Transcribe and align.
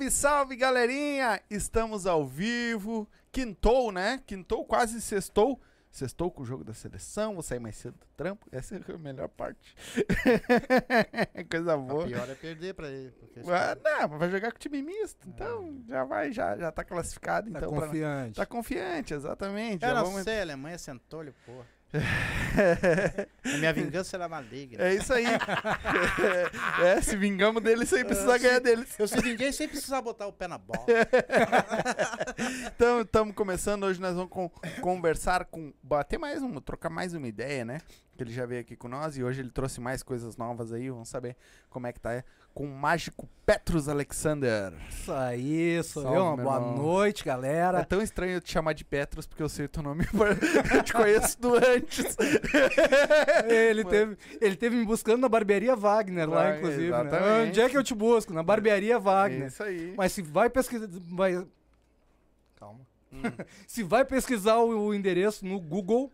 Salve, 0.00 0.10
salve, 0.10 0.56
galerinha! 0.56 1.42
Estamos 1.50 2.06
ao 2.06 2.24
vivo. 2.26 3.06
Quintou, 3.30 3.92
né? 3.92 4.22
Quintou, 4.26 4.64
quase 4.64 4.98
sextou. 5.00 5.60
Sextou 5.90 6.30
com 6.30 6.42
o 6.42 6.44
jogo 6.46 6.64
da 6.64 6.72
seleção, 6.72 7.34
vou 7.34 7.42
sair 7.42 7.58
mais 7.58 7.76
cedo 7.76 7.94
do 7.98 8.06
trampo. 8.16 8.46
Essa 8.50 8.76
é 8.76 8.94
a 8.94 8.96
melhor 8.96 9.28
parte. 9.28 9.74
Coisa 11.50 11.76
boa. 11.76 12.04
A 12.04 12.06
pior 12.06 12.30
é 12.30 12.34
perder 12.34 12.74
pra 12.74 12.88
ele. 12.88 13.10
porque- 13.10 13.40
Ah, 13.40 13.76
não, 13.84 14.08
mas 14.08 14.18
vai 14.20 14.30
jogar 14.30 14.52
com 14.52 14.58
time 14.58 14.80
misto. 14.82 15.28
Então, 15.28 15.82
já 15.86 16.04
vai, 16.04 16.32
já, 16.32 16.56
já 16.56 16.72
tá 16.72 16.82
classificado. 16.84 17.50
Tá 17.50 17.58
então, 17.58 17.70
pra- 17.72 17.86
confiante. 17.88 18.36
tá 18.36 18.46
confiante, 18.46 19.12
exatamente. 19.12 19.82
Eu 19.84 19.90
já 19.90 19.94
não 19.96 20.04
vamos- 20.06 20.22
sei, 20.22 20.38
a 20.38 20.42
Alemanha 20.42 20.78
sentou-lhe, 20.78 21.32
porra. 21.44 21.66
A 23.44 23.56
minha 23.58 23.72
vingança 23.72 24.16
era 24.16 24.28
maligna. 24.28 24.82
É 24.82 24.94
isso 24.94 25.12
aí. 25.12 25.24
é, 26.84 27.00
se 27.00 27.16
vingamos 27.16 27.62
deles 27.62 27.88
sem 27.88 28.04
precisar 28.04 28.38
ganhar 28.38 28.60
deles. 28.60 28.94
Eu 28.98 29.08
se 29.08 29.20
ninguém 29.22 29.50
sem 29.52 29.68
precisar 29.68 30.00
botar 30.00 30.26
o 30.26 30.32
pé 30.32 30.46
na 30.48 30.58
bola. 30.58 30.84
Então, 32.74 33.02
estamos 33.02 33.34
começando. 33.34 33.84
Hoje 33.84 34.00
nós 34.00 34.14
vamos 34.14 34.30
con- 34.30 34.50
conversar 34.80 35.44
com. 35.44 35.72
Bater 35.82 36.18
mais 36.18 36.42
um, 36.42 36.60
trocar 36.60 36.88
mais 36.90 37.12
uma 37.14 37.28
ideia, 37.28 37.64
né? 37.64 37.78
Que 38.16 38.22
ele 38.24 38.32
já 38.32 38.46
veio 38.46 38.60
aqui 38.60 38.76
com 38.76 38.88
nós 38.88 39.16
e 39.16 39.22
hoje 39.22 39.40
ele 39.40 39.50
trouxe 39.50 39.80
mais 39.80 40.02
coisas 40.02 40.36
novas 40.36 40.72
aí. 40.72 40.90
Vamos 40.90 41.08
saber 41.08 41.36
como 41.68 41.86
é 41.86 41.92
que 41.92 42.00
tá. 42.00 42.24
Com 42.52 42.64
o 42.64 42.68
mágico 42.68 43.28
Petrus 43.46 43.88
Alexander. 43.88 44.72
Isso 44.88 45.12
aí, 45.12 45.82
Salve, 45.82 46.14
eu. 46.14 46.24
Uma 46.24 46.36
boa 46.36 46.54
irmão. 46.56 46.76
noite, 46.76 47.22
É 47.22 47.24
galera. 47.26 47.84
tão 47.84 48.02
estranho 48.02 48.32
eu 48.34 48.40
te 48.40 48.52
chamar 48.52 48.72
de 48.74 48.84
Petrus 48.84 49.26
porque 49.26 49.42
eu 49.42 49.48
sei 49.48 49.64
o 49.66 49.68
teu 49.68 49.82
nome. 49.82 50.04
eu 50.74 50.82
te 50.82 50.92
conheço 50.92 51.40
do 51.40 51.54
antes. 51.54 52.16
Ele 53.48 53.84
teve, 53.84 54.16
ele 54.40 54.56
teve 54.56 54.76
me 54.76 54.84
buscando 54.84 55.20
na 55.20 55.28
barbearia 55.28 55.74
Wagner 55.74 56.28
lá, 56.28 56.42
Vai, 56.42 56.58
inclusive. 56.58 56.90
Né? 56.90 57.42
Onde 57.48 57.60
é 57.60 57.68
que 57.68 57.76
eu 57.76 57.82
te 57.84 57.94
busco? 57.94 58.32
Na 58.32 58.42
barbearia 58.42 58.94
É 58.94 58.98
Wagner. 58.98 59.46
isso 59.48 59.62
aí. 59.62 59.94
Mas 59.96 60.12
se 60.12 60.22
vai 60.22 60.50
pesquisar. 60.50 60.86
Vai... 61.08 61.44
Calma. 62.56 62.80
Hum. 63.12 63.22
se 63.66 63.82
vai 63.82 64.04
pesquisar 64.04 64.56
o, 64.58 64.86
o 64.86 64.94
endereço 64.94 65.44
no 65.46 65.58
Google, 65.60 66.12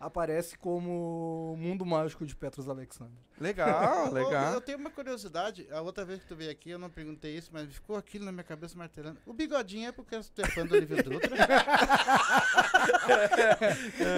aparece 0.00 0.56
como 0.58 1.56
Mundo 1.58 1.84
Mágico 1.86 2.26
de 2.26 2.34
Petrus 2.34 2.68
Alexander. 2.68 3.12
Legal, 3.40 4.10
legal. 4.12 4.54
Eu 4.54 4.60
tenho 4.60 4.78
uma 4.78 4.90
curiosidade. 4.90 5.66
A 5.72 5.80
outra 5.80 6.04
vez 6.04 6.20
que 6.20 6.26
tu 6.26 6.36
veio 6.36 6.50
aqui, 6.50 6.70
eu 6.70 6.78
não 6.78 6.88
perguntei 6.88 7.36
isso, 7.36 7.50
mas 7.52 7.68
ficou 7.72 7.96
aquilo 7.96 8.24
na 8.24 8.32
minha 8.32 8.44
cabeça 8.44 8.76
martelando. 8.78 9.18
O 9.26 9.32
bigodinho 9.32 9.88
é 9.88 9.92
porque 9.92 10.16
tu 10.34 10.42
é 10.42 10.46
fã 10.46 10.64
do 10.64 10.74
Olivia 10.74 11.02
Dutra? 11.02 11.34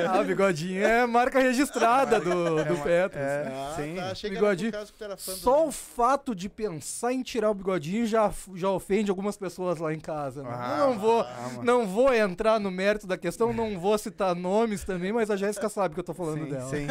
Ah, 0.09 0.21
o 0.21 0.25
bigodinho 0.25 0.85
é 0.85 1.07
marca 1.07 1.39
registrada 1.41 2.21
do, 2.21 2.65
do 2.65 2.75
uma- 2.75 2.85
Petrus. 2.85 3.23
é. 3.23 3.53
Ah, 3.53 3.73
sim. 3.77 3.95
tá. 3.97 4.11
Achei 4.11 4.31
Bigodinho. 4.31 4.73
fã 4.73 5.09
do... 5.09 5.17
Só 5.19 5.67
o 5.67 5.73
fato 5.73 6.35
de 6.35 6.49
pensar 6.49 7.13
em 7.13 7.23
tirar 7.23 7.51
o 7.51 7.55
bigodinho 7.55 8.07
já, 8.07 8.33
já 8.55 8.71
ofende 8.71 9.11
algumas 9.11 9.37
pessoas 9.37 9.79
lá 9.79 9.93
em 9.93 10.01
casa. 10.01 10.43
né? 10.43 10.49
Ah, 10.53 10.77
Eu 10.81 10.87
não 10.89 10.99
vou, 10.99 11.21
ah, 11.21 11.51
não 11.63 11.87
vou 11.87 12.13
entrar 12.15 12.59
no 12.61 12.71
mérito 12.71 13.07
da 13.07 13.17
questão, 13.17 13.53
não 13.53 13.79
vou 13.79 13.97
citar 13.99 14.35
nomes 14.35 14.85
também, 14.85 15.13
mas 15.13 15.31
a 15.31 15.37
Jéssica 15.37 15.69
sabe 15.69 15.95
que 15.95 16.01
eu 16.01 16.05
tô 16.05 16.15
falando 16.15 16.45
Sim, 16.45 16.51
dela. 16.51 16.71
sim. 16.71 16.87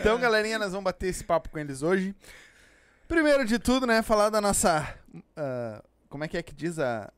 Então, 0.00 0.18
galerinha, 0.18 0.58
nós 0.58 0.70
vamos 0.72 0.84
bater 0.84 1.08
esse 1.08 1.24
papo 1.24 1.48
com 1.50 1.58
eles 1.58 1.82
hoje. 1.82 2.14
Primeiro 3.06 3.44
de 3.44 3.58
tudo, 3.58 3.86
né, 3.86 4.02
falar 4.02 4.30
da 4.30 4.40
nossa. 4.40 4.94
ah, 5.36 5.82
como 6.08 6.24
é 6.24 6.28
que 6.28 6.36
é 6.36 6.42
que 6.42 6.54
diz 6.54 6.78
a. 6.78 7.12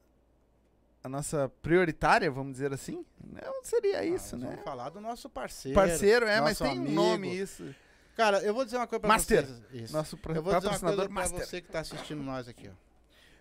A 1.02 1.08
nossa 1.08 1.50
prioritária, 1.62 2.30
vamos 2.30 2.52
dizer 2.52 2.74
assim? 2.74 3.06
Não 3.24 3.64
seria 3.64 4.00
Ah, 4.00 4.04
isso, 4.04 4.36
nós 4.36 4.42
né? 4.44 4.50
Vamos 4.50 4.64
falar 4.64 4.90
do 4.90 5.00
nosso 5.00 5.30
parceiro. 5.30 5.74
Parceiro, 5.74 6.26
é, 6.26 6.42
mas 6.42 6.58
tem 6.58 6.68
um 6.68 6.72
amigo. 6.72 6.92
nome 6.94 7.34
isso. 7.34 7.74
Cara, 8.14 8.40
eu 8.40 8.52
vou 8.52 8.66
dizer 8.66 8.76
uma 8.76 8.86
coisa 8.86 9.00
pra 9.00 9.08
Master. 9.08 9.46
vocês. 9.46 9.62
Isso. 9.84 9.92
Nosso 9.94 10.18
Eu 10.28 10.42
vou 10.42 10.54
dizer 10.54 10.68
uma 10.68 10.78
coisa 10.78 10.96
pra 11.04 11.08
Master. 11.08 11.38
você 11.46 11.62
que 11.62 11.68
tá 11.68 11.80
assistindo 11.80 12.22
nós 12.22 12.48
aqui, 12.48 12.68
ó. 12.68 12.72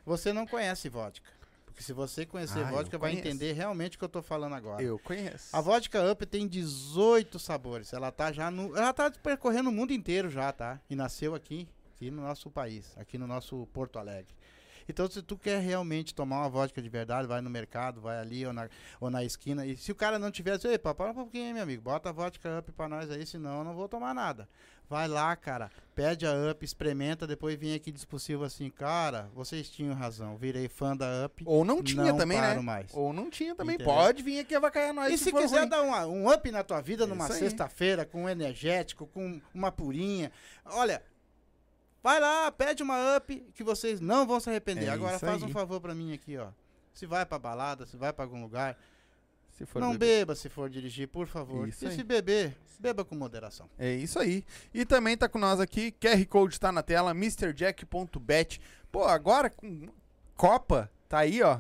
Você 0.06 0.32
não 0.32 0.48
conhece 0.48 0.88
vodka. 0.88 1.30
Porque 1.70 1.84
se 1.84 1.94
você 1.94 2.26
conhecer 2.26 2.60
Ah, 2.66 2.72
vodka, 2.72 2.98
vai 2.98 3.14
entender 3.14 3.54
realmente 3.54 3.96
o 3.96 4.00
que 4.00 4.06
eu 4.06 4.10
tô 4.10 4.22
falando 4.22 4.54
agora. 4.54 4.82
Eu 4.82 5.00
conheço. 5.00 5.56
A 5.56 5.62
vodka 5.62 6.12
Up 6.12 6.26
tem 6.26 6.48
18 6.48 7.40
sabores. 7.40 7.94
Ela 7.94 8.12
tá 8.12 8.32
já 8.32 8.52
no. 8.52 8.76
Ela 8.76 8.92
tá 8.94 9.10
percorrendo 9.12 9.70
o 9.70 9.72
mundo 9.72 9.94
inteiro 9.94 10.30
já, 10.30 10.52
tá? 10.52 10.80
E 10.90 10.96
nasceu 10.96 11.34
aqui, 11.36 11.68
aqui 11.96 12.12
no 12.12 12.22
nosso 12.22 12.50
país, 12.50 12.98
aqui 12.98 13.18
no 13.18 13.28
nosso 13.28 13.68
Porto 13.74 13.98
Alegre. 14.00 14.34
Então, 14.88 15.08
se 15.08 15.22
tu 15.22 15.38
quer 15.38 15.62
realmente 15.62 16.16
tomar 16.16 16.40
uma 16.40 16.50
vodka 16.50 16.82
de 16.82 16.90
verdade, 16.90 17.28
vai 17.28 17.42
no 17.42 17.50
mercado, 17.50 18.02
vai 18.02 18.18
ali 18.18 18.44
ou 18.48 18.52
na, 18.52 18.68
ou 19.00 19.12
na 19.12 19.24
esquina. 19.24 19.64
E 19.64 19.78
se 19.78 19.92
o 19.92 19.96
cara 19.96 20.18
não 20.18 20.32
tiver, 20.32 20.58
diz, 20.58 20.66
ei, 20.66 20.80
papai, 20.80 21.12
um 21.12 21.14
pouquinho, 21.14 21.46
aí, 21.46 21.54
meu 21.54 21.62
amigo, 21.62 21.84
bota 21.84 22.10
a 22.10 22.12
vodka 22.12 22.58
up 22.58 22.72
pra 22.72 22.90
nós 22.90 23.12
aí, 23.12 23.24
senão 23.24 23.60
eu 23.60 23.64
não 23.64 23.76
vou 23.76 23.88
tomar 23.88 24.16
nada. 24.16 24.50
Vai 24.90 25.08
lá, 25.08 25.36
cara, 25.36 25.70
pede 25.94 26.26
a 26.26 26.32
up, 26.50 26.66
experimenta, 26.66 27.28
depois 27.28 27.56
vem 27.60 27.76
aqui 27.76 27.92
dispossível 27.92 28.44
assim, 28.44 28.72
cara, 28.72 29.30
vocês 29.36 29.70
tinham 29.70 29.94
razão, 29.94 30.36
virei 30.36 30.68
fã 30.68 30.98
da 30.98 31.26
up. 31.28 31.44
Ou 31.46 31.64
não 31.64 31.84
tinha 31.84 32.06
não 32.06 32.18
também, 32.18 32.42
né? 32.42 32.56
mais. 32.60 32.92
Ou 32.96 33.14
não 33.14 33.30
tinha 33.30 33.54
também. 33.54 33.76
Entendeu? 33.76 33.94
Pode 33.94 34.24
vir 34.24 34.40
aqui 34.40 34.56
avacalhar 34.56 34.92
nós. 34.94 35.14
E 35.14 35.18
se 35.20 35.30
for 35.30 35.42
quiser 35.44 35.60
ruim. 35.60 35.70
dar 35.70 35.84
uma- 35.84 36.08
um 36.08 36.28
up 36.32 36.50
na 36.50 36.64
tua 36.64 36.82
vida 36.82 37.04
É 37.04 37.08
numa 37.08 37.28
sexta-feira, 37.28 38.04
com 38.04 38.24
um 38.24 38.30
energético, 38.30 39.06
com 39.06 39.40
uma 39.54 39.72
purinha, 39.72 40.32
olha, 40.66 41.04
vai 42.02 42.20
lá, 42.20 42.52
pede 42.52 42.82
uma 42.82 43.16
up 43.18 43.36
que 43.54 43.64
vocês 43.64 44.02
não 44.02 44.26
vão 44.26 44.40
se 44.40 44.50
arrepender. 44.50 44.86
É 44.88 44.90
Agora 44.90 45.20
faz 45.20 45.44
aí. 45.44 45.48
um 45.50 45.52
favor 45.52 45.80
pra 45.80 45.94
mim 45.94 46.14
aqui, 46.14 46.36
ó. 46.38 46.48
Se 46.96 47.06
vai 47.06 47.26
pra 47.28 47.38
balada, 47.38 47.86
se 47.86 47.96
vai 47.96 48.12
pra 48.12 48.26
algum 48.26 48.42
lugar, 48.42 48.76
Se 49.60 49.66
for 49.66 49.82
não 49.82 49.92
beber. 49.92 50.20
beba 50.20 50.36
se 50.36 50.48
for 50.48 50.70
dirigir, 50.70 51.10
por 51.10 51.28
favor. 51.28 51.68
Isso 51.68 51.84
e 51.84 51.90
aí. 51.90 51.96
se 51.96 52.02
beber, 52.02 52.56
beba 52.80 53.04
com 53.04 53.14
moderação. 53.14 53.70
É 53.78 53.94
isso 53.94 54.18
aí. 54.18 54.46
E 54.74 54.86
também 54.86 55.18
tá 55.18 55.28
com 55.28 55.38
nós 55.38 55.60
aqui, 55.60 55.92
QR 55.92 56.26
Code 56.28 56.58
tá 56.58 56.72
na 56.72 56.82
tela, 56.82 57.12
MrJack.bet. 57.12 58.62
Pô, 58.90 59.04
agora 59.04 59.50
com 59.50 59.90
Copa, 60.34 60.90
tá 61.10 61.20
aí, 61.20 61.42
ó. 61.44 61.60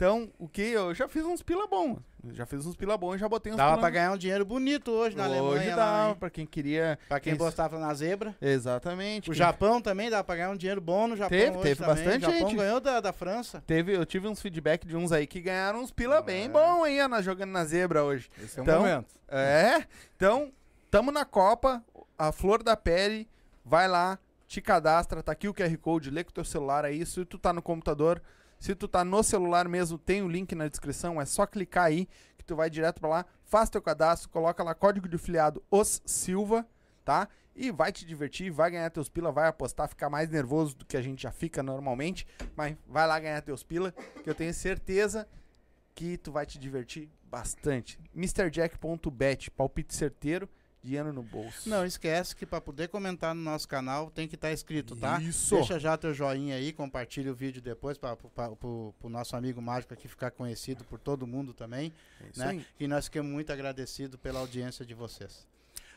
Então, 0.00 0.30
o 0.38 0.48
que? 0.48 0.62
Eu 0.62 0.94
já 0.94 1.06
fiz 1.06 1.26
uns 1.26 1.42
pila 1.42 1.66
bons. 1.66 1.98
Eu 2.26 2.32
Já 2.34 2.46
fiz 2.46 2.64
uns 2.64 2.74
pila 2.74 2.96
bons 2.96 3.16
e 3.16 3.18
já 3.18 3.28
botei 3.28 3.52
uns 3.52 3.56
Dava 3.58 3.72
pila 3.72 3.80
pra 3.82 3.90
ganhar 3.90 4.12
um 4.12 4.16
dinheiro 4.16 4.46
bonito 4.46 4.90
hoje 4.90 5.14
na 5.14 5.26
Hoje 5.28 5.38
Alemanha. 5.38 5.76
dá, 5.76 5.84
lá, 5.84 6.08
hein? 6.08 6.14
pra 6.18 6.30
quem 6.30 6.46
queria. 6.46 6.98
Pra 7.06 7.20
quem 7.20 7.34
Isso. 7.34 7.44
postava 7.44 7.78
na 7.78 7.92
zebra. 7.92 8.34
Exatamente. 8.40 9.28
O 9.28 9.32
quem- 9.34 9.38
Japão 9.38 9.78
também 9.82 10.08
dá 10.08 10.24
pra 10.24 10.36
ganhar 10.36 10.48
um 10.50 10.56
dinheiro 10.56 10.80
bom 10.80 11.06
no 11.06 11.16
Japão. 11.16 11.36
Teve, 11.38 11.50
hoje 11.50 11.62
teve 11.62 11.80
também. 11.84 11.94
bastante 11.96 12.16
O 12.16 12.30
Japão 12.30 12.48
gente. 12.48 12.56
ganhou 12.56 12.80
da, 12.80 12.98
da 13.00 13.12
França. 13.12 13.62
Teve, 13.66 13.94
eu 13.94 14.06
tive 14.06 14.26
uns 14.26 14.40
feedback 14.40 14.86
de 14.86 14.96
uns 14.96 15.12
aí 15.12 15.26
que 15.26 15.38
ganharam 15.38 15.80
uns 15.82 15.90
pila 15.90 16.22
bem 16.22 16.46
É. 16.46 16.48
bom 16.48 16.82
aí, 16.82 16.98
ó, 17.02 17.06
na- 17.06 17.20
jogando 17.20 17.50
na 17.50 17.64
zebra 17.66 18.02
hoje. 18.02 18.30
Esse 18.42 18.58
é 18.58 18.62
o 18.62 18.64
Então, 18.64 18.80
momento. 18.80 19.06
É, 19.28 19.84
então, 20.16 20.50
tamo 20.90 21.12
na 21.12 21.26
Copa, 21.26 21.84
a 22.18 22.32
flor 22.32 22.62
da 22.62 22.74
pele, 22.74 23.28
vai 23.62 23.86
lá, 23.86 24.18
te 24.48 24.62
cadastra, 24.62 25.22
tá 25.22 25.32
aqui 25.32 25.46
o 25.46 25.52
QR 25.52 25.76
Code, 25.76 26.10
lê 26.10 26.24
com 26.24 26.30
o 26.30 26.34
teu 26.34 26.44
celular 26.44 26.86
aí, 26.86 27.04
se 27.04 27.22
tu 27.26 27.36
tá 27.38 27.52
no 27.52 27.60
computador, 27.60 28.22
se 28.60 28.74
tu 28.74 28.86
tá 28.86 29.02
no 29.02 29.22
celular 29.22 29.66
mesmo, 29.66 29.96
tem 29.96 30.22
o 30.22 30.28
link 30.28 30.54
na 30.54 30.68
descrição, 30.68 31.18
é 31.18 31.24
só 31.24 31.46
clicar 31.46 31.86
aí, 31.86 32.06
que 32.36 32.44
tu 32.44 32.54
vai 32.54 32.68
direto 32.68 33.00
pra 33.00 33.08
lá, 33.08 33.26
faz 33.42 33.70
teu 33.70 33.80
cadastro, 33.80 34.28
coloca 34.28 34.62
lá 34.62 34.74
código 34.74 35.08
de 35.08 35.16
filiado 35.16 35.64
Os 35.70 36.02
Silva, 36.04 36.68
tá? 37.02 37.26
E 37.56 37.70
vai 37.70 37.90
te 37.90 38.04
divertir, 38.04 38.50
vai 38.50 38.70
ganhar 38.70 38.90
teus 38.90 39.08
pila, 39.08 39.32
vai 39.32 39.48
apostar, 39.48 39.88
ficar 39.88 40.10
mais 40.10 40.28
nervoso 40.28 40.76
do 40.76 40.84
que 40.84 40.96
a 40.96 41.02
gente 41.02 41.22
já 41.22 41.32
fica 41.32 41.62
normalmente, 41.62 42.26
mas 42.54 42.76
vai 42.86 43.06
lá 43.06 43.18
ganhar 43.18 43.40
teus 43.40 43.62
pila, 43.62 43.92
que 44.22 44.28
eu 44.28 44.34
tenho 44.34 44.52
certeza 44.52 45.26
que 45.94 46.18
tu 46.18 46.30
vai 46.30 46.44
te 46.44 46.58
divertir 46.58 47.08
bastante. 47.24 47.98
MrJack.bet, 48.14 49.50
palpite 49.52 49.94
certeiro, 49.94 50.46
dinheiro 50.82 51.12
no 51.12 51.22
bolso. 51.22 51.68
Não 51.68 51.84
esquece 51.84 52.34
que 52.34 52.46
para 52.46 52.60
poder 52.60 52.88
comentar 52.88 53.34
no 53.34 53.42
nosso 53.42 53.68
canal 53.68 54.10
tem 54.10 54.26
que 54.26 54.34
estar 54.34 54.52
inscrito, 54.52 54.96
tá? 54.96 55.20
Isso. 55.20 55.54
Deixa 55.56 55.78
já 55.78 55.96
teu 55.96 56.14
joinha 56.14 56.56
aí, 56.56 56.72
compartilha 56.72 57.30
o 57.30 57.34
vídeo 57.34 57.60
depois 57.60 57.98
para 57.98 58.16
o 58.62 58.94
nosso 59.08 59.36
amigo 59.36 59.60
mágico 59.60 59.92
aqui 59.94 60.08
ficar 60.08 60.30
conhecido 60.30 60.84
por 60.84 60.98
todo 60.98 61.26
mundo 61.26 61.52
também, 61.52 61.92
É 62.20 62.28
isso 62.30 62.40
né? 62.40 62.46
aí. 62.48 62.66
E 62.78 62.88
nós 62.88 63.04
ficamos 63.06 63.30
muito 63.30 63.52
agradecidos 63.52 64.18
pela 64.20 64.40
audiência 64.40 64.84
de 64.84 64.94
vocês. 64.94 65.46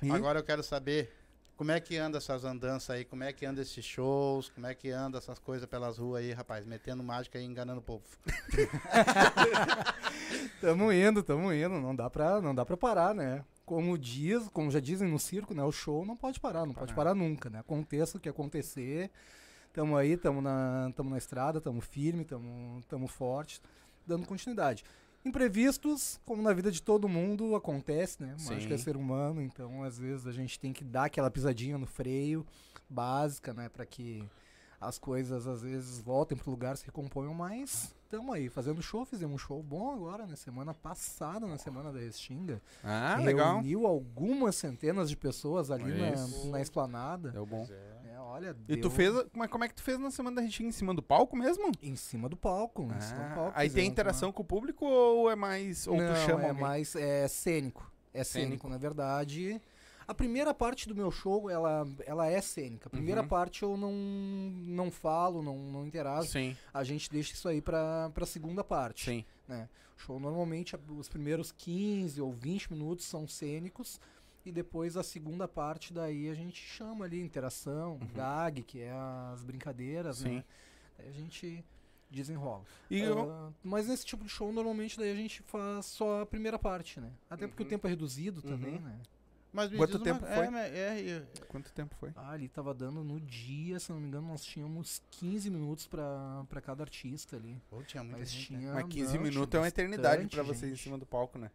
E- 0.01 0.11
Agora 0.11 0.39
eu 0.39 0.43
quero 0.43 0.61
saber 0.61 1.11
como 1.55 1.71
é 1.71 1.79
que 1.79 1.95
anda 1.97 2.17
essas 2.17 2.43
andanças 2.43 2.89
aí, 2.89 3.05
como 3.05 3.23
é 3.23 3.31
que 3.31 3.45
anda 3.45 3.61
esses 3.61 3.85
shows, 3.85 4.49
como 4.49 4.65
é 4.67 4.73
que 4.75 4.89
anda 4.89 5.19
essas 5.19 5.39
coisas 5.39 5.69
pelas 5.69 5.97
ruas 5.99 6.21
aí, 6.23 6.33
rapaz, 6.33 6.65
metendo 6.65 7.01
mágica 7.03 7.39
e 7.39 7.45
enganando 7.45 7.79
o 7.79 7.83
povo. 7.83 8.03
Tamo 10.59 10.91
indo, 10.91 11.21
tamo 11.23 11.53
indo. 11.53 11.79
Não 11.79 11.95
dá 11.95 12.09
pra, 12.09 12.41
não 12.41 12.55
dá 12.55 12.65
pra 12.65 12.77
parar, 12.77 13.13
né? 13.13 13.43
Como 13.65 13.97
diz, 13.97 14.49
como 14.49 14.69
já 14.69 14.79
dizem 14.79 15.09
no 15.09 15.17
circo, 15.17 15.53
né? 15.53 15.63
O 15.63 15.71
show 15.71 16.05
não 16.05 16.17
pode 16.17 16.39
parar, 16.39 16.65
não 16.65 16.73
pode 16.73 16.93
parar 16.93 17.15
nunca, 17.15 17.49
né? 17.49 17.59
Aconteça 17.59 18.17
o 18.17 18.19
que 18.19 18.27
acontecer. 18.27 19.09
Tamo 19.71 19.95
aí, 19.95 20.17
tamo 20.17 20.41
na, 20.41 20.91
tamo 20.95 21.09
na 21.09 21.17
estrada, 21.17 21.59
tamo 21.61 21.81
firme, 21.81 22.25
tamo, 22.25 22.81
tamo 22.87 23.07
forte, 23.07 23.61
dando 24.05 24.27
continuidade. 24.27 24.83
Imprevistos, 25.25 26.19
como 26.25 26.41
na 26.41 26.51
vida 26.51 26.69
de 26.69 26.81
todo 26.81 27.07
mundo, 27.07 27.55
acontece, 27.55 28.21
né? 28.21 28.35
Sim. 28.37 28.55
Acho 28.55 28.67
que 28.67 28.73
é 28.73 28.77
ser 28.77 28.97
humano, 28.97 29.41
então 29.41 29.81
às 29.81 29.97
vezes 29.97 30.27
a 30.27 30.33
gente 30.33 30.59
tem 30.59 30.73
que 30.73 30.83
dar 30.83 31.05
aquela 31.05 31.31
pisadinha 31.31 31.77
no 31.77 31.87
freio 31.87 32.45
básica, 32.89 33.53
né? 33.53 33.69
Pra 33.69 33.85
que 33.85 34.23
as 34.87 34.97
coisas 34.97 35.47
às 35.47 35.61
vezes 35.61 35.99
voltem 35.99 36.37
pro 36.37 36.49
lugar, 36.51 36.75
se 36.77 36.85
recomponham, 36.85 37.33
mas 37.33 37.93
estamos 38.03 38.33
aí 38.35 38.49
fazendo 38.49 38.81
show, 38.81 39.03
fizemos 39.05 39.35
um 39.35 39.37
show 39.37 39.61
bom 39.63 39.91
agora, 39.93 40.25
né? 40.27 40.35
Semana 40.35 40.73
passada, 40.73 41.47
na 41.47 41.57
semana 41.57 41.91
da 41.91 41.99
Restinga. 41.99 42.61
Ah, 42.83 43.17
legal. 43.19 43.55
Reuniu 43.55 43.87
algumas 43.87 44.55
centenas 44.55 45.09
de 45.09 45.17
pessoas 45.17 45.71
ali 45.71 45.85
na, 45.85 46.49
na 46.51 46.61
esplanada. 46.61 47.31
Deu 47.31 47.45
bom. 47.45 47.67
É, 47.69 48.19
Olha, 48.19 48.55
E 48.67 48.77
tu 48.77 48.89
fez. 48.89 49.13
Mas 49.33 49.47
como 49.49 49.63
é 49.63 49.67
que 49.67 49.75
tu 49.75 49.83
fez 49.83 49.99
na 49.99 50.09
semana 50.09 50.37
da 50.37 50.41
Retinha? 50.41 50.67
Em 50.69 50.71
cima 50.71 50.91
do 50.93 51.03
palco 51.03 51.35
mesmo? 51.35 51.71
em 51.83 51.95
cima 51.95 52.27
do 52.27 52.35
palco. 52.35 52.81
em 52.83 52.99
cima 53.01 53.19
do 53.19 53.31
Ah, 53.31 53.35
palco 53.35 53.51
aí 53.55 53.69
tem 53.69 53.87
interação 53.87 54.29
uma- 54.29 54.33
com 54.33 54.41
o 54.41 54.45
público 54.45 54.85
ou 54.85 55.29
é 55.29 55.35
mais. 55.35 55.85
Ou 55.87 55.97
Não, 55.97 56.13
tu 56.13 56.19
chama 56.21 56.41
é 56.43 56.47
alguém? 56.49 56.61
mais 56.61 56.95
é 56.95 57.27
cênico. 57.27 57.91
É 58.11 58.23
cênico, 58.23 58.49
Cênico. 58.49 58.69
na 58.69 58.77
verdade. 58.77 59.61
A 60.07 60.13
primeira 60.13 60.53
parte 60.53 60.87
do 60.87 60.95
meu 60.95 61.09
show, 61.11 61.49
ela, 61.49 61.87
ela 62.05 62.27
é 62.27 62.41
cênica. 62.41 62.87
A 62.87 62.89
primeira 62.89 63.21
Uhum. 63.21 63.27
parte 63.27 63.63
eu 63.63 63.77
não, 63.77 63.93
não 63.93 64.91
falo, 64.91 65.41
não, 65.41 65.57
não 65.71 65.85
interajo. 65.87 66.27
Sim, 66.29 66.55
A 66.73 66.83
gente 66.83 67.09
deixa 67.09 67.33
isso 67.33 67.47
aí 67.47 67.61
pra, 67.61 68.09
pra 68.13 68.25
segunda 68.25 68.63
parte. 68.63 69.05
sim. 69.05 69.25
O 69.95 69.99
show 70.05 70.19
normalmente, 70.19 70.75
os 70.89 71.07
primeiros 71.07 71.51
15 71.51 72.19
ou 72.19 72.31
20 72.33 72.73
minutos 72.73 73.05
são 73.05 73.27
cênicos. 73.27 74.01
E 74.45 74.51
depois 74.51 74.97
a 74.97 75.03
segunda 75.03 75.47
parte 75.47 75.93
daí 75.93 76.27
a 76.29 76.33
gente 76.33 76.59
chama 76.61 77.05
ali 77.05 77.21
interação, 77.21 77.97
gag, 78.13 78.61
que 78.63 78.81
é 78.81 78.91
as 79.31 79.41
brincadeiras, 79.43 80.19
Uhum. 80.21 80.27
Sim. 80.29 80.35
né? 80.37 80.43
Aí 80.99 81.07
a 81.07 81.11
gente 81.13 81.63
desenrola. 82.11 82.63
E 82.89 82.99
eu- 82.99 83.31
Ah, 83.31 83.51
mas 83.63 83.87
nesse 83.87 84.05
tipo 84.05 84.23
de 84.25 84.29
show, 84.29 84.51
normalmente, 84.51 84.97
daí 84.97 85.11
a 85.11 85.15
gente 85.15 85.41
faz 85.43 85.85
só 85.85 86.21
a 86.21 86.25
primeira 86.25 86.59
parte, 86.59 86.99
né? 86.99 87.09
Até 87.29 87.47
porque 87.47 87.63
Uhum. 87.63 87.67
o 87.67 87.69
tempo 87.69 87.87
é 87.87 87.89
reduzido 87.91 88.41
também, 88.41 88.75
Uhum. 88.75 88.81
né? 88.81 88.99
Mas 89.53 89.69
me 89.69 89.77
Quanto 89.77 89.97
diz 89.97 90.01
tempo 90.03 90.25
uma, 90.25 90.33
foi? 90.33 90.47
É, 90.47 90.67
é, 90.69 91.09
é, 91.11 91.25
Quanto 91.47 91.71
tempo 91.71 91.95
foi? 91.99 92.11
Ah, 92.15 92.31
ali 92.31 92.49
tava 92.49 92.73
dando 92.73 93.03
no 93.03 93.21
dia, 93.21 93.79
se 93.79 93.91
não 93.91 93.99
me 93.99 94.07
engano, 94.07 94.27
nós 94.27 94.43
tínhamos 94.43 94.99
15 95.11 95.49
minutos 95.51 95.85
pra, 95.85 96.43
pra 96.49 96.59
cada 96.59 96.83
artista 96.83 97.35
ali. 97.35 97.61
Pô, 97.69 97.83
tinha 97.83 98.03
muita 98.03 98.19
Mas 98.19 98.31
gente, 98.31 98.51
né? 98.53 98.59
tinha. 98.59 98.73
Mas 98.73 98.85
15 98.85 99.17
não, 99.17 99.23
minutos 99.23 99.53
é 99.55 99.59
uma 99.59 99.67
eternidade 99.67 100.27
pra 100.27 100.41
vocês 100.41 100.73
em 100.73 100.75
cima 100.75 100.97
do 100.97 101.05
palco, 101.05 101.37
né? 101.37 101.51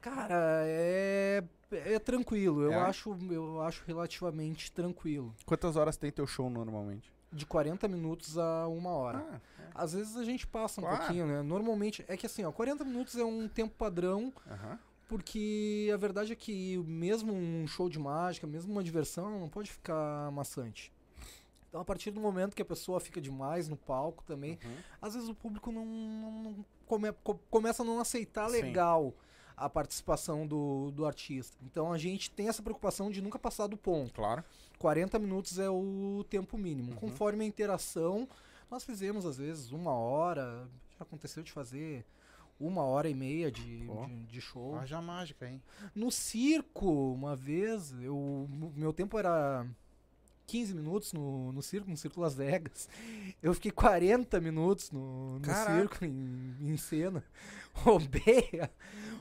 Cara, 0.00 0.62
é, 0.66 1.42
é 1.70 1.98
tranquilo. 1.98 2.62
Eu, 2.62 2.72
É? 2.72 2.80
acho, 2.88 3.16
eu 3.30 3.60
acho 3.62 3.82
relativamente 3.86 4.72
tranquilo. 4.72 5.34
Quantas 5.46 5.76
horas 5.76 5.96
tem 5.96 6.10
teu 6.10 6.26
show 6.26 6.48
normalmente? 6.50 7.12
De 7.32 7.44
40 7.46 7.88
minutos 7.88 8.38
a 8.38 8.66
uma 8.68 8.90
hora. 8.90 9.18
Ah, 9.18 9.40
Às 9.74 9.92
vezes 9.92 10.16
a 10.16 10.24
gente 10.24 10.46
passa 10.46 10.80
um 10.80 10.84
Claro. 10.84 10.98
pouquinho, 10.98 11.26
né? 11.26 11.42
Normalmente, 11.42 12.04
é 12.06 12.16
que 12.16 12.26
assim, 12.26 12.44
ó, 12.44 12.52
40 12.52 12.84
minutos 12.84 13.16
é 13.16 13.24
um 13.24 13.48
tempo 13.48 13.74
padrão 13.74 14.32
aham. 14.48 14.78
Porque 15.08 15.90
a 15.92 15.96
verdade 15.96 16.32
é 16.32 16.36
que 16.36 16.78
mesmo 16.78 17.32
um 17.32 17.66
show 17.66 17.88
de 17.88 17.98
mágica, 17.98 18.46
mesmo 18.46 18.72
uma 18.72 18.82
diversão, 18.82 19.38
não 19.38 19.48
pode 19.48 19.70
ficar 19.70 20.30
maçante. 20.32 20.92
Então 21.68 21.80
a 21.80 21.84
partir 21.84 22.10
do 22.10 22.20
momento 22.20 22.54
que 22.54 22.62
a 22.62 22.64
pessoa 22.64 23.00
fica 23.00 23.20
demais 23.20 23.68
no 23.68 23.76
palco 23.76 24.22
também, 24.24 24.58
Uhum. 24.64 24.76
às 25.02 25.14
vezes 25.14 25.28
o 25.28 25.34
público 25.34 25.70
não, 25.72 25.84
não- 25.84 26.64
come- 26.86 27.12
co- 27.24 27.38
começa 27.50 27.82
a 27.82 27.86
não 27.86 27.98
aceitar 27.98 28.48
Sim. 28.48 28.62
legal 28.62 29.12
a 29.56 29.68
participação 29.68 30.46
do, 30.46 30.90
do 30.92 31.04
artista. 31.04 31.56
Então 31.64 31.92
a 31.92 31.98
gente 31.98 32.30
tem 32.30 32.48
essa 32.48 32.62
preocupação 32.62 33.10
de 33.10 33.20
nunca 33.20 33.38
passar 33.38 33.66
do 33.66 33.76
ponto. 33.76 34.14
Claro. 34.14 34.42
40 34.78 35.18
minutos 35.18 35.58
é 35.58 35.68
o 35.68 36.24
tempo 36.30 36.56
mínimo. 36.56 36.92
Uhum. 36.92 36.96
Conforme 36.96 37.44
a 37.44 37.46
interação, 37.46 38.28
nós 38.70 38.84
fizemos 38.84 39.26
às 39.26 39.36
vezes 39.36 39.70
uma 39.70 39.92
hora, 39.92 40.66
já 40.98 41.02
aconteceu 41.02 41.42
de 41.42 41.52
fazer 41.52 42.04
uma 42.58 42.82
hora 42.82 43.08
e 43.08 43.14
meia 43.14 43.50
de, 43.50 43.86
de, 43.86 44.26
de 44.26 44.40
show. 44.40 44.76
Haja 44.76 45.00
mágica, 45.00 45.48
hein? 45.48 45.60
No 45.94 46.10
circo, 46.10 47.12
uma 47.12 47.34
vez, 47.34 47.92
eu, 48.00 48.16
o 48.16 48.72
meu 48.74 48.92
tempo 48.92 49.18
era 49.18 49.66
15 50.46 50.74
minutos 50.74 51.12
no, 51.12 51.52
no 51.52 51.62
circo, 51.62 51.90
no 51.90 51.96
Circo 51.96 52.20
Las 52.20 52.34
Vegas. 52.34 52.88
Eu 53.42 53.54
fiquei 53.54 53.70
40 53.70 54.40
minutos 54.40 54.90
no, 54.90 55.38
no 55.38 55.44
circo, 55.44 56.04
em, 56.04 56.56
em 56.60 56.76
cena. 56.76 57.24
Roubei 57.74 58.60
a, 58.62 58.70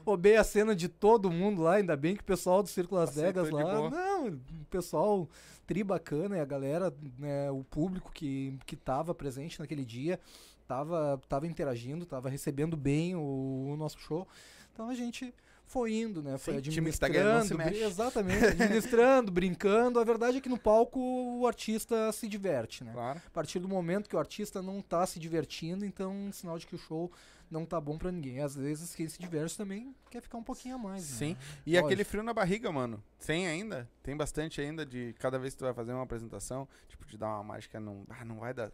roubei 0.06 0.36
a 0.36 0.44
cena 0.44 0.76
de 0.76 0.88
todo 0.88 1.32
mundo 1.32 1.64
lá, 1.64 1.76
ainda 1.76 1.98
bem 1.98 2.16
que 2.16 2.22
o 2.22 2.26
pessoal 2.26 2.62
do 2.62 2.70
Circo 2.70 2.94
Las 2.94 3.10
Aceitou 3.10 3.46
Vegas 3.46 3.50
lá. 3.50 3.90
Não, 3.90 4.28
o 4.28 4.66
pessoal 4.70 5.28
tri 5.66 5.84
bacana, 5.84 6.38
e 6.38 6.40
a 6.40 6.46
galera, 6.46 6.94
né, 7.18 7.50
o 7.50 7.64
público 7.64 8.12
que, 8.12 8.60
que 8.66 8.76
tava 8.76 9.16
presente 9.16 9.60
naquele 9.60 9.84
dia, 9.84 10.20
tava, 10.68 11.22
tava 11.28 11.48
interagindo, 11.48 12.06
tava 12.06 12.30
recebendo 12.30 12.76
bem 12.76 13.16
o, 13.16 13.72
o 13.72 13.78
nosso 13.78 14.00
show. 14.00 14.28
Então 14.74 14.90
a 14.90 14.96
gente 14.96 15.34
foi 15.66 15.94
indo, 15.94 16.22
né? 16.22 16.38
Foi 16.38 16.56
Sim, 16.56 16.62
time 16.62 16.92
tá 16.92 17.08
administrando, 17.08 17.58
mexe. 17.58 17.84
exatamente, 17.84 18.46
administrando, 18.46 19.32
brincando. 19.32 20.00
A 20.00 20.04
verdade 20.04 20.38
é 20.38 20.42
que 20.42 20.50
no 20.50 20.58
palco 20.58 21.00
o 21.00 21.48
artista 21.48 22.12
se 22.12 22.28
diverte, 22.28 22.84
né? 22.84 22.92
Claro. 22.94 23.22
A 23.26 23.30
partir 23.32 23.60
do 23.60 23.68
momento 23.68 24.10
que 24.10 24.16
o 24.16 24.20
artista 24.20 24.62
não 24.62 24.82
tá 24.82 25.06
se 25.06 25.20
divertindo, 25.20 25.86
então 25.86 26.12
é 26.12 26.14
um 26.14 26.32
sinal 26.32 26.60
de 26.60 26.68
que 26.68 26.76
o 26.76 26.78
show 26.78 27.12
não 27.50 27.66
tá 27.66 27.80
bom 27.80 27.98
pra 27.98 28.12
ninguém. 28.12 28.40
Às 28.42 28.56
vezes 28.56 28.96
quem 28.96 29.08
se 29.08 29.20
diverte 29.20 29.58
também 29.58 29.96
quer 30.10 30.22
ficar 30.22 30.38
um 30.38 30.44
pouquinho 30.44 30.76
a 30.76 30.78
mais, 30.78 31.10
né? 31.10 31.18
Sim. 31.18 31.38
E 31.66 31.72
Lógico. 31.72 31.88
aquele 31.88 32.04
frio 32.04 32.24
na 32.24 32.34
barriga, 32.34 32.72
mano? 32.72 33.04
Tem 33.26 33.48
ainda? 33.48 33.90
Tem 34.02 34.16
bastante 34.16 34.60
ainda 34.60 34.86
de 34.86 35.14
cada 35.20 35.40
vez 35.40 35.54
que 35.54 35.60
tu 35.60 35.66
vai 35.66 35.74
fazer 35.74 35.94
uma 35.94 36.04
apresentação, 36.04 36.68
tipo, 36.88 37.06
de 37.06 37.18
dar 37.18 37.28
uma 37.28 37.44
mágica, 37.44 37.80
não, 37.80 38.04
ah, 38.10 38.26
não 38.26 38.40
vai 38.40 38.54
dar. 38.54 38.72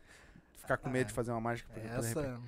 Ficar 0.70 0.78
com 0.78 0.90
medo 0.90 1.08
de 1.08 1.14
fazer 1.14 1.32
uma 1.32 1.42
mágica 1.42 1.70
porque 1.74 1.88
repente- 1.88 2.20
Essa, 2.20 2.42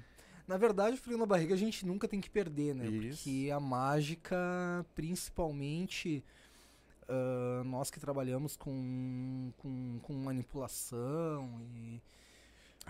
na 0.47 0.57
verdade, 0.57 0.95
o 0.95 0.97
frio 0.97 1.17
na 1.17 1.25
barriga 1.25 1.53
a 1.53 1.57
gente 1.57 1.85
nunca 1.85 2.07
tem 2.07 2.19
que 2.21 2.29
perder, 2.29 2.75
né? 2.75 2.85
Isso. 2.87 3.23
Porque 3.23 3.49
a 3.51 3.59
mágica, 3.59 4.85
principalmente 4.95 6.23
ah, 7.07 7.63
nós 7.65 7.89
que 7.91 7.99
trabalhamos 7.99 8.55
com, 8.55 9.51
com, 9.57 9.99
com 10.01 10.13
manipulação 10.13 11.61
e, 11.75 12.01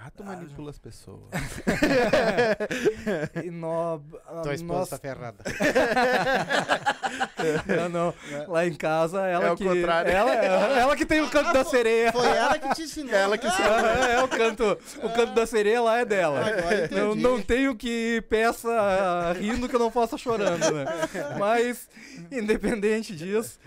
Ah, 0.03 0.09
tu 0.09 0.23
Ah, 0.23 0.25
manipula 0.25 0.71
as 0.71 0.79
pessoas. 0.79 1.21
e 3.45 3.51
nó- 3.51 4.01
a- 4.27 4.41
Tua 4.41 4.55
esposa 4.55 4.79
nós- 4.79 4.89
tá 4.89 4.97
ferrada. 4.97 5.37
não, 7.67 7.89
não. 7.89 8.13
Lá 8.47 8.65
em 8.65 8.73
casa, 8.73 9.25
ela 9.27 9.47
É 9.47 9.51
o 9.51 9.55
que. 9.57 9.63
contrário. 9.63 10.11
Ela, 10.11 10.31
ela 10.33 10.95
que 10.95 11.05
tem 11.05 11.21
o 11.21 11.29
canto 11.29 11.53
da 11.53 11.63
sereia. 11.63 12.11
Foi 12.11 12.27
ela 12.27 12.57
que 12.57 12.73
te 12.75 12.83
ensinou. 12.83 13.13
Ela 13.13 13.37
que 13.37 13.49
se- 13.49 13.61
Ah, 13.61 14.07
é, 14.09 14.23
o 14.23 14.27
canto, 14.27 14.77
o 15.03 15.09
canto 15.09 15.33
da 15.33 15.45
sereia 15.45 15.81
lá 15.81 15.99
é 15.99 16.05
dela. 16.05 16.39
Agora 16.47 16.85
entendi. 16.85 17.01
Não, 17.01 17.15
não 17.15 17.41
tenho 17.41 17.75
que 17.75 18.23
peça 18.29 18.69
rindo 19.39 19.67
que 19.69 19.75
eu 19.75 19.79
não 19.79 19.91
faça 19.91 20.17
chorando, 20.17 20.71
né? 20.71 20.85
Mas, 21.37 21.87
independente 22.31 23.15
disso. 23.15 23.59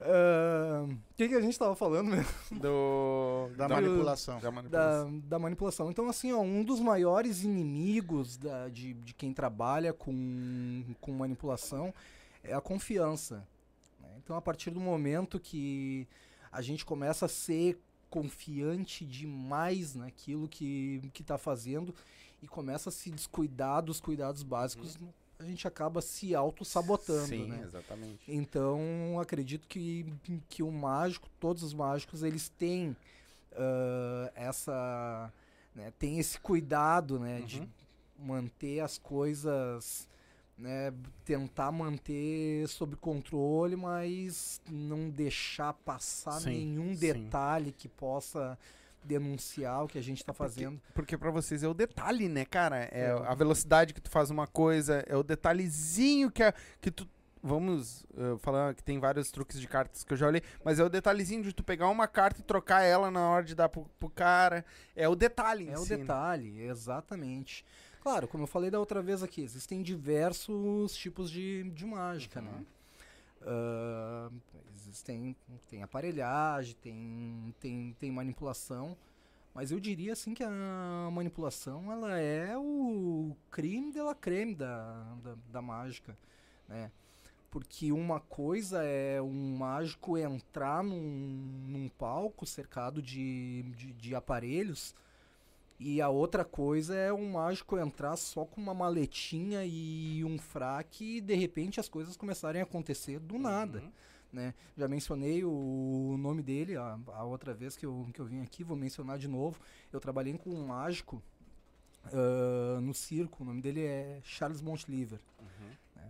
Ah, 0.00 0.84
O 0.88 1.14
que, 1.16 1.28
que 1.28 1.34
a 1.34 1.40
gente 1.40 1.58
tava 1.58 1.74
falando 1.74 2.08
mesmo? 2.10 2.30
Do. 2.60 3.48
Da 3.56 3.66
da- 3.68 3.74
manipulação. 3.76 4.34
Da 4.38 4.40
Da, 4.40 4.52
manipulação. 4.52 5.18
da 5.20 5.38
manipulação. 5.38 5.90
Então, 5.90 6.08
assim, 6.08 6.32
ó, 6.32 6.40
um 6.40 6.62
dos 6.64 6.80
maiores 6.80 7.42
inimigos 7.42 8.36
da- 8.36 8.68
de, 8.68 8.94
de 8.94 9.14
quem 9.14 9.32
trabalha 9.32 9.92
com, 9.92 10.84
com 11.00 11.12
manipulação 11.12 11.92
é 12.44 12.52
a 12.54 12.60
confiança. 12.60 13.46
né? 14.00 14.08
Então, 14.22 14.36
a 14.36 14.40
partir 14.42 14.70
do 14.70 14.80
momento 14.80 15.40
que 15.40 16.06
a 16.52 16.60
gente 16.62 16.84
começa 16.84 17.26
a 17.26 17.28
ser 17.28 17.78
confiante 18.08 19.04
demais 19.04 19.94
naquilo 19.94 20.46
que, 20.48 21.02
que 21.12 21.22
tá 21.24 21.36
fazendo 21.36 21.94
e 22.40 22.46
começa 22.46 22.88
a 22.88 22.92
se 22.92 23.10
descuidar 23.10 23.82
dos 23.82 24.00
cuidados 24.00 24.42
básicos, 24.42 24.96
a 25.38 25.44
gente 25.44 25.66
acaba 25.68 26.00
se 26.00 26.34
auto-sabotando, 26.34 27.26
Sim, 27.28 27.48
né? 27.48 27.62
exatamente. 27.66 28.30
Então, 28.32 29.18
acredito 29.20 29.68
que, 29.68 30.06
que 30.48 30.62
o 30.62 30.70
mágico, 30.70 31.28
todos 31.38 31.62
os 31.62 31.72
mágicos, 31.74 32.22
eles 32.22 32.48
têm 32.48 32.96
ah, 33.52 34.30
essa. 34.34 35.32
Né, 35.74 35.92
tem 35.98 36.18
esse 36.18 36.40
cuidado 36.40 37.18
né, 37.18 37.40
de 37.42 37.60
Uhum. 37.60 37.68
manter 38.18 38.80
as 38.80 38.98
coisas. 38.98 40.08
Né, 40.58 40.90
tentar 41.22 41.70
manter 41.70 42.66
sob 42.66 42.96
controle, 42.96 43.76
mas 43.76 44.58
não 44.70 45.10
deixar 45.10 45.74
passar 45.74 46.40
Sim, 46.40 46.50
nenhum 46.50 46.94
sim. 46.94 46.98
detalhe 46.98 47.72
que 47.72 47.88
possa 47.88 48.58
denunciar 49.06 49.84
o 49.84 49.88
que 49.88 49.98
a 49.98 50.02
gente 50.02 50.18
está 50.18 50.32
fazendo. 50.32 50.80
Porque 50.94 51.16
pra 51.16 51.30
vocês 51.30 51.62
é 51.62 51.68
o 51.68 51.74
detalhe, 51.74 52.28
né, 52.28 52.44
cara? 52.44 52.88
É 52.92 53.06
É. 53.06 53.10
a 53.12 53.34
velocidade 53.34 53.94
que 53.94 54.00
tu 54.00 54.10
faz 54.10 54.30
uma 54.30 54.46
coisa, 54.46 55.04
é 55.06 55.16
o 55.16 55.22
detalhezinho 55.22 56.30
que, 56.30 56.42
a, 56.42 56.52
que 56.80 56.90
tu. 56.90 57.08
Vamos 57.42 58.04
eh, 58.16 58.36
falar 58.40 58.74
que 58.74 58.82
tem 58.82 58.98
vários 58.98 59.30
truques 59.30 59.60
de 59.60 59.68
cartas 59.68 60.02
que 60.02 60.12
eu 60.12 60.16
já 60.16 60.26
olhei, 60.26 60.42
mas 60.64 60.80
é 60.80 60.84
o 60.84 60.88
detalhezinho 60.88 61.44
de 61.44 61.52
tu 61.52 61.62
pegar 61.62 61.88
uma 61.88 62.08
carta 62.08 62.40
e 62.40 62.42
trocar 62.42 62.82
ela 62.82 63.08
na 63.08 63.28
hora 63.30 63.44
de 63.44 63.54
dar 63.54 63.68
pro, 63.68 63.86
pro 64.00 64.10
cara. 64.10 64.64
É 64.96 65.08
o 65.08 65.14
detalhe, 65.14 65.68
É 65.68 65.78
o 65.78 65.84
si, 65.84 65.92
né? 65.92 65.98
detalhe, 65.98 66.60
exatamente. 66.62 67.64
Claro, 68.02 68.26
como 68.26 68.42
eu 68.44 68.48
falei 68.48 68.68
da 68.70 68.80
outra 68.80 69.00
vez 69.00 69.22
aqui, 69.22 69.42
existem 69.42 69.80
diversos 69.80 70.96
tipos 70.96 71.30
de, 71.30 71.70
de 71.70 71.84
mágica, 71.86 72.40
né? 72.40 72.64
Ah, 73.46 74.28
existem 74.74 75.36
tem 75.68 75.82
aparelhagem, 75.82 76.74
tem, 76.82 77.54
tem, 77.60 77.96
tem 77.98 78.10
manipulação, 78.10 78.96
mas 79.54 79.70
eu 79.70 79.78
diria 79.78 80.12
assim 80.12 80.34
que 80.34 80.42
a 80.42 81.08
manipulação 81.12 81.92
ela 81.92 82.18
é 82.18 82.58
o 82.58 83.36
crime 83.50 83.92
de 83.92 84.00
la 84.00 84.14
creme 84.14 84.54
da, 84.54 85.16
da, 85.22 85.36
da 85.52 85.62
mágica, 85.62 86.18
né? 86.68 86.90
Porque 87.48 87.92
uma 87.92 88.20
coisa 88.20 88.82
é 88.82 89.22
um 89.22 89.56
mágico 89.56 90.18
entrar 90.18 90.82
num, 90.82 91.00
num 91.68 91.88
palco 91.88 92.44
cercado 92.44 93.00
de, 93.00 93.62
de, 93.76 93.92
de 93.92 94.14
aparelhos 94.14 94.94
E 95.78 96.00
a 96.00 96.08
outra 96.08 96.44
coisa 96.44 96.94
é 96.94 97.12
um 97.12 97.32
mágico 97.32 97.78
entrar 97.78 98.16
só 98.16 98.44
com 98.44 98.60
uma 98.60 98.72
maletinha 98.72 99.64
e 99.64 100.24
um 100.24 100.38
fraque 100.38 101.18
e 101.18 101.20
de 101.20 101.34
repente 101.34 101.78
as 101.78 101.88
coisas 101.88 102.16
começarem 102.16 102.60
a 102.60 102.64
acontecer 102.64 103.18
do 103.18 103.38
nada. 103.38 103.80
Uhum. 103.80 103.92
Né? 104.32 104.54
Já 104.76 104.88
mencionei 104.88 105.44
o 105.44 106.16
nome 106.18 106.42
dele 106.42 106.76
a, 106.76 106.98
a 107.08 107.24
outra 107.24 107.54
vez 107.54 107.76
que 107.76 107.86
eu, 107.86 108.08
que 108.12 108.20
eu 108.20 108.24
vim 108.24 108.40
aqui, 108.42 108.64
vou 108.64 108.76
mencionar 108.76 109.18
de 109.18 109.28
novo. 109.28 109.60
Eu 109.92 110.00
trabalhei 110.00 110.36
com 110.36 110.50
um 110.50 110.66
mágico 110.66 111.22
ah, 112.12 112.80
no 112.80 112.94
circo, 112.94 113.42
o 113.42 113.46
nome 113.46 113.60
dele 113.60 113.82
é 113.82 114.20
Charles 114.22 114.60
Montliver. 114.60 115.20
Uhum. 115.40 116.06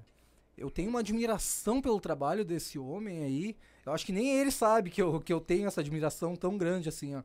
Eu 0.56 0.70
tenho 0.70 0.88
uma 0.88 1.00
admiração 1.00 1.82
pelo 1.82 2.00
trabalho 2.00 2.42
desse 2.42 2.78
homem 2.78 3.22
aí. 3.22 3.56
Eu 3.84 3.92
acho 3.92 4.06
que 4.06 4.12
nem 4.12 4.38
ele 4.38 4.50
sabe 4.50 4.88
que 4.88 5.02
eu, 5.02 5.20
que 5.20 5.30
eu 5.30 5.38
tenho 5.38 5.66
essa 5.66 5.82
admiração 5.82 6.34
tão 6.34 6.56
grande 6.56 6.88
assim, 6.88 7.14
ó. 7.14 7.22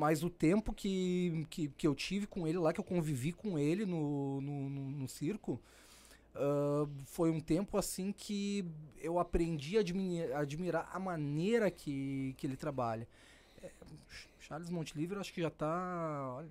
Mas 0.00 0.22
o 0.22 0.30
tempo 0.30 0.72
que, 0.72 1.46
que, 1.50 1.68
que 1.68 1.86
eu 1.86 1.94
tive 1.94 2.26
com 2.26 2.46
ele 2.48 2.58
lá, 2.58 2.72
que 2.72 2.80
eu 2.80 2.84
convivi 2.84 3.32
com 3.32 3.58
ele 3.58 3.84
no, 3.86 4.40
no, 4.40 4.70
no- 4.70 4.90
no 5.00 5.08
circo, 5.08 5.60
ah, 6.34 6.86
foi 7.06 7.30
um 7.30 7.40
tempo 7.40 7.76
assim 7.78 8.12
que 8.12 8.64
eu 9.00 9.18
aprendi 9.18 9.76
a 9.76 9.80
admi- 9.80 10.22
a 10.32 10.40
admirar 10.40 10.88
a 10.92 10.98
maneira 10.98 11.70
que, 11.70 12.34
que 12.38 12.46
ele 12.46 12.56
trabalha. 12.56 13.06
É, 13.62 13.70
Charles 14.40 14.70
Montliver 14.70 15.18
acho 15.18 15.32
que 15.32 15.40
já 15.42 15.50
tá. 15.50 16.34
olha, 16.36 16.48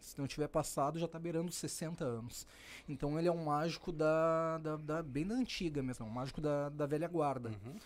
se 0.00 0.18
não 0.18 0.26
tiver 0.26 0.48
passado, 0.48 0.98
já 0.98 1.08
tá 1.08 1.18
beirando 1.18 1.48
os 1.48 1.56
60 1.56 2.04
anos. 2.04 2.46
Então 2.88 3.18
ele 3.18 3.28
é 3.28 3.32
um 3.32 3.44
mágico 3.44 3.92
da, 3.92 4.58
da, 4.58 4.76
da- 4.76 5.02
bem 5.02 5.26
da 5.26 5.34
antiga 5.34 5.82
mesmo, 5.82 6.06
um 6.06 6.10
mágico 6.10 6.40
da, 6.40 6.68
da 6.70 6.86
velha 6.86 7.08
guarda. 7.08 7.50
Uhum. 7.50 7.76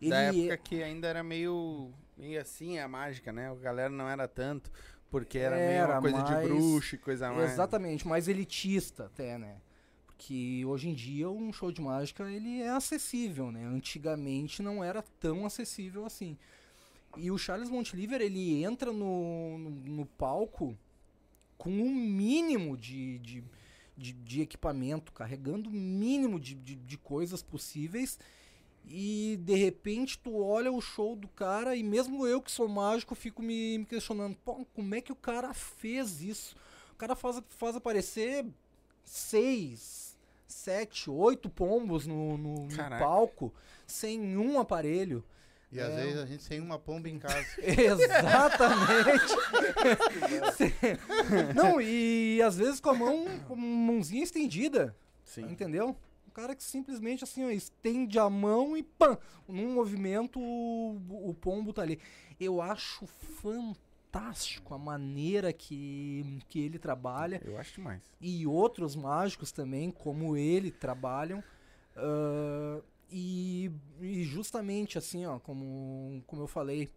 Ele 0.00 0.10
da 0.10 0.22
é- 0.22 0.28
época 0.28 0.56
que 0.58 0.82
ainda 0.82 1.06
era 1.08 1.22
meio, 1.22 1.90
meio 2.16 2.40
assim 2.40 2.78
a 2.78 2.86
mágica, 2.88 3.32
né? 3.32 3.50
A 3.50 3.54
galera 3.54 3.90
não 3.90 4.08
era 4.08 4.28
tanto, 4.28 4.70
porque 5.10 5.38
era, 5.38 5.56
meio 5.56 5.68
Era 5.70 5.92
uma 5.94 6.00
coisa 6.00 6.18
mais- 6.18 6.42
de 6.42 6.48
bruxo 6.48 6.94
e 6.94 6.98
coisa 6.98 7.32
mais. 7.32 7.52
Exatamente, 7.52 8.06
mais 8.06 8.28
elitista 8.28 9.06
até, 9.06 9.36
né? 9.38 9.56
Porque 10.06 10.64
hoje 10.66 10.88
em 10.88 10.94
dia 10.94 11.30
um 11.30 11.52
show 11.52 11.70
de 11.70 11.80
mágica 11.80 12.24
ele 12.30 12.60
é 12.60 12.70
acessível, 12.70 13.52
né? 13.52 13.64
Antigamente 13.64 14.62
não 14.62 14.82
era 14.82 15.02
tão 15.20 15.46
acessível 15.46 16.04
assim. 16.04 16.36
E 17.16 17.30
o 17.30 17.38
Charles 17.38 17.70
Montliver 17.70 18.20
ele 18.20 18.62
entra 18.62 18.92
no, 18.92 19.56
no, 19.58 19.70
no 19.70 20.06
palco 20.06 20.76
com 21.56 21.70
um 21.70 21.92
mínimo 21.94 22.76
de, 22.76 23.18
de, 23.18 23.44
de, 23.96 24.12
de 24.12 24.40
equipamento, 24.42 25.12
carregando 25.12 25.70
o 25.70 25.72
mínimo 25.72 26.38
de, 26.38 26.54
de, 26.54 26.74
de 26.76 26.98
coisas 26.98 27.42
possíveis. 27.42 28.18
E 28.90 29.36
de 29.42 29.54
repente 29.54 30.18
tu 30.18 30.40
olha 30.42 30.72
o 30.72 30.80
show 30.80 31.14
do 31.14 31.28
cara 31.28 31.76
e 31.76 31.82
mesmo 31.82 32.26
eu 32.26 32.40
que 32.40 32.50
sou 32.50 32.66
mágico 32.68 33.14
fico 33.14 33.42
me, 33.42 33.78
me 33.78 33.84
questionando, 33.84 34.36
Pô, 34.44 34.64
como 34.74 34.94
é 34.94 35.00
que 35.00 35.12
o 35.12 35.16
cara 35.16 35.52
fez 35.52 36.22
isso? 36.22 36.56
O 36.92 36.96
cara 36.96 37.14
faz, 37.14 37.40
faz 37.50 37.76
aparecer 37.76 38.46
seis, 39.04 40.16
sete, 40.46 41.10
oito 41.10 41.48
pombos 41.50 42.06
no, 42.06 42.36
no, 42.38 42.54
no 42.66 42.76
palco 42.98 43.52
sem 43.86 44.36
um 44.36 44.58
aparelho. 44.58 45.24
E 45.70 45.78
às 45.80 45.90
É. 45.92 45.96
vezes 46.04 46.18
a 46.20 46.24
gente 46.26 46.48
tem 46.48 46.60
uma 46.60 46.78
pomba 46.78 47.10
em 47.10 47.18
casa. 47.18 47.44
Exatamente. 47.60 49.34
Não, 51.54 51.80
e 51.80 52.40
às 52.42 52.56
vezes 52.56 52.80
com 52.80 52.90
a 52.90 52.94
mão, 52.94 53.26
com 53.46 53.54
a 53.54 53.56
mãozinha 53.56 54.22
estendida. 54.22 54.96
Sim. 55.24 55.42
Entendeu? 55.44 55.94
Cara 56.38 56.54
que 56.54 56.62
simplesmente 56.62 57.24
assim, 57.24 57.44
ó, 57.44 57.50
estende 57.50 58.16
a 58.16 58.30
mão 58.30 58.76
e 58.76 58.82
pam! 58.84 59.18
Num 59.48 59.74
movimento 59.74 60.38
o, 60.38 61.28
o 61.28 61.34
pombo 61.34 61.72
tá 61.72 61.82
ali. 61.82 61.98
Eu 62.38 62.62
acho 62.62 63.08
fantástico 63.08 64.72
a 64.72 64.78
maneira 64.78 65.52
que, 65.52 66.38
que 66.48 66.60
ele 66.60 66.78
trabalha 66.78 67.42
Eu 67.44 67.58
acho 67.58 67.74
demais. 67.74 68.00
e 68.20 68.46
outros 68.46 68.94
mágicos 68.94 69.50
também, 69.50 69.90
como 69.90 70.36
ele, 70.36 70.70
trabalham. 70.70 71.42
Ah, 71.96 72.80
e, 73.10 73.72
e 74.00 74.22
justamente 74.22 74.96
assim, 74.96 75.26
ó, 75.26 75.40
como, 75.40 76.22
como 76.24 76.42
eu 76.42 76.46
falei, 76.46 76.88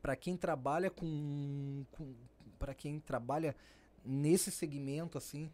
para 0.00 0.16
quem 0.16 0.38
trabalha 0.38 0.88
com, 0.88 1.84
com 1.92 2.14
para 2.58 2.72
quem 2.72 2.98
trabalha 2.98 3.54
nesse 4.02 4.50
segmento 4.50 5.18
assim, 5.18 5.50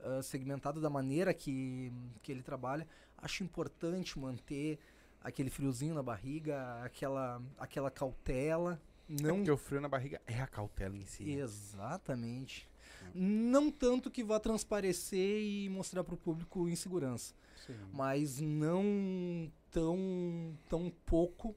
ah, 0.00 0.22
segmentado 0.22 0.80
da 0.80 0.90
maneira 0.90 1.32
que, 1.34 1.92
que 2.22 2.30
ele 2.32 2.42
trabalha, 2.42 2.86
acho 3.18 3.42
importante 3.44 4.18
manter 4.18 4.78
aquele 5.20 5.50
friozinho 5.50 5.94
na 5.94 6.02
barriga, 6.02 6.82
aquela 6.84 7.40
aquela 7.58 7.90
cautela, 7.90 8.80
Não... 9.08 9.28
não 9.28 9.36
porque 9.36 9.50
o 9.50 9.56
frio 9.56 9.80
na 9.80 9.88
barriga 9.88 10.20
é 10.26 10.40
a 10.40 10.46
cautela 10.46 10.96
em 10.96 11.04
si. 11.06 11.24
né? 11.24 11.42
Exatamente. 11.42 12.68
Não 13.14 13.70
tanto 13.70 14.10
que 14.10 14.24
vá 14.24 14.40
transparecer 14.40 15.42
e 15.42 15.68
mostrar 15.68 16.02
para 16.04 16.14
o 16.14 16.18
público 16.18 16.68
insegurança, 16.68 17.34
Sim. 17.66 17.74
mas 17.92 18.40
não 18.40 19.50
tão, 19.70 20.56
tão 20.68 20.90
pouco 21.04 21.54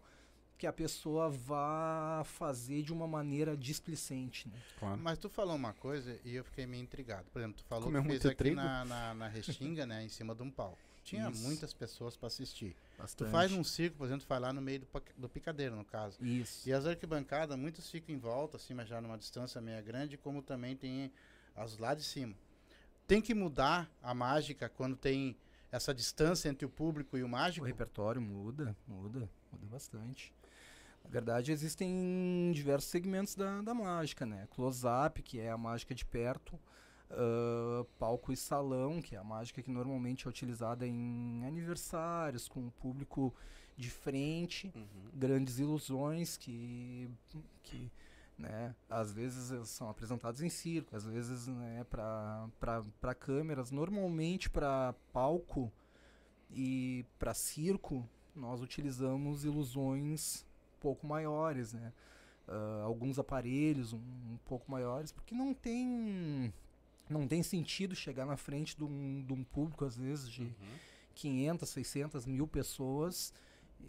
que 0.57 0.65
a 0.65 0.73
pessoa 0.73 1.29
vá 1.29 2.23
fazer 2.25 2.81
de 2.81 2.91
uma 2.91 3.07
maneira 3.07 3.55
displicente. 3.55 4.47
Né? 4.49 4.55
Claro. 4.79 4.99
Mas 5.01 5.17
tu 5.19 5.29
falou 5.29 5.55
uma 5.55 5.73
coisa 5.73 6.19
e 6.25 6.35
eu 6.35 6.43
fiquei 6.43 6.65
meio 6.65 6.81
intrigado. 6.83 7.25
Por 7.31 7.39
exemplo, 7.39 7.57
tu 7.57 7.63
falou 7.65 7.83
Comeu 7.85 8.01
que 8.01 8.09
fez 8.09 8.25
aqui 8.25 8.35
trigo? 8.35 8.55
na, 8.55 8.83
na, 8.85 9.13
na 9.13 9.27
Restinga, 9.27 9.85
né? 9.85 10.03
Em 10.03 10.09
cima 10.09 10.33
de 10.33 10.41
um 10.41 10.49
palco. 10.49 10.77
Tinha 11.03 11.29
Isso. 11.29 11.41
muitas 11.43 11.73
pessoas 11.73 12.17
para 12.17 12.27
assistir. 12.27 12.71
Tu 12.95 13.01
Bastante. 13.01 13.31
faz 13.31 13.51
um 13.53 13.63
circo, 13.63 13.97
por 13.97 14.05
exemplo, 14.05 14.25
tu 14.25 14.27
faz 14.27 14.41
lá 14.41 14.51
no 14.51 14.61
meio 14.61 14.79
do, 14.79 14.87
do 15.17 15.29
picadeiro, 15.29 15.75
no 15.75 15.85
caso. 15.85 16.17
Isso. 16.21 16.67
E 16.67 16.73
as 16.73 16.85
arquibancadas, 16.85 17.57
muitos 17.57 17.89
ficam 17.89 18.13
em 18.13 18.17
volta, 18.17 18.57
assim, 18.57 18.73
mas 18.73 18.89
já 18.89 18.99
numa 18.99 19.17
distância 19.17 19.61
meio 19.61 19.81
grande, 19.83 20.17
como 20.17 20.41
também 20.41 20.75
tem 20.75 21.09
as 21.55 21.77
lá 21.77 21.93
de 21.93 22.03
cima. 22.03 22.35
Tem 23.07 23.21
que 23.21 23.33
mudar 23.33 23.89
a 24.03 24.13
mágica 24.13 24.67
quando 24.67 24.97
tem 24.97 25.37
essa 25.71 25.93
distância 25.93 26.49
entre 26.49 26.65
o 26.65 26.69
público 26.69 27.17
e 27.17 27.23
o 27.23 27.25
O 27.25 27.29
mágico? 27.29 27.65
repertório 27.65 28.21
muda, 28.21 28.75
muda, 28.85 29.29
muda 29.51 29.65
bastante. 29.71 30.33
Na 31.07 31.11
verdade, 31.11 31.53
existem 31.53 32.51
diversos 32.53 32.91
segmentos 32.91 33.33
da, 33.33 33.61
da 33.61 33.73
mágica, 33.73 34.25
né? 34.25 34.45
Close-up, 34.51 35.21
que 35.23 35.39
é 35.39 35.49
a 35.49 35.57
mágica 35.57 35.95
de 35.95 36.03
perto, 36.03 36.59
ah, 37.09 37.85
palco 37.97 38.33
e 38.33 38.35
salão, 38.35 39.01
que 39.01 39.15
é 39.15 39.17
a 39.17 39.23
mágica 39.23 39.61
que 39.61 39.71
normalmente 39.71 40.27
é 40.27 40.29
utilizada 40.29 40.85
em 40.85 41.45
aniversários, 41.45 42.49
com 42.49 42.67
o 42.67 42.71
público 42.71 43.33
de 43.77 43.89
frente, 43.89 44.69
Uhum. 44.75 44.85
grandes 45.13 45.59
ilusões 45.59 46.35
que, 46.35 47.09
que 47.63 47.89
né, 48.37 48.75
às 48.89 49.13
vezes 49.13 49.69
são 49.69 49.89
apresentados 49.89 50.41
em 50.41 50.49
circo, 50.49 50.93
às 50.95 51.05
vezes 51.05 51.47
né, 51.47 51.85
para 51.89 53.15
câmeras. 53.17 53.71
Normalmente 53.71 54.49
para 54.49 54.93
palco 55.13 55.71
e 56.51 57.05
para 57.17 57.33
circo 57.33 58.07
nós 58.35 58.61
utilizamos 58.61 59.45
ilusões 59.45 60.45
pouco 60.79 61.05
maiores, 61.07 61.73
né? 61.73 61.91
Ah, 62.47 62.83
alguns 62.85 63.19
aparelhos 63.19 63.93
um, 63.93 63.97
um 63.97 64.37
pouco 64.45 64.69
maiores, 64.71 65.11
porque 65.11 65.35
não 65.35 65.53
tem 65.53 66.53
não 67.09 67.27
tem 67.27 67.41
sentido 67.41 67.95
chegar 67.95 68.25
na 68.25 68.35
frente 68.35 68.75
de 68.75 68.83
um, 68.83 69.23
de 69.25 69.31
um 69.33 69.43
público 69.43 69.85
às 69.85 69.97
vezes 69.97 70.29
de 70.29 70.43
Uhum. 70.43 70.53
500, 71.15 71.69
600 71.69 72.25
mil 72.25 72.47
pessoas 72.47 73.33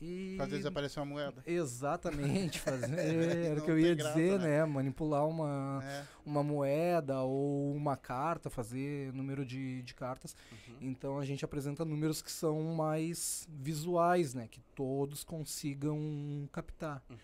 e 0.01 0.37
Às 0.41 0.49
vezes 0.51 0.67
aparece 0.67 0.99
uma 0.99 1.07
moeda. 1.07 1.43
Exatamente, 1.47 2.61
fazer, 2.61 2.89
era 3.47 3.61
o 3.61 3.65
que 3.65 3.71
eu 3.71 3.79
ia 3.79 3.95
graça, 3.95 4.15
dizer, 4.15 4.39
né? 4.39 4.59
né? 4.61 4.65
Manipular 4.65 5.27
uma, 5.27 5.81
É. 5.83 6.05
uma 6.25 6.43
moeda 6.43 7.21
ou 7.23 7.75
uma 7.75 7.97
carta, 7.97 8.49
fazer 8.49 9.13
número 9.13 9.45
de, 9.45 9.83
de 9.83 9.95
cartas. 9.95 10.37
Uhum. 10.53 10.77
Então 10.81 11.19
a 11.19 11.25
gente 11.25 11.45
apresenta 11.45 11.85
números 11.85 12.23
que 12.23 12.31
são 12.31 12.75
mais 12.75 13.47
visuais, 13.51 14.35
né? 14.35 14.47
Que 14.49 14.61
todos 14.75 15.25
consigam 15.25 16.49
captar. 16.53 17.03
Uhum. 17.11 17.17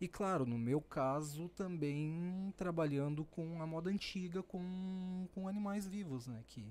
E 0.00 0.08
claro, 0.08 0.46
no 0.46 0.56
meu 0.56 0.80
caso, 0.80 1.48
também 1.50 2.54
trabalhando 2.56 3.24
com 3.24 3.60
a 3.60 3.66
moda 3.66 3.90
antiga, 3.90 4.42
com, 4.42 5.26
com 5.34 5.46
animais 5.48 5.86
vivos, 5.86 6.26
né? 6.26 6.42
Que 6.46 6.64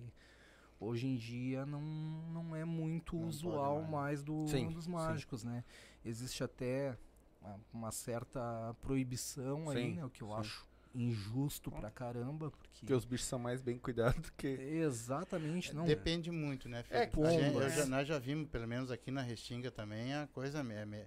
hoje 0.79 1.07
em 1.07 1.15
dia 1.15 1.65
não, 1.65 1.81
não 1.81 2.55
é 2.55 2.63
muito 2.65 3.15
Não 3.15 3.27
usual 3.27 3.79
mais. 3.81 3.89
mais 3.91 4.23
do, 4.23 4.47
Sim, 4.47 4.69
dos 4.71 4.85
sim. 4.85 4.91
mágicos, 4.91 5.43
né? 5.43 5.63
Existe 6.05 6.43
até 6.43 6.97
uma, 7.41 7.59
uma 7.73 7.91
certa 7.91 8.75
proibição 8.81 9.69
aí, 9.69 9.77
Sim, 9.91 9.93
né? 9.95 10.05
O 10.05 10.09
que 10.09 10.21
eu 10.21 10.27
sim. 10.29 10.33
acho 10.35 10.67
injusto 10.95 11.69
pra 11.71 11.91
caramba, 11.91 12.49
porque... 12.49 12.79
Porque 12.79 12.93
os 12.93 13.05
bichos 13.05 13.27
são 13.27 13.37
mais 13.37 13.61
bem 13.61 13.77
cuidados 13.77 14.29
que. 14.31 14.47
Exatamente, 14.47 15.73
não. 15.75 15.85
Depende 15.85 16.31
muito, 16.31 16.67
né, 16.69 16.81
filho? 16.83 16.97
É, 16.99 17.31
gente- 17.31 17.75
já- 17.75 17.85
nós 17.85 18.07
já 18.07 18.17
vimos, 18.17 18.47
pelo 18.49 18.67
menos 18.67 18.89
aqui 18.89 19.11
na 19.11 19.21
Restinga 19.21 19.69
também, 19.69 20.13
a 20.13 20.27
coisa 20.27 20.63
me- 20.63 20.85
me- 20.85 21.05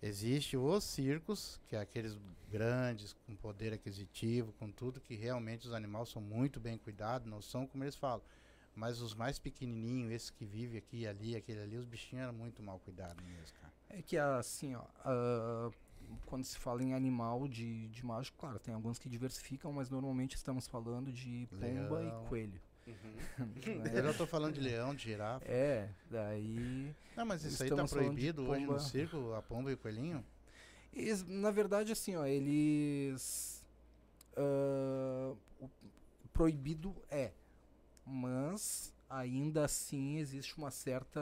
Existe 0.00 0.56
os 0.56 0.84
circos, 0.84 1.60
que 1.66 1.74
é 1.74 1.80
aqueles 1.80 2.16
grandes, 2.48 3.16
com 3.26 3.34
poder 3.34 3.72
aquisitivo, 3.72 4.52
com 4.52 4.70
tudo, 4.70 5.00
que 5.00 5.16
realmente 5.16 5.66
os 5.66 5.74
animais 5.74 6.08
são 6.10 6.22
muito 6.22 6.60
bem 6.60 6.78
cuidados, 6.78 7.26
não 7.28 7.42
são 7.42 7.66
como 7.66 7.82
eles 7.82 7.96
falam. 7.96 8.22
Mas 8.78 9.00
os 9.00 9.12
mais 9.12 9.40
pequenininhos, 9.40 10.12
esses 10.12 10.30
que 10.30 10.44
vivem 10.44 10.78
aqui 10.78 10.98
e 10.98 11.06
ali, 11.06 11.34
aquele 11.34 11.60
ali, 11.60 11.76
os 11.76 11.84
bichinhos 11.84 12.22
eram 12.22 12.32
muito 12.32 12.62
mal 12.62 12.78
cuidados 12.78 13.22
mesmo, 13.24 13.56
cara. 13.60 13.72
É 13.90 14.00
que 14.00 14.16
assim, 14.16 14.76
ó, 14.76 14.84
ah, 15.04 15.70
quando 16.26 16.44
se 16.44 16.56
fala 16.56 16.80
em 16.82 16.94
animal 16.94 17.48
de, 17.48 17.88
de 17.88 18.06
mágico, 18.06 18.38
claro, 18.38 18.58
tem 18.60 18.72
alguns 18.72 18.98
que 18.98 19.08
diversificam, 19.08 19.72
mas 19.72 19.90
normalmente 19.90 20.36
estamos 20.36 20.68
falando 20.68 21.12
de 21.12 21.48
pomba 21.50 21.98
Leão. 21.98 22.24
e 22.24 22.28
coelho. 22.28 22.60
né? 22.86 23.90
Eu 23.92 24.02
já 24.04 24.14
tô 24.14 24.26
falando 24.26 24.54
de 24.54 24.60
leão, 24.60 24.94
de 24.94 25.02
girafa. 25.02 25.44
É, 25.44 25.90
daí. 26.08 26.94
Não, 27.16 27.26
mas 27.26 27.44
isso 27.44 27.60
aí 27.62 27.70
tá 27.70 27.84
proibido 27.84 28.48
hoje 28.48 28.64
no 28.64 28.78
circo, 28.78 29.34
a 29.34 29.42
pomba 29.42 29.72
e 29.72 29.74
o 29.74 29.78
coelhinho? 29.78 30.24
Eles, 30.92 31.22
na 31.26 31.50
verdade, 31.50 31.90
assim, 31.90 32.14
ó, 32.14 32.24
eles. 32.24 33.66
o 34.36 35.36
proibido 36.32 36.94
é. 37.10 37.32
Mas 38.08 38.92
ainda 39.08 39.64
assim 39.64 40.18
existe 40.18 40.56
uma 40.56 40.70
certa 40.70 41.20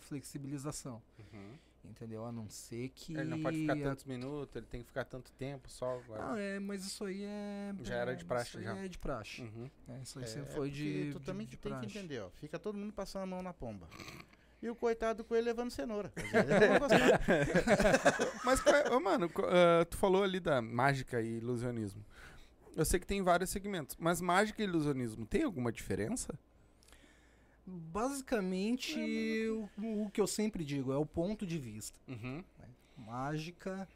flexibilização. 0.00 1.02
Uhum. 1.18 1.54
Entendeu? 1.84 2.26
A 2.26 2.32
não 2.32 2.50
ser 2.50 2.90
que. 2.90 3.14
Ele 3.14 3.24
não 3.30 3.40
pode 3.42 3.58
ficar 3.60 3.72
a- 3.72 3.76
tantos 3.82 4.04
minutos, 4.04 4.54
ele 4.56 4.66
tem 4.66 4.82
que 4.82 4.86
ficar 4.88 5.04
tanto 5.04 5.30
tempo 5.32 5.70
só. 5.70 5.98
agora. 5.98 6.32
Ah, 6.34 6.38
é, 6.38 6.58
mas 6.58 6.84
isso 6.84 7.02
aí 7.04 7.22
é. 7.24 7.72
Já 7.82 7.94
era 7.94 8.14
de 8.14 8.24
praxe, 8.26 8.48
isso 8.50 8.58
aí 8.58 8.64
já. 8.64 8.76
É 8.76 8.88
de 8.88 8.98
praxe. 8.98 9.42
Uhum. 9.42 9.70
É, 9.88 10.00
isso 10.02 10.18
aí 10.18 10.24
É, 10.24 10.28
sempre 10.28 10.52
é 10.52 10.54
foi 10.54 10.70
de. 10.70 11.10
Tu 11.12 11.18
de- 11.20 11.24
também 11.24 11.46
de 11.46 11.56
tem 11.56 11.72
que 11.72 11.78
praxe. 11.78 11.98
entender, 11.98 12.20
ó. 12.20 12.28
Fica 12.30 12.58
todo 12.58 12.76
mundo 12.76 12.92
passando 12.92 13.22
a 13.22 13.26
mão 13.26 13.42
na 13.42 13.54
pomba. 13.54 13.88
E 14.60 14.68
o 14.68 14.74
coitado 14.74 15.18
do 15.22 15.24
coelho 15.24 15.46
levando 15.46 15.70
cenoura. 15.70 16.12
Ele. 16.16 16.24
Mas, 18.44 18.60
mano, 19.02 19.30
ah, 19.44 19.84
tu 19.84 19.96
falou 19.96 20.24
ali 20.24 20.40
da 20.40 20.60
mágica 20.60 21.22
e 21.22 21.36
ilusionismo. 21.38 22.04
Eu 22.78 22.84
sei 22.84 23.00
que 23.00 23.06
tem 23.06 23.22
vários 23.22 23.50
segmentos, 23.50 23.96
mas 23.98 24.20
mágica 24.20 24.62
e 24.62 24.64
ilusionismo 24.64 25.26
tem 25.26 25.42
alguma 25.42 25.72
diferença? 25.72 26.38
Basicamente, 27.66 28.96
o, 29.76 30.04
o 30.04 30.10
que 30.10 30.20
eu 30.20 30.26
sempre 30.28 30.64
digo 30.64 30.92
é 30.92 30.96
o 30.96 31.04
ponto 31.04 31.44
de 31.44 31.58
vista. 31.58 31.98
Uhum. 32.06 32.42
mágica. 32.96 33.88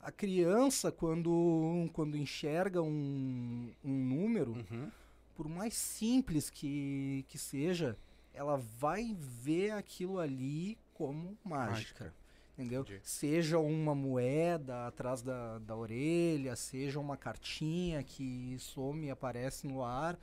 A 0.00 0.12
criança, 0.12 0.92
quando, 0.92 1.90
quando 1.92 2.16
enxerga 2.16 2.80
um, 2.80 3.70
um 3.84 3.92
número, 3.92 4.52
Uhum. 4.52 4.90
por 5.36 5.48
mais 5.48 5.74
simples 5.74 6.48
que, 6.48 7.24
que 7.28 7.36
seja, 7.36 7.98
ela 8.32 8.56
vai 8.56 9.14
ver 9.18 9.72
aquilo 9.72 10.18
ali 10.20 10.78
como 10.94 11.36
mágica. 11.44 12.04
Mágica. 12.04 12.14
Entendeu? 12.60 12.82
Entendi. 12.82 13.00
Seja 13.02 13.58
uma 13.58 13.94
moeda 13.94 14.86
atrás 14.86 15.22
da, 15.22 15.58
da 15.58 15.74
orelha, 15.74 16.54
seja 16.56 17.00
uma 17.00 17.16
cartinha 17.16 18.02
que 18.02 18.56
some 18.58 19.06
e 19.06 19.10
aparece 19.10 19.66
no 19.66 19.82
ar. 19.82 20.18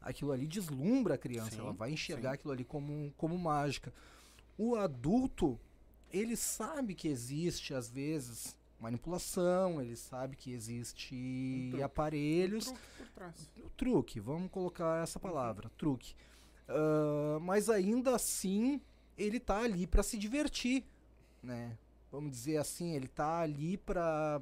Aquilo 0.00 0.32
ali 0.32 0.46
deslumbra 0.46 1.14
a 1.14 1.18
criança, 1.18 1.52
Sim, 1.52 1.60
ela 1.60 1.72
vai 1.72 1.92
enxergar 1.92 2.30
sim. 2.30 2.34
aquilo 2.34 2.52
ali 2.52 2.64
como, 2.64 3.12
como 3.16 3.38
mágica. 3.38 3.92
O 4.58 4.74
adulto, 4.76 5.58
ele 6.12 6.36
sabe 6.36 6.94
que 6.94 7.08
existe, 7.08 7.72
às 7.72 7.88
vezes, 7.88 8.56
manipulação, 8.80 9.80
ele 9.80 9.96
sabe 9.96 10.36
que 10.36 10.52
existe 10.52 11.14
Um 11.14 11.70
truque. 11.70 11.82
aparelhos. 11.82 12.68
Um 12.68 12.74
truque 12.74 13.72
truque, 13.76 14.20
vamos 14.20 14.50
colocar 14.50 15.02
essa 15.02 15.18
palavra, 15.18 15.70
truque. 15.78 16.14
Ah, 16.68 17.38
mas 17.40 17.68
ainda 17.68 18.14
assim, 18.14 18.80
ele 19.16 19.38
tá 19.38 19.58
ali 19.58 19.86
para 19.86 20.02
se 20.02 20.18
divertir, 20.18 20.84
né? 21.42 21.76
Vamos 22.10 22.30
dizer 22.32 22.58
assim, 22.58 22.94
ele 22.94 23.08
tá 23.08 23.40
ali 23.40 23.76
para 23.78 24.40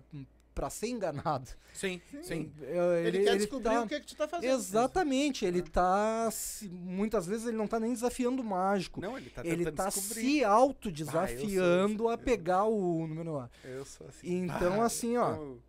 para 0.53 0.69
ser 0.69 0.89
enganado. 0.89 1.49
Sim, 1.73 2.03
sim. 2.23 2.53
Eh, 2.61 3.05
Ele, 3.07 3.19
quer 3.21 3.29
ele 3.31 3.39
descobrir 3.39 3.63
tá- 3.71 3.83
o 3.83 3.87
que, 3.89 4.01
que 4.01 4.07
tu 4.09 4.17
tá 4.17 4.29
fazendo. 4.29 4.51
Exatamente, 4.53 5.45
ele 5.45 5.63
tá 5.63 6.29
se- 6.33 6.69
muitas 6.69 7.25
vezes 7.27 7.47
ele 7.47 7.57
não 7.57 7.69
tá 7.69 7.79
nem 7.81 7.95
desafiando 7.95 8.43
o 8.43 8.45
mágico. 8.45 9.01
Não, 9.01 9.17
ele 9.17 9.31
tá 9.31 9.43
ele 9.47 9.71
tá 9.71 9.87
descobrir. 9.89 10.21
se 10.23 10.45
autodesafiando 10.45 12.09
Ah, 12.09 12.15
a 12.15 12.19
pegar 12.19 12.65
o 12.65 13.07
número 13.07 13.33
lá. 13.35 13.51
Eu 13.65 13.85
sou 13.87 14.07
assim. 14.09 14.45
Então, 14.45 14.83
Ah, 14.83 14.87
assim, 14.87 15.17
ó, 15.17 15.35
eu- 15.35 15.63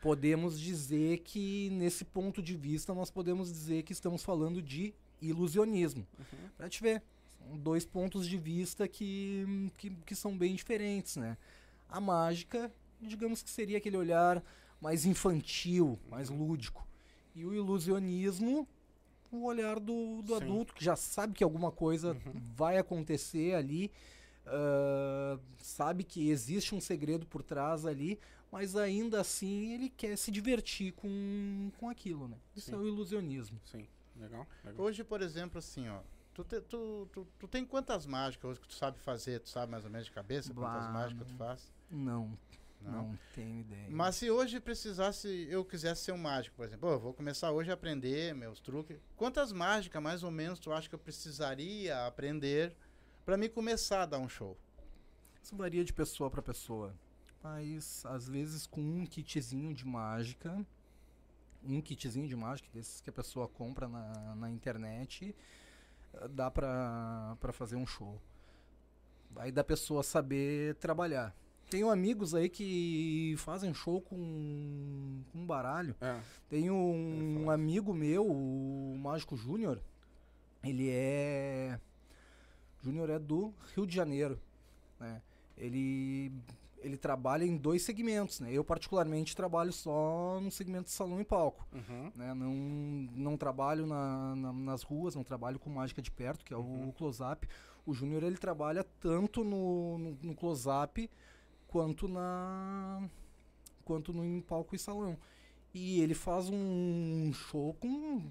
podemos 0.00 0.60
dizer 0.60 1.18
que 1.24 1.70
nesse 1.70 2.04
ponto 2.04 2.42
de 2.42 2.54
vista 2.54 2.94
nós 2.94 3.10
podemos 3.10 3.50
dizer 3.50 3.82
que 3.82 3.92
estamos 3.92 4.22
falando 4.22 4.60
de 4.62 4.94
ilusionismo. 5.20 6.06
Uhum. 6.18 6.48
Pra 6.56 6.68
te 6.68 6.80
ver, 6.82 7.02
dois 7.54 7.84
pontos 7.84 8.26
de 8.28 8.36
vista 8.36 8.86
que, 8.88 9.70
que, 9.76 9.90
que 9.90 10.14
são 10.14 10.36
bem 10.36 10.54
diferentes, 10.54 11.16
né? 11.16 11.36
A 11.88 12.00
mágica, 12.00 12.72
digamos 13.00 13.42
que 13.42 13.50
seria 13.50 13.78
aquele 13.78 13.96
olhar 13.96 14.42
mais 14.80 15.04
infantil, 15.06 15.98
mais 16.10 16.28
lúdico. 16.28 16.86
E 17.34 17.44
o 17.44 17.54
ilusionismo, 17.54 18.66
o 19.30 19.44
olhar 19.44 19.78
do, 19.78 20.22
do 20.22 20.36
Sim. 20.36 20.42
adulto 20.44 20.74
que 20.74 20.84
já 20.84 20.96
sabe 20.96 21.34
que 21.34 21.44
alguma 21.44 21.70
coisa 21.70 22.12
Uhum. 22.12 22.32
vai 22.54 22.78
acontecer 22.78 23.54
ali, 23.54 23.90
ah, 24.46 25.38
sabe 25.58 26.04
que 26.04 26.30
existe 26.30 26.74
um 26.74 26.80
segredo 26.80 27.26
por 27.26 27.42
trás 27.42 27.84
ali, 27.84 28.18
mas 28.50 28.76
ainda 28.76 29.20
assim 29.20 29.72
ele 29.74 29.88
quer 29.90 30.16
se 30.16 30.30
divertir 30.30 30.92
com, 30.92 31.70
com 31.78 31.88
aquilo, 31.88 32.28
né? 32.28 32.36
Isso 32.54 32.70
Sim. 32.70 32.76
é 32.76 32.78
o 32.78 32.86
ilusionismo. 32.86 33.60
Sim, 33.64 33.86
legal. 34.16 34.46
legal. 34.64 34.84
Hoje, 34.86 35.02
por 35.04 35.20
exemplo, 35.20 35.58
assim, 35.58 35.88
ó. 35.88 36.00
Tu, 36.36 36.44
te- 36.44 36.60
tu, 36.60 37.08
tu, 37.14 37.26
tu 37.38 37.48
tem 37.48 37.64
quantas 37.64 38.04
mágicas 38.04 38.50
hoje 38.50 38.60
que 38.60 38.68
tu 38.68 38.74
sabe 38.74 38.98
fazer? 38.98 39.40
Tu 39.40 39.48
sabe 39.48 39.72
mais 39.72 39.84
ou 39.86 39.90
menos 39.90 40.06
de 40.06 40.12
cabeça 40.12 40.52
quantas 40.52 40.84
Bah, 40.84 40.92
mágicas 40.92 41.26
tu 41.26 41.32
não. 41.32 41.38
faz? 41.38 41.72
Não, 41.90 42.38
não, 42.82 43.18
tenho 43.34 43.60
ideia. 43.60 43.86
Mas 43.88 44.16
se 44.16 44.30
hoje 44.30 44.60
precisasse, 44.60 45.46
eu 45.48 45.64
quisesse 45.64 46.02
ser 46.04 46.12
um 46.12 46.18
mágico, 46.18 46.54
por 46.54 46.66
exemplo, 46.66 46.90
eu 46.90 47.00
vou 47.00 47.14
começar 47.14 47.50
hoje 47.52 47.70
a 47.70 47.74
aprender 47.74 48.34
meus 48.34 48.60
truques. 48.60 48.98
Quantas 49.16 49.50
mágicas, 49.50 50.02
mais 50.02 50.22
ou 50.22 50.30
menos, 50.30 50.58
tu 50.58 50.70
acha 50.72 50.86
que 50.86 50.94
eu 50.94 50.98
precisaria 50.98 52.06
aprender 52.06 52.76
pra 53.24 53.38
me 53.38 53.48
começar 53.48 54.02
a 54.02 54.06
dar 54.06 54.18
um 54.18 54.28
show? 54.28 54.58
Isso 55.42 55.56
varia 55.56 55.82
de 55.84 55.92
pessoa 55.94 56.30
pra 56.30 56.42
pessoa. 56.42 56.94
Mas 57.42 58.04
às 58.04 58.28
vezes 58.28 58.66
com 58.66 58.82
um 58.82 59.06
kitzinho 59.06 59.72
de 59.72 59.86
mágica, 59.86 60.66
um 61.64 61.80
kitzinho 61.80 62.28
de 62.28 62.36
mágica 62.36 62.68
desses 62.74 63.00
que 63.00 63.08
a 63.08 63.12
pessoa 63.12 63.48
compra 63.48 63.88
na, 63.88 64.34
na 64.34 64.50
internet, 64.50 65.34
dá 66.30 66.50
pra, 66.50 67.36
pra 67.40 67.52
fazer 67.52 67.76
um 67.76 67.86
show. 67.86 68.20
Aí 69.36 69.52
da 69.52 69.62
pessoa 69.62 70.02
saber 70.02 70.74
trabalhar. 70.76 71.34
Tenho 71.68 71.90
amigos 71.90 72.34
aí 72.34 72.48
que 72.48 73.34
fazem 73.38 73.74
show 73.74 74.00
com, 74.00 75.20
com 75.32 75.46
baralho. 75.46 75.96
É. 76.00 76.18
Tem 76.48 76.70
um 76.70 77.44
falar 77.44 77.54
amigo 77.54 77.92
meu, 77.92 78.24
o 78.24 78.96
Mágico 78.98 79.36
Júnior. 79.36 79.80
Ele 80.62 80.88
é. 80.90 81.78
Júnior 82.82 83.10
é 83.10 83.18
do 83.18 83.52
Rio 83.74 83.86
de 83.86 83.94
Janeiro. 83.94 84.40
Né? 85.00 85.20
Ele, 85.58 86.32
ele 86.86 86.96
trabalha 86.96 87.44
em 87.44 87.56
dois 87.56 87.82
segmentos. 87.82 88.40
Né? 88.40 88.52
Eu, 88.52 88.62
particularmente, 88.64 89.34
trabalho 89.34 89.72
só 89.72 90.40
no 90.40 90.50
segmento 90.50 90.84
de 90.84 90.90
salão 90.92 91.20
e 91.20 91.24
palco. 91.24 91.66
Uhum. 91.72 92.12
Né? 92.14 92.32
Não, 92.34 92.54
não 93.14 93.36
trabalho 93.36 93.86
na- 93.86 94.34
na- 94.36 94.52
nas 94.52 94.82
ruas, 94.82 95.14
não 95.14 95.24
trabalho 95.24 95.58
com 95.58 95.68
mágica 95.68 96.00
de 96.00 96.10
perto, 96.10 96.44
que 96.44 96.54
é 96.54 96.56
o 96.56 96.60
Uhum. 96.60 96.92
close-up. 96.92 97.48
O 97.84 97.92
Júnior 97.92 98.22
ele 98.22 98.36
trabalha 98.36 98.84
tanto 99.00 99.44
no, 99.44 99.98
no, 99.98 100.18
no 100.22 100.34
close-up 100.34 101.10
quanto 101.68 102.08
na 102.08 103.02
quanto 103.84 104.12
no 104.12 104.24
em 104.24 104.40
palco 104.40 104.74
e 104.74 104.78
salão. 104.78 105.16
E 105.74 106.00
ele 106.00 106.14
faz 106.14 106.48
um 106.50 107.30
show 107.32 107.74
com 107.74 108.22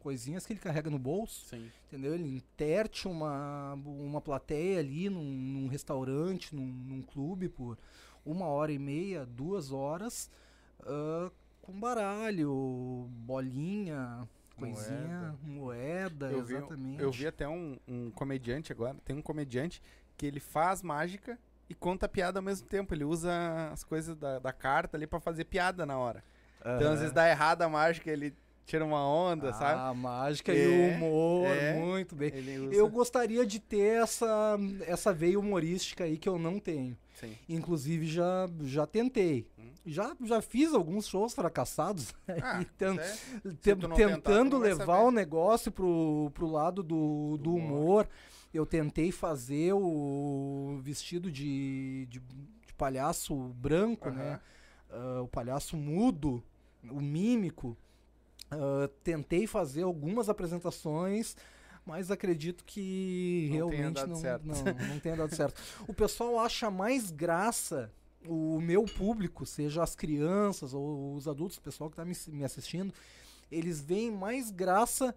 coisinhas 0.00 0.44
que 0.44 0.52
ele 0.52 0.60
carrega 0.60 0.90
no 0.90 0.98
bolso, 0.98 1.46
Sim. 1.46 1.70
entendeu? 1.86 2.14
Ele 2.14 2.36
interte 2.36 3.06
uma, 3.06 3.74
uma 3.74 4.20
plateia 4.20 4.80
ali 4.80 5.08
num, 5.08 5.22
num 5.22 5.68
restaurante, 5.68 6.54
num, 6.54 6.66
num 6.66 7.02
clube 7.02 7.48
por 7.48 7.78
uma 8.24 8.46
hora 8.46 8.72
e 8.72 8.78
meia, 8.78 9.24
duas 9.24 9.70
horas, 9.70 10.30
ah, 10.80 11.30
com 11.62 11.78
baralho, 11.78 13.06
bolinha, 13.10 14.28
coisinha, 14.56 15.34
moeda, 15.42 16.30
Eu 16.30 16.44
vi, 16.44 16.54
exatamente. 16.54 17.02
eu 17.02 17.10
vi 17.10 17.26
até 17.26 17.48
um, 17.48 17.78
um 17.86 18.10
comediante 18.10 18.72
agora, 18.72 18.96
tem 19.04 19.16
um 19.16 19.22
comediante 19.22 19.82
que 20.16 20.26
ele 20.26 20.40
faz 20.40 20.82
mágica 20.82 21.38
e 21.68 21.74
conta 21.74 22.08
piada 22.08 22.38
ao 22.38 22.42
mesmo 22.42 22.66
tempo. 22.66 22.92
Ele 22.92 23.04
usa 23.04 23.70
as 23.72 23.84
coisas 23.84 24.16
da, 24.16 24.38
da 24.38 24.52
carta 24.52 24.96
ali 24.96 25.06
pra 25.06 25.20
fazer 25.20 25.44
piada 25.44 25.86
na 25.86 25.96
hora. 25.96 26.22
Então, 26.60 26.92
às 26.92 26.98
vezes 26.98 27.14
dá 27.14 27.26
errado 27.28 27.62
a 27.62 27.68
mágica, 27.70 28.10
ele 28.10 28.34
tira 28.70 28.84
uma 28.84 29.04
onda, 29.06 29.50
ah, 29.50 29.52
sabe? 29.52 29.80
A 29.80 29.92
mágica 29.94 30.54
e 30.54 30.60
É, 30.60 30.66
o 30.68 30.96
humor, 30.96 31.46
é. 31.48 31.74
muito 31.74 32.14
bem. 32.14 32.32
Eu 32.72 32.88
gostaria 32.88 33.44
de 33.44 33.58
ter 33.58 34.02
essa, 34.02 34.56
essa 34.86 35.12
veia 35.12 35.38
humorística 35.38 36.04
aí 36.04 36.16
que 36.16 36.28
eu 36.28 36.38
não 36.38 36.58
tenho. 36.60 36.96
Sim. 37.14 37.36
Inclusive 37.48 38.06
já, 38.06 38.48
já 38.62 38.86
tentei. 38.86 39.46
Hum. 39.58 39.70
Já, 39.84 40.14
já 40.24 40.40
fiz 40.40 40.72
alguns 40.72 41.06
shows 41.08 41.34
fracassados. 41.34 42.14
Ah, 42.42 42.60
e 42.62 42.64
ten- 42.64 42.90
até- 42.98 43.12
te- 43.42 43.74
tentar, 43.76 43.94
tentando 43.94 44.60
vai 44.60 44.68
levar 44.68 45.00
o 45.00 45.10
negócio 45.10 45.72
pro, 45.72 46.30
pro 46.32 46.46
lado 46.46 46.82
do, 46.82 47.36
Do 47.36 47.38
do 47.38 47.54
humor. 47.54 48.08
Eu 48.54 48.64
tentei 48.66 49.10
fazer 49.12 49.72
o 49.74 50.78
vestido 50.82 51.30
de, 51.30 52.06
de, 52.06 52.20
de 52.20 52.74
palhaço 52.76 53.34
branco, 53.56 54.10
né? 54.10 54.40
Ah, 54.90 55.22
o 55.22 55.28
palhaço 55.28 55.76
mudo, 55.76 56.42
o 56.90 57.00
mímico. 57.00 57.76
Ah, 58.50 58.88
tentei 59.04 59.46
fazer 59.46 59.82
algumas 59.82 60.28
apresentações, 60.28 61.36
mas 61.86 62.10
acredito 62.10 62.64
que 62.64 63.46
Não 63.48 63.68
realmente 63.68 64.06
não, 64.06 64.16
não, 64.16 64.88
não 64.88 65.00
tenha 65.00 65.16
dado 65.16 65.34
certo. 65.34 65.60
O 65.86 65.94
pessoal 65.94 66.38
acha 66.40 66.70
mais 66.70 67.10
graça 67.10 67.92
o 68.26 68.60
meu 68.60 68.84
público, 68.84 69.46
seja 69.46 69.82
as 69.82 69.94
crianças 69.96 70.74
ou 70.74 71.14
os 71.14 71.26
adultos, 71.26 71.56
o 71.56 71.62
pessoal 71.62 71.88
que 71.88 71.94
está 71.94 72.04
me, 72.04 72.36
me 72.36 72.44
assistindo, 72.44 72.92
eles 73.50 73.80
veem 73.80 74.10
mais 74.10 74.50
graça 74.50 75.14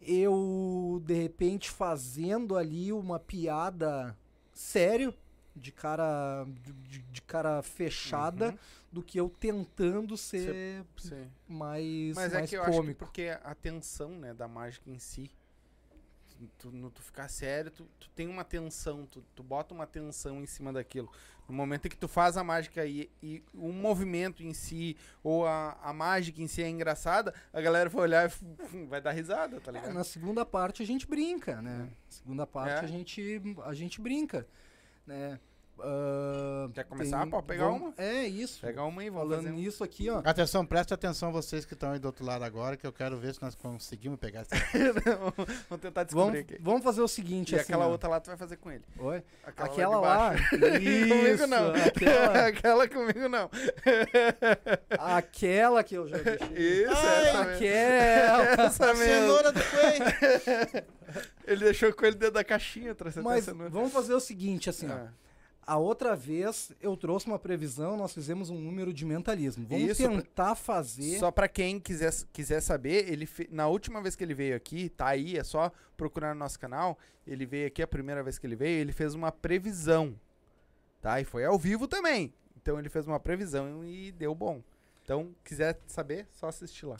eu, 0.00 1.02
de 1.04 1.14
repente, 1.14 1.70
fazendo 1.70 2.56
ali 2.56 2.92
uma 2.92 3.18
piada 3.18 4.16
sério, 4.52 5.12
de 5.58 5.72
cara, 5.72 6.46
de, 6.88 6.98
de 7.02 7.22
cara 7.22 7.62
fechada, 7.62 8.50
Uhum. 8.50 8.58
do 8.92 9.02
que 9.02 9.18
eu 9.20 9.28
tentando 9.28 10.16
ser 10.16 10.84
Sim. 10.96 11.30
mais, 11.48 12.14
Mas 12.16 12.32
é 12.32 12.38
mais 12.38 12.50
que 12.50 12.56
eu 12.56 12.62
acho 12.62 12.70
que 12.70 12.76
cômico. 12.78 12.98
porque 13.00 13.36
a 13.42 13.54
tensão, 13.54 14.10
né, 14.10 14.32
da 14.32 14.48
mágica 14.48 14.88
em 14.90 14.98
si, 14.98 15.30
tu, 16.58 16.70
no 16.70 16.90
tu 16.90 17.02
ficar 17.02 17.28
sério, 17.28 17.70
tu, 17.70 17.84
tu 17.98 18.08
tem 18.10 18.28
uma 18.28 18.44
tensão, 18.44 19.04
tu, 19.06 19.22
tu 19.34 19.42
bota 19.42 19.74
uma 19.74 19.86
tensão 19.86 20.40
em 20.42 20.46
cima 20.46 20.72
daquilo. 20.72 21.10
No 21.48 21.54
momento 21.54 21.86
em 21.86 21.88
que 21.88 21.96
tu 21.96 22.06
faz 22.06 22.36
a 22.36 22.44
mágica 22.44 22.84
e, 22.84 23.10
e 23.22 23.42
o 23.54 23.72
movimento 23.72 24.42
em 24.42 24.52
si, 24.52 24.96
ou 25.22 25.46
a, 25.46 25.78
a 25.82 25.92
mágica 25.94 26.42
em 26.42 26.46
si 26.46 26.62
é 26.62 26.68
engraçada, 26.68 27.34
a 27.52 27.60
galera 27.60 27.88
vai 27.88 28.02
olhar 28.02 28.30
e 28.74 28.84
vai 28.84 29.00
dar 29.00 29.12
risada, 29.12 29.58
tá 29.60 29.70
É, 29.70 29.74
ligado? 29.74 29.94
na 29.94 30.04
segunda 30.04 30.44
parte 30.44 30.82
a 30.82 30.86
gente 30.86 31.06
brinca, 31.06 31.60
né? 31.62 31.88
Segunda 32.08 32.46
parte 32.46 32.74
É. 32.74 32.78
a, 32.80 32.86
gente, 32.86 33.42
a 33.64 33.72
gente 33.74 33.98
brinca, 34.00 34.46
né? 35.06 35.40
Ah, 35.80 36.68
Quer 36.74 36.84
começar? 36.84 37.26
Pode 37.26 37.46
pegar 37.46 37.66
vamos- 37.68 37.94
É, 37.98 38.26
isso. 38.26 38.60
Pega 38.60 38.82
uma 38.84 39.04
e 39.04 39.10
vamos 39.10 39.28
Falando 39.28 39.44
fazer 39.44 39.54
um. 39.54 39.58
nisso 39.58 39.84
aqui, 39.84 40.10
ó. 40.10 40.20
Atenção, 40.24 40.64
preste 40.66 40.92
atenção 40.94 41.32
vocês 41.32 41.64
que 41.64 41.74
estão 41.74 41.92
aí 41.92 41.98
do 41.98 42.06
outro 42.06 42.24
lado 42.24 42.44
agora, 42.44 42.76
que 42.76 42.86
eu 42.86 42.92
quero 42.92 43.16
ver 43.18 43.34
se 43.34 43.42
nós 43.42 43.54
conseguimos 43.54 44.18
pegar 44.18 44.40
essa. 44.40 44.54
vamos 45.68 45.80
tentar 45.82 46.04
descobrir 46.04 46.30
Vamos, 46.42 46.52
aqui. 46.52 46.58
vamos 46.62 46.82
fazer 46.82 47.00
o 47.02 47.08
seguinte, 47.08 47.52
E 47.52 47.56
assim, 47.56 47.64
aquela 47.72 47.86
ó. 47.86 47.90
outra 47.90 48.08
lá 48.08 48.20
tu 48.20 48.26
vai 48.26 48.36
fazer 48.36 48.56
com 48.56 48.70
ele. 48.70 48.84
Oi? 48.98 49.22
Aquela, 49.44 49.68
Aquela 49.68 50.00
lá. 50.00 50.16
lá. 50.16 50.34
de 50.34 50.40
baixo. 50.40 50.50
comigo 50.58 51.26
Isso, 51.28 51.46
não. 51.46 51.72
Aquela, 51.74 52.46
Aquela 52.48 52.88
comigo 52.88 53.28
não. 53.28 53.50
aquela 54.98 55.84
que 55.84 55.94
eu 55.96 56.08
já 56.08 56.18
deixei. 56.18 56.48
Isso, 56.56 56.92
essa 56.92 57.44
mesmo. 57.44 57.54
Aquela. 57.54 58.44
Essa 58.66 58.86
mesmo. 58.94 59.04
Cenoura 59.04 59.52
do 59.52 59.60
coelho! 59.64 60.84
Ele 61.46 61.64
deixou 61.64 61.88
o 61.88 61.94
coelho 61.94 62.16
dentro 62.16 62.34
da 62.34 62.44
caixinha, 62.44 62.94
Mas 63.22 63.38
essa 63.38 63.50
cenoura. 63.52 63.70
vamos 63.70 63.92
fazer 63.92 64.12
o 64.14 64.20
seguinte, 64.20 64.68
assim, 64.68 64.86
ó. 64.90 65.06
A 65.70 65.76
outra 65.76 66.16
vez 66.16 66.72
eu 66.80 66.96
trouxe 66.96 67.26
uma 67.26 67.38
previsão, 67.38 67.94
nós 67.94 68.14
fizemos 68.14 68.48
um 68.48 68.58
número 68.58 68.90
de 68.90 69.04
mentalismo. 69.04 69.66
Vamos 69.68 69.90
Isso, 69.90 70.08
tentar 70.08 70.54
fazer. 70.54 71.18
Só 71.18 71.30
pra 71.30 71.46
quem 71.46 71.78
quiser, 71.78 72.10
quiser 72.32 72.62
saber, 72.62 73.06
ele 73.12 73.26
fe- 73.26 73.48
na 73.52 73.68
última 73.68 74.00
vez 74.00 74.16
que 74.16 74.24
ele 74.24 74.32
veio 74.32 74.56
aqui, 74.56 74.88
tá 74.88 75.08
aí, 75.08 75.36
é 75.36 75.44
só 75.44 75.70
procurar 75.94 76.32
no 76.32 76.38
nosso 76.40 76.58
canal. 76.58 76.98
Ele 77.26 77.44
veio 77.44 77.66
aqui 77.66 77.82
a 77.82 77.86
primeira 77.86 78.22
vez 78.22 78.38
que 78.38 78.46
ele 78.46 78.56
veio, 78.56 78.80
ele 78.80 78.92
fez 78.92 79.12
uma 79.14 79.30
previsão. 79.30 80.14
Tá? 81.02 81.20
E 81.20 81.24
foi 81.24 81.44
ao 81.44 81.58
vivo 81.58 81.86
também. 81.86 82.32
Então 82.56 82.78
ele 82.78 82.88
fez 82.88 83.06
uma 83.06 83.20
previsão 83.20 83.84
e 83.84 84.10
deu 84.12 84.34
bom. 84.34 84.62
Então, 85.04 85.34
quiser 85.44 85.78
saber, 85.86 86.26
só 86.32 86.48
assistir 86.48 86.86
lá. 86.86 86.96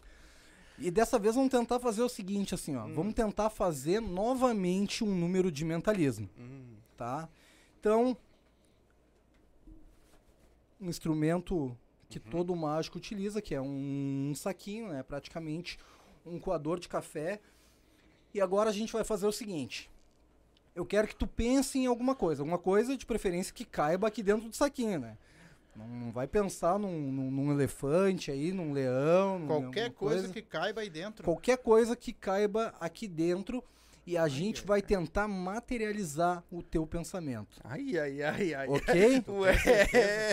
E 0.78 0.90
dessa 0.90 1.18
vez 1.18 1.35
vamos 1.35 1.50
tentar 1.50 1.81
fazer 1.81 2.02
o 2.02 2.09
seguinte, 2.09 2.54
assim, 2.54 2.76
ó. 2.76 2.85
Hum. 2.85 2.92
Vamos 2.94 3.14
tentar 3.14 3.48
fazer 3.48 4.00
novamente 4.00 5.02
um 5.02 5.14
número 5.14 5.50
de 5.50 5.64
mentalismo, 5.64 6.28
Hum. 6.38 6.74
tá? 6.98 7.28
Então, 7.81 8.16
um 10.80 10.88
instrumento 10.88 11.76
que 12.08 12.18
Uhum. 12.18 12.24
todo 12.30 12.56
mágico 12.56 12.98
utiliza, 12.98 13.42
que 13.42 13.54
é 13.54 13.60
um 13.60 14.32
saquinho, 14.34 14.88
né? 14.88 15.02
Praticamente 15.02 15.78
um 16.24 16.38
coador 16.38 16.78
de 16.78 16.88
café. 16.88 17.40
E 18.32 18.40
agora 18.40 18.70
a 18.70 18.72
gente 18.72 18.92
vai 18.92 19.04
fazer 19.04 19.26
o 19.26 19.32
seguinte. 19.32 19.90
Eu 20.74 20.86
quero 20.86 21.08
que 21.08 21.16
tu 21.16 21.26
pense 21.26 21.78
em 21.78 21.86
alguma 21.86 22.14
coisa. 22.14 22.42
Alguma 22.42 22.58
coisa, 22.58 22.96
de 22.96 23.04
preferência, 23.04 23.52
que 23.52 23.64
caiba 23.64 24.06
aqui 24.06 24.22
dentro 24.22 24.48
do 24.48 24.54
saquinho, 24.54 25.00
né? 25.00 25.16
Não, 25.74 26.10
vai 26.10 26.26
pensar 26.26 26.78
num, 26.78 27.12
num- 27.12 27.30
num 27.30 27.52
elefante 27.52 28.30
aí, 28.30 28.52
num 28.52 28.72
leão, 28.72 29.46
Qualquer 29.46 29.84
alguma 29.86 29.90
coisa 30.10 30.28
que 30.32 30.42
caiba 30.42 30.80
aí 30.80 30.90
dentro. 30.90 31.24
qualquer 31.24 31.56
coisa 31.58 31.94
que 31.94 32.12
caiba 32.12 32.74
aqui 32.80 33.06
dentro 33.06 33.62
e 34.09 34.16
a 34.16 34.27
gente 34.27 34.64
vai 34.64 34.81
tentar 34.81 35.29
materializar 35.29 36.42
o 36.51 36.62
teu 36.62 36.87
pensamento. 36.87 37.61
Ai, 37.62 37.99
ai, 37.99 38.23
ai, 38.23 38.55
ai. 38.55 38.66
Ok? 38.66 39.23
Ué. 39.29 39.55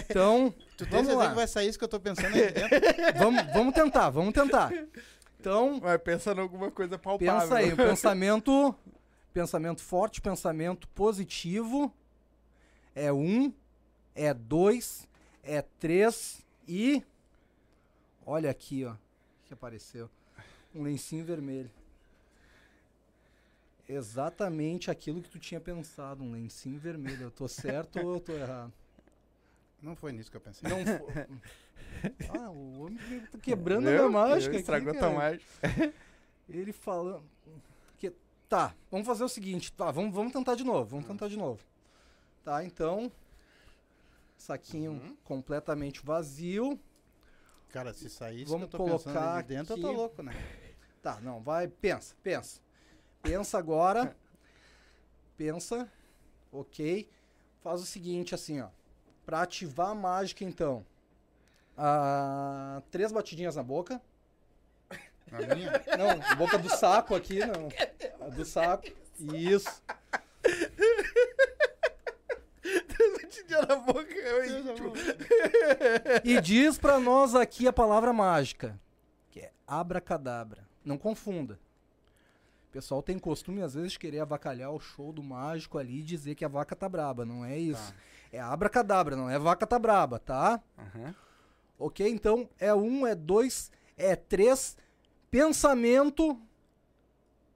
Então, 0.10 0.54
Tu 0.78 0.86
tem 0.86 0.92
vamos 0.92 1.08
certeza 1.08 1.16
lá. 1.18 1.30
que 1.30 1.36
vai 1.36 1.46
sair 1.46 1.68
isso 1.68 1.78
que 1.78 1.84
eu 1.84 1.90
tô 1.90 2.00
pensando 2.00 2.34
aí 2.34 2.54
dentro? 2.54 2.70
Vamos, 3.20 3.44
vamos 3.54 3.74
tentar, 3.74 4.10
vamos 4.12 4.34
tentar. 4.34 4.72
Então, 5.38 5.82
Vai 5.82 6.00
pensando 6.00 6.38
em 6.38 6.42
alguma 6.42 6.72
coisa 6.72 6.98
palpável. 6.98 7.42
pensa 7.42 7.58
aí, 7.58 7.74
o 7.74 7.76
pensamento, 7.76 8.74
pensamento 9.34 9.82
forte, 9.84 10.22
pensamento 10.22 10.88
positivo 10.88 11.94
é 12.96 13.12
um, 13.12 13.52
é 14.16 14.34
dois, 14.34 15.06
é 15.44 15.62
três 15.62 16.42
e 16.66 17.04
olha 18.26 18.50
aqui, 18.50 18.86
ó, 18.86 18.96
que 19.46 19.54
apareceu, 19.54 20.10
um 20.74 20.82
lencinho 20.82 21.26
vermelho. 21.26 21.70
Exatamente 23.88 24.90
aquilo 24.90 25.22
que 25.22 25.30
tu 25.30 25.40
tinha 25.40 25.60
pensado, 25.62 26.24
um 26.24 26.32
lencinho 26.32 26.80
vermelho. 26.80 27.24
Eu 27.24 27.32
tô 27.32 27.48
certo 27.48 28.00
ou 28.00 28.16
eu 28.16 28.20
tô 28.20 28.34
errado? 28.34 28.74
Não 29.82 29.96
foi 29.96 30.12
nisso 30.12 30.32
que 30.32 30.38
eu 30.38 30.42
pensei. 30.42 30.70
Não 30.70 30.80
foi. 30.86 31.28
Ah, 32.30 32.50
o 32.52 32.82
homem 32.82 32.98
tá 33.32 33.38
quebrando 33.40 33.88
a 33.88 34.10
mágica. 34.10 34.50
aqui, 34.52 34.60
Estragou 34.60 34.92
tua 34.94 35.02
cara. 35.02 35.14
mágica. 35.14 35.46
Ele 36.50 36.74
falando. 36.74 37.24
Que, 37.98 38.12
tá, 38.50 38.76
vamos 38.92 39.08
fazer 39.08 39.24
o 39.24 39.30
seguinte. 39.30 39.72
Tá, 39.72 39.92
vamos, 39.92 40.14
vamos 40.14 40.34
tentar 40.34 40.56
de 40.56 40.64
novo. 40.64 40.90
Vamos 40.90 41.06
tentar 41.08 41.28
de 41.30 41.38
novo. 41.38 41.64
Tá, 42.44 42.64
então. 42.64 43.12
Saquinho 44.38 44.92
Uhum. 44.92 45.16
completamente 45.24 46.06
vazio. 46.06 46.78
Cara, 47.70 47.94
se 47.94 48.10
sair 48.10 48.42
isso 48.44 48.52
Vamos 48.52 48.68
que 48.70 48.76
eu 48.76 48.80
tô 48.80 48.86
pensando 48.86 49.14
colocar 49.14 49.42
de 49.42 49.48
dentro, 49.48 49.74
eu 49.76 49.82
tô 49.82 49.88
aqui. 49.88 49.96
louco, 49.96 50.22
né? 50.24 50.34
Tá, 51.02 51.20
não, 51.22 51.42
vai. 51.42 51.68
Pensa, 51.68 52.14
pensa. 52.22 52.60
Pensa 53.26 53.58
agora. 53.58 54.16
pensa. 55.36 55.90
Ok. 56.52 57.10
Faz 57.62 57.82
o 57.82 57.86
seguinte, 57.86 58.36
assim, 58.36 58.62
ó. 58.62 58.68
Pra 59.26 59.42
ativar 59.42 59.90
a 59.90 59.96
mágica, 59.96 60.44
então. 60.44 60.86
Ah, 61.76 62.82
três 62.92 63.12
batidinhas 63.12 63.56
na 63.56 63.64
boca. 63.64 64.00
Na 65.32 65.56
minha. 65.56 65.72
Não, 65.98 66.38
boca 66.38 66.58
do 66.60 66.70
saco 66.70 67.16
aqui, 67.16 67.40
não. 67.40 67.68
A 68.22 68.30
do 68.30 68.46
saco. 68.46 68.88
Isso. 69.34 69.82
Tinha 73.48 73.62
na 73.62 73.76
boca, 73.78 74.14
eu 74.14 74.60
íntimo. 74.60 74.94
E 76.24 76.40
diz 76.42 76.78
pra 76.78 77.00
nós 77.00 77.36
aqui 77.36 77.68
a 77.68 77.74
palavra 77.74 78.14
mágica, 78.14 78.80
que 79.30 79.40
é 79.40 79.52
abracadabra. 79.68 80.68
Não 80.84 80.98
confunda. 80.98 81.60
O 82.76 82.78
pessoal 82.78 83.02
tem 83.02 83.18
costume, 83.18 83.62
às 83.62 83.74
vezes, 83.74 83.94
de 83.94 84.00
querer 84.00 84.20
avacalhar 84.20 84.70
o 84.70 84.82
show 84.82 85.14
do 85.14 85.24
mágico 85.24 85.78
ali 85.78 86.00
e 86.00 86.04
dizer 86.04 86.36
que 86.36 86.44
a 86.44 86.50
vaca 86.50 86.76
tá 86.76 86.90
braba. 86.90 87.24
Não 87.24 87.46
é 87.46 87.58
isso. 87.58 87.94
É 88.34 88.40
abracadabra, 88.42 89.16
não 89.16 89.30
é 89.30 89.40
vaca 89.40 89.66
tá 89.66 89.80
braba, 89.80 90.20
tá? 90.20 90.62
Aham. 90.78 91.16
Ok? 91.80 92.06
Então, 92.06 92.50
é 92.60 92.76
um, 92.76 93.08
é 93.08 93.16
dois, 93.16 93.72
é 93.96 94.14
três. 94.14 94.76
Pensamento 95.32 96.38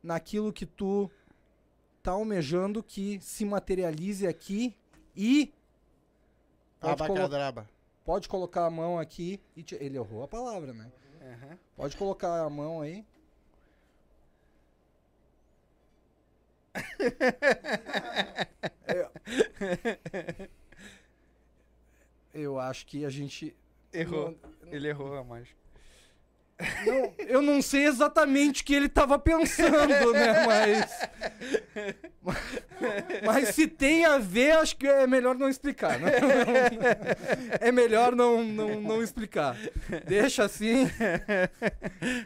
naquilo 0.02 0.54
que 0.54 0.66
tu 0.66 1.12
tá 2.02 2.12
almejando 2.12 2.82
que 2.82 3.20
se 3.22 3.44
materialize 3.44 4.26
aqui 4.26 4.74
e 5.14 5.54
pode, 6.80 6.98
colo 7.08 7.20
pode 8.06 8.30
colocar 8.30 8.66
a 8.66 8.70
mão 8.70 8.98
aqui 8.98 9.42
e 9.54 9.64
te- 9.64 9.76
ele 9.76 9.98
errou 9.98 10.24
a 10.24 10.30
palavra, 10.30 10.72
né? 10.72 10.90
Aham. 11.22 11.60
Pode 11.76 11.98
colocar 11.98 12.42
a 12.42 12.50
mão 12.50 12.80
aí. 12.80 13.06
Eu- 18.88 19.12
Eu 22.34 22.60
acho 22.60 22.86
que 22.86 23.04
a 23.06 23.10
gente 23.10 23.56
Errou. 23.92 24.38
Ele 24.68 24.88
errou 24.88 25.16
a 25.18 25.24
mágica. 25.24 25.58
Não, 26.86 27.14
eu 27.20 27.42
não 27.42 27.62
sei 27.62 27.86
exatamente 27.86 28.62
o 28.62 28.66
que 28.66 28.74
ele 28.76 28.88
estava 28.88 29.18
pensando, 29.18 30.12
né? 30.12 30.46
Mas. 30.46 31.10
Mas 33.26 33.50
se 33.56 33.66
tem 33.68 34.06
a 34.06 34.18
ver, 34.18 34.52
acho 34.58 34.76
que 34.76 34.86
é 34.88 35.08
melhor 35.08 35.36
não 35.36 35.48
explicar. 35.50 35.98
Né? 36.00 36.12
É 37.62 37.72
melhor 37.72 38.16
não, 38.16 38.44
não, 38.44 38.82
não 38.82 39.04
explicar. 39.04 39.56
Deixa 40.06 40.44
assim. 40.44 40.90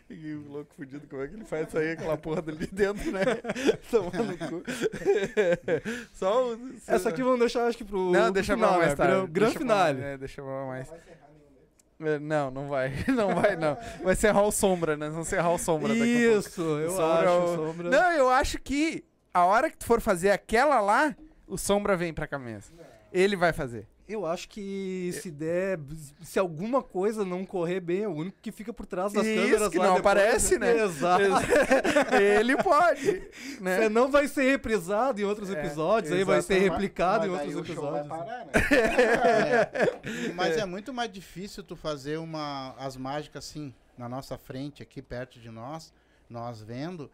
E 0.10 0.34
o 0.34 0.52
louco 0.52 0.74
fudido, 0.76 1.08
como 1.08 1.22
é 1.24 1.28
que 1.28 1.36
ele 1.36 1.46
faz 1.46 1.69
sair 1.69 1.91
aquela 1.91 2.17
porra 2.17 2.41
dali 2.41 2.67
dentro, 2.72 3.12
né? 3.12 3.22
Tomando 3.89 4.38
cu. 4.38 4.63
Só 6.13 6.54
o. 6.54 6.60
Essa 6.88 7.10
aqui 7.10 7.22
vamos 7.24 7.39
deixar, 7.39 7.65
acho 7.67 7.78
que 7.78 7.84
pro. 7.84 8.12
Não, 8.12 8.24
pro 8.26 8.32
deixa 8.34 8.54
final, 8.56 8.69
pra 8.72 8.78
mais 8.80 8.89
né? 8.91 8.96
tarde. 8.96 9.13
Gran, 9.13 9.28
gran 9.32 9.46
Deixa 9.46 9.60
pra- 9.60 9.60
finale. 9.60 10.02
É, 10.04 10.17
deixa 10.17 10.41
pra 10.41 10.65
mais. 10.65 10.88
É, 12.06 12.20
Não, 12.20 12.50
não 12.52 12.68
vai. 12.68 12.92
Não 13.08 13.34
vai, 13.36 13.56
não. 13.56 13.78
Vai 14.04 14.16
ser 14.16 14.32
Hall 14.32 14.52
Sombra, 14.52 14.96
né? 14.98 15.10
Vamos 15.10 15.28
ser 15.28 15.39
Hall 15.39 15.58
Sombra. 15.58 15.94
Isso, 15.94 16.62
eu 16.62 16.89
Sombra 16.92 17.20
acho. 17.20 17.28
é 17.28 17.32
o- 17.38 17.56
Sombra. 17.56 17.89
Não, 17.89 18.12
eu 18.13 18.30
acho 18.30 18.60
que 18.60 19.04
a 19.34 19.46
hora 19.46 19.70
que 19.70 19.78
tu 19.78 19.86
for 19.86 20.00
fazer 20.02 20.32
aquela 20.32 20.80
lá, 20.82 21.16
o 21.48 21.58
Sombra 21.58 21.96
vem 21.98 22.13
pra 22.13 22.28
cabeça. 22.28 22.72
Ele 23.12 23.36
vai 23.36 23.54
fazer. 23.54 23.88
Eu 24.06 24.26
acho 24.26 24.50
que 24.50 25.12
se 25.22 25.32
der, 25.32 25.80
se 26.22 26.38
alguma 26.38 26.84
coisa 26.84 27.24
não 27.24 27.46
correr 27.46 27.80
bem, 27.80 28.04
é 28.04 28.08
o 28.08 28.12
único 28.13 28.38
que 28.42 28.52
fica 28.52 28.74
por 28.74 28.86
trás 28.86 29.13
das 29.13 29.26
Isso, 29.26 29.42
câmeras 29.42 29.70
que 29.70 29.78
lá 29.78 29.86
não 29.88 29.96
depois, 29.96 30.12
aparece, 30.18 30.60
né? 30.60 30.78
Exato. 30.84 31.24
Ele 32.22 32.58
pode, 32.62 33.24
né? 33.62 33.78
Você 33.78 33.89
não 33.89 34.12
vai 34.12 34.28
ser 34.28 34.44
reprisado 34.52 35.22
em 35.22 35.24
outros 35.24 35.50
É, 35.50 35.54
episódios, 35.54 36.12
aí 36.12 36.24
vai 36.26 36.42
ser 36.42 36.60
replicado 36.60 37.28
em 37.28 37.30
Mas 37.30 37.39
outros 37.56 37.56
aí 37.56 37.62
o 37.62 37.76
show 37.76 37.92
vai 37.92 38.02
episódios. 38.02 38.26
parar, 38.26 38.46
né? 38.46 38.52
É. 40.24 40.34
Mas 40.36 40.58
é 40.58 40.66
muito 40.66 40.94
mais 40.94 41.10
difícil 41.12 41.63
tu 41.63 41.76
fazer 41.76 42.18
uma, 42.18 42.76
as 42.78 42.98
mágicas 42.98 43.46
assim, 43.46 43.74
na 43.98 44.10
nossa 44.10 44.38
frente, 44.38 44.84
aqui 44.84 45.02
perto 45.02 45.39
de 45.39 45.50
nós, 45.50 45.94
nós 46.30 46.62
vendo, 46.62 47.10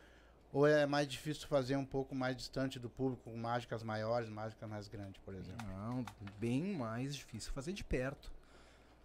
ou 0.52 0.66
é 0.68 0.86
mais 0.86 1.08
difícil 1.08 1.48
fazer 1.48 1.76
um 1.76 1.86
pouco 1.86 2.16
mais 2.16 2.36
distante 2.36 2.80
do 2.80 2.90
público, 2.90 3.24
com 3.30 3.38
mágicas 3.38 3.84
maiores, 3.84 4.30
mágicas 4.30 4.68
mais 4.70 4.88
grandes, 4.88 5.22
por 5.24 5.34
exemplo? 5.34 5.66
Não, 5.68 6.06
bem 6.40 6.76
mais 6.76 7.16
difícil 7.16 7.52
fazer 7.54 7.74
de 7.74 7.84
perto. 7.84 8.32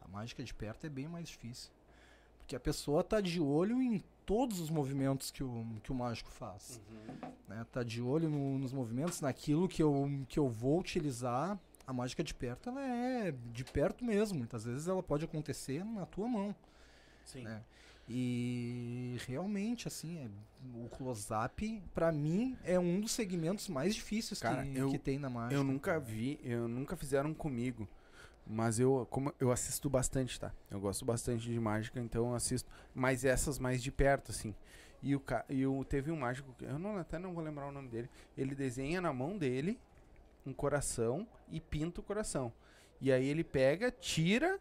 A 0.00 0.08
mágica 0.08 0.42
de 0.42 0.54
perto 0.54 0.86
é 0.86 0.90
bem 0.90 1.08
mais 1.08 1.28
difícil. 1.28 1.70
Porque 2.38 2.54
a 2.56 2.60
pessoa 2.60 3.02
tá 3.02 3.20
de 3.20 3.40
olho 3.40 3.80
em 3.82 4.02
todos 4.26 4.60
os 4.60 4.68
movimentos 4.70 5.30
que 5.30 5.42
o, 5.42 5.66
que 5.82 5.90
o 5.92 5.94
mágico 5.94 6.30
faz. 6.30 6.80
Né? 7.48 7.64
Tá 7.72 7.82
de 7.82 8.00
olho 8.02 8.28
no- 8.28 8.58
nos 8.58 8.72
movimentos, 8.72 9.20
naquilo 9.20 9.68
que 9.68 9.82
eu, 9.82 10.08
que 10.28 10.38
eu 10.38 10.48
vou 10.48 10.78
utilizar. 10.78 11.58
A 11.86 11.92
mágica 11.92 12.24
de 12.24 12.32
perto, 12.34 12.70
ela 12.70 12.80
é 12.80 13.34
de 13.52 13.62
perto 13.64 14.02
mesmo. 14.04 14.38
Muitas 14.38 14.64
vezes 14.64 14.88
ela 14.88 15.02
pode 15.02 15.24
acontecer 15.26 15.84
na 15.84 16.06
tua 16.06 16.26
mão. 16.26 16.54
Sim. 17.26 17.42
né? 17.42 17.62
E 18.08 19.16
realmente, 19.26 19.88
assim, 19.88 20.18
é, 20.18 20.28
o 20.76 20.88
close-up, 20.88 21.82
pra 21.94 22.12
mim, 22.12 22.56
é 22.62 22.78
um 22.78 23.00
dos 23.00 23.12
segmentos 23.12 23.68
mais 23.68 23.94
difíceis 23.94 24.40
Cara, 24.40 24.62
que, 24.64 24.76
eu- 24.76 24.90
que 24.90 24.98
tem 24.98 25.18
na 25.18 25.30
mágica. 25.30 25.54
Eu 25.54 25.64
nunca 25.64 25.98
vi, 25.98 26.38
eu 26.42 26.68
nunca 26.68 26.96
fizeram 26.96 27.32
comigo. 27.32 27.88
Mas 28.46 28.78
eu, 28.78 29.06
como 29.10 29.32
eu 29.40 29.50
assisto 29.50 29.88
bastante, 29.88 30.38
tá? 30.38 30.52
Eu 30.70 30.78
gosto 30.78 31.02
bastante 31.04 31.50
de 31.50 31.58
mágica, 31.58 31.98
então 31.98 32.28
eu 32.28 32.34
assisto. 32.34 32.70
Mas 32.94 33.24
essas 33.24 33.58
mais 33.58 33.82
de 33.82 33.90
perto, 33.90 34.30
assim. 34.30 34.54
E 35.02 35.16
o, 35.16 35.22
e 35.48 35.66
o 35.66 35.82
teve 35.84 36.10
um 36.10 36.16
mágico, 36.16 36.54
eu 36.60 36.78
não, 36.78 36.98
até 36.98 37.18
não 37.18 37.32
vou 37.32 37.42
lembrar 37.42 37.66
o 37.68 37.72
nome 37.72 37.88
dele. 37.88 38.10
Ele 38.36 38.54
desenha 38.54 39.00
na 39.00 39.12
mão 39.14 39.38
dele 39.38 39.78
um 40.44 40.52
coração 40.52 41.26
e 41.50 41.58
pinta 41.58 42.00
o 42.00 42.04
coração. 42.04 42.52
E 43.00 43.10
aí 43.10 43.26
ele 43.26 43.42
pega, 43.44 43.90
tira, 43.90 44.60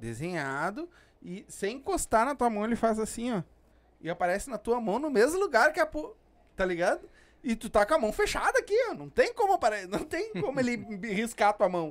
desenhado, 0.00 0.88
e 1.22 1.44
sem 1.48 1.76
encostar 1.76 2.24
na 2.26 2.34
tua 2.34 2.48
mão, 2.50 2.64
ele 2.64 2.76
faz 2.76 2.98
assim, 2.98 3.32
ó. 3.32 3.42
E 4.00 4.08
aparece 4.08 4.48
na 4.48 4.58
tua 4.58 4.80
mão 4.80 4.98
no 4.98 5.10
mesmo 5.10 5.38
lugar 5.40 5.72
que 5.72 5.80
a. 5.80 5.86
po- 5.86 6.16
Tá 6.56 6.64
ligado? 6.64 7.08
E 7.42 7.54
tu 7.54 7.70
tá 7.70 7.86
com 7.86 7.94
a 7.94 7.98
mão 7.98 8.12
fechada 8.12 8.58
aqui, 8.58 8.74
ó. 8.90 8.94
Não 8.94 9.08
tem 9.08 9.32
como 9.32 9.52
apare... 9.52 9.86
não 9.86 10.04
tem 10.04 10.32
como 10.32 10.58
ele 10.58 10.76
riscar 11.14 11.50
a 11.50 11.52
tua 11.52 11.68
mão. 11.68 11.88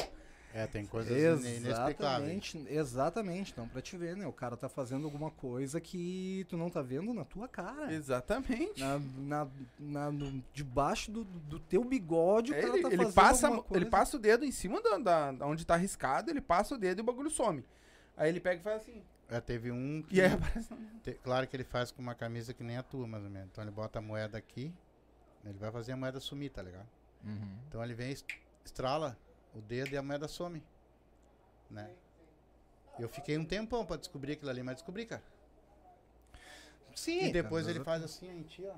É, 0.54 0.66
tem 0.68 0.86
coisas. 0.86 1.12
Exatamente, 1.46 2.66
exatamente. 2.70 3.54
Não, 3.58 3.68
pra 3.68 3.82
te 3.82 3.96
ver, 3.98 4.16
né? 4.16 4.26
O 4.28 4.32
cara 4.34 4.58
tá 4.58 4.68
fazendo 4.68 5.06
alguma 5.06 5.30
coisa 5.32 5.80
que 5.80 6.46
tu 6.50 6.58
não 6.58 6.70
tá 6.70 6.82
vendo 6.82 7.14
na 7.14 7.24
tua 7.24 7.48
cara. 7.48 7.94
Exatamente. 7.94 8.80
Na, 8.82 9.00
na, 9.18 9.48
na- 9.80 10.12
no- 10.12 10.44
debaixo 10.54 11.12
do, 11.12 11.24
do 11.24 11.60
teu 11.60 11.84
bigode, 11.84 12.52
o 12.52 12.56
É, 12.56 12.62
cara 12.62 12.74
ele, 12.74 12.82
tá 12.82 12.88
ele 12.90 12.98
fazendo 12.98 13.14
passa, 13.14 13.48
alguma 13.48 13.64
coisa. 13.64 13.84
ele 13.84 13.90
passa 13.90 14.18
o 14.18 14.20
dedo 14.20 14.46
em 14.46 14.52
cima 14.52 14.82
da, 14.82 14.98
da, 14.98 15.32
da 15.32 15.46
onde 15.46 15.66
tá 15.66 15.76
riscado, 15.76 16.30
ele 16.32 16.42
passa 16.42 16.76
o 16.76 16.78
dedo 16.78 17.00
e 17.00 17.02
o 17.02 17.06
bagulho 17.06 17.30
some. 17.30 17.64
Aí 18.16 18.30
ele 18.30 18.40
pega 18.40 18.60
e 18.60 18.64
faz 18.64 18.82
assim. 18.82 19.02
É, 19.30 19.42
teve 19.42 19.72
um 19.72 20.02
que. 20.04 20.16
E 20.16 20.22
aí 20.22 20.32
aparece. 20.34 20.70
te- 21.04 21.14
claro 21.24 21.48
que 21.48 21.56
ele 21.56 21.64
faz 21.66 21.92
com 21.92 22.02
uma 22.02 22.16
camisa 22.16 22.54
que 22.54 22.64
nem 22.64 22.78
a 22.78 22.84
tua, 22.84 23.06
mais 23.08 23.24
ou 23.24 23.30
menos. 23.30 23.50
Então 23.52 23.64
ele 23.64 23.72
bota 23.72 24.00
a 24.00 24.02
moeda 24.02 24.38
aqui, 24.38 24.74
ele 25.44 25.58
vai 25.58 25.72
fazer 25.72 25.92
a 25.92 25.98
moeda 25.98 26.20
sumir, 26.20 26.50
tá 26.50 26.62
ligado? 26.62 26.88
Uhum. 27.24 27.58
Então 27.68 27.84
ele 27.84 27.94
vem, 27.94 28.12
est- 28.12 28.26
estrala 28.64 29.18
o 29.54 29.60
dedo 29.62 29.92
e 29.94 29.98
a 29.98 30.02
moeda 30.02 30.28
some. 30.28 30.64
Né? 31.70 31.92
Eu 32.98 33.10
fiquei 33.10 33.38
um 33.38 33.44
tempão 33.46 33.86
pra 33.86 33.98
descobrir 33.98 34.34
aquilo 34.34 34.50
ali, 34.50 34.64
mas 34.64 34.76
descobri, 34.76 35.06
cara. 35.06 35.24
Sim. 36.96 37.26
e 37.26 37.32
depois 37.32 37.66
cara, 37.66 37.78
ele 37.78 37.84
faz 37.86 38.04
assim 38.04 38.28
em 38.30 38.44
ti, 38.44 38.64
ó. 38.66 38.76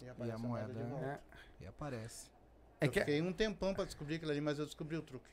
E, 0.00 0.08
aparece 0.08 0.38
moeda, 0.38 0.72
de 0.72 0.80
é. 0.80 0.84
volta. 0.84 1.04
É, 1.06 1.20
E 1.60 1.66
aparece. 1.66 2.30
é 2.80 2.86
eu 2.86 2.90
que 2.90 2.98
fiquei 3.00 3.20
um 3.20 3.32
tempão 3.32 3.74
pra 3.74 3.84
descobrir 3.84 4.16
aquilo 4.16 4.30
ali, 4.30 4.40
mas 4.40 4.58
eu 4.58 4.64
descobri 4.64 4.96
o 4.96 5.02
truque. 5.02 5.28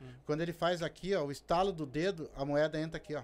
Hum. 0.00 0.12
Quando 0.26 0.40
ele 0.42 0.52
faz 0.52 0.82
aqui, 0.82 1.14
ó, 1.14 1.24
o 1.24 1.32
estalo 1.32 1.72
do 1.72 1.86
dedo, 1.86 2.30
a 2.36 2.44
moeda 2.44 2.78
entra 2.78 2.98
aqui, 2.98 3.14
ó. 3.14 3.22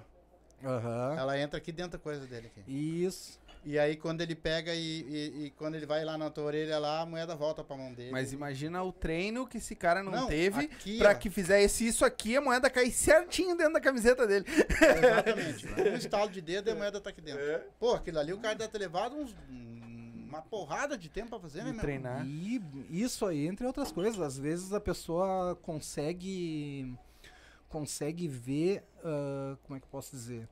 Aham. 0.65 1.15
Ela 1.19 1.39
entra 1.39 1.59
aqui 1.59 1.71
dentro 1.73 1.93
da 1.93 1.99
coisa 1.99 2.27
dele 2.27 2.49
aqui. 2.49 2.63
Isso. 2.71 3.39
E 3.65 3.79
aí 3.79 3.97
quando 3.97 4.21
ele 4.21 4.35
pega 4.35 4.73
e, 4.75 4.79
e- 5.03 5.45
e 5.47 5.51
quando 5.51 5.75
ele 5.75 5.85
vai 5.85 6.05
lá 6.05 6.17
na 6.17 6.31
tua 6.31 6.45
orelha 6.45 6.79
lá, 6.79 7.01
a 7.03 7.07
moeda 7.07 7.35
volta 7.35 7.63
pra 7.63 7.77
mão 7.77 7.93
dele. 7.93 8.11
mas 8.13 8.33
imagina 8.33 8.83
o 8.83 8.93
treino 8.93 9.47
que 9.47 9.59
esse 9.59 9.75
cara 9.75 10.03
não, 10.03 10.13
Não, 10.13 10.27
teve 10.29 10.61
aqui, 10.67 10.99
pra 10.99 11.11
ó. 11.11 11.15
que 11.15 11.29
fizesse 11.29 11.87
isso 11.87 12.05
aqui, 12.05 12.37
a 12.37 12.41
moeda 12.41 12.71
cair 12.71 12.93
certinho 12.93 13.57
dentro 13.57 13.75
da 13.75 13.81
camiseta 13.81 14.27
dele. 14.27 14.47
Exatamente. 14.49 15.67
um 15.91 15.97
estalo 15.97 16.31
de 16.31 16.41
dedo 16.41 16.69
e 16.69 16.73
a 16.73 16.75
moeda 16.77 17.01
tá 17.01 17.11
aqui 17.11 17.21
dentro. 17.21 17.43
É. 17.43 17.65
Pô, 17.79 17.95
aquilo 17.95 18.19
ali 18.19 18.33
o 18.33 18.39
cara 18.39 18.55
deve 18.55 18.71
ter 18.71 18.79
levado 18.79 19.17
uns, 19.17 19.35
um- 19.51 20.27
uma 20.29 20.41
porrada 20.43 20.97
de 20.97 21.09
tempo 21.09 21.31
pra 21.31 21.41
fazer, 21.41 21.59
né, 21.59 21.67
De 21.67 21.73
meu? 21.73 21.81
treinar. 21.81 22.25
E 22.27 22.63
isso 22.91 23.27
aí, 23.27 23.47
entre 23.47 23.67
outras 23.67 23.91
coisas, 23.91 24.21
às 24.21 24.39
vezes 24.39 24.73
a 24.73 24.81
pessoa 24.81 25.57
consegue 25.63 26.95
consegue 27.69 28.27
ver, 28.27 28.85
ah, 29.05 29.57
como 29.65 29.77
é 29.77 29.81
que 29.81 29.87
eu 29.87 29.91
posso 29.91 30.11
dizer? 30.11 30.49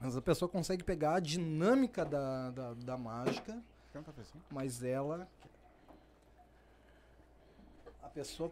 Mas 0.00 0.16
a 0.16 0.22
pessoa 0.22 0.48
consegue 0.48 0.82
pegar 0.82 1.14
a 1.14 1.20
dinâmica 1.20 2.04
da, 2.04 2.50
da, 2.50 2.74
da 2.74 2.98
mágica, 2.98 3.62
um 3.94 4.40
mas 4.50 4.82
ela 4.82 5.28
a 8.02 8.08
pessoa 8.08 8.50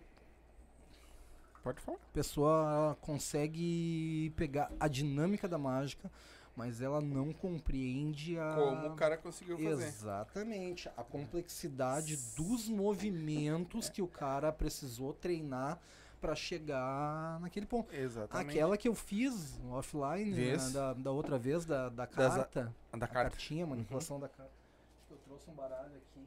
Pode 1.63 1.81
falar. 1.81 1.99
a 1.99 2.13
pessoa 2.13 2.99
consegue 3.01 4.33
pegar 4.37 4.71
a 4.79 4.87
dinâmica 4.87 5.49
da 5.49 5.59
mágica, 5.59 6.11
mas 6.55 6.81
ela 6.81 7.01
não 7.01 7.33
compreende 7.33 8.39
a 8.39 8.55
Como 8.55 8.87
o 8.89 8.97
cara 8.97 9.17
conseguiu 9.17 9.59
fazer. 9.59 9.87
Exatamente. 9.87 10.89
A 10.97 11.03
complexidade 11.03 12.17
dos 12.37 12.69
movimentos 12.69 13.89
que 13.89 14.03
o 14.03 14.07
cara 14.07 14.53
precisou 14.53 15.13
treinar 15.13 15.81
para 16.21 16.35
chegar 16.35 17.41
naquele 17.41 17.67
ponto. 17.67 17.95
Exatamente. 17.95 18.51
Aquela 18.51 18.77
que 18.77 18.87
eu 18.89 18.95
fiz 18.95 19.59
offline 19.71 20.31
né, 20.31 20.57
da, 20.73 20.93
da 20.93 21.11
outra 21.11 21.39
vez, 21.39 21.65
da, 21.65 21.89
da 21.89 22.05
Das- 22.07 22.35
carta. 22.35 22.75
Da 22.93 22.97
a 23.07 23.09
carta. 23.09 23.31
cartinha, 23.31 23.65
a 23.65 23.67
manipulação 23.67 24.21
da 24.21 24.29
carta. 24.29 24.53
Acho 24.53 25.07
que 25.09 25.15
eu 25.15 25.19
trouxe 25.27 25.51
um 25.51 25.55
baralho 25.55 25.87
aqui. 25.97 26.27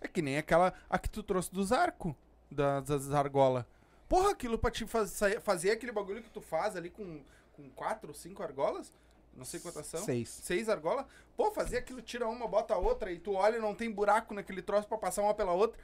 É 0.00 0.08
que 0.08 0.22
nem 0.22 0.38
aquela. 0.38 0.72
A 0.88 0.98
que 0.98 1.08
tu 1.10 1.22
trouxe 1.22 1.52
dos 1.52 1.72
arcos. 1.72 2.14
Das, 2.50 2.84
das 2.84 3.10
argolas. 3.12 3.64
Porra, 4.08 4.30
aquilo 4.30 4.58
pra 4.58 4.70
te 4.70 4.86
faz- 4.86 5.20
fazer 5.42 5.70
aquele 5.70 5.92
bagulho 5.92 6.22
que 6.22 6.30
tu 6.30 6.40
faz 6.40 6.74
ali 6.76 6.88
com, 6.88 7.20
com 7.52 7.68
quatro, 7.70 8.14
cinco 8.14 8.42
argolas? 8.42 8.90
Não 9.36 9.44
sei 9.44 9.60
quantas 9.60 9.84
são. 9.86 10.00
Seis. 10.02 10.30
Seis 10.30 10.68
argolas. 10.68 11.04
Pô, 11.36 11.50
fazer 11.50 11.76
aquilo, 11.76 12.00
tira 12.00 12.26
uma, 12.26 12.48
bota 12.48 12.72
a 12.74 12.78
outra, 12.78 13.12
e 13.12 13.18
tu 13.18 13.34
olha 13.34 13.58
e 13.58 13.60
não 13.60 13.74
tem 13.74 13.90
buraco 13.90 14.32
naquele 14.32 14.62
troço 14.62 14.88
pra 14.88 14.96
passar 14.96 15.22
uma 15.22 15.34
pela 15.34 15.52
outra. 15.52 15.78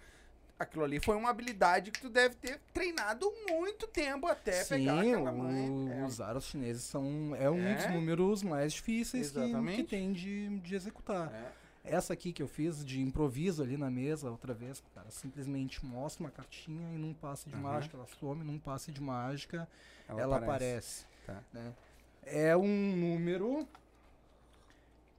Aquilo 0.58 0.84
ali 0.84 1.00
foi 1.00 1.16
uma 1.16 1.30
habilidade 1.30 1.90
que 1.90 2.00
tu 2.00 2.08
deve 2.08 2.36
ter 2.36 2.60
treinado 2.72 3.30
muito 3.50 3.88
tempo 3.88 4.26
até 4.26 4.64
pegar 4.64 5.02
Sim, 5.02 5.12
aquela 5.14 5.32
mãe. 5.32 5.68
o- 5.68 6.04
os 6.06 6.20
aros 6.20 6.44
chineses 6.44 6.84
são 6.84 7.34
é 7.36 7.50
um 7.50 7.58
É. 7.60 7.74
dos 7.74 7.86
números 7.92 8.42
mais 8.42 8.72
difíceis 8.72 9.30
que, 9.32 9.74
que 9.76 9.84
tem 9.84 10.12
de, 10.12 10.58
de 10.60 10.74
executar. 10.76 11.32
É. 11.34 11.64
Essa 11.96 12.12
aqui 12.14 12.32
que 12.32 12.42
eu 12.42 12.46
fiz 12.48 12.82
de 12.84 13.00
improviso 13.02 13.62
ali 13.62 13.76
na 13.76 13.90
mesa 13.90 14.30
outra 14.30 14.54
vez, 14.54 14.82
cara 14.94 15.10
simplesmente 15.10 15.84
mostra 15.84 16.22
uma 16.24 16.30
cartinha 16.30 16.94
e 16.94 16.98
num 16.98 17.12
passe 17.12 17.46
de 17.48 17.54
Aham. 17.54 17.62
mágica, 17.62 17.96
ela 17.96 18.06
some 18.06 18.42
num 18.44 18.58
passe 18.58 18.90
de 18.92 19.02
mágica, 19.02 19.68
Ela, 20.08 20.20
ela, 20.22 20.36
aparece. 20.38 21.04
aparece. 21.24 21.24
Tá. 21.26 21.42
né? 21.52 21.74
É 22.24 22.56
um 22.56 22.96
número 22.96 23.68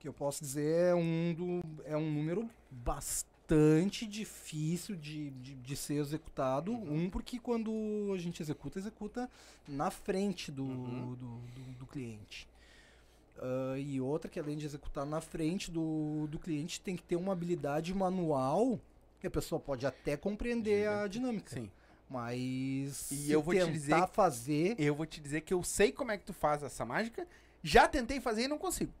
que 0.00 0.08
eu 0.08 0.12
posso 0.12 0.42
dizer 0.42 0.86
é 0.90 0.94
um, 0.94 1.34
do, 1.34 1.82
é 1.84 1.96
um 1.96 2.10
número 2.10 2.48
bastante 2.70 3.35
difícil 4.08 4.96
de, 4.96 5.30
de, 5.30 5.54
de 5.54 5.76
ser 5.76 5.94
executado. 5.94 6.72
Uhum. 6.72 7.04
Um, 7.04 7.10
porque 7.10 7.38
quando 7.38 7.70
a 8.14 8.18
gente 8.18 8.42
executa, 8.42 8.78
executa 8.78 9.30
na 9.68 9.90
frente 9.90 10.50
do, 10.50 10.64
Uhum. 10.64 11.14
do, 11.14 11.16
do- 11.16 11.72
do 11.80 11.86
cliente. 11.86 12.48
Ah, 13.38 13.74
e 13.78 14.00
outra 14.00 14.30
que 14.30 14.40
além 14.40 14.56
de 14.56 14.64
executar 14.64 15.04
na 15.06 15.20
frente 15.20 15.70
do, 15.70 16.26
do 16.28 16.38
cliente, 16.38 16.80
tem 16.80 16.96
que 16.96 17.02
ter 17.02 17.16
uma 17.16 17.32
habilidade 17.32 17.94
manual 17.94 18.80
que 19.20 19.26
a 19.26 19.30
pessoa 19.30 19.60
pode 19.60 19.86
até 19.86 20.16
compreender 20.16 20.88
a 20.88 21.06
dinâmica. 21.06 21.54
Sim. 21.54 21.70
Mas 22.08 23.10
E 23.10 23.30
eu 23.32 23.42
vou 23.42 23.52
te 23.54 23.70
dizer- 23.70 24.06
fazer 24.08 24.76
Eu 24.78 24.94
vou 24.94 25.04
te 25.06 25.20
dizer 25.20 25.40
que 25.40 25.52
eu 25.52 25.62
sei 25.64 25.90
como 25.90 26.12
é 26.12 26.16
que 26.18 26.24
tu 26.24 26.32
faz 26.32 26.62
essa 26.62 26.84
mágica. 26.84 27.26
Já 27.62 27.88
tentei 27.88 28.20
fazer 28.20 28.42
e 28.44 28.48
não 28.48 28.58
consigo. 28.58 28.92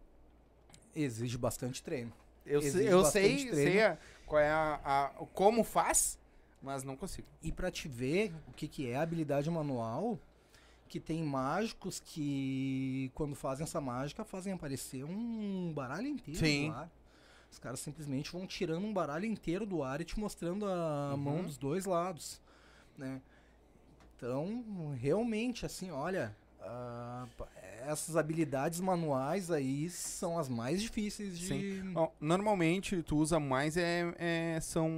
exige 0.94 1.36
bastante 1.36 1.82
treino. 1.82 2.12
Eu 2.44 2.60
Exige 2.60 2.86
eu 2.88 3.02
bastante 3.02 3.26
sei, 3.26 3.50
treino. 3.50 3.70
sei 3.72 3.82
a- 3.82 3.98
qual 4.26 4.40
é 4.42 4.50
a, 4.50 4.80
a- 4.84 5.08
como 5.32 5.62
faz, 5.64 6.18
mas 6.62 6.82
não 6.82 6.96
consigo. 6.96 7.26
E 7.42 7.52
pra 7.52 7.70
te 7.70 7.88
ver 7.88 8.34
o 8.48 8.52
que, 8.52 8.66
que 8.68 8.90
é 8.90 8.96
habilidade 8.96 9.48
manual, 9.50 10.18
que 10.88 11.00
tem 11.00 11.22
mágicos 11.22 12.00
que, 12.00 13.10
quando 13.14 13.34
fazem 13.34 13.64
essa 13.64 13.80
mágica, 13.80 14.24
fazem 14.24 14.52
aparecer 14.52 15.04
um 15.04 15.72
baralho 15.72 16.06
inteiro 16.08 16.38
Sim. 16.38 16.68
ar. 16.70 16.90
Os 17.50 17.58
caras 17.58 17.80
simplesmente 17.80 18.30
vão 18.32 18.46
tirando 18.46 18.84
um 18.84 18.92
baralho 18.92 19.24
inteiro 19.24 19.64
do 19.64 19.82
ar 19.82 20.00
e 20.00 20.04
te 20.04 20.18
mostrando 20.18 20.66
a 20.66 21.10
Uhum. 21.12 21.16
mão 21.16 21.42
dos 21.44 21.56
dois 21.56 21.84
lados, 21.86 22.40
né? 22.98 23.22
Então, 24.16 24.94
realmente, 24.98 25.64
assim, 25.66 25.90
olha, 25.90 26.34
ah, 26.66 27.26
essas 27.86 28.16
habilidades 28.16 28.80
manuais 28.80 29.50
aí 29.50 29.88
são 29.88 30.38
as 30.38 30.48
mais 30.48 30.82
difíceis 30.82 31.38
de. 31.38 31.46
Sim. 31.46 31.94
Normalmente 32.20 33.02
tu 33.02 33.16
usa 33.16 33.38
mais 33.38 33.76
é, 33.76 34.12
é- 34.18 34.58
são 34.60 34.90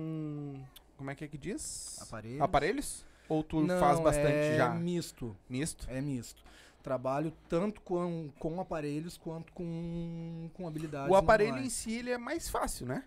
como 0.96 1.10
é 1.10 1.14
que 1.14 1.24
é 1.24 1.28
que 1.28 1.38
diz? 1.38 1.98
Aparelhos. 2.02 2.40
Aparelhos? 2.40 3.06
Ou 3.28 3.42
tu 3.42 3.60
Não, 3.60 3.78
faz 3.78 4.00
bastante 4.00 4.32
é 4.32 4.56
já 4.56 4.70
misto. 4.70 5.36
misto? 5.48 5.86
É 5.90 6.00
misto. 6.00 6.42
Trabalho 6.82 7.32
tanto 7.48 7.80
com, 7.82 8.30
com 8.38 8.60
aparelhos 8.60 9.18
quanto 9.18 9.52
com, 9.52 10.48
com 10.54 10.66
habilidades. 10.66 11.10
O 11.10 11.14
aparelho 11.14 11.48
em 11.50 11.52
manuais. 11.52 11.72
si 11.72 11.92
ele 11.92 12.10
é 12.10 12.16
mais 12.18 12.48
fácil, 12.48 12.86
né? 12.86 13.04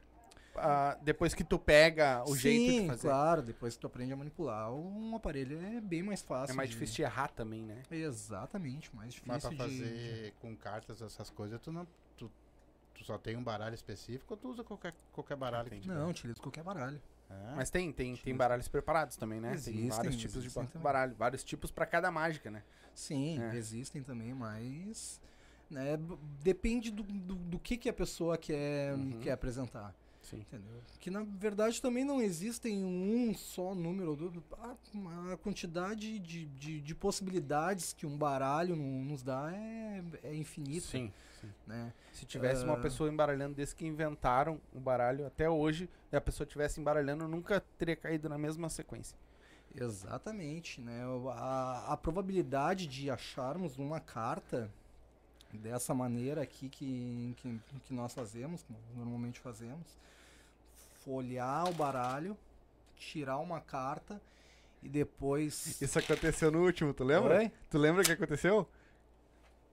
Ah, 0.55 0.97
depois 1.01 1.33
que 1.33 1.43
tu 1.43 1.57
pega 1.57 2.23
o 2.27 2.35
jeito 2.35 2.71
de 2.71 2.79
Sim, 2.81 2.87
fazer. 2.87 3.07
claro, 3.07 3.41
depois 3.41 3.75
que 3.75 3.79
tu 3.81 3.87
aprende 3.87 4.11
a 4.11 4.15
manipular, 4.17 4.71
um 4.71 5.15
aparelho 5.15 5.59
é 5.63 5.79
bem 5.79 6.03
mais 6.03 6.21
fácil. 6.21 6.53
É 6.53 6.55
mais 6.55 6.69
de- 6.69 6.75
difícil 6.75 6.95
de 6.97 7.01
errar 7.03 7.29
também, 7.29 7.63
né? 7.63 7.81
Exatamente, 7.89 8.93
mais 8.95 9.13
difícil 9.13 9.31
Mas 9.33 9.41
pra 9.43 9.49
de- 9.51 9.57
fazer 9.57 10.33
com 10.41 10.55
cartas 10.55 11.01
essas 11.01 11.29
coisas, 11.29 11.59
tu 11.61 11.71
não. 11.71 11.87
Tu, 12.17 12.29
tu 12.93 13.03
só 13.05 13.17
tem 13.17 13.35
um 13.37 13.43
baralho 13.43 13.75
específico 13.75 14.33
ou 14.33 14.37
tu 14.37 14.49
usa 14.49 14.63
qualquer, 14.63 14.93
qualquer 15.13 15.37
baralho 15.37 15.69
que 15.69 15.75
Entendi. 15.75 15.87
tiver? 15.89 15.99
Não, 15.99 16.09
utilizo 16.09 16.41
qualquer 16.41 16.63
baralho. 16.63 17.01
É. 17.29 17.55
Mas 17.55 17.69
tem, 17.69 17.91
tem, 17.93 18.15
tem 18.17 18.35
baralhos 18.35 18.67
preparados 18.67 19.15
também, 19.15 19.39
né? 19.39 19.49
tem 19.51 19.55
Existem, 19.57 19.87
vários 19.89 20.15
tipos 20.17 20.43
de 20.43 20.53
também. 20.53 20.69
baralho, 20.81 21.15
vários 21.15 21.43
tipos 21.45 21.71
pra 21.71 21.85
cada 21.85 22.11
mágica, 22.11 22.51
né? 22.51 22.61
Sim, 22.93 23.41
É. 23.41 23.55
existem 23.55 24.03
também, 24.03 24.33
mas 24.33 25.21
né, 25.69 25.97
depende 26.43 26.91
do, 26.91 27.03
do, 27.03 27.35
do 27.35 27.57
que, 27.57 27.77
que 27.77 27.87
a 27.87 27.93
pessoa 27.93 28.37
quer, 28.37 28.93
Uhum. 28.95 29.19
quer 29.21 29.31
apresentar. 29.31 29.95
Sim. 30.31 30.37
Entendeu? 30.39 30.81
Que 30.99 31.11
na 31.11 31.23
verdade 31.23 31.79
também 31.81 32.03
não 32.03 32.19
existem 32.21 32.83
um 32.83 33.33
só 33.35 33.75
número. 33.75 34.15
Do, 34.15 34.43
a, 34.57 35.33
a 35.33 35.37
quantidade 35.37 36.17
de, 36.19 36.45
de, 36.45 36.81
de 36.81 36.95
possibilidades 36.95 37.93
que 37.93 38.05
um 38.07 38.17
baralho 38.17 38.75
no- 38.75 39.03
nos 39.05 39.21
dá 39.21 39.51
é, 39.53 40.03
é 40.23 40.33
infinita. 40.35 40.87
Sim. 40.87 41.11
Né? 41.67 41.93
Se 42.13 42.25
tivesse 42.25 42.63
uma 42.63 42.75
Ah. 42.75 42.81
pessoa 42.81 43.09
embaralhando 43.11 43.55
desde 43.55 43.75
que 43.75 43.85
inventaram 43.85 44.59
o 44.73 44.79
baralho 44.79 45.25
até 45.27 45.49
hoje, 45.49 45.89
e 46.11 46.15
a 46.15 46.21
pessoa 46.21 46.47
tivesse 46.47 46.79
embaralhando, 46.79 47.27
nunca 47.27 47.61
teria 47.77 47.95
caído 47.95 48.27
na 48.29 48.37
mesma 48.37 48.69
sequência. 48.69 49.17
Exatamente, 49.75 50.81
né? 50.81 51.01
A, 51.33 51.93
a 51.93 51.97
probabilidade 51.97 52.87
de 52.87 53.09
acharmos 53.09 53.77
uma 53.77 53.99
carta 53.99 54.69
dessa 55.53 55.93
maneira 55.93 56.41
aqui 56.41 56.69
que, 56.69 57.33
que, 57.37 57.59
que 57.85 57.93
nós 57.93 58.13
fazemos, 58.13 58.63
que 58.63 58.73
normalmente 58.95 59.39
fazemos, 59.39 59.85
folhear 61.03 61.67
o 61.69 61.73
baralho, 61.73 62.37
tirar 62.95 63.37
uma 63.37 63.59
carta 63.59 64.21
e 64.83 64.89
depois. 64.89 65.81
Isso 65.81 65.97
aconteceu 65.99 66.51
no 66.51 66.63
último, 66.63 66.93
tu 66.93 67.03
Oi? 67.37 67.51
Tu 67.69 67.77
lembra 67.77 68.01
o 68.01 68.05
que 68.05 68.11
aconteceu? 68.11 68.67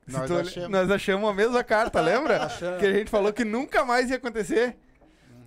Nós 0.06 0.26
Tu 0.26 0.38
achamos. 0.38 0.70
nós 0.70 0.90
achamos 0.90 1.28
a 1.30 1.34
mesma 1.34 1.62
carta, 1.62 2.00
lembra? 2.00 2.48
Que 2.80 2.86
a 2.86 2.92
gente 2.92 3.10
falou 3.10 3.32
que 3.32 3.44
nunca 3.44 3.84
mais 3.84 4.08
ia 4.10 4.16
acontecer. 4.16 4.76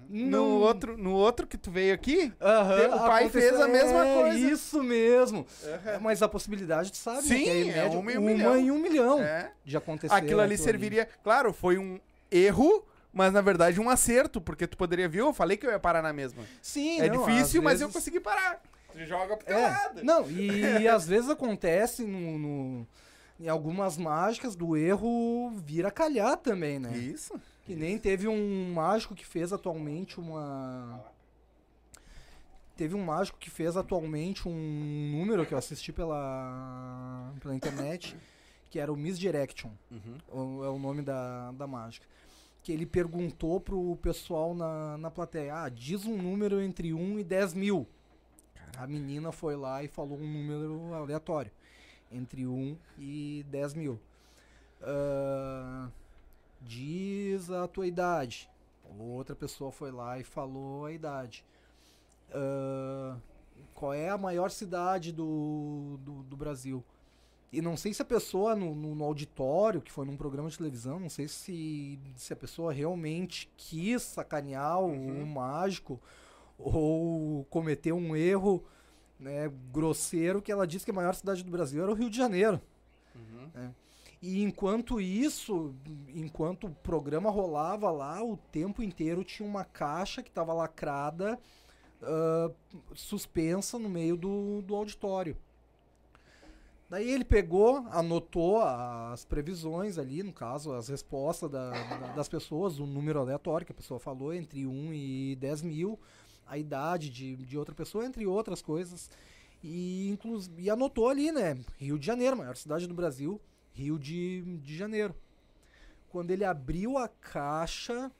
No 0.07 0.29
Não- 0.29 0.49
outro, 0.57 0.97
no 0.97 1.13
outro 1.13 1.47
que 1.47 1.57
tu 1.57 1.71
veio 1.71 1.93
aqui, 1.93 2.33
Aham, 2.41 2.95
o 2.95 2.99
pai 2.99 3.23
aconteceu- 3.23 3.49
fez 3.49 3.61
a 3.61 3.67
mesma 3.67 4.05
é, 4.05 4.13
coisa. 4.13 4.37
Isso 4.51 4.83
mesmo. 4.83 5.47
É, 5.85 5.97
mas 5.99 6.21
a 6.21 6.27
possibilidade, 6.27 6.91
tu 6.91 6.97
sabe, 6.97 7.21
né, 7.29 7.35
Sim, 7.35 7.69
é, 7.71 7.77
é 7.77 7.83
uma 7.85 8.11
em 8.11 8.17
um 8.17 8.21
uma 8.21 8.29
milhão. 8.29 8.57
em 8.57 8.71
um 8.71 8.77
milhão 8.77 9.21
é, 9.21 9.53
de 9.63 9.77
acontecer. 9.77 10.13
aquilo 10.13 10.41
ali 10.41 10.57
serviria. 10.57 11.07
Claro, 11.23 11.53
foi 11.53 11.77
um 11.77 11.97
erro, 12.29 12.85
mas 13.13 13.31
na 13.33 13.41
verdade 13.41 13.79
um 13.79 13.89
acerto, 13.89 14.39
porque 14.41 14.65
tu 14.67 14.77
poderia 14.77 15.07
vir, 15.09 15.19
eu 15.19 15.33
falei 15.33 15.57
que 15.57 15.65
eu 15.65 15.71
ia 15.71 15.79
parar 15.79 16.01
na 16.01 16.13
mesma. 16.13 16.43
Sim, 16.61 17.01
é 17.01 17.09
não, 17.09 17.25
difícil, 17.25 17.59
às 17.61 17.63
mas 17.65 17.81
eu 17.81 17.87
vezes- 17.87 17.93
consegui 17.93 18.19
parar. 18.19 18.61
Tu 18.91 19.05
joga 19.05 19.37
pro 19.37 19.45
teu 19.45 19.57
É, 19.57 19.67
lado. 19.69 20.03
não, 20.03 20.29
e, 20.29 20.87
às 20.87 21.07
vezes 21.07 21.29
acontece 21.29 22.03
no, 22.03 22.37
no- 22.37 22.87
em 23.39 23.47
algumas 23.49 23.97
mágicas 23.97 24.55
do 24.55 24.75
erro 24.77 25.49
vira 25.65 25.89
calhar 25.89 26.37
também, 26.37 26.77
né? 26.79 26.95
Isso. 26.97 27.33
Que 27.65 27.75
nem 27.75 27.97
teve 27.97 28.27
um 28.27 28.73
mágico 28.73 29.15
que 29.15 29.25
fez 29.25 29.53
atualmente 29.53 30.19
uma. 30.19 30.99
Teve 32.75 32.95
um 32.95 33.03
mágico 33.03 33.37
que 33.37 33.49
fez 33.49 33.77
atualmente 33.77 34.47
um 34.47 35.11
número 35.11 35.45
que 35.45 35.53
eu 35.53 35.57
assisti 35.57 35.91
pela, 35.93 37.31
pela 37.39 37.53
internet, 37.55 38.15
que 38.69 38.79
era 38.79 38.91
o 38.91 38.95
Misdirection, 38.97 39.69
Uhum. 39.91 40.17
o- 40.59 40.63
é 40.65 40.69
o 40.69 40.79
nome 40.79 41.01
da, 41.01 41.51
da 41.51 41.67
mágica. 41.67 42.05
Que 42.63 42.71
ele 42.71 42.85
perguntou 42.85 43.59
pro 43.59 43.97
pessoal 44.01 44.53
na, 44.53 44.97
na 44.97 45.11
plateia: 45.11 45.63
ah, 45.63 45.69
diz 45.69 46.05
um 46.05 46.17
número 46.17 46.61
entre 46.61 46.93
1 46.93 47.19
e 47.19 47.23
10 47.23 47.53
mil. 47.53 47.87
A 48.77 48.87
menina 48.87 49.31
foi 49.31 49.55
lá 49.55 49.83
e 49.83 49.87
falou 49.87 50.17
um 50.17 50.27
número 50.27 50.93
aleatório, 50.93 51.51
entre 52.11 52.47
1 52.47 52.77
e 52.97 53.45
10 53.49 53.73
mil. 53.73 53.99
Ah, 54.81 55.89
diz 56.61 57.49
a 57.49 57.67
tua 57.67 57.87
idade. 57.87 58.49
Outra 58.99 59.35
pessoa 59.35 59.71
foi 59.71 59.91
lá 59.91 60.19
e 60.19 60.23
falou 60.23 60.85
a 60.85 60.91
idade. 60.91 61.45
Ah, 62.31 63.17
qual 63.73 63.93
é 63.93 64.09
a 64.09 64.17
maior 64.17 64.51
cidade 64.51 65.11
do, 65.11 65.97
do, 66.01 66.23
do 66.23 66.37
Brasil? 66.37 66.83
E 67.51 67.61
não 67.61 67.75
sei 67.75 67.93
se 67.93 68.01
a 68.01 68.05
pessoa 68.05 68.55
no, 68.55 68.73
no- 68.73 68.95
no 68.95 69.03
auditório, 69.03 69.81
que 69.81 69.91
foi 69.91 70.05
num 70.05 70.15
programa 70.15 70.49
de 70.49 70.57
televisão, 70.57 70.99
não 70.99 71.09
sei 71.09 71.27
se, 71.27 71.99
se 72.15 72.31
a 72.31 72.35
pessoa 72.35 72.71
realmente 72.71 73.51
quis 73.57 74.01
sacanear 74.03 74.79
o- 74.79 74.85
Uhum. 74.87 75.23
o 75.23 75.27
mágico 75.27 75.99
ou 76.57 77.43
cometeu 77.49 77.95
um 77.97 78.15
erro 78.15 78.63
né, 79.19 79.51
grosseiro 79.71 80.41
que 80.41 80.51
ela 80.51 80.65
disse 80.65 80.85
que 80.85 80.91
a 80.91 80.93
maior 80.93 81.13
cidade 81.13 81.43
do 81.43 81.51
Brasil 81.51 81.81
era 81.83 81.91
o 81.91 81.95
Rio 81.95 82.09
de 82.09 82.17
Janeiro. 82.17 82.59
Uhum. 83.15 83.71
E 84.21 84.41
enquanto 84.43 85.01
isso, 85.01 85.75
enquanto 86.09 86.67
o 86.67 86.71
programa 86.71 87.29
rolava 87.29 87.89
lá, 87.91 88.23
o 88.23 88.37
tempo 88.37 88.81
inteiro 88.83 89.23
tinha 89.23 89.47
uma 89.47 89.63
caixa 89.65 90.21
que 90.23 90.29
estava 90.29 90.53
lacrada, 90.53 91.39
ah, 92.01 92.51
suspensa 92.95 93.77
no 93.77 93.89
meio 93.89 94.15
do, 94.15 94.61
do 94.61 94.75
auditório. 94.75 95.35
Daí 96.91 97.09
ele 97.09 97.23
pegou, 97.23 97.77
anotou 97.89 98.61
as 98.61 99.23
previsões 99.23 99.97
ali, 99.97 100.21
no 100.23 100.33
caso, 100.33 100.73
as 100.73 100.89
respostas 100.89 101.49
da- 101.49 101.69
da- 101.71 102.13
das 102.15 102.27
pessoas, 102.27 102.79
o 102.79 102.85
número 102.85 103.17
aleatório 103.17 103.65
que 103.65 103.71
a 103.71 103.75
pessoa 103.75 103.97
falou, 103.97 104.33
entre 104.33 104.67
1 104.67 104.93
e 104.93 105.37
10 105.37 105.61
mil, 105.61 105.97
a 106.45 106.57
idade 106.57 107.09
de, 107.09 107.37
de 107.37 107.57
outra 107.57 107.73
pessoa, 107.73 108.05
entre 108.05 108.27
outras 108.27 108.61
coisas. 108.61 109.09
E, 109.63 110.09
inclus, 110.09 110.51
e 110.57 110.69
anotou 110.69 111.07
ali, 111.07 111.31
né? 111.31 111.57
Rio 111.77 111.97
de 111.97 112.05
Janeiro, 112.05 112.35
maior 112.35 112.57
cidade 112.57 112.85
do 112.85 112.93
Brasil, 112.93 113.39
Rio 113.71 113.97
de, 113.97 114.57
de 114.57 114.75
Janeiro. 114.75 115.15
Quando 116.09 116.31
ele 116.31 116.43
abriu 116.43 116.97
a 116.97 117.07
caixa, 117.07 118.11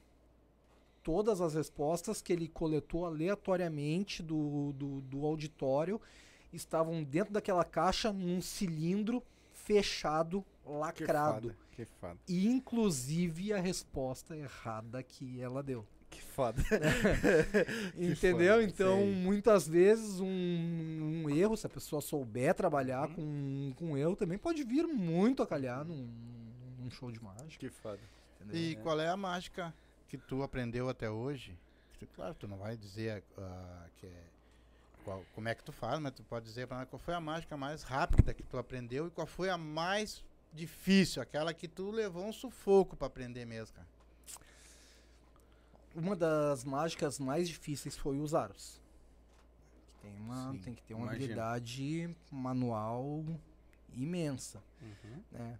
todas 1.04 1.42
as 1.42 1.56
respostas 1.56 2.22
que 2.22 2.32
ele 2.32 2.48
coletou 2.48 3.06
aleatoriamente 3.06 4.24
do, 4.24 4.72
do, 4.78 5.02
do 5.02 5.26
auditório 5.26 6.00
estavam 6.54 7.04
dentro 7.04 7.34
daquela 7.34 7.64
caixa 7.64 8.12
num 8.12 8.42
cilindro 8.42 9.24
fechado, 9.54 10.44
Que 10.66 10.72
lacrado. 10.72 11.50
foda. 11.50 11.58
Que 11.72 11.86
foda. 11.86 12.18
Inclusive 12.28 13.54
a 13.54 13.60
resposta 13.60 14.36
errada 14.36 15.02
que 15.04 15.40
ela 15.42 15.62
deu. 15.64 15.86
Que 16.10 16.22
foda. 16.22 16.62
Entendeu? 17.98 18.56
foda, 18.56 18.64
Então, 18.64 18.98
sei. 19.00 19.16
muitas 19.16 19.68
vezes 19.68 20.20
um, 20.20 20.28
um 21.26 21.30
erro, 21.30 21.56
se 21.56 21.66
a 21.66 21.70
pessoa 21.70 22.02
souber 22.02 22.54
trabalhar 22.54 23.08
Uhum. 23.18 23.74
com, 23.78 23.88
com 23.88 23.98
erro, 23.98 24.16
também 24.16 24.38
pode 24.38 24.64
vir 24.64 24.86
muito 24.88 25.42
a 25.42 25.48
calhar 25.48 25.84
num, 25.86 26.08
num 26.80 26.90
show 26.92 27.12
de 27.12 27.22
mágica. 27.24 27.58
Que 27.58 27.70
foda. 27.70 28.00
entendeu? 28.42 28.56
E 28.62 28.74
É. 28.74 28.76
qual 28.76 29.00
é 29.00 29.08
a 29.08 29.16
mágica 29.18 29.74
que 30.10 30.18
tu 30.18 30.44
aprendeu 30.44 30.90
até 30.90 31.10
hoje? 31.10 31.56
Claro, 32.16 32.34
tu 32.34 32.48
não 32.48 32.58
vai 32.58 32.76
dizer 32.76 33.24
ah, 33.38 33.86
que 33.98 34.08
é, 34.08 34.24
qual- 35.04 35.24
como 35.34 35.48
é 35.50 35.56
que 35.56 35.64
tu 35.64 35.72
faz, 35.72 36.00
mas 36.00 36.14
tu 36.14 36.24
pode 36.24 36.46
dizer 36.46 36.68
pra 36.68 36.78
nós 36.78 36.90
qual 36.90 37.00
foi 37.00 37.14
a 37.14 37.20
mágica 37.20 37.56
mais 37.58 37.84
rápida 37.84 38.34
que 38.34 38.44
tu 38.44 38.58
aprendeu 38.58 39.08
e 39.08 39.12
qual 39.12 39.28
foi 39.28 39.50
a 39.50 39.58
mais 39.58 40.24
difícil, 40.54 41.22
aquela 41.22 41.54
que 41.54 41.68
tu 41.68 41.92
levou 41.92 42.26
um 42.26 42.34
sufoco 42.34 42.96
pra 42.96 43.08
aprender 43.08 43.46
mesmo, 43.46 43.76
cara. 43.76 43.88
Uma 45.96 46.16
das 46.16 46.64
mágicas 46.64 47.20
mais 47.20 47.50
difíceis 47.50 47.98
foi 47.98 48.20
os 48.20 48.34
aros. 48.34 48.80
Tem, 50.02 50.16
uma, 50.18 50.52
Sim, 50.54 50.58
tem 50.60 50.74
que 50.74 50.82
ter 50.84 50.94
uma 50.94 51.04
imagino. 51.08 51.24
habilidade 51.26 52.16
manual 52.32 53.24
imensa. 53.94 54.62
Uhum. 54.82 55.22
né? 55.32 55.60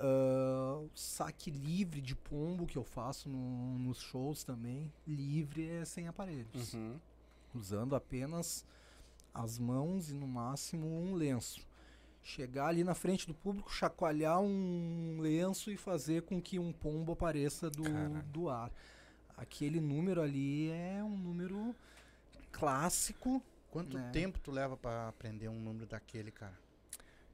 O 0.00 0.88
saque 0.94 1.50
livre 1.50 2.00
de 2.00 2.16
pombo 2.16 2.66
que 2.66 2.76
eu 2.76 2.82
faço 2.82 3.28
no- 3.28 3.78
nos 3.78 4.00
shows 4.00 4.42
também, 4.42 4.92
livre 5.06 5.68
é 5.68 5.84
sem 5.84 6.08
aparelhos. 6.08 6.72
Uhum. 6.74 6.98
Usando 7.54 7.94
apenas 7.94 8.64
as 9.32 9.58
mãos 9.58 10.10
e 10.10 10.14
no 10.14 10.26
máximo 10.26 10.86
um 10.86 11.14
lenço. 11.14 11.60
Chegar 12.22 12.68
ali 12.68 12.82
na 12.82 12.94
frente 12.94 13.26
do 13.26 13.34
público, 13.34 13.70
chacoalhar 13.72 14.40
um 14.40 15.18
lenço 15.20 15.70
e 15.70 15.76
fazer 15.76 16.22
com 16.22 16.40
que 16.40 16.58
um 16.58 16.72
pombo 16.72 17.12
apareça 17.12 17.68
do, 17.70 17.82
Caraca. 17.82 18.22
do 18.32 18.48
ar. 18.48 18.72
Aquele 19.36 19.80
número 19.80 20.22
ali 20.22 20.70
é 20.70 21.02
um 21.02 21.16
número 21.16 21.74
clássico, 22.52 23.42
Quanto 23.70 23.98
Né. 23.98 24.08
tempo 24.12 24.38
tu 24.38 24.52
leva 24.52 24.76
pra 24.76 25.08
aprender 25.08 25.48
um 25.48 25.58
número 25.60 25.84
daquele, 25.84 26.30
cara? 26.30 26.56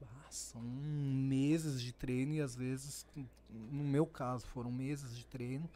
Ah, 0.01 0.25
são 0.31 0.59
meses 0.59 1.79
de 1.79 1.93
treino 1.93 2.33
e 2.33 2.41
às 2.41 2.55
vezes, 2.55 3.05
no 3.47 3.83
meu 3.83 4.07
caso, 4.07 4.47
foram 4.47 4.71
meses 4.71 5.15
de 5.15 5.23
treino, 5.27 5.69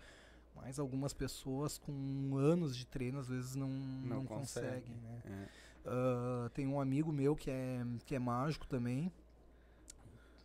mas 0.56 0.80
algumas 0.80 1.14
pessoas 1.14 1.78
com 1.78 2.36
anos 2.38 2.76
de 2.76 2.86
treino 2.86 3.20
às 3.20 3.28
vezes 3.28 3.56
não, 3.56 3.68
Não 3.70 4.18
não, 4.18 4.26
consegue. 4.26 4.68
conseguem, 4.91 4.95
né? 4.97 5.22
É. 5.26 5.66
Ah, 5.88 6.49
tem 6.53 6.66
um 6.68 6.80
amigo 6.82 7.12
meu 7.12 7.36
que 7.36 7.49
é, 7.51 7.86
que 8.06 8.16
é 8.16 8.20
mágico 8.20 8.66
também, 8.68 9.12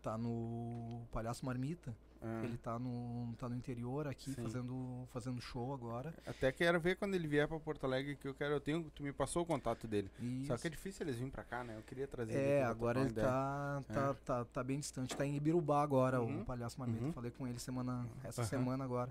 tá 0.03 0.17
no 0.19 1.03
Palhaço 1.13 1.45
Marmita, 1.47 1.95
Ah. 2.23 2.43
ele 2.45 2.59
tá 2.59 2.79
no, 2.79 3.35
tá 3.39 3.49
no 3.49 3.55
interior 3.55 4.07
aqui 4.07 4.33
Sim. 4.35 4.43
fazendo, 4.43 5.07
fazendo 5.11 5.41
show 5.41 5.73
agora. 5.73 6.13
Até 6.27 6.53
quero 6.53 6.79
ver 6.79 6.97
quando 6.97 7.15
ele 7.15 7.27
vier 7.27 7.49
pra 7.49 7.59
Porto 7.59 7.85
Alegre, 7.85 8.17
que 8.17 8.29
eu 8.29 8.35
quero. 8.35 8.53
Eu 8.55 8.61
tenho, 8.61 8.91
tu 8.95 9.03
me 9.03 9.13
passou 9.13 9.43
o 9.43 9.47
contato 9.47 9.87
dele. 9.89 10.11
Só 10.47 10.55
Isso. 10.55 10.59
que 10.63 10.67
é 10.67 10.71
difícil 10.71 11.07
eles 11.07 11.17
virem 11.17 11.31
pra 11.31 11.45
cá, 11.45 11.65
né? 11.65 11.77
Eu 11.79 11.83
queria 11.83 12.07
trazer 12.07 12.33
ele 12.35 12.43
É, 12.43 12.61
pra 12.61 12.69
agora 12.71 13.01
trocar 13.07 13.21
ele 13.21 13.27
tá, 13.27 13.83
É. 13.89 13.93
tá, 13.95 14.15
tá, 14.25 14.45
tá 14.45 14.63
bem 14.65 14.79
distante. 14.81 15.17
Tá 15.17 15.25
em 15.25 15.37
Ibirubá 15.37 15.83
agora, 15.83 16.21
Uhum. 16.21 16.43
o 16.43 16.45
Palhaço 16.45 16.79
Marmita. 16.79 17.05
Uhum. 17.07 17.13
Falei 17.15 17.31
com 17.31 17.47
ele 17.49 17.59
semana, 17.59 18.07
essa 18.25 18.43
Aham. 18.43 18.49
semana 18.51 18.85
agora. 18.85 19.11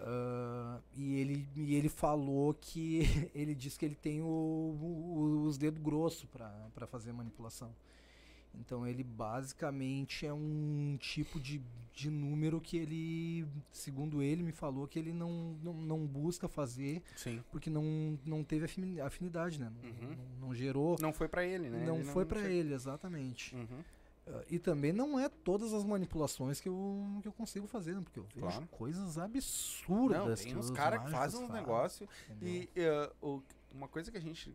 Ah, 0.00 0.80
e, 0.96 1.14
ele, 1.16 1.48
e 1.56 1.74
ele 1.74 1.88
falou 1.88 2.54
que 2.54 3.00
ele 3.34 3.54
disse 3.54 3.78
que 3.78 3.84
ele 3.84 3.94
tem 3.96 4.22
o- 4.22 4.26
o- 4.26 5.42
os 5.44 5.58
dedos 5.58 5.82
grossos 5.82 6.24
pra 6.26 6.48
pra 6.74 6.86
fazer 6.86 7.12
manipulação. 7.12 7.74
Então 8.54 8.86
ele 8.86 9.04
basicamente 9.04 10.26
é 10.26 10.32
um 10.32 10.96
tipo 10.98 11.38
de, 11.38 11.60
de 11.92 12.08
número 12.10 12.60
que 12.60 12.76
ele, 12.78 13.46
segundo 13.70 14.22
ele, 14.22 14.42
me 14.42 14.52
falou 14.52 14.86
que 14.88 14.98
ele 14.98 15.12
não, 15.12 15.54
não, 15.62 15.74
não 15.74 16.06
busca 16.06 16.48
fazer 16.48 17.02
Sim. 17.14 17.42
porque 17.52 17.68
não, 17.68 18.18
não 18.24 18.42
teve 18.42 18.64
afini- 18.64 19.00
afinidade, 19.00 19.60
né? 19.60 19.70
Não, 19.70 19.90
Uhum. 19.90 20.16
não- 20.40 20.48
não 20.48 20.54
gerou. 20.54 20.96
Não 21.00 21.12
foi 21.12 21.28
pra 21.28 21.44
ele, 21.44 21.68
né? 21.68 21.84
Não 21.86 21.96
Ele 21.96 22.04
foi 22.04 22.24
chegou- 22.24 22.42
ele, 22.50 22.74
exatamente. 22.74 23.54
Uhum. 23.54 23.84
Ah, 24.30 24.44
e 24.50 24.58
também 24.58 24.92
não 24.92 25.18
é 25.18 25.28
todas 25.28 25.72
as 25.72 25.84
manipulações 25.84 26.60
que 26.60 26.68
eu, 26.68 27.18
que 27.22 27.28
eu 27.28 27.32
consigo 27.32 27.66
fazer, 27.66 27.94
né? 27.94 28.02
porque 28.02 28.18
eu 28.18 28.24
vejo 28.34 28.40
Claro. 28.46 28.66
coisas 28.68 29.16
absurdas. 29.18 30.18
Não, 30.18 30.34
tem 30.34 30.46
que 30.52 30.58
uns 30.58 30.70
caras 30.70 31.02
que 31.04 31.10
fazem 31.10 31.40
uns 31.42 31.48
negócios. 31.50 32.08
entendeu? 32.30 32.68
E 32.76 33.16
o- 33.22 33.42
uma 33.72 33.88
coisa 33.88 34.10
que 34.10 34.16
a 34.18 34.20
gente. 34.20 34.54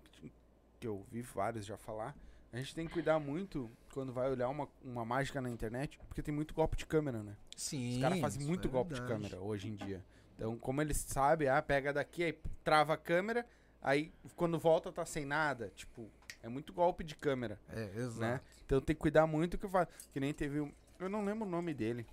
que 0.79 0.87
eu 0.87 1.05
vi 1.11 1.21
vários 1.21 1.65
já 1.65 1.77
falar. 1.77 2.13
A 2.51 2.57
gente 2.57 2.75
tem 2.75 2.85
que 2.85 2.93
cuidar 2.93 3.17
muito 3.19 3.71
quando 3.93 4.11
vai 4.13 4.29
olhar 4.29 4.49
uma, 4.49 4.67
uma 4.83 5.03
mágica 5.05 5.39
na 5.41 5.49
internet, 5.49 5.97
porque 6.07 6.21
tem 6.21 6.33
muito 6.33 6.53
golpe 6.53 6.75
de 6.77 6.85
câmera, 6.85 7.23
né? 7.23 7.35
Sim, 7.55 7.95
Os 7.95 8.01
caras 8.01 8.19
fazem 8.19 8.45
muito 8.45 8.67
é 8.67 8.71
golpe 8.71 8.93
de 8.93 8.99
verdade. 8.99 9.21
câmera 9.29 9.41
hoje 9.41 9.69
em 9.69 9.75
dia. 9.75 10.03
Então, 10.35 10.57
como 10.57 10.81
eles 10.81 10.97
sabem, 10.97 11.47
ah, 11.47 11.61
pega 11.61 11.93
daqui, 11.93 12.23
aí 12.25 12.37
trava 12.63 12.93
a 12.93 12.97
câmera, 12.97 13.45
aí 13.83 14.11
quando 14.35 14.57
volta 14.57 14.91
tá 14.91 15.05
sem 15.05 15.25
nada. 15.25 15.71
Tipo, 15.75 16.09
é 16.41 16.49
muito 16.49 16.73
golpe 16.73 17.03
de 17.03 17.15
câmera, 17.15 17.59
É, 17.69 17.91
exato. 17.95 18.19
né? 18.21 18.41
Então 18.65 18.81
tem 18.81 18.95
que 18.95 19.01
cuidar 19.01 19.27
muito 19.27 19.57
que 19.57 19.67
faz. 19.67 19.87
Que 20.11 20.19
nem 20.19 20.33
teve 20.33 20.59
um. 20.61 20.71
Eu 20.99 21.09
não 21.09 21.23
lembro 21.23 21.45
o 21.45 21.49
nome 21.49 21.73
dele. 21.73 22.05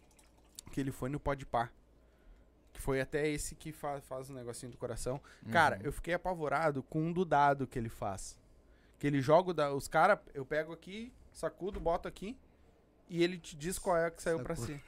Que 0.72 0.80
ele 0.80 0.90
foi 0.92 1.08
no 1.08 1.18
Podpah. 1.18 1.70
Que 2.72 2.80
foi 2.80 3.00
até 3.00 3.26
esse 3.28 3.54
que 3.54 3.72
fa 3.72 4.00
faz 4.00 4.28
o 4.30 4.32
negocinho 4.32 4.70
do 4.72 4.78
coração. 4.78 5.20
Cara, 5.50 5.76
Uhum. 5.76 5.82
eu 5.84 5.92
fiquei 5.92 6.14
apavorado 6.14 6.82
com 6.84 7.00
um 7.02 7.12
do 7.12 7.24
dado 7.24 7.66
que 7.66 7.78
ele 7.78 7.88
faz. 7.88 8.38
Que 8.98 9.06
ele 9.06 9.20
joga 9.20 9.52
da, 9.54 9.72
os 9.72 9.88
caras, 9.88 10.18
eu 10.34 10.44
pego 10.44 10.72
aqui, 10.72 11.12
sacudo, 11.32 11.80
boto 11.80 12.06
aqui. 12.06 12.36
E 13.08 13.24
ele 13.24 13.38
te 13.38 13.56
diz 13.56 13.76
qual 13.78 13.96
é 13.96 14.08
que 14.10 14.22
saiu 14.22 14.40
pra 14.40 14.54
si. 14.54 14.80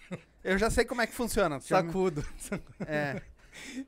Eu 0.44 0.56
já 0.56 0.70
sei 0.70 0.84
como 0.84 1.00
é 1.00 1.06
que 1.08 1.12
funciona. 1.12 1.58
já 1.64 1.82
me- 1.82 1.88
Sacudo. 1.88 2.24
É, 2.86 3.20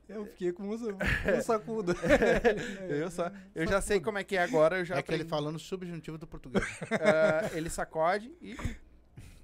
Eu 0.07 0.25
fiquei 0.25 0.51
com 0.51 0.63
um, 0.63 0.73
um 0.73 1.41
sacudo. 1.41 1.95
eu, 2.89 3.09
só, 3.09 3.31
eu 3.53 3.67
já 3.67 3.81
sei 3.81 3.99
como 3.99 4.17
é 4.17 4.23
que 4.23 4.37
é 4.37 4.43
agora. 4.43 4.79
Eu 4.79 4.85
já 4.85 4.95
é 4.95 5.01
que 5.01 5.11
ele 5.11 5.23
aprendi. 5.23 5.29
falando 5.29 5.59
subjuntivo 5.59 6.17
do 6.17 6.27
português. 6.27 6.65
Ah, 6.91 7.49
ele 7.53 7.69
sacode 7.69 8.31
e. 8.41 8.55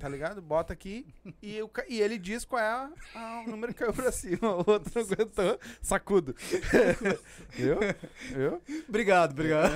Tá 0.02 0.10
ligado? 0.10 0.41
Bota 0.41 0.74
aqui 0.74 1.06
e, 1.43 1.64
ca- 1.72 1.86
e 1.88 2.02
ele 2.02 2.18
diz 2.18 2.43
qual 2.43 2.60
é 2.60 2.66
a, 2.68 2.89
a- 3.14 3.43
o 3.45 3.52
número 3.52 3.72
que 3.72 3.82
caiu 3.82 3.93
pra 3.93 4.12
cima. 4.12 4.56
O 4.56 4.64
outro 4.68 4.91
não 4.95 5.02
aguentou. 5.04 5.60
Sacudo. 5.80 6.36
Viu? 7.54 7.78
Viu? 8.36 8.60
obrigado, 8.89 9.34
obrigado. 9.34 9.74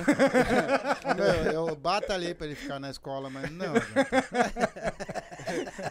Meu, 1.16 1.52
eu 1.68 1.76
batalhei 1.76 2.34
pra 2.34 2.46
ele 2.48 2.56
ficar 2.56 2.80
na 2.80 2.90
escola, 2.90 3.30
mas 3.30 3.48
não. 3.52 3.72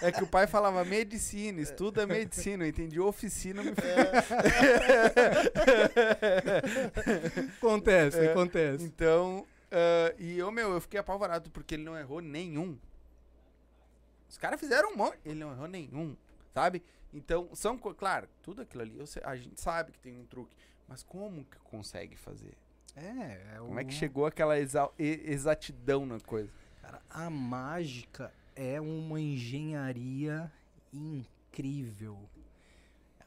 É 0.02 0.12
que 0.12 0.22
o 0.24 0.28
pai 0.28 0.48
falava 0.48 0.84
medicina, 0.84 1.62
estuda 1.62 2.06
medicina. 2.06 2.66
Eu 2.66 2.70
entendi 2.70 3.00
oficina, 3.00 3.64
me 3.64 3.72
acontece, 7.58 8.20
É. 8.20 8.32
acontece. 8.32 8.84
Então, 8.84 9.46
ah, 9.72 10.14
e 10.20 10.38
eu, 10.38 10.52
meu, 10.52 10.74
eu 10.74 10.82
fiquei 10.82 11.00
apavorado 11.00 11.50
porque 11.52 11.76
ele 11.76 11.84
não 11.84 11.98
errou 11.98 12.20
nenhum. 12.22 12.78
Os 14.30 14.38
caras 14.38 14.60
fizeram 14.60 14.92
um 14.94 14.96
monte, 14.98 15.18
ele 15.26 15.40
não 15.40 15.52
errou 15.52 15.68
nenhum, 15.68 16.16
sabe? 16.54 16.84
Então, 17.14 17.50
são, 17.54 17.78
claro, 17.78 18.28
tudo 18.42 18.62
aquilo 18.62 18.84
ali, 18.84 18.98
eu 19.00 19.06
a 19.24 19.36
gente 19.36 19.60
sabe 19.62 19.92
que 19.94 20.00
tem 20.00 20.20
um 20.20 20.26
truque, 20.26 20.56
mas 20.88 21.02
como 21.04 21.46
que 21.46 21.58
consegue 21.60 22.16
fazer? 22.16 22.54
É, 22.96 23.56
é 23.56 23.56
Como 23.60 23.80
é 23.80 23.84
que 23.84 23.94
o- 23.94 23.98
chegou 23.98 24.26
aquela 24.26 24.58
exa- 24.60 24.90
exatidão 24.98 26.06
na 26.06 26.20
coisa? 26.20 26.52
Cara, 26.82 27.02
a 27.10 27.30
mágica 27.30 28.34
é 28.56 28.80
uma 28.82 29.20
engenharia 29.20 30.52
incrível. 30.94 32.18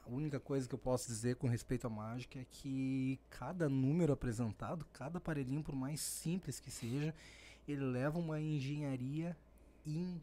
A 0.06 0.10
única 0.10 0.40
coisa 0.40 0.66
que 0.68 0.74
eu 0.74 0.78
posso 0.78 1.06
dizer 1.08 1.36
com 1.36 1.46
respeito 1.46 1.86
à 1.86 1.90
mágica 1.90 2.38
é 2.38 2.46
que 2.50 3.18
cada 3.30 3.68
número 3.68 4.12
apresentado, 4.12 4.86
cada 4.92 5.18
aparelhinho, 5.18 5.62
por 5.62 5.74
mais 5.74 6.00
simples 6.00 6.58
que 6.60 6.70
seja, 6.70 7.14
ele 7.66 7.84
leva 7.84 8.18
uma 8.18 8.40
engenharia 8.40 9.36
incrível. 9.86 10.22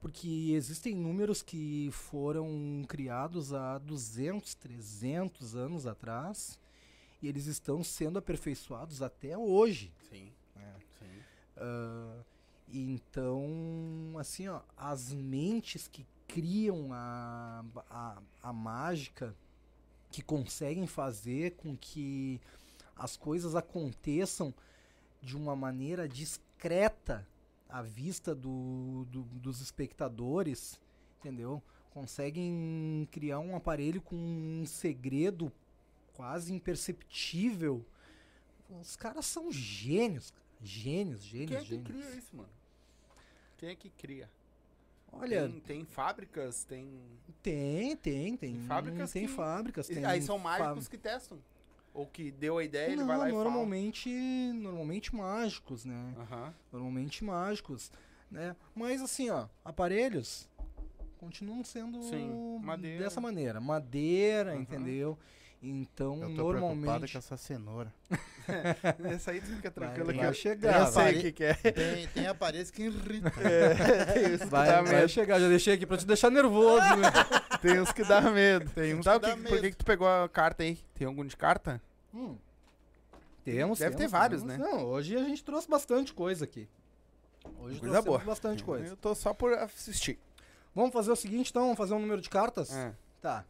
Porque 0.00 0.52
existem 0.54 0.94
números 0.94 1.42
que 1.42 1.90
foram 1.90 2.84
criados 2.88 3.52
há 3.52 3.78
200, 3.78 4.54
300 4.54 5.56
anos 5.56 5.86
atrás 5.86 6.58
e 7.20 7.28
eles 7.28 7.46
estão 7.46 7.82
sendo 7.82 8.18
aperfeiçoados 8.18 9.02
até 9.02 9.36
hoje. 9.36 9.92
Sim, 10.08 10.32
né? 10.54 10.74
sim. 10.98 11.22
Ah, 11.56 12.22
então, 12.72 14.14
assim, 14.18 14.46
ó, 14.48 14.60
as 14.76 15.12
mentes 15.12 15.88
que 15.88 16.06
criam 16.28 16.90
a, 16.92 17.64
a, 17.90 18.22
a 18.42 18.52
mágica, 18.52 19.34
que 20.10 20.22
conseguem 20.22 20.86
fazer 20.86 21.52
com 21.56 21.76
que 21.76 22.40
as 22.96 23.16
coisas 23.16 23.54
aconteçam 23.54 24.54
de 25.22 25.36
uma 25.36 25.56
maneira 25.56 26.08
discreta 26.08 27.26
à 27.68 27.82
vista 27.82 28.34
do, 28.34 29.04
do- 29.10 29.22
dos 29.24 29.60
espectadores, 29.60 30.80
entendeu? 31.20 31.62
Conseguem 31.90 33.08
criar 33.10 33.38
um 33.40 33.56
aparelho 33.56 34.00
com 34.00 34.16
um 34.16 34.64
segredo 34.66 35.52
quase 36.14 36.52
imperceptível. 36.54 37.84
Os 38.80 38.96
caras 38.96 39.26
são 39.26 39.50
gênios, 39.50 40.32
gênios, 40.62 41.22
gênios, 41.24 41.48
Quem 41.48 41.56
é 41.56 41.60
que 41.60 41.66
gênios. 41.66 41.86
cria 41.88 42.10
isso, 42.18 42.36
mano? 42.36 42.48
Quem 43.56 43.68
é 43.70 43.74
que 43.74 43.90
cria? 43.90 44.30
Olha, 45.10 45.48
tem, 45.48 45.60
tem 45.60 45.84
fábricas, 45.86 46.64
tem... 46.64 46.86
tem, 47.42 47.96
tem, 47.96 48.36
tem. 48.36 48.54
Tem 48.54 48.66
fábricas 48.66 49.10
tem 49.10 49.26
que- 49.26 49.32
fábricas, 49.32 49.86
tem 49.88 50.04
Aí 50.04 50.20
são 50.22 50.38
mágicos 50.38 50.86
que 50.86 50.98
testam. 50.98 51.38
Ou 51.98 52.06
que 52.06 52.30
deu 52.30 52.58
a 52.58 52.62
ideia, 52.64 52.92
ele 52.92 52.98
Não, 52.98 53.08
vai 53.08 53.18
lá 53.18 53.28
e 53.28 53.32
fala. 53.32 53.42
normalmente, 53.42 54.08
normalmente 54.54 55.12
mágicos, 55.16 55.84
né? 55.84 56.14
Aham. 56.16 56.54
Normalmente 56.72 57.24
mágicos, 57.24 57.90
né? 58.30 58.54
Mas 58.72 59.02
assim, 59.02 59.30
ó, 59.30 59.48
aparelhos 59.64 60.48
continuam 61.18 61.64
sendo 61.64 62.00
Sim, 62.04 62.60
madeira. 62.62 63.02
dessa 63.02 63.20
maneira, 63.20 63.60
madeira, 63.60 64.52
Aham. 64.52 64.60
entendeu? 64.60 65.18
Então, 65.60 66.22
Eu 66.22 66.36
tô 66.36 66.52
normalmente 66.52 67.10
com 67.10 67.18
essa 67.18 67.36
cenoura. 67.36 67.92
Essa 69.12 69.32
aí 69.32 69.40
tu 69.40 69.48
fica 69.56 69.68
tranquilo 69.68 70.06
vai, 70.06 70.14
que 70.14 70.20
vai 70.20 70.28
eu, 70.28 70.34
chegar, 70.34 70.86
eu 70.86 70.92
sei 70.92 71.18
o 71.18 71.20
que, 71.20 71.32
que 71.32 71.42
é. 71.44 71.54
Tem, 71.54 72.06
tem 72.06 72.26
aparelhos 72.28 72.70
que 72.70 72.84
irritam. 72.84 73.32
que 74.38 74.46
vai, 74.46 74.68
vai 74.68 74.82
medo. 74.84 75.08
chegar. 75.08 75.40
Já 75.40 75.48
deixei 75.48 75.74
aqui 75.74 75.84
pra 75.84 75.96
te 75.96 76.06
deixar 76.06 76.30
nervoso, 76.30 76.86
né? 76.96 77.10
Tem 77.60 77.80
uns 77.80 77.90
que 77.90 78.04
dá 78.04 78.20
medo. 78.20 78.70
Tem 78.70 78.94
uns 78.94 79.04
Sabe 79.04 79.24
que 79.24 79.26
o 79.26 79.30
dá 79.30 79.36
que, 79.36 79.42
por 79.42 79.48
que, 79.56 79.62
medo. 79.62 79.70
que 79.72 79.76
tu 79.78 79.84
pegou 79.84 80.06
a 80.06 80.28
carta 80.28 80.62
aí? 80.62 80.78
Tem 80.94 81.08
algum 81.08 81.24
de 81.26 81.36
carta? 81.36 81.82
Hum. 82.14 82.36
Temos, 83.44 83.78
Deve 83.78 83.92
ter 83.92 83.98
temos, 83.98 84.12
vários, 84.12 84.42
temos. 84.42 84.58
né? 84.58 84.64
Não, 84.64 84.84
hoje 84.84 85.16
a 85.16 85.24
gente 85.24 85.42
trouxe 85.42 85.68
bastante 85.68 86.12
coisa 86.12 86.44
aqui. 86.44 86.68
Hoje 87.60 87.80
Coisa 87.80 88.02
boa. 88.02 88.18
bastante 88.18 88.62
coisa. 88.62 88.88
Eu 88.92 88.96
tô 88.96 89.14
só 89.14 89.32
por 89.32 89.52
assistir. 89.54 90.18
Vamos 90.74 90.92
fazer 90.92 91.10
o 91.10 91.16
seguinte, 91.16 91.50
então, 91.50 91.62
vamos 91.62 91.78
fazer 91.78 91.94
um 91.94 91.98
número 91.98 92.20
de 92.20 92.28
cartas? 92.28 92.70
É. 92.74 92.94
Tá. 93.22 93.44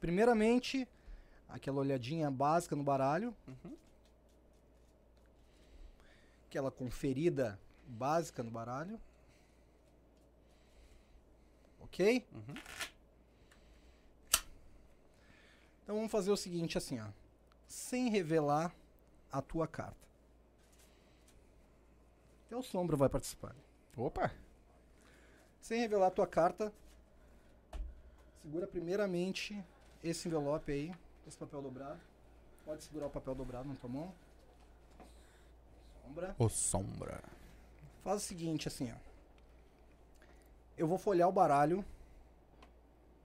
Primeiramente, 0.00 0.88
aquela 1.48 1.78
olhadinha 1.78 2.30
básica 2.30 2.74
no 2.74 2.82
baralho. 2.82 3.34
Uhum. 3.46 3.76
Aquela 6.48 6.70
conferida 6.70 7.58
básica 7.86 8.42
no 8.42 8.50
baralho. 8.50 9.00
Ok? 11.80 12.26
Uhum. 12.32 12.54
Então 15.82 15.96
vamos 15.96 16.10
fazer 16.10 16.30
o 16.32 16.36
seguinte 16.36 16.76
assim, 16.78 16.98
ó. 17.00 17.06
Sem 17.66 18.08
revelar 18.08 18.74
a 19.30 19.42
tua 19.42 19.66
carta. 19.66 20.06
Até 22.46 22.56
o 22.56 22.62
Sombra 22.62 22.96
vai 22.96 23.08
participar. 23.08 23.54
Opa! 23.96 24.30
Sem 25.60 25.80
revelar 25.80 26.08
a 26.08 26.10
tua 26.10 26.26
carta, 26.26 26.72
segura 28.42 28.66
primeiramente 28.66 29.64
esse 30.02 30.28
envelope 30.28 30.70
aí, 30.70 30.94
esse 31.26 31.38
papel 31.38 31.62
dobrado. 31.62 32.00
Pode 32.64 32.84
segurar 32.84 33.06
o 33.06 33.10
papel 33.10 33.34
dobrado 33.34 33.68
na 33.68 33.74
tua 33.74 33.88
mão. 33.90 34.14
Sombra. 36.02 36.36
O 36.38 36.48
Sombra. 36.48 37.22
Faz 38.02 38.22
o 38.22 38.24
seguinte, 38.24 38.68
assim, 38.68 38.92
ó. 38.92 38.96
Eu 40.76 40.86
vou 40.86 40.98
folhear 40.98 41.28
o 41.28 41.32
baralho 41.32 41.84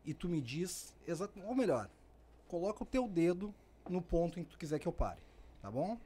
e 0.06 0.14
tu 0.14 0.30
me 0.30 0.40
diz 0.42 0.96
exatamente, 1.06 1.48
ou 1.48 1.56
melhor, 1.56 1.90
coloca 2.48 2.84
o 2.84 2.86
teu 2.86 3.08
dedo 3.08 3.54
no 3.90 4.02
ponto 4.02 4.40
em 4.40 4.44
que 4.44 4.52
tu 4.52 4.58
quiser 4.58 4.80
que 4.80 4.88
eu 4.88 4.92
pare, 4.94 5.20
tá 5.62 5.70
bom? 5.72 5.98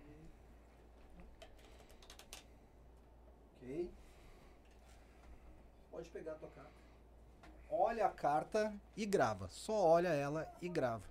Ok. 3.57 3.91
Pode 5.91 6.09
pegar 6.09 6.31
a 6.31 6.35
tua 6.35 6.49
carta. 6.49 6.71
Olha 7.69 8.05
a 8.05 8.09
carta 8.09 8.73
e 8.95 9.05
grava. 9.05 9.47
Só 9.49 9.73
olha 9.73 10.09
ela 10.09 10.51
e 10.61 10.69
grava. 10.69 11.03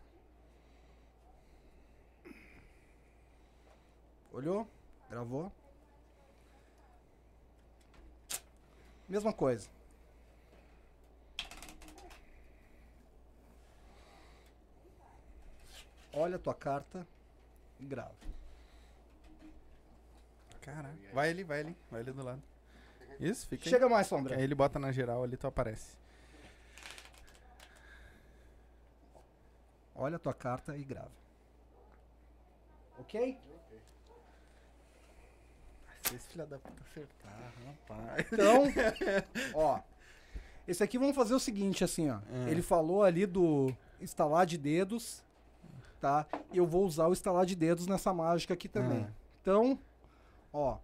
Olhou? 4.32 4.66
Gravou? 5.10 5.52
Mesma 9.08 9.32
coisa. 9.32 9.68
Olha 16.12 16.36
a 16.36 16.38
tua 16.38 16.54
carta 16.54 17.06
e 17.80 17.84
grava. 17.84 18.14
Caraca. 20.60 20.94
Vai 21.12 21.30
ali, 21.30 21.42
vai 21.42 21.60
ali. 21.60 21.76
Vai 21.90 22.00
ali 22.00 22.12
do 22.12 22.22
lado. 22.22 22.42
Isso, 23.18 23.46
fica 23.48 23.64
aí. 23.64 23.70
Chega 23.70 23.88
mais, 23.88 24.06
Sombra. 24.06 24.36
Aí 24.36 24.42
ele 24.42 24.54
bota 24.54 24.78
na 24.78 24.92
geral 24.92 25.22
ali, 25.24 25.36
tu 25.36 25.46
aparece. 25.46 25.96
Olha 29.94 30.16
a 30.16 30.18
tua 30.18 30.34
carta 30.34 30.76
e 30.76 30.84
grava. 30.84 31.10
Ok? 32.98 33.38
Se 36.02 36.16
esse 36.16 36.28
filho 36.28 36.46
da 36.46 36.58
puta 36.58 36.82
acertar, 36.82 37.52
rapaz. 37.66 38.26
Então, 38.32 38.64
ó. 39.54 39.80
Esse 40.66 40.82
aqui 40.82 40.98
vamos 40.98 41.16
fazer 41.16 41.34
o 41.34 41.40
seguinte, 41.40 41.82
assim, 41.84 42.10
ó. 42.10 42.16
Ah. 42.16 42.50
Ele 42.50 42.62
falou 42.62 43.02
ali 43.02 43.26
do 43.26 43.74
instalar 44.00 44.46
de 44.46 44.58
dedos, 44.58 45.24
tá? 46.02 46.26
Eu 46.52 46.66
vou 46.66 46.84
usar 46.84 47.06
o 47.06 47.12
instalar 47.12 47.46
de 47.46 47.54
dedos 47.54 47.86
nessa 47.86 48.12
mágica 48.12 48.52
aqui 48.52 48.68
também. 48.68 49.04
Ah. 49.08 49.12
Então, 49.40 49.78
ó. 50.52 50.78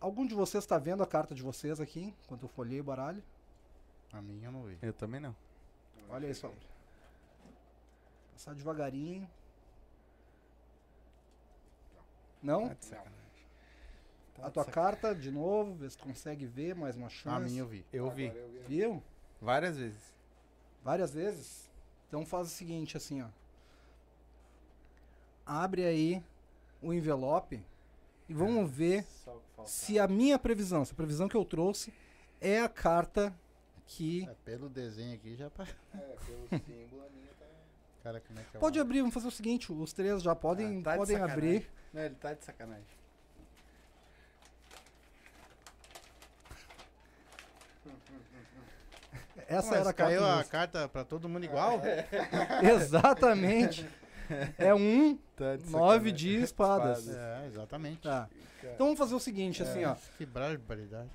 Algum 0.00 0.26
de 0.26 0.34
vocês 0.34 0.64
está 0.64 0.78
vendo 0.78 1.02
a 1.02 1.06
carta 1.06 1.34
de 1.34 1.42
vocês 1.42 1.78
aqui, 1.80 2.14
enquanto 2.24 2.44
eu 2.44 2.48
folhei 2.48 2.80
o 2.80 2.84
baralho? 2.84 3.22
A 4.10 4.22
minha 4.22 4.48
eu 4.48 4.52
não 4.52 4.62
vi. 4.62 4.78
Eu 4.80 4.92
também 4.94 5.20
não. 5.20 5.36
Olha 6.08 6.26
aí, 6.26 6.34
Sombra. 6.34 6.56
Passar 8.32 8.54
devagarinho. 8.54 9.28
Não? 12.42 12.68
Tá 12.68 12.74
de 12.74 12.84
sacanagem. 12.86 13.14
Tá 14.34 14.46
A 14.46 14.50
tua 14.50 14.64
sacanagem. 14.64 15.00
carta, 15.00 15.14
de 15.14 15.30
novo, 15.30 15.74
vê 15.74 15.90
se 15.90 15.98
consegue 15.98 16.46
ver 16.46 16.74
mais 16.74 16.96
uma 16.96 17.08
chance. 17.10 17.36
A 17.36 17.40
minha 17.40 17.60
eu 17.60 17.66
vi. 17.66 17.84
Eu 17.92 18.10
vi. 18.10 18.30
Viu? 18.66 19.02
Várias 19.40 19.76
vezes. 19.76 20.14
Várias 20.82 21.12
vezes? 21.12 21.70
Então 22.08 22.24
faz 22.24 22.46
o 22.46 22.50
seguinte, 22.50 22.96
assim, 22.96 23.22
ó. 23.22 23.28
Abre 25.46 25.84
aí 25.84 26.22
o 26.80 26.92
envelope 26.92 27.60
e 28.28 28.34
vamos 28.34 28.70
ver 28.70 29.06
se 29.66 29.98
a 29.98 30.08
minha 30.08 30.38
previsão, 30.38 30.84
se 30.84 30.92
a 30.92 30.96
previsão 30.96 31.28
que 31.28 31.36
eu 31.36 31.44
trouxe 31.44 31.92
é 32.40 32.60
a 32.60 32.68
carta 32.68 33.32
que. 33.86 34.26
É, 34.28 34.34
pelo 34.44 34.68
desenho 34.68 35.14
aqui 35.14 35.34
já 35.36 35.50
pa- 35.50 35.66
É, 35.94 35.98
pelo 36.26 36.48
símbolo 36.62 37.02
a 37.06 37.10
minha 37.10 37.28
tá. 37.38 37.46
Cara, 38.02 38.20
como 38.20 38.38
é 38.38 38.42
que 38.42 38.56
é 38.56 38.58
o- 38.58 38.60
Pode 38.60 38.80
abrir, 38.80 39.00
vamos 39.00 39.14
fazer 39.14 39.28
o 39.28 39.30
seguinte, 39.30 39.70
os 39.72 39.92
três 39.92 40.22
já 40.22 40.34
podem, 40.34 40.80
Ah, 40.80 40.82
tá 40.84 40.92
de 40.92 40.98
podem 40.98 41.16
abrir. 41.16 41.70
Não, 41.92 42.02
ele 42.02 42.14
tá 42.14 42.32
de 42.32 42.44
sacanagem. 42.44 42.84
Essa 49.48 49.70
Mas 49.70 49.80
era 49.80 49.90
a 49.90 49.92
carta. 49.92 49.94
caiu 50.16 50.24
a 50.26 50.44
carta 50.44 50.88
pra 50.88 51.04
todo 51.04 51.28
mundo 51.28 51.44
igual? 51.44 51.80
Exatamente. 52.62 53.86
É 54.58 54.74
um 54.74 55.16
Tá 55.36 55.56
nove 55.70 56.12
de 56.12 56.36
espadas. 56.42 57.06
Espadas. 57.06 57.16
É, 57.16 57.46
exatamente. 57.46 58.02
Tá. 58.02 58.28
Então 58.62 58.86
vamos 58.86 58.98
fazer 58.98 59.14
o 59.14 59.20
seguinte, 59.20 59.62
assim, 59.62 59.84
ó. 59.84 59.94
Que 60.16 60.24
barbaridade. 60.24 61.08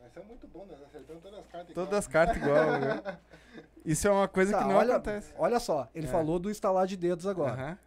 Mas 0.00 0.16
é 0.16 0.22
muito 0.26 0.46
bom, 0.48 0.66
nós 0.70 0.80
acertamos 0.82 1.22
todas 1.22 1.38
as 1.38 1.46
cartas 1.46 1.74
Todas 1.74 1.88
igual. 1.88 1.98
as 1.98 2.06
cartas 2.06 2.36
igual. 2.36 2.80
viu? 2.80 3.18
Isso 3.84 4.06
é 4.06 4.10
uma 4.10 4.28
coisa 4.28 4.52
Tá, 4.52 4.58
que 4.62 4.68
não 4.68 4.76
olha, 4.76 4.94
acontece. 4.96 5.32
olha 5.38 5.58
só, 5.60 5.88
ele 5.94 6.06
É. 6.06 6.10
falou 6.10 6.38
do 6.38 6.50
instalar 6.50 6.86
de 6.86 6.96
dedos 6.96 7.26
agora. 7.26 7.52
Aham. 7.52 7.78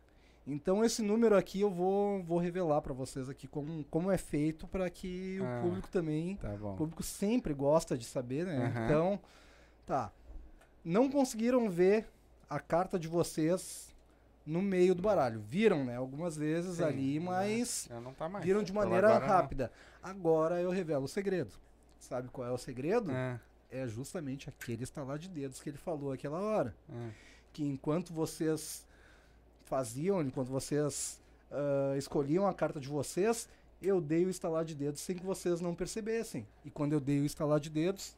Então 0.48 0.84
esse 0.84 1.02
número 1.04 1.38
aqui 1.38 1.62
eu 1.62 1.70
vou, 1.70 2.24
vou 2.24 2.40
revelar 2.40 2.82
pra 2.82 2.94
vocês 2.94 3.30
aqui 3.30 3.48
como, 3.48 3.84
como 3.86 4.10
é 4.12 4.18
feito 4.18 4.68
pra 4.68 4.90
que 4.90 5.40
Ah. 5.42 5.60
o 5.60 5.62
público 5.64 5.88
também, 5.90 6.36
Tá 6.38 6.50
o 6.54 6.76
público 6.76 7.04
sempre 7.04 7.54
gosta 7.54 7.96
de 7.98 8.06
saber, 8.06 8.46
né? 8.48 8.66
Aham. 8.66 8.86
Então, 8.86 9.20
tá. 9.86 10.12
Não 10.84 11.10
conseguiram 11.12 11.70
ver 11.70 12.08
a 12.50 12.60
carta 12.60 12.98
de 12.98 13.08
vocês 13.08 13.91
no 14.46 14.62
meio 14.62 14.94
do 14.96 15.02
baralho. 15.02 15.40
Viram, 15.42 15.84
né? 15.86 15.96
Algumas 15.96 16.36
vezes 16.36 16.78
Sim, 16.78 16.84
ali, 16.84 17.20
né? 17.20 17.26
mas 17.26 17.88
Já 17.90 18.00
não 18.02 18.14
tá 18.14 18.28
mais. 18.30 18.44
viram 18.46 18.64
de 18.64 18.74
maneira 18.74 19.08
agora 19.10 19.28
não. 19.28 19.34
rápida. 19.34 19.72
Agora 20.02 20.60
eu 20.62 20.70
revelo 20.72 21.06
o 21.06 21.08
segredo. 21.08 21.52
Sabe 22.00 22.28
qual 22.30 22.48
é 22.48 22.52
o 22.52 22.58
segredo? 22.58 23.12
É, 23.12 23.40
É 23.70 23.88
justamente 23.88 24.50
aquele 24.50 24.84
estalar 24.84 25.20
de 25.20 25.30
dedos 25.30 25.62
que 25.62 25.70
ele 25.70 25.78
falou 25.78 26.12
aquela 26.12 26.40
hora. 26.40 26.76
é. 26.92 27.10
que 27.54 27.64
enquanto 27.66 28.14
vocês 28.14 28.86
faziam, 29.66 30.22
enquanto 30.22 30.48
vocês 30.48 31.20
ah, 31.52 31.96
escolhiam 31.98 32.48
a 32.48 32.54
carta 32.54 32.80
de 32.80 32.88
vocês, 32.88 33.48
eu 33.82 34.00
dei 34.00 34.26
o 34.26 34.30
estalar 34.30 34.64
de 34.64 34.74
dedos 34.76 35.02
sem 35.02 35.16
que 35.16 35.26
vocês 35.26 35.60
não 35.60 35.76
percebessem. 35.76 36.48
E 36.64 36.70
quando 36.70 36.94
eu 36.94 37.00
dei 37.00 37.20
o 37.20 37.26
estalar 37.26 37.60
de 37.60 37.70
dedos, 37.70 38.16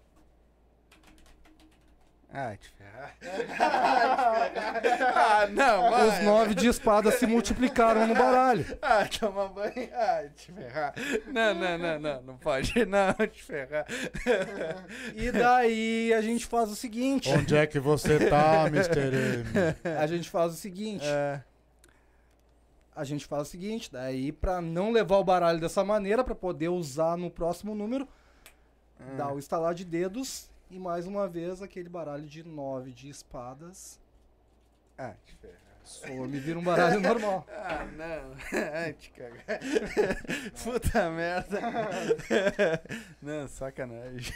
Ah, 2.36 2.56
te 2.58 2.68
ferrar. 2.72 3.16
ah, 5.16 5.48
não, 5.52 5.92
mano. 5.92 6.08
os 6.08 6.24
nove 6.24 6.56
de 6.56 6.68
espada 6.68 7.12
se 7.12 7.28
multiplicaram 7.28 8.08
no 8.08 8.16
baralho. 8.16 8.66
Ah, 8.82 9.08
toma 9.08 9.48
banho. 9.50 9.90
Ah, 9.94 10.24
te 10.36 10.52
ferrar. 10.52 10.94
Não, 11.28 11.54
não, 11.54 11.78
não, 11.78 12.00
não. 12.00 12.22
Não 12.24 12.38
pode. 12.38 12.74
Não, 12.86 13.14
te 13.28 13.44
ferrar. 13.44 13.86
E 15.16 15.32
daí 15.32 16.12
a 16.14 16.22
gente 16.22 16.46
faz 16.48 16.72
o 16.72 16.76
seguinte, 16.76 17.30
Onde 17.30 17.56
é 17.56 17.68
que 17.68 17.80
você 17.80 18.18
tá, 18.30 18.66
Mr. 18.68 19.00
M? 19.00 19.46
a 19.98 20.08
gente 20.08 20.28
faz 20.30 20.54
o 20.54 20.56
seguinte, 20.56 21.06
É. 21.06 21.40
a 22.96 23.04
gente 23.04 23.26
faz 23.28 23.44
o 23.44 23.52
seguinte, 23.52 23.92
daí 23.92 24.32
pra 24.32 24.60
não 24.60 24.92
levar 24.92 25.18
o 25.18 25.24
baralho 25.24 25.60
dessa 25.60 25.84
maneira, 25.84 26.24
pra 26.24 26.34
poder 26.36 26.70
usar 26.70 27.16
no 27.18 27.30
próximo 27.30 27.76
número, 27.76 28.08
Ah. 29.00 29.04
dá 29.18 29.32
o 29.32 29.38
estalar 29.40 29.74
de 29.76 29.86
dedos 29.86 30.50
e 30.74 30.80
mais 30.80 31.06
uma 31.06 31.28
vez 31.28 31.62
aquele 31.62 31.88
baralho 31.88 32.26
de 32.26 32.44
nove 32.44 32.92
de 32.92 33.08
espadas. 33.08 34.02
Ah, 34.98 35.14
te 35.24 35.36
ferrar. 35.36 35.58
Some 35.84 36.36
e 36.36 36.40
vira 36.40 36.58
um 36.58 36.64
baralho 36.64 37.00
normal. 37.02 37.46
Ah, 37.50 37.86
não. 37.86 38.36
Ai, 38.74 38.94
te 38.94 39.12
cagar. 39.12 39.60
Puta 40.64 41.12
merda. 41.12 41.60
Não, 43.22 43.48
sacanagem. 43.48 44.34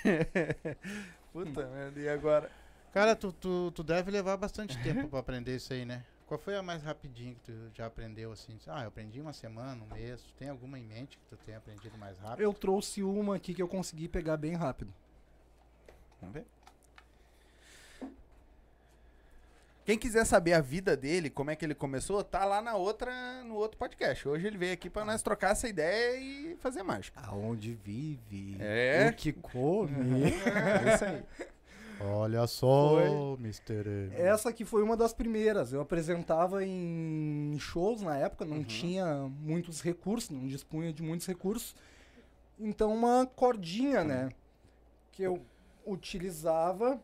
Puta 1.33 1.65
merda. 1.65 1.99
E 1.99 2.07
agora? 2.07 2.51
Cara, 2.93 3.15
tu, 3.15 3.31
tu, 3.31 3.71
tu 3.71 3.83
deve 3.83 4.11
levar 4.11 4.37
bastante 4.37 4.77
tempo 4.83 5.07
pra 5.07 5.19
aprender 5.19 5.55
isso 5.55 5.73
aí, 5.73 5.85
né? 5.85 6.03
Qual 6.27 6.39
foi 6.39 6.55
a 6.55 6.61
mais 6.61 6.83
rapidinha 6.83 7.33
que 7.33 7.39
tu 7.39 7.53
já 7.73 7.85
aprendeu 7.87 8.31
assim? 8.31 8.59
Ah, 8.67 8.83
eu 8.83 8.89
aprendi 8.89 9.19
uma 9.19 9.33
semana, 9.33 9.81
um 9.83 9.93
mês. 9.95 10.21
Tu 10.21 10.33
tem 10.33 10.49
alguma 10.49 10.77
em 10.77 10.83
mente 10.83 11.17
que 11.17 11.25
tu 11.25 11.37
tenha 11.37 11.57
aprendido 11.57 11.97
mais 11.97 12.19
rápido? 12.19 12.41
Eu 12.41 12.53
trouxe 12.53 13.01
uma 13.01 13.37
aqui 13.37 13.53
que 13.53 13.61
eu 13.61 13.67
consegui 13.67 14.07
pegar 14.07 14.37
bem 14.37 14.53
rápido. 14.53 14.93
Vamos 16.21 16.33
ver. 16.35 16.45
Quem 19.85 19.97
quiser 19.97 20.25
saber 20.25 20.51
a 20.51 20.59
vida 20.59 20.97
dele, 20.97 21.29
como 21.29 21.49
é 21.49 21.55
que 21.55 21.63
ele 21.63 21.73
começou, 21.73 22.21
tá 22.21 22.43
lá 22.43 22.61
na 22.61 22.75
outra, 22.75 23.41
no 23.45 23.55
outro 23.55 23.77
podcast. 23.77 24.27
Hoje 24.27 24.45
ele 24.45 24.57
veio 24.57 24.73
aqui 24.73 24.89
pra 24.89 25.05
nós 25.05 25.21
trocar 25.21 25.51
essa 25.51 25.65
ideia 25.69 26.17
e 26.19 26.57
fazer 26.57 26.83
mágica. 26.83 27.21
Aonde 27.21 27.73
vive, 27.85 28.57
É. 28.59 29.07
o 29.09 29.13
que 29.15 29.31
come. 29.31 29.93
É 30.89 30.93
isso 30.93 31.05
aí. 31.05 31.23
Olha 32.01 32.45
só, 32.47 33.35
Mr. 33.39 33.73
M. 33.73 34.15
Essa 34.17 34.49
aqui 34.49 34.65
foi 34.65 34.83
uma 34.83 34.95
das 34.97 35.13
primeiras. 35.13 35.71
Eu 35.71 35.79
apresentava 35.81 36.63
em 36.65 37.55
shows 37.57 38.01
na 38.01 38.17
época, 38.17 38.43
não 38.45 38.57
Uhum. 38.57 38.63
tinha 38.65 39.05
muitos 39.39 39.81
recursos, 39.81 40.29
não 40.29 40.45
dispunha 40.47 40.91
de 40.91 41.01
muitos 41.01 41.25
recursos. 41.25 41.73
Então 42.59 42.93
uma 42.93 43.25
cordinha, 43.25 44.03
né? 44.03 44.29
Que 45.13 45.23
eu 45.23 45.41
utilizava 45.87 46.99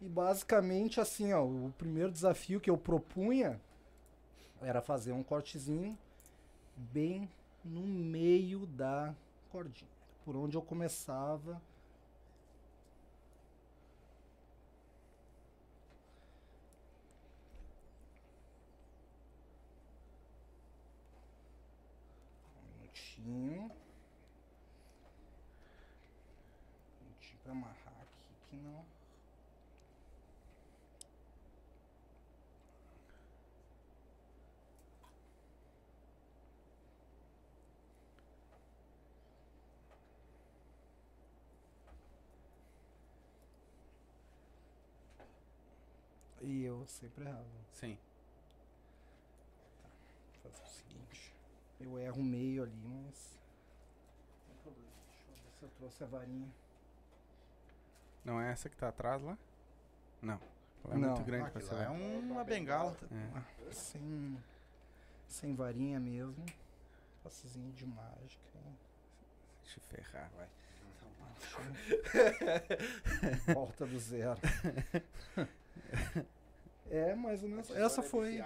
e 0.00 0.08
basicamente 0.08 1.00
assim, 1.00 1.32
ó, 1.32 1.44
o 1.44 1.72
primeiro 1.76 2.12
desafio 2.12 2.60
que 2.60 2.70
eu 2.70 2.78
propunha 2.78 3.60
era 4.60 4.80
fazer 4.80 5.12
um 5.12 5.22
cortezinho 5.22 5.96
bem 6.76 7.28
no 7.64 7.82
meio 7.82 8.66
da 8.66 9.14
cordinha. 9.50 9.90
Por 10.24 10.36
onde 10.36 10.56
eu 10.56 10.62
começava. 10.62 11.60
Um 23.26 23.68
minutinho 27.00 27.38
pra 27.42 27.52
amarrar 27.52 27.94
aqui 28.00 28.34
que 28.48 28.56
não. 28.56 28.84
E 46.50 46.64
eu 46.64 46.86
sempre 46.86 47.24
errava. 47.26 47.44
Sim. 47.72 47.98
Vou 50.42 50.50
fazer 50.50 50.62
o 50.64 50.66
seguinte. 50.66 51.34
Eu 51.78 51.98
erro 51.98 52.22
meio 52.22 52.62
ali, 52.62 52.72
mas. 52.84 53.38
Não 54.48 54.54
tem 54.54 54.56
problema. 54.62 54.90
Deixa 55.10 55.22
eu 55.28 55.34
ver 55.44 55.50
se 55.58 55.62
eu 55.64 55.68
trouxe 55.76 56.04
a 56.04 56.06
varinha. 56.06 56.48
Não 58.24 58.40
é 58.40 58.50
essa 58.50 58.70
que 58.70 58.76
tá 58.76 58.88
atrás 58.88 59.20
lá? 59.22 59.36
Não. 60.22 60.40
Ela 60.84 60.94
é 60.94 60.96
Não. 60.98 61.08
muito 61.10 61.24
grande 61.24 61.50
pra 61.50 61.60
ser 61.60 61.74
lá 61.74 61.82
é 61.84 61.90
um- 61.90 62.30
uma 62.32 62.44
bengala. 62.44 62.96
É. 63.12 63.72
Sem. 63.72 64.38
Sem 65.26 65.54
varinha 65.54 66.00
mesmo. 66.00 66.46
Passezinho 67.22 67.70
de 67.74 67.84
mágica. 67.84 68.58
Deixa 69.62 69.78
eu 69.80 69.82
ferrar, 69.84 70.30
vai. 70.34 70.48
Volta 73.54 73.84
do 73.86 73.98
zero. 74.00 74.38
é, 76.90 77.14
mais 77.14 77.42
ou 77.42 77.48
menos. 77.48 77.70
Essa 77.70 78.02
foi. 78.02 78.42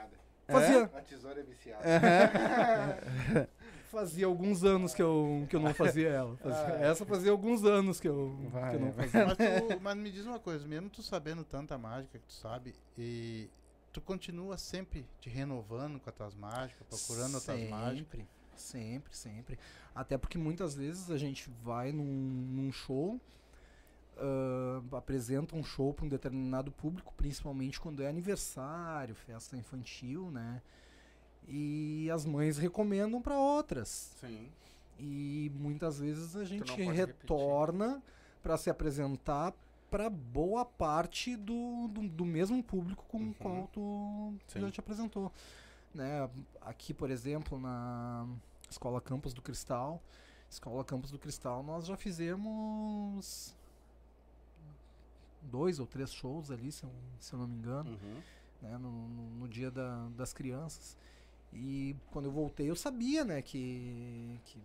Fazia, 0.46 0.82
A 0.84 1.00
tesoura 1.00 1.40
é 1.40 1.42
viciada. 1.44 1.82
fazia 3.90 4.26
alguns 4.26 4.64
anos 4.64 4.94
que 4.94 5.02
eu, 5.02 5.46
que 5.48 5.56
eu 5.56 5.60
não 5.60 5.72
fazia 5.74 6.08
ela. 6.08 6.36
Fazia- 6.38 6.74
essa 6.76 7.04
fazia 7.04 7.30
alguns 7.30 7.64
anos 7.64 8.00
que 8.00 8.08
eu, 8.08 8.34
Vai, 8.50 8.70
que 8.70 8.76
eu 8.76 8.80
não 8.80 8.92
fazia. 8.92 9.26
Mas, 9.26 9.36
tu- 9.36 9.80
mas 9.80 9.96
me 9.96 10.10
diz 10.10 10.26
uma 10.26 10.38
coisa, 10.38 10.66
mesmo 10.66 10.88
tu 10.90 11.02
sabendo 11.02 11.44
tanta 11.44 11.76
mágica 11.78 12.18
que 12.18 12.26
tu 12.26 12.32
sabe, 12.32 12.74
e 12.98 13.48
tu 13.92 14.00
continua 14.00 14.56
sempre 14.58 15.06
te 15.20 15.28
renovando 15.28 16.00
com 16.00 16.08
as 16.10 16.16
tuas 16.16 16.34
mágicas, 16.34 16.86
procurando 16.88 17.36
as 17.36 17.44
tuas 17.44 17.68
mágicas. 17.68 18.20
Sempre, 18.20 18.26
sempre, 18.56 19.16
sempre. 19.16 19.58
Até 19.94 20.16
porque 20.18 20.38
muitas 20.38 20.74
vezes 20.74 21.10
a 21.10 21.18
gente 21.18 21.50
vai 21.62 21.92
num, 21.92 22.04
num 22.04 22.72
show, 22.72 23.20
ah, 24.16 24.96
apresenta 24.96 25.56
um 25.56 25.62
show 25.64 25.92
para 25.94 26.04
um 26.04 26.08
determinado 26.08 26.70
público, 26.72 27.12
principalmente 27.16 27.80
quando 27.80 28.02
é 28.02 28.08
aniversário, 28.08 29.14
festa 29.14 29.56
infantil, 29.56 30.30
né? 30.30 30.60
E 31.48 32.08
as 32.12 32.24
mães 32.24 32.56
recomendam 32.58 33.20
para 33.20 33.36
outras. 33.38 34.12
Sim. 34.20 34.48
E 34.98 35.50
muitas 35.56 35.98
vezes 35.98 36.36
a 36.36 36.44
gente 36.44 36.80
retorna 36.82 38.00
para 38.42 38.56
se 38.56 38.70
apresentar 38.70 39.52
para 39.90 40.08
boa 40.08 40.64
parte 40.64 41.36
do, 41.36 41.88
do, 41.88 42.08
do 42.08 42.24
mesmo 42.24 42.62
público 42.62 43.04
com 43.08 43.18
Uhum. 43.18 43.30
o 43.30 43.34
qual 43.34 43.68
tu 43.72 44.34
tu 44.46 44.58
já 44.60 44.66
Sim. 44.66 44.72
te 44.72 44.80
apresentou. 44.80 45.30
Né? 45.94 46.28
Aqui, 46.60 46.94
por 46.94 47.10
exemplo, 47.10 47.58
na 47.58 48.26
Escola 48.70 49.00
Campus 49.00 49.34
do 49.34 49.42
Cristal, 49.42 50.00
Escola 50.48 50.84
Campus 50.84 51.10
do 51.10 51.18
Cristal, 51.18 51.62
nós 51.62 51.86
já 51.86 51.96
fizemos 51.96 53.54
dois 55.42 55.78
ou 55.78 55.86
três 55.86 56.12
shows 56.12 56.50
ali, 56.50 56.70
se 56.72 56.84
eu, 56.84 56.90
se 57.20 57.32
eu 57.32 57.38
não 57.38 57.46
me 57.46 57.56
engano 57.56 57.90
Uhum. 57.90 58.20
né, 58.62 58.78
no, 58.78 58.90
no, 59.08 59.22
no 59.40 59.48
dia 59.48 59.70
da- 59.70 60.08
das 60.16 60.32
crianças. 60.32 60.96
E 61.52 61.94
quando 62.10 62.26
eu 62.26 62.32
voltei, 62.32 62.70
eu 62.70 62.76
sabia, 62.76 63.24
né, 63.24 63.42
que, 63.42 64.38
que 64.46 64.58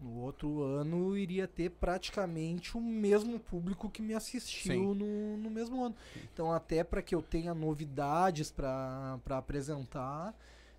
no 0.00 0.20
outro 0.20 0.62
ano 0.62 1.16
iria 1.16 1.48
ter 1.48 1.70
praticamente 1.70 2.76
o 2.76 2.80
mesmo 2.80 3.40
público 3.40 3.90
que 3.90 4.00
me 4.00 4.14
assistiu 4.14 4.94
no, 4.94 5.36
no 5.36 5.50
mesmo 5.50 5.84
ano. 5.84 5.96
Então, 6.32 6.52
até 6.52 6.84
para 6.84 7.02
que 7.02 7.12
eu 7.14 7.20
tenha 7.22 7.52
novidades 7.52 8.52
para 8.52 9.18
apresentar, 9.30 10.32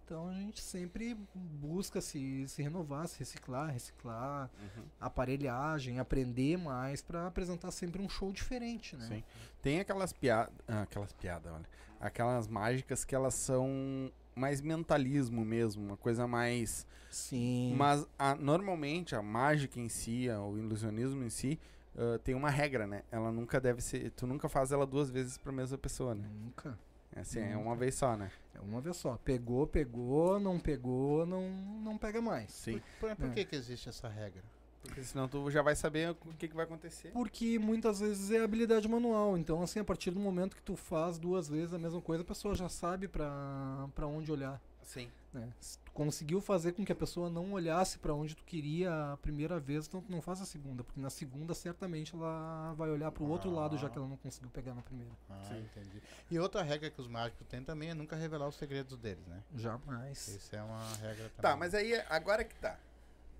então 0.09 0.27
a 0.27 0.33
gente 0.33 0.59
sempre 0.59 1.15
busca 1.35 2.01
se, 2.01 2.47
se 2.47 2.63
renovar, 2.63 3.07
se 3.07 3.19
reciclar, 3.19 3.71
reciclar, 3.71 4.49
Uhum. 4.59 4.83
aparelhagem, 4.99 5.99
aprender 5.99 6.57
mais 6.57 6.99
para 7.03 7.27
apresentar 7.27 7.69
sempre 7.69 8.01
um 8.01 8.09
show 8.09 8.31
diferente, 8.33 8.95
né? 8.95 9.05
Sim. 9.07 9.23
Tem 9.61 9.79
aquelas 9.79 10.11
piadas. 10.11 10.51
aquelas 10.67 11.13
piadas, 11.13 11.53
olha. 11.53 11.65
Aquelas 11.99 12.47
mágicas 12.47 13.05
que 13.05 13.13
elas 13.13 13.35
são 13.35 14.11
mais 14.35 14.61
mentalismo 14.61 15.45
mesmo, 15.45 15.85
uma 15.85 15.97
coisa 15.97 16.25
mais. 16.27 16.87
Sim. 17.11 17.75
Mas 17.77 18.07
a- 18.17 18.33
normalmente 18.35 19.15
a 19.15 19.21
mágica 19.21 19.79
em 19.79 19.89
si, 19.89 20.27
o 20.29 20.57
ilusionismo 20.57 21.23
em 21.23 21.29
si, 21.29 21.59
ah, 21.95 22.17
tem 22.23 22.33
uma 22.33 22.49
regra, 22.49 22.87
né? 22.87 23.03
Ela 23.11 23.31
nunca 23.31 23.59
deve 23.61 23.81
ser. 23.81 24.09
Tu 24.11 24.25
nunca 24.25 24.49
faz 24.49 24.71
ela 24.71 24.87
duas 24.87 25.11
vezes 25.11 25.37
pra 25.37 25.51
mesma 25.51 25.77
pessoa, 25.77 26.15
né? 26.15 26.27
Nunca. 26.33 26.79
É 27.15 27.21
Assim, 27.21 27.39
é 27.39 27.47
Nunca. 27.53 27.59
uma 27.59 27.75
vez 27.75 27.95
só, 27.95 28.15
né? 28.15 28.31
É 28.53 28.59
uma 28.59 28.79
vez 28.81 28.97
só. 28.97 29.17
Pegou, 29.23 29.65
pegou, 29.67 30.39
não 30.39 30.59
pegou, 30.59 31.25
não, 31.25 31.49
não 31.83 31.97
pega 31.97 32.21
mais. 32.21 32.51
Sim. 32.51 32.81
Por, 32.99 33.15
por 33.15 33.25
É. 33.27 33.29
que, 33.31 33.45
que 33.45 33.55
existe 33.55 33.89
essa 33.89 34.07
regra? 34.07 34.43
Porque 34.81 35.03
senão 35.03 35.27
tu 35.27 35.51
já 35.51 35.61
vai 35.61 35.75
saber 35.75 36.11
o 36.11 36.15
que, 36.37 36.47
que 36.47 36.55
vai 36.55 36.63
acontecer. 36.63 37.11
Porque 37.11 37.59
muitas 37.59 37.99
vezes 37.99 38.31
é 38.31 38.41
habilidade 38.41 38.87
manual. 38.87 39.37
Então, 39.37 39.61
assim, 39.61 39.79
a 39.79 39.83
partir 39.83 40.09
do 40.11 40.19
momento 40.19 40.55
que 40.55 40.61
tu 40.63 40.75
faz 40.75 41.17
duas 41.17 41.49
vezes 41.49 41.73
a 41.73 41.77
mesma 41.77 41.99
coisa, 42.01 42.23
a 42.23 42.25
pessoa 42.25 42.55
já 42.55 42.69
sabe 42.69 43.07
pra, 43.07 43.89
pra 43.93 44.07
onde 44.07 44.31
olhar. 44.31 44.61
Sim. 44.89 45.11
Né? 45.31 45.47
Se 45.59 45.77
tu 45.77 45.91
conseguiu 45.91 46.41
fazer 46.41 46.71
com 46.71 46.83
que 46.83 46.91
a 46.91 46.95
pessoa 46.95 47.29
não 47.29 47.53
olhasse 47.53 47.99
pra 47.99 48.11
onde 48.11 48.35
tu 48.35 48.43
queria 48.43 49.13
a 49.13 49.17
primeira 49.17 49.59
vez, 49.59 49.85
então 49.85 50.01
tu 50.01 50.11
não 50.11 50.19
faz 50.19 50.41
a 50.41 50.45
segunda. 50.45 50.83
Porque 50.83 50.99
na 50.99 51.11
segunda, 51.11 51.53
certamente, 51.53 52.15
ela 52.15 52.73
vai 52.73 52.89
olhar 52.89 53.11
pro 53.11 53.23
outro 53.25 53.51
lado, 53.51 53.77
já 53.77 53.87
que 53.87 53.99
ela 53.99 54.07
não 54.07 54.17
conseguiu 54.17 54.49
pegar 54.49 54.73
na 54.73 54.81
primeira. 54.81 55.11
Ah, 55.29 55.45
Sim. 55.47 55.59
entendi. 55.59 56.01
E 56.31 56.39
outra 56.39 56.63
regra 56.63 56.89
que 56.89 56.99
os 56.99 57.07
mágicos 57.07 57.45
têm 57.47 57.63
também 57.63 57.91
é 57.91 57.93
nunca 57.93 58.15
revelar 58.15 58.47
os 58.47 58.55
segredos 58.55 58.97
deles, 58.97 59.23
né? 59.27 59.43
Jamais. 59.55 60.27
Isso 60.27 60.55
é 60.55 60.63
uma 60.63 60.83
regra 60.95 61.29
também. 61.29 61.41
Tá, 61.41 61.55
mas 61.55 61.75
aí 61.75 61.93
agora 62.09 62.43
que 62.43 62.55
tá. 62.55 62.79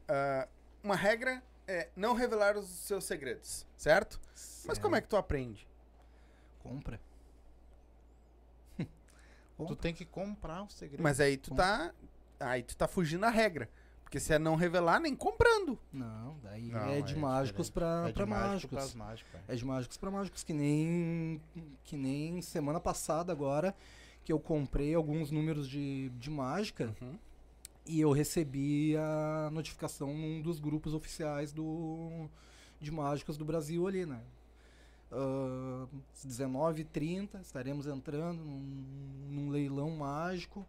Ah, 0.08 0.48
uma 0.84 0.96
regra 0.96 1.42
é 1.68 1.90
não 1.96 2.14
revelar 2.14 2.56
os 2.58 2.68
seus 2.68 3.06
segredos, 3.06 3.66
certo? 3.76 4.20
Mas 4.66 4.78
como 4.78 4.96
é 4.96 5.02
que 5.02 5.08
tu 5.08 5.18
aprende? 5.18 5.68
Compra. 6.60 7.00
Tu 9.68 9.76
tem 9.76 9.94
que 9.94 10.06
comprar 10.06 10.64
os 10.64 10.74
segredos. 10.74 11.04
Mas 11.04 11.20
aí 11.20 11.38
tu 11.38 11.54
tá. 11.54 11.94
Aí 12.40 12.64
tu 12.64 12.76
tá 12.76 12.88
fugindo 12.88 13.22
da 13.22 13.30
regra. 13.30 13.70
Porque 14.04 14.20
se 14.20 14.34
é 14.34 14.40
não 14.40 14.56
revelar, 14.56 15.00
nem 15.00 15.16
comprando. 15.16 15.78
Não, 15.94 16.36
daí 16.42 16.70
Não, 16.72 16.90
é 16.90 17.02
de 17.02 17.14
é 17.14 17.18
mágicos 17.18 17.70
pra, 17.70 18.06
é 18.06 18.08
de 18.08 18.14
pra 18.14 18.26
mágico 18.26 18.50
mágicos. 18.50 18.70
pras 18.70 18.96
mágicos. 18.96 19.34
é. 19.48 19.54
É 19.54 19.56
de 19.56 19.64
mágicos 19.66 19.98
pra 19.98 20.10
mágicos, 20.10 20.44
que 20.44 20.52
nem 20.54 21.40
que 21.84 21.96
nem 21.96 22.42
semana 22.42 22.80
passada 22.80 23.32
agora 23.32 23.76
que 24.24 24.34
eu 24.34 24.40
comprei 24.40 24.96
alguns 24.96 25.30
números 25.30 25.70
de, 25.70 26.10
de 26.10 26.30
mágica 26.30 26.96
e 27.86 28.00
eu 28.02 28.12
recebi 28.12 28.96
a 28.98 29.50
notificação 29.52 30.14
num 30.14 30.42
dos 30.42 30.60
grupos 30.60 30.94
oficiais 30.94 31.52
do 31.52 32.28
de 32.80 32.92
mágicos 32.92 33.38
do 33.38 33.46
Brasil 33.46 33.88
ali, 33.88 34.06
né? 34.06 34.22
Ah, 35.12 35.88
19h30 36.26 37.42
estaremos 37.42 37.88
entrando 37.88 38.44
num, 38.44 38.62
num 39.30 39.50
leilão 39.50 39.90
mágico 39.92 40.66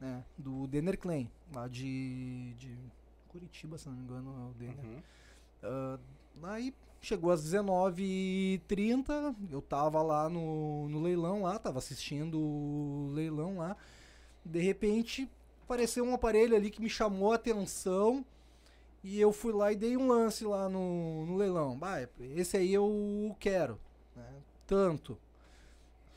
né, 0.00 0.24
do 0.36 0.66
Denner 0.66 0.98
Klein, 0.98 1.30
lá 1.52 1.68
de, 1.68 2.54
de 2.54 2.76
Curitiba, 3.28 3.76
se 3.76 3.88
não 3.88 3.96
me 3.96 4.02
engano, 4.02 4.30
é 4.30 4.50
o 4.50 4.54
Denner. 4.54 4.84
Uhum. 4.84 5.02
Ah, 5.62 5.98
aí 6.54 6.74
chegou 7.00 7.30
às 7.30 7.44
19h30, 7.44 9.34
eu 9.50 9.60
tava 9.60 10.00
lá 10.02 10.28
no, 10.28 10.88
no 10.88 11.00
leilão 11.00 11.42
lá, 11.42 11.58
tava 11.58 11.78
assistindo 11.78 12.38
o 12.38 13.10
leilão 13.12 13.58
lá. 13.58 13.76
De 14.44 14.60
repente 14.60 15.28
apareceu 15.64 16.04
um 16.04 16.14
aparelho 16.14 16.56
ali 16.56 16.70
que 16.70 16.80
me 16.80 16.88
chamou 16.88 17.32
a 17.32 17.36
atenção 17.36 18.24
e 19.02 19.20
eu 19.20 19.32
fui 19.32 19.52
lá 19.52 19.72
e 19.72 19.76
dei 19.76 19.96
um 19.96 20.06
lance 20.08 20.44
lá 20.44 20.68
no, 20.68 21.26
no 21.26 21.36
leilão. 21.36 21.76
Bah, 21.78 22.00
esse 22.20 22.56
aí 22.56 22.72
eu 22.72 23.34
quero. 23.40 23.78
né, 24.16 24.24
Tanto. 24.66 25.18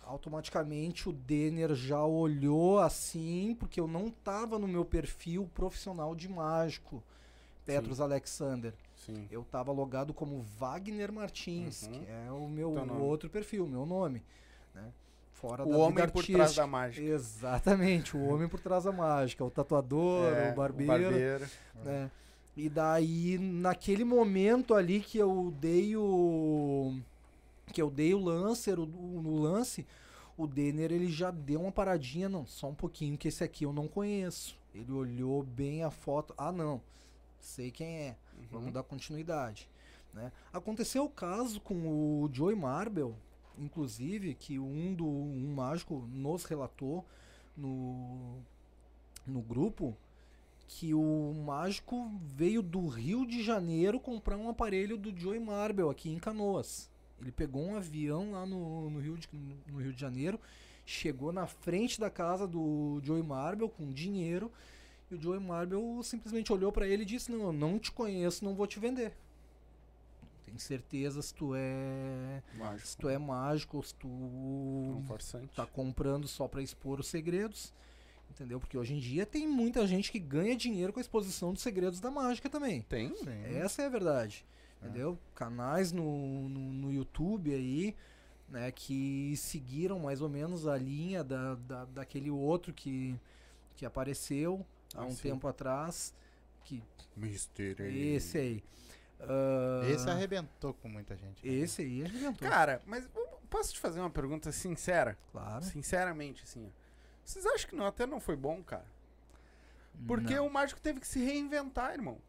Automaticamente 0.04 1.10
o 1.10 1.12
Denner 1.12 1.74
já 1.74 2.04
olhou 2.06 2.78
assim, 2.80 3.56
porque 3.60 3.80
eu 3.80 3.88
não 3.88 4.12
tava 4.12 4.60
no 4.60 4.68
meu 4.68 4.86
perfil 4.86 5.50
profissional 5.54 6.14
de 6.16 6.30
mágico. 6.30 7.02
Petros 7.66 8.00
Alexander. 8.00 8.72
Sim. 8.96 9.28
Eu 9.32 9.44
tava 9.44 9.72
logado 9.72 10.14
como 10.14 10.46
Wagner 10.60 11.12
Martins, 11.12 11.84
Uhum. 11.88 11.92
que 11.94 12.06
é 12.08 12.32
o 12.32 12.48
meu 12.48 12.72
nome. 12.72 12.92
outro 13.02 13.28
perfil, 13.32 13.66
meu 13.68 13.84
nome. 13.88 14.22
Né? 14.76 14.84
Fora 15.34 15.66
O 15.66 15.72
da 15.72 15.78
homem 15.78 16.08
por 16.08 16.24
trás 16.24 16.54
da 16.56 16.68
mágica. 16.68 17.04
Exatamente, 17.08 18.16
o 18.16 18.24
homem 18.28 18.48
por 18.48 18.60
trás 18.60 18.84
da 18.84 18.92
mágica, 18.92 19.44
o 19.44 19.50
tatuador, 19.50 20.26
É, 20.38 20.52
o 20.52 20.56
barbeiro. 20.56 20.92
barbeiro. 21.04 21.46
né? 21.84 22.12
E 22.56 22.70
daí, 22.70 23.38
naquele 23.38 24.04
momento 24.06 24.74
ali 24.74 25.02
que 25.02 25.18
eu 25.18 25.54
dei 25.60 25.96
o. 25.98 26.98
Que 27.74 27.82
eu 27.82 27.90
dei 27.90 28.14
o 28.14 28.20
lancer, 28.20 28.80
o, 28.80 28.84
o- 28.84 29.22
no 29.22 29.42
lance, 29.42 29.86
o 30.38 30.48
Denner 30.48 30.92
ele 30.92 31.12
já 31.12 31.32
deu 31.32 31.62
uma 31.62 31.72
paradinha, 31.72 32.30
não, 32.30 32.46
só 32.46 32.68
um 32.70 32.76
pouquinho, 32.76 33.18
que 33.18 33.28
esse 33.28 33.44
aqui 33.44 33.66
eu 33.66 33.74
não 33.74 33.88
conheço. 33.88 34.58
Ele 34.74 34.92
olhou 34.92 35.44
bem 35.44 35.84
a 35.84 35.92
foto. 35.92 36.34
Ah, 36.38 36.52
não. 36.52 36.82
Sei 37.40 37.72
quem 37.72 37.88
é. 37.98 38.16
Vamos 38.52 38.72
dar 38.74 38.84
continuidade. 38.84 39.70
Né? 40.14 40.32
Aconteceu 40.54 41.04
o 41.06 41.10
caso 41.10 41.60
com 41.60 41.76
o 42.24 42.30
Joey 42.32 42.56
Marble, 42.56 43.14
inclusive, 43.58 44.34
que 44.34 44.58
um 44.60 44.94
do 44.94 45.06
um 45.06 45.54
mágico 45.54 46.08
nos 46.12 46.46
relatou 46.46 47.06
no, 47.56 48.38
no 49.26 49.42
grupo 49.42 49.96
que 50.68 50.94
o 50.94 51.34
mágico 51.46 52.12
veio 52.22 52.62
do 52.62 52.88
Rio 52.88 53.26
de 53.26 53.44
Janeiro 53.44 54.00
comprar 54.00 54.38
um 54.38 54.50
aparelho 54.50 54.98
do 54.98 55.16
Joey 55.18 55.40
Marble 55.40 55.90
aqui 55.90 56.10
em 56.10 56.20
Canoas. 56.20 56.90
Ele 57.22 57.32
pegou 57.32 57.64
um 57.64 57.76
avião 57.76 58.32
lá 58.32 58.46
no, 58.46 58.90
no, 58.90 59.00
Rio, 59.00 59.18
de, 59.18 59.30
no 59.68 59.80
Rio 59.80 59.94
de 59.94 60.02
Janeiro, 60.02 60.40
chegou 60.86 61.32
na 61.32 61.48
frente 61.48 62.00
da 62.00 62.10
casa 62.10 62.48
do 62.48 63.00
Joey 63.04 63.24
Marble 63.24 63.70
com 63.70 63.92
dinheiro 63.92 64.52
e 65.10 65.16
o 65.16 65.22
Joey 65.22 65.40
Marble 65.40 66.04
simplesmente 66.04 66.52
olhou 66.52 66.72
pra 66.72 66.88
ele 66.88 67.04
e 67.04 67.06
disse: 67.06 67.32
Não, 67.32 67.46
eu 67.46 67.54
não 67.54 67.80
te 67.80 67.92
conheço, 67.92 68.44
não 68.44 68.56
vou 68.56 68.68
te 68.68 68.80
vender. 68.80 69.14
Tem 70.44 70.58
certeza 70.58 71.22
se 71.22 71.34
tu 71.34 71.54
é. 71.56 72.42
Mágico. 72.56 72.88
Se 72.88 72.98
tu 72.98 73.10
é 73.10 73.18
mágico, 73.18 73.78
ou 73.78 73.84
se 73.84 73.94
tu 73.96 74.08
Um 74.08 75.04
farsante. 75.08 75.56
tá 75.56 75.66
comprando 75.66 76.28
só 76.28 76.48
pra 76.48 76.62
expor 76.62 77.00
os 77.00 77.08
segredos. 77.08 77.74
Entendeu? 78.36 78.60
Porque 78.60 78.78
hoje 78.78 78.94
em 78.94 79.00
dia 79.00 79.26
tem 79.26 79.48
muita 79.48 79.88
gente 79.88 80.12
que 80.12 80.20
ganha 80.20 80.56
dinheiro 80.58 80.92
com 80.92 81.00
a 81.00 81.02
exposição 81.02 81.54
dos 81.54 81.62
segredos 81.64 82.00
da 82.02 82.12
mágica 82.12 82.50
também. 82.50 82.82
Tem? 82.84 83.14
Essa 83.46 83.84
é 83.84 83.86
a 83.86 83.90
verdade. 83.90 84.46
Entendeu? 84.82 85.18
Canais 85.34 85.92
no, 85.94 86.50
no, 86.50 86.60
no 86.74 86.92
YouTube 86.94 87.54
aí, 87.54 87.96
né, 88.50 88.72
que 88.72 89.34
seguiram 89.38 89.98
mais 90.00 90.22
ou 90.22 90.28
menos 90.30 90.68
a 90.68 90.78
linha 90.78 91.24
da, 91.24 91.56
da, 91.56 91.86
daquele 91.86 92.30
outro 92.30 92.74
que, 92.74 93.16
que 93.76 93.86
apareceu 93.86 94.66
há 94.94 95.02
Ah, 95.02 95.06
um 95.06 95.12
sim. 95.12 95.24
tempo 95.30 95.48
atrás. 95.48 96.14
Que, 96.66 96.84
Mister 97.16 97.80
esse 97.80 98.38
aí. 98.38 98.64
Ah, 99.22 99.82
Esse 99.90 100.10
arrebentou 100.10 100.74
com 100.74 100.90
muita 100.90 101.16
gente. 101.16 101.44
né? 101.48 101.54
Esse 101.54 101.82
aí 101.84 102.04
arrebentou. 102.04 102.48
Cara, 102.50 102.82
mas 102.86 103.08
posso 103.50 103.74
te 103.74 103.80
fazer 103.80 104.02
uma 104.02 104.10
pergunta 104.10 104.52
sincera? 104.52 105.18
claro. 105.32 105.64
Sinceramente, 105.64 106.44
assim. 106.44 106.66
ó. 106.68 106.85
Vocês 107.26 107.46
acham 107.46 107.70
que 107.70 107.76
não, 107.76 107.86
até 107.86 108.06
não 108.06 108.20
foi 108.20 108.36
bom, 108.36 108.64
cara? 108.64 108.86
Porque 110.08 110.36
Não. 110.36 110.48
o 110.48 110.50
mágico 110.54 110.80
teve 110.80 111.00
que 111.00 111.08
se 111.08 111.20
reinventar, 111.20 111.94
irmão. 111.94 112.20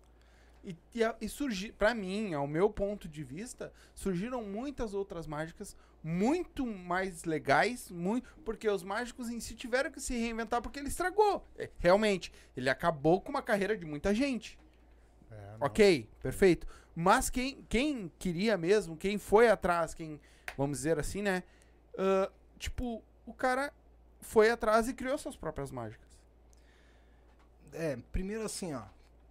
E, 0.64 0.76
e, 0.94 1.00
e 1.20 1.28
surgir, 1.28 1.72
pra 1.72 1.94
mim, 1.94 2.34
ao 2.34 2.46
meu 2.46 2.70
ponto 2.70 3.08
de 3.08 3.22
vista, 3.22 3.72
surgiram 3.94 4.42
muitas 4.42 4.94
outras 4.94 5.26
mágicas 5.26 5.76
muito 6.02 6.66
mais 6.66 7.24
legais, 7.24 7.90
muito, 7.90 8.28
porque 8.44 8.68
os 8.68 8.82
mágicos 8.82 9.28
em 9.28 9.38
si 9.38 9.54
tiveram 9.54 9.90
que 9.90 10.00
se 10.00 10.16
reinventar 10.16 10.62
porque 10.62 10.78
ele 10.78 10.88
estragou. 10.88 11.44
É, 11.56 11.70
realmente, 11.78 12.32
ele 12.56 12.70
acabou 12.70 13.20
com 13.20 13.30
uma 13.30 13.42
carreira 13.42 13.76
de 13.76 13.84
muita 13.84 14.14
gente. 14.14 14.58
É. 15.30 15.56
Ok, 15.60 16.08
perfeito. 16.22 16.66
Mas 16.94 17.28
quem, 17.28 17.64
quem 17.68 18.10
queria 18.18 18.56
mesmo, 18.56 18.96
quem 18.96 19.18
foi 19.18 19.48
atrás, 19.48 19.94
quem, 19.94 20.20
vamos 20.56 20.78
dizer 20.78 20.98
assim, 20.98 21.20
né? 21.22 21.42
ah, 21.98 22.30
tipo, 22.58 23.02
o 23.26 23.34
cara 23.34 23.72
foi 24.26 24.50
atrás 24.50 24.88
e 24.88 24.94
criou 24.94 25.16
suas 25.18 25.36
próprias 25.36 25.70
mágicas. 25.70 26.06
É, 27.72 27.96
primeiro 28.12 28.44
assim, 28.44 28.74
ó. 28.74 28.82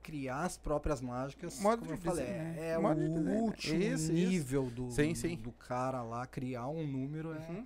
Criar 0.03 0.43
as 0.43 0.55
próprias 0.55 1.01
mágicas, 1.01 1.59
Modo 1.59 1.79
como 1.79 1.91
eu 1.93 1.97
de 1.97 2.03
falei, 2.03 2.25
dizer, 2.25 2.37
né? 2.37 2.55
é, 2.59 2.69
é 2.73 2.77
o 2.77 2.93
dizer, 2.93 3.09
último 3.41 3.97
nível 4.13 4.69
do, 4.69 4.91
Sim, 4.91 5.15
sim. 5.15 5.35
do 5.35 5.51
cara 5.51 6.03
lá. 6.03 6.27
Criar 6.27 6.67
um 6.67 6.85
número 6.85 7.33
é 7.33 7.39
Uhum. 7.49 7.65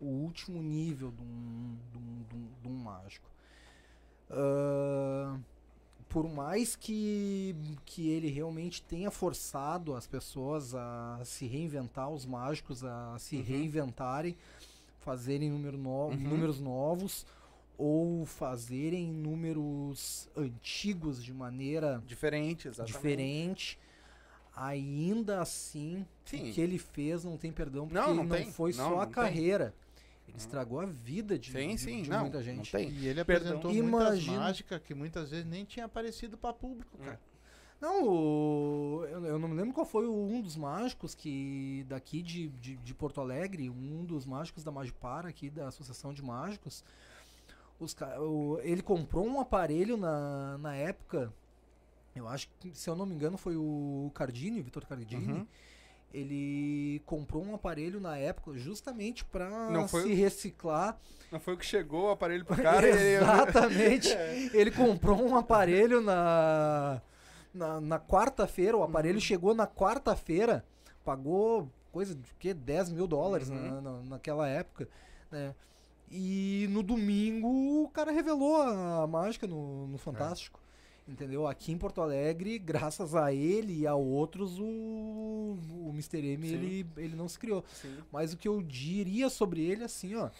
o 0.00 0.06
último 0.06 0.62
nível 0.62 1.10
de 1.10 1.20
um, 1.22 1.76
de 1.90 1.98
um, 1.98 2.22
de 2.28 2.36
um- 2.36 2.48
de 2.62 2.68
um 2.68 2.76
mágico. 2.84 3.28
Ah, 4.30 5.36
por 6.08 6.28
mais 6.28 6.76
que, 6.76 7.54
que 7.84 8.08
ele 8.10 8.28
realmente 8.30 8.82
tenha 8.82 9.10
forçado 9.10 9.94
as 9.94 10.06
pessoas 10.06 10.74
a 10.74 11.20
se 11.24 11.46
reinventar, 11.46 12.08
os 12.08 12.24
mágicos 12.26 12.84
a 12.84 13.16
se 13.18 13.36
Uhum. 13.36 13.42
reinventarem, 13.42 14.36
fazerem 15.00 15.50
número 15.50 15.76
no- 15.78 16.06
Uhum. 16.08 16.16
números 16.16 16.60
novos 16.60 17.26
ou 17.76 18.24
fazerem 18.26 19.06
números 19.10 20.28
antigos 20.36 21.22
de 21.22 21.32
maneira 21.32 22.02
Diferente, 22.06 22.68
exatamente. 22.68 22.92
diferente. 22.96 23.78
Ainda 24.54 25.40
assim, 25.40 26.04
Sim. 26.24 26.50
o 26.50 26.52
que 26.52 26.60
ele 26.60 26.78
fez 26.78 27.24
não 27.24 27.36
tem 27.36 27.50
perdão, 27.52 27.86
porque 27.86 27.98
Não, 27.98 28.14
não 28.14 28.24
não, 28.24 28.46
foi 28.52 28.72
Não, 28.72 28.84
só 28.84 28.90
não 28.90 29.00
a 29.00 29.06
tem. 29.06 29.14
carreira. 29.14 29.74
Ele 30.28 30.36
estragou 30.36 30.78
a 30.80 30.86
vida 30.86 31.38
de, 31.38 31.50
Sim, 31.50 31.68
de- 31.74 31.78
sim, 31.80 32.02
de 32.02 32.10
não, 32.10 32.20
muita 32.20 32.36
não 32.38 32.44
gente. 32.44 32.70
tem. 32.70 32.88
E 32.90 33.06
ele 33.08 33.24
Perdão. 33.24 33.58
apresentou 33.58 33.72
muitas 33.72 34.08
Imagina- 34.10 34.38
mágicas 34.38 34.80
que 34.82 34.94
muitas 34.94 35.30
vezes 35.30 35.46
nem 35.46 35.64
tinha 35.64 35.86
aparecido 35.86 36.36
pra 36.36 36.52
público, 36.52 36.96
Hum. 37.00 37.04
cara. 37.04 37.20
Não, 37.80 38.06
o- 38.06 39.04
eu, 39.10 39.24
eu 39.24 39.38
não 39.38 39.48
me 39.48 39.54
lembro 39.56 39.72
qual 39.72 39.86
foi 39.86 40.06
o- 40.06 40.12
um 40.26 40.40
dos 40.42 40.56
mágicos 40.56 41.14
que 41.14 41.84
daqui 41.88 42.20
de, 42.22 42.48
de, 42.48 42.76
de 42.76 42.94
Porto 42.94 43.20
Alegre, 43.20 43.70
um 43.70 44.04
dos 44.04 44.26
mágicos 44.26 44.62
da 44.62 44.70
Magipara 44.70 45.28
aqui 45.28 45.48
da 45.48 45.68
Associação 45.68 46.12
de 46.12 46.22
Mágicos. 46.22 46.84
Os, 47.78 47.96
o- 48.18 48.58
ele 48.62 48.82
comprou 48.82 49.26
um 49.26 49.40
aparelho 49.40 49.96
na, 49.96 50.58
na 50.58 50.76
época, 50.76 51.32
eu 52.14 52.28
acho 52.28 52.50
que, 52.60 52.70
se 52.74 52.90
eu 52.90 52.94
não 52.94 53.06
me 53.06 53.14
engano, 53.14 53.38
foi 53.38 53.56
o 53.56 54.10
Cardini, 54.14 54.60
o 54.60 54.64
Vitor 54.64 54.84
Cardini. 54.86 55.32
Uhum. 55.32 55.46
Ele 56.12 57.00
comprou 57.06 57.42
um 57.42 57.54
aparelho 57.54 58.00
na 58.00 58.18
época 58.18 58.58
justamente 58.58 59.24
para 59.24 59.48
se 59.88 60.12
o- 60.12 60.16
reciclar. 60.16 60.98
Não 61.30 61.38
foi 61.38 61.54
o 61.54 61.56
que 61.56 61.64
chegou 61.64 62.08
o 62.08 62.10
aparelho 62.10 62.44
pro 62.44 62.56
cara. 62.60 62.88
Exatamente. 62.90 64.08
Ele 64.52 64.72
comprou 64.72 65.22
um 65.24 65.36
aparelho 65.36 66.00
na, 66.00 67.00
na, 67.52 67.80
na 67.80 67.98
quarta-feira. 67.98 68.76
O 68.76 68.82
aparelho 68.82 69.14
Uhum. 69.16 69.20
chegou 69.20 69.54
na 69.54 69.66
quarta-feira. 69.66 70.64
Pagou 71.04 71.68
coisa 71.92 72.14
de 72.14 72.32
quê? 72.38 72.54
10 72.54 72.90
mil 72.90 73.06
dólares 73.06 73.48
Uhum. 73.48 73.56
na, 73.56 73.80
na- 73.80 74.02
naquela 74.02 74.46
época. 74.48 74.88
Né? 75.30 75.54
E 76.10 76.66
no 76.70 76.82
domingo 76.82 77.48
o 77.84 77.88
cara 77.88 78.10
revelou 78.10 78.60
a 78.62 79.06
mágica 79.06 79.46
no, 79.46 79.86
no 79.86 79.98
Fantástico. 79.98 80.60
Entendeu? 81.10 81.46
Aqui 81.46 81.72
em 81.72 81.76
Porto 81.78 82.00
Alegre, 82.00 82.56
graças 82.60 83.16
a 83.16 83.32
ele 83.32 83.80
e 83.80 83.86
a 83.86 83.94
outros, 83.96 84.58
o, 84.60 84.64
o 84.64 85.90
Mr. 85.92 86.18
M 86.24 86.46
Sim. 86.48 86.54
ele, 86.54 86.86
ele 86.96 87.16
não 87.16 87.28
se 87.28 87.36
criou. 87.38 87.64
Sim. 87.72 87.96
Mas 88.12 88.32
o 88.32 88.36
que 88.36 88.46
eu 88.46 88.62
diria 88.62 89.28
sobre 89.28 89.60
ele, 89.60 89.82
assim, 89.82 90.14
ó, 90.14 90.30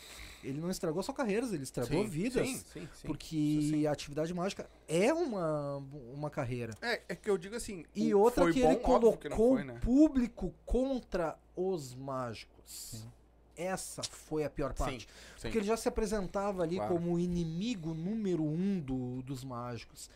ele 0.45 0.61
não 0.61 0.71
estragou 0.71 1.03
só 1.03 1.13
carreiras, 1.13 1.53
ele 1.53 1.65
estragou 1.65 2.05
Sim, 2.05 2.09
vidas. 2.09 2.47
Sim, 2.47 2.57
sim, 2.73 2.89
sim. 2.95 3.07
porque 3.07 3.37
sim. 3.37 3.87
a 3.87 3.91
atividade 3.93 4.33
mágica 4.33 4.71
é 4.87 5.13
uma, 5.13 5.83
uma 6.15 6.31
carreira. 6.31 6.73
É, 6.81 7.03
é 7.09 7.15
que 7.17 7.29
eu 7.29 7.37
digo 7.37 7.57
assim... 7.57 7.85
E 7.95 8.15
o- 8.15 8.21
outra 8.21 8.53
que 8.53 8.63
bom, 8.63 8.71
ele 8.71 8.77
colocou 8.81 9.57
foi, 9.57 9.65
né? 9.65 9.75
o 9.75 9.81
público 9.81 10.55
contra 10.65 11.37
os 11.57 11.95
mágicos. 11.97 13.05
Essa 13.57 14.03
foi 14.03 14.45
a 14.45 14.49
pior 14.49 14.73
parte. 14.73 15.07
Sim. 15.37 15.43
Porque 15.43 15.59
ele 15.59 15.67
já 15.67 15.77
se 15.77 15.87
apresentava 15.89 16.63
ali 16.63 16.77
Claro. 16.77 16.95
como 16.95 17.13
o 17.15 17.19
inimigo 17.19 17.93
número 17.93 18.43
um 18.43 18.79
do, 18.81 19.21
dos 19.23 19.45
mágicos. 19.45 20.09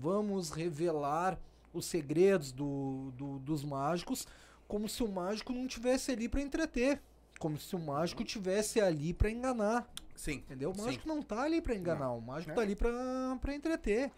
Vamos 0.00 0.50
revelar 0.50 1.38
os 1.72 1.84
segredos 1.86 2.52
do, 2.52 3.12
do- 3.16 3.38
dos 3.40 3.64
mágicos 3.64 4.26
como 4.66 4.88
se 4.88 5.02
o 5.02 5.08
mágico 5.08 5.52
não 5.52 5.66
tivesse 5.66 6.10
ali 6.12 6.28
para 6.28 6.40
entreter. 6.40 7.00
Como 7.38 7.58
se 7.58 7.74
o 7.74 7.78
mágico 7.78 8.22
tivesse 8.24 8.80
ali 8.80 9.12
para 9.14 9.30
enganar. 9.30 9.88
Sim. 10.14 10.34
Entendeu? 10.34 10.70
O 10.70 10.74
Sim. 10.74 10.82
mágico 10.82 11.08
não 11.08 11.22
tá 11.22 11.42
ali 11.42 11.60
pra 11.62 11.74
enganar, 11.74 12.12
o 12.12 12.20
mágico 12.20 12.52
É. 12.52 12.54
tá 12.54 12.60
ali 12.60 12.76
pra 12.76 13.54
entreter. 13.54 14.10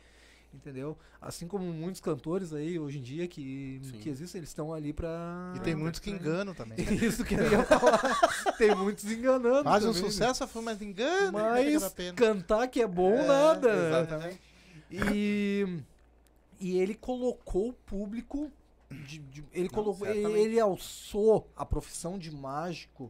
Entendeu? 0.52 0.98
Assim 1.20 1.46
como 1.46 1.64
muitos 1.64 2.00
cantores 2.00 2.52
aí 2.52 2.76
hoje 2.76 2.98
em 2.98 3.02
dia 3.02 3.28
que, 3.28 3.80
Sim. 3.84 3.98
que 3.98 4.08
existem, 4.08 4.40
eles 4.40 4.48
estão 4.50 4.74
ali 4.74 4.92
pra. 4.92 5.52
E 5.56 5.60
tem 5.60 5.76
muitos 5.76 6.00
que 6.00 6.10
enganam 6.10 6.52
também. 6.54 6.76
Isso 7.00 7.24
que 7.24 7.34
eu 7.34 7.52
ia 7.52 7.62
falar. 7.64 8.00
tem 8.58 8.74
muitos 8.74 9.04
enganando. 9.04 9.62
Faz 9.62 9.84
um 9.84 9.92
né? 9.92 9.94
sucesso, 9.94 10.48
foi 10.48 10.62
mas 10.62 10.82
engana, 10.82 11.30
não 11.30 11.56
chega 11.56 11.80
Mas 11.80 11.94
cantar 12.16 12.66
que 12.66 12.82
é 12.82 12.86
bom, 12.88 13.12
É, 13.12 13.26
nada. 13.28 13.70
Exatamente. 13.70 14.40
E, 14.90 15.82
e 16.60 16.78
ele 16.78 16.94
colocou 16.94 17.68
o 17.68 17.72
público. 17.72 18.50
de- 19.06 19.18
de- 19.20 19.44
ele, 19.52 19.68
Não, 19.68 19.74
colocou, 19.74 20.04
ele, 20.08 20.40
ele 20.40 20.58
alçou 20.58 21.48
a 21.54 21.64
profissão 21.64 22.18
de 22.18 22.28
mágico 22.28 23.08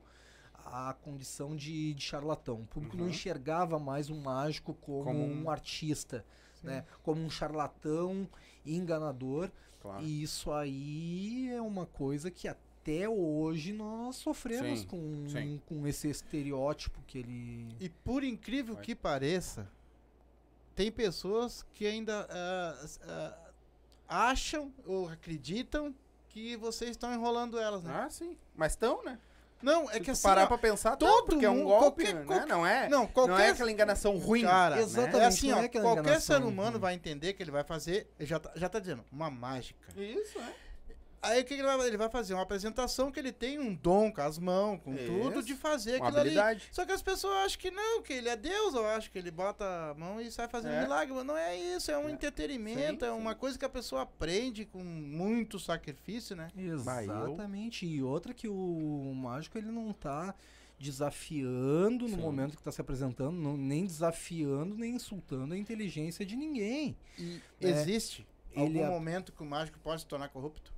à 0.55 0.93
condição 1.03 1.57
de, 1.57 1.95
de 1.95 2.03
charlatão. 2.03 2.57
O 2.61 2.67
público 2.67 2.97
não 2.99 3.05
Uhum. 3.05 3.11
enxergava 3.11 3.79
mais 3.79 4.11
um 4.11 4.21
mágico 4.21 4.75
como, 4.75 5.05
Como 5.05 5.25
um- 5.25 5.45
um 5.45 5.51
artista, 5.51 6.23
né? 6.63 6.85
como 7.03 7.23
um 7.23 7.31
charlatão 7.31 8.29
enganador. 8.67 9.51
Claro. 9.81 10.05
E 10.05 10.23
isso 10.23 10.53
aí 10.53 11.49
é 11.51 11.63
uma 11.63 11.87
coisa 11.87 12.31
que 12.31 12.47
até 12.47 13.09
hoje 13.09 13.73
nós 13.73 14.17
sofremos 14.17 14.81
Sim, 14.81 14.87
com, 14.87 15.29
sim. 15.31 15.61
com 15.67 15.87
esse 15.87 16.09
estereótipo 16.11 17.01
que 17.07 17.19
ele. 17.19 17.75
E 17.81 17.89
por 17.89 18.23
incrível 18.23 18.75
Vai. 18.75 18.85
que 18.85 18.95
pareça, 18.95 19.67
tem 20.81 20.91
pessoas 20.91 21.63
que 21.75 21.87
ainda 21.87 22.27
ah, 22.31 22.87
ah, 23.07 23.37
acham 24.31 24.73
ou 24.87 25.11
acreditam 25.11 25.95
que 26.31 26.57
vocês 26.57 26.93
estão 26.93 27.13
enrolando 27.13 27.59
elas, 27.59 27.83
né? 27.83 27.93
Ah, 27.95 28.09
sim. 28.09 28.35
Mas 28.57 28.73
estão, 28.73 29.05
né? 29.05 29.19
Não, 29.61 29.91
é 29.91 29.95
Se 29.95 30.01
que 30.01 30.11
assim, 30.11 30.23
parar 30.23 30.45
ó, 30.45 30.47
pra 30.47 30.57
pensar, 30.57 30.97
todo 30.97 31.27
porque 31.27 31.45
é 31.45 31.51
um 31.51 31.65
golpe, 31.65 32.05
qualquer- 32.05 32.15
né? 32.15 32.25
qualquer- 32.25 32.47
Não 32.47 32.67
é? 32.67 32.89
não, 32.89 33.07
qualquer 33.07 33.31
Não 33.33 33.39
é 33.39 33.51
aquela 33.51 33.71
enganação 33.71 34.17
ruim. 34.17 34.41
Cara, 34.41 34.77
né? 34.77 34.83
Exatamente. 34.83 35.21
é 35.21 35.27
assim, 35.27 35.51
não 35.51 35.59
ó, 35.59 35.63
é 35.63 35.69
qualquer 35.69 36.19
ser 36.19 36.43
humano 36.43 36.71
ruim. 36.71 36.81
vai 36.81 36.95
entender 36.95 37.35
que 37.35 37.43
ele 37.43 37.51
vai 37.51 37.63
fazer, 37.63 38.09
já 38.19 38.41
tá, 38.41 38.51
já 38.57 38.67
tá 38.71 38.79
dizendo, 38.79 39.05
uma 39.13 39.31
mágica. 39.31 39.87
Isso, 40.01 40.39
é. 40.39 40.55
Aí 41.23 41.43
o 41.43 41.45
que, 41.45 41.53
ele 41.53 41.63
vai 41.63 41.87
Ele 41.87 41.97
vai 41.99 42.09
fazer 42.09 42.33
uma 42.33 42.43
apresentação 42.43 43.11
que 43.13 43.21
ele 43.21 43.31
tem 43.33 43.59
um 43.59 43.75
dom 43.75 44.11
com 44.11 44.23
as 44.23 44.39
mãos, 44.39 44.81
com 44.83 44.95
Isso. 44.95 45.05
tudo, 45.07 45.43
de 45.43 45.55
fazer 45.55 45.97
Uma 45.97 46.07
aquilo 46.07 46.21
ali. 46.21 46.31
habilidade. 46.39 46.69
Só 46.73 46.87
que 46.87 46.93
as 46.93 47.03
pessoas 47.03 47.35
acham 47.45 47.59
que 47.61 47.71
não, 47.71 48.01
que 48.03 48.13
ele 48.15 48.29
é 48.31 48.37
Deus, 48.37 48.73
eu 48.75 48.87
acho 48.87 49.11
que 49.11 49.19
ele 49.19 49.31
bota 49.31 49.65
a 49.91 49.95
mão 49.95 50.19
e 50.21 50.31
sai 50.31 50.49
fazendo 50.49 50.73
É. 50.73 50.83
milagre. 50.83 51.13
Mas 51.15 51.25
não 51.27 51.37
é 51.37 51.55
isso, 51.57 51.91
é 51.91 51.99
um 51.99 52.09
É. 52.09 52.13
entretenimento, 52.13 53.05
Sim, 53.05 53.11
é 53.11 53.15
uma 53.15 53.35
coisa 53.35 53.59
que 53.59 53.65
a 53.67 53.69
pessoa 53.69 54.03
aprende 54.03 54.65
com 54.65 54.83
muito 54.83 55.59
sacrifício, 55.59 56.35
né? 56.35 56.49
Exatamente. 56.57 57.85
E 57.87 58.03
outra 58.03 58.33
que 58.33 58.49
o 58.49 59.13
mágico 59.15 59.59
ele 59.59 59.71
não 59.71 59.93
tá 59.93 60.35
desafiando 60.79 62.09
no 62.09 62.17
Sim. 62.17 62.23
momento 62.23 62.57
que 62.57 62.63
tá 62.63 62.73
se 62.73 62.81
apresentando, 62.81 63.33
não- 63.37 63.57
nem 63.57 63.85
desafiando, 63.85 64.75
nem 64.75 64.95
insultando 64.95 65.53
a 65.55 65.59
inteligência 65.59 66.25
de 66.25 66.37
ninguém. 66.37 66.97
E 67.19 67.41
É. 67.61 67.69
existe 67.69 68.27
Ele 68.53 68.63
algum 68.63 68.85
é- 68.85 68.89
momento 68.89 69.33
que 69.33 69.43
o 69.43 69.47
mágico 69.47 69.79
pode 69.81 70.01
se 70.01 70.07
tornar 70.07 70.29
corrupto? 70.31 70.73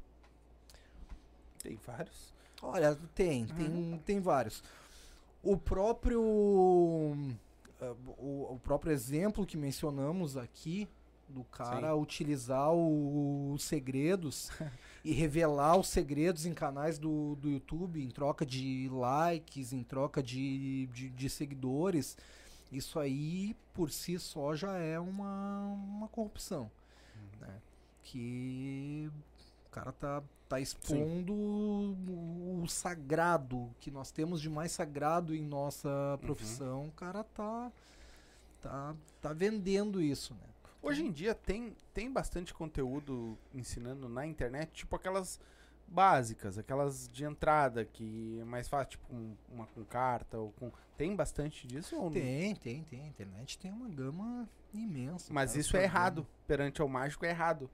Tem 1.62 1.76
vários. 1.86 2.32
Olha, 2.60 2.96
tem, 3.14 3.46
tem, 3.46 4.02
tem 4.06 4.20
vários. 4.20 4.62
O 5.42 5.56
próprio 5.56 6.22
ah, 7.80 7.94
o, 8.18 8.54
o 8.54 8.60
próprio 8.62 8.92
exemplo 8.92 9.44
que 9.46 9.56
mencionamos 9.56 10.36
aqui 10.36 10.88
do 11.28 11.44
cara 11.44 11.96
utilizar 11.96 12.72
o- 12.72 13.52
os 13.54 13.64
segredos 13.64 14.50
e 15.04 15.12
revelar 15.12 15.76
os 15.78 15.88
segredos 15.88 16.44
em 16.46 16.52
canais 16.54 16.98
do, 16.98 17.36
do 17.36 17.48
YouTube 17.50 18.02
em 18.02 18.10
troca 18.10 18.44
de 18.44 18.88
likes, 18.92 19.72
em 19.72 19.82
troca 19.82 20.22
de, 20.22 20.86
de, 20.88 21.08
de 21.10 21.30
seguidores, 21.30 22.16
isso 22.70 22.98
aí 23.00 23.56
por 23.74 23.90
si 23.90 24.18
só 24.18 24.54
já 24.54 24.76
é 24.76 25.00
uma, 25.00 25.64
uma 25.68 26.08
corrupção. 26.08 26.70
né? 27.40 27.60
Que 28.02 29.10
o 29.66 29.70
cara 29.70 29.90
tá, 29.92 30.22
tá 30.52 30.60
expondo 30.60 31.32
o, 31.32 32.60
o 32.62 32.68
sagrado 32.68 33.70
que 33.80 33.90
nós 33.90 34.10
temos 34.10 34.40
de 34.40 34.50
mais 34.50 34.72
sagrado 34.72 35.34
em 35.34 35.42
nossa 35.42 36.18
profissão. 36.20 36.88
O 36.88 36.92
cara 36.92 37.24
tá, 37.24 37.72
tá, 38.60 38.94
tá 39.22 39.32
vendendo 39.32 40.00
isso, 40.02 40.34
né? 40.34 40.40
Hoje 40.82 41.02
em 41.04 41.10
dia 41.10 41.34
tem, 41.34 41.74
tem 41.94 42.12
bastante 42.12 42.52
conteúdo 42.52 43.38
ensinando 43.54 44.08
na 44.10 44.26
internet, 44.26 44.70
tipo 44.72 44.94
aquelas 44.94 45.40
básicas, 45.88 46.58
aquelas 46.58 47.08
de 47.08 47.24
entrada 47.24 47.84
que 47.86 48.38
é 48.40 48.44
mais 48.44 48.68
fácil, 48.68 48.90
tipo 48.90 49.14
um- 49.14 49.34
uma 49.50 49.66
com 49.68 49.84
carta 49.84 50.36
ou 50.38 50.52
com. 50.52 50.70
Tem 50.98 51.14
bastante 51.16 51.66
disso 51.66 51.96
ou 51.96 52.04
não? 52.04 52.12
Tem, 52.12 52.54
tem, 52.56 52.82
tem. 52.84 53.02
A 53.04 53.06
internet 53.06 53.58
tem 53.58 53.70
uma 53.72 53.88
gama 53.88 54.46
imensa. 54.74 55.32
Mas 55.32 55.52
cara, 55.52 55.60
isso 55.60 55.76
é 55.76 55.80
tá 55.80 55.84
errado. 55.84 56.26
Perante 56.46 56.82
ao 56.82 56.88
mágico 56.88 57.24
é 57.24 57.30
errado. 57.30 57.70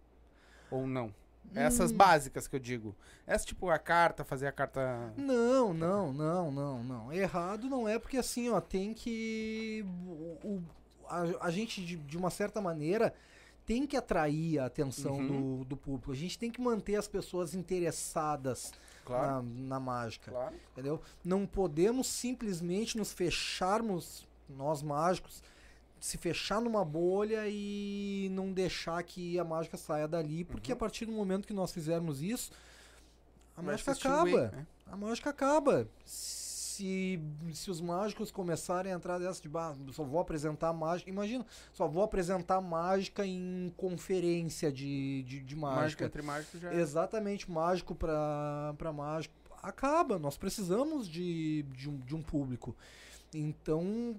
Ou 0.71 0.87
não? 0.87 1.13
Essas 1.55 1.91
Hum. 1.91 1.97
básicas 1.97 2.47
que 2.47 2.55
eu 2.57 2.61
digo. 2.61 2.95
Essa, 3.27 3.47
tipo, 3.47 3.71
a 3.71 3.79
carta, 3.79 4.23
fazer 4.25 4.47
a 4.47 4.53
carta. 4.53 5.13
Não, 5.17 5.73
não, 5.73 6.13
não, 6.13 6.51
não, 6.53 6.85
não. 6.85 7.13
Errado 7.13 7.69
não 7.69 7.89
é 7.89 7.99
porque 7.99 8.19
assim, 8.19 8.51
ó, 8.51 8.61
tem 8.61 8.93
que. 8.93 9.85
O, 10.07 10.47
o- 10.47 10.63
a, 11.09 11.47
a 11.47 11.51
gente, 11.51 11.83
de, 11.85 11.97
de 11.97 12.17
uma 12.19 12.29
certa 12.31 12.61
maneira, 12.61 13.15
tem 13.65 13.87
que 13.87 13.97
atrair 13.97 14.59
a 14.59 14.67
atenção 14.67 15.17
Uhum. 15.17 15.59
do, 15.61 15.65
do 15.65 15.77
público. 15.77 16.13
A 16.13 16.15
gente 16.15 16.39
tem 16.39 16.51
que 16.51 16.61
manter 16.61 16.97
as 16.97 17.09
pessoas 17.09 17.55
interessadas 17.55 18.73
Claro. 19.05 19.43
na, 19.43 19.43
na 19.43 19.81
mágica. 19.81 20.31
Claro. 20.31 20.55
Entendeu? 20.73 21.01
Não 21.25 21.47
podemos 21.47 22.07
simplesmente 22.09 22.97
nos 22.99 23.13
fecharmos, 23.13 24.27
nós 24.49 24.83
mágicos, 24.83 25.43
se 26.01 26.17
fechar 26.19 26.61
numa 26.61 26.85
bolha 26.85 27.45
e 27.49 28.29
não 28.33 28.53
deixar 28.53 29.03
que 29.03 29.39
a 29.39 29.45
mágica 29.45 29.77
saia 29.77 30.07
dali, 30.09 30.45
porque 30.45 30.73
Uhum. 30.73 30.77
a 30.77 30.79
partir 30.79 31.07
do 31.07 31.13
momento 31.13 31.47
que 31.47 31.53
nós 31.55 31.73
fizermos 31.73 32.23
isso, 32.23 32.51
a 33.57 33.61
Vai 33.63 33.73
mágica 33.73 33.93
acaba. 33.93 34.49
né? 34.49 34.67
A 34.87 34.97
mágica 34.97 35.31
acaba. 35.31 35.89
Se, 36.05 37.21
se 37.53 37.71
os 37.73 37.81
mágicos 37.81 38.31
começarem 38.31 38.93
a 38.93 38.95
entrar 38.95 39.19
dessa 39.19 39.43
de 39.43 39.49
bah, 39.49 39.75
só 39.93 40.05
vou 40.05 40.21
apresentar 40.21 40.73
mágica. 40.73 41.11
Imagina, 41.11 41.45
só 41.73 41.89
vou 41.89 42.05
apresentar 42.05 42.61
mágica 42.61 43.27
em 43.27 43.73
conferência 43.77 44.71
de, 44.71 45.25
de, 45.25 45.41
de 45.41 45.57
Mágico 45.57 45.81
mágica. 45.81 46.05
entre 46.05 46.23
mágicos 46.23 46.61
já. 46.61 46.73
Exatamente, 46.73 47.51
mágico 47.51 47.95
pra, 47.97 48.75
pra 48.79 48.93
mágico. 48.93 49.35
Acaba, 49.61 50.21
nós 50.21 50.37
precisamos 50.37 51.09
de, 51.09 51.65
de, 51.75 51.91
um, 51.91 51.97
de 51.99 52.15
um 52.15 52.23
público. 52.23 52.77
Então, 53.35 54.15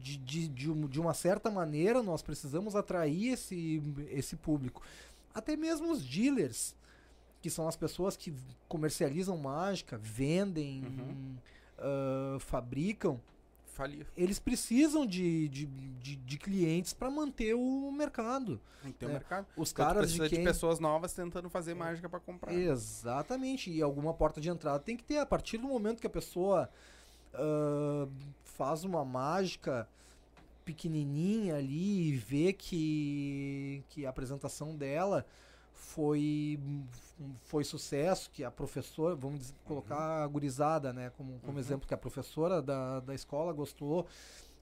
de, 0.00 0.16
de, 0.16 0.48
de, 0.48 0.70
um- 0.70 0.86
uma 1.00 1.14
certa 1.14 1.50
maneira, 1.50 2.02
nós 2.02 2.22
precisamos 2.22 2.74
atrair 2.74 3.32
esse, 3.32 3.82
esse 4.10 4.36
público. 4.36 4.82
Até 5.34 5.56
mesmo 5.56 5.90
os 5.92 6.02
dealers, 6.04 6.74
que 7.40 7.48
são 7.50 7.68
as 7.68 7.76
pessoas 7.76 8.16
que 8.16 8.34
comercializam 8.68 9.36
mágica, 9.36 9.96
vendem, 9.98 10.82
Uhum. 10.84 11.36
ah, 11.78 12.36
fabricam, 12.40 13.20
Falia. 13.74 14.04
eles 14.16 14.40
precisam 14.40 15.06
de, 15.06 15.48
de, 15.48 15.66
de, 15.66 16.16
de 16.16 16.36
clientes 16.38 16.92
para 16.92 17.08
manter 17.08 17.54
o 17.54 17.92
mercado. 17.92 18.60
Tem 18.82 18.90
que 18.92 18.98
ter 18.98 19.06
um 19.06 19.10
É. 19.10 19.12
mercado. 19.12 19.46
Os 19.56 19.70
Então 19.70 19.84
caras 19.86 20.10
de 20.10 20.18
precisa 20.18 20.28
de, 20.28 20.34
quem... 20.36 20.44
pessoas 20.44 20.80
novas 20.80 21.12
tentando 21.12 21.48
fazer 21.48 21.74
mágica 21.74 22.08
pra 22.08 22.18
comprar. 22.18 22.52
Exatamente, 22.52 23.70
e 23.70 23.80
alguma 23.80 24.12
porta 24.14 24.40
de 24.40 24.48
entrada 24.48 24.80
tem 24.80 24.96
que 24.96 25.04
ter. 25.04 25.18
A 25.18 25.26
partir 25.26 25.58
do 25.58 25.68
momento 25.68 26.00
que 26.00 26.06
a 26.08 26.10
pessoa 26.10 26.68
ah, 27.34 28.08
faz 28.58 28.82
uma 28.82 29.04
mágica 29.04 29.88
pequenininha 30.64 31.54
ali 31.56 32.08
e 32.08 32.16
vê 32.16 32.52
que, 32.52 33.82
que 33.88 34.04
a 34.04 34.10
apresentação 34.10 34.76
dela 34.76 35.24
foi, 35.72 36.58
foi 37.44 37.62
sucesso, 37.62 38.28
que 38.32 38.42
a 38.42 38.50
professora, 38.50 39.14
vamos 39.14 39.38
dizer- 39.38 39.54
colocar 39.64 40.24
a 40.24 40.26
gurizada 40.26 40.92
né, 40.92 41.10
como, 41.16 41.38
como 41.40 41.52
Uhum. 41.52 41.58
exemplo, 41.60 41.86
que 41.86 41.94
a 41.94 41.96
professora 41.96 42.60
da, 42.60 42.98
da 43.00 43.14
escola 43.14 43.52
gostou, 43.52 44.06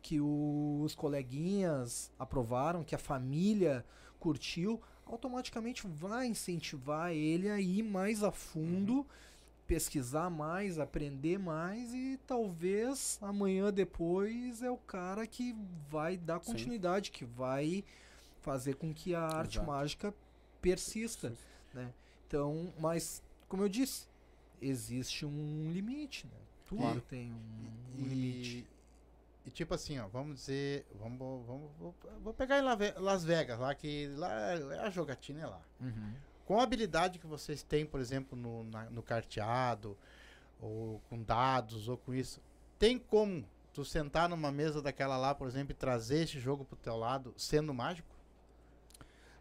que 0.02 0.20
os 0.20 0.94
coleguinhas 0.94 2.12
aprovaram, 2.18 2.84
que 2.84 2.94
a 2.94 2.98
família 2.98 3.84
curtiu, 4.20 4.80
automaticamente 5.06 5.86
vai 5.86 6.26
incentivar 6.26 7.12
ele 7.12 7.48
a 7.48 7.58
ir 7.58 7.82
mais 7.82 8.22
a 8.22 8.30
fundo, 8.30 9.06
pesquisar 9.66 10.30
mais, 10.30 10.78
aprender 10.78 11.38
mais 11.38 11.92
e 11.92 12.18
talvez 12.26 13.18
amanhã 13.20 13.72
depois 13.72 14.62
é 14.62 14.70
o 14.70 14.76
cara 14.76 15.26
que 15.26 15.54
vai 15.88 16.16
dar 16.16 16.40
Sim. 16.40 16.52
continuidade, 16.52 17.10
que 17.10 17.24
vai 17.24 17.84
fazer 18.42 18.76
com 18.76 18.94
que 18.94 19.14
a 19.14 19.22
arte 19.22 19.56
Exato. 19.58 19.70
mágica 19.70 20.14
persista. 20.60 21.32
Então, 22.26 22.72
mas 22.78 23.22
como 23.48 23.62
eu 23.62 23.68
disse, 23.68 24.06
existe 24.60 25.24
um 25.26 25.70
limite, 25.70 26.26
né? 26.26 26.32
Tudo 26.66 26.80
Claro. 26.80 27.00
tem 27.02 27.32
um, 27.32 28.00
um 28.02 28.06
limite. 28.06 28.66
E, 29.44 29.48
e 29.48 29.50
tipo 29.50 29.74
assim, 29.74 29.98
ó, 29.98 30.08
vamos 30.08 30.36
dizer, 30.40 30.84
vamos, 31.00 31.46
vamos, 31.46 31.70
vou, 31.78 31.94
vou 32.22 32.34
pegar 32.34 32.58
em 32.58 33.00
Las 33.00 33.24
Vegas, 33.24 33.58
lá 33.58 33.74
que 33.74 34.08
lá 34.16 34.30
é 34.52 34.78
a 34.80 34.90
jogatina 34.90 35.42
é 35.42 35.46
lá. 35.46 35.62
Uhum. 35.80 36.12
Com 36.46 36.58
a 36.60 36.62
habilidade 36.62 37.18
que 37.18 37.26
vocês 37.26 37.62
têm, 37.62 37.84
por 37.84 38.00
exemplo, 38.00 38.38
no, 38.38 38.64
na- 38.64 38.88
no 38.88 39.02
carteado, 39.02 39.96
ou 40.60 41.00
com 41.10 41.20
dados, 41.22 41.88
ou 41.88 41.96
com 41.98 42.14
isso, 42.14 42.40
tem 42.78 42.98
como 42.98 43.44
tu 43.74 43.84
sentar 43.84 44.28
numa 44.28 44.50
mesa 44.50 44.80
daquela 44.80 45.16
lá, 45.18 45.34
por 45.34 45.46
exemplo, 45.48 45.72
e 45.72 45.74
trazer 45.74 46.22
esse 46.22 46.38
jogo 46.40 46.64
pro 46.64 46.76
teu 46.76 46.96
lado, 46.96 47.34
sendo 47.36 47.74
mágico? 47.74 48.08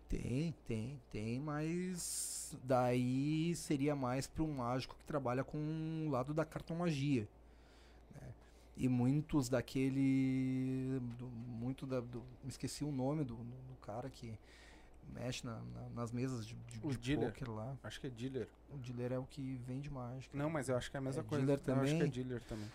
Tem, 0.10 0.54
tem, 0.68 1.02
tem, 1.12 1.40
mas 1.40 2.56
daí 2.64 3.56
seria 3.56 3.96
mais 3.96 4.28
para 4.28 4.44
um 4.44 4.54
mágico 4.56 4.96
que 4.96 5.04
trabalha 5.04 5.44
com 5.44 5.58
o 6.08 6.10
lado 6.10 6.34
da 6.34 6.46
cartomagia. 6.46 7.28
né? 8.14 8.34
E 8.78 8.88
muitos 8.88 9.50
daquele. 9.50 11.00
do- 11.18 11.28
muito 11.28 11.86
da. 11.88 12.00
Do, 12.02 12.24
esqueci 12.48 12.84
o 12.84 12.92
nome 12.92 13.24
do- 13.24 13.36
do 13.36 13.76
cara 13.82 14.10
que 14.10 14.38
mexe 15.14 15.46
na- 15.46 15.60
na- 15.74 15.90
nas 15.94 16.12
mesas 16.12 16.46
de, 16.46 16.56
de, 16.56 16.80
O 16.84 16.90
de 16.92 16.98
dealer. 16.98 17.32
poker 17.32 17.52
lá. 17.52 17.76
Acho 17.84 18.00
que 18.02 18.08
é 18.08 18.10
dealer. 18.10 18.48
O 18.72 18.78
dealer 18.78 19.14
é 19.14 19.20
o 19.20 19.24
que 19.26 19.56
vende 19.66 19.90
mágica. 19.90 20.38
Não, 20.38 20.50
mas 20.50 20.70
eu 20.70 20.76
acho 20.78 20.90
que 20.92 20.98
é 20.98 21.00
a 21.00 21.02
mesma 21.02 21.22
É 21.22 21.26
coisa. 21.26 21.46
dealer 21.46 21.62
Eu 21.68 21.74
acho 21.76 21.84
que 21.84 21.90
é 21.90 21.98
também? 21.98 22.12
dealer 22.12 22.42
também. 22.44 22.72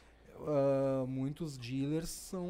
Ah, 0.47 1.05
muitos 1.07 1.59
dealers 1.59 2.09
são, 2.09 2.49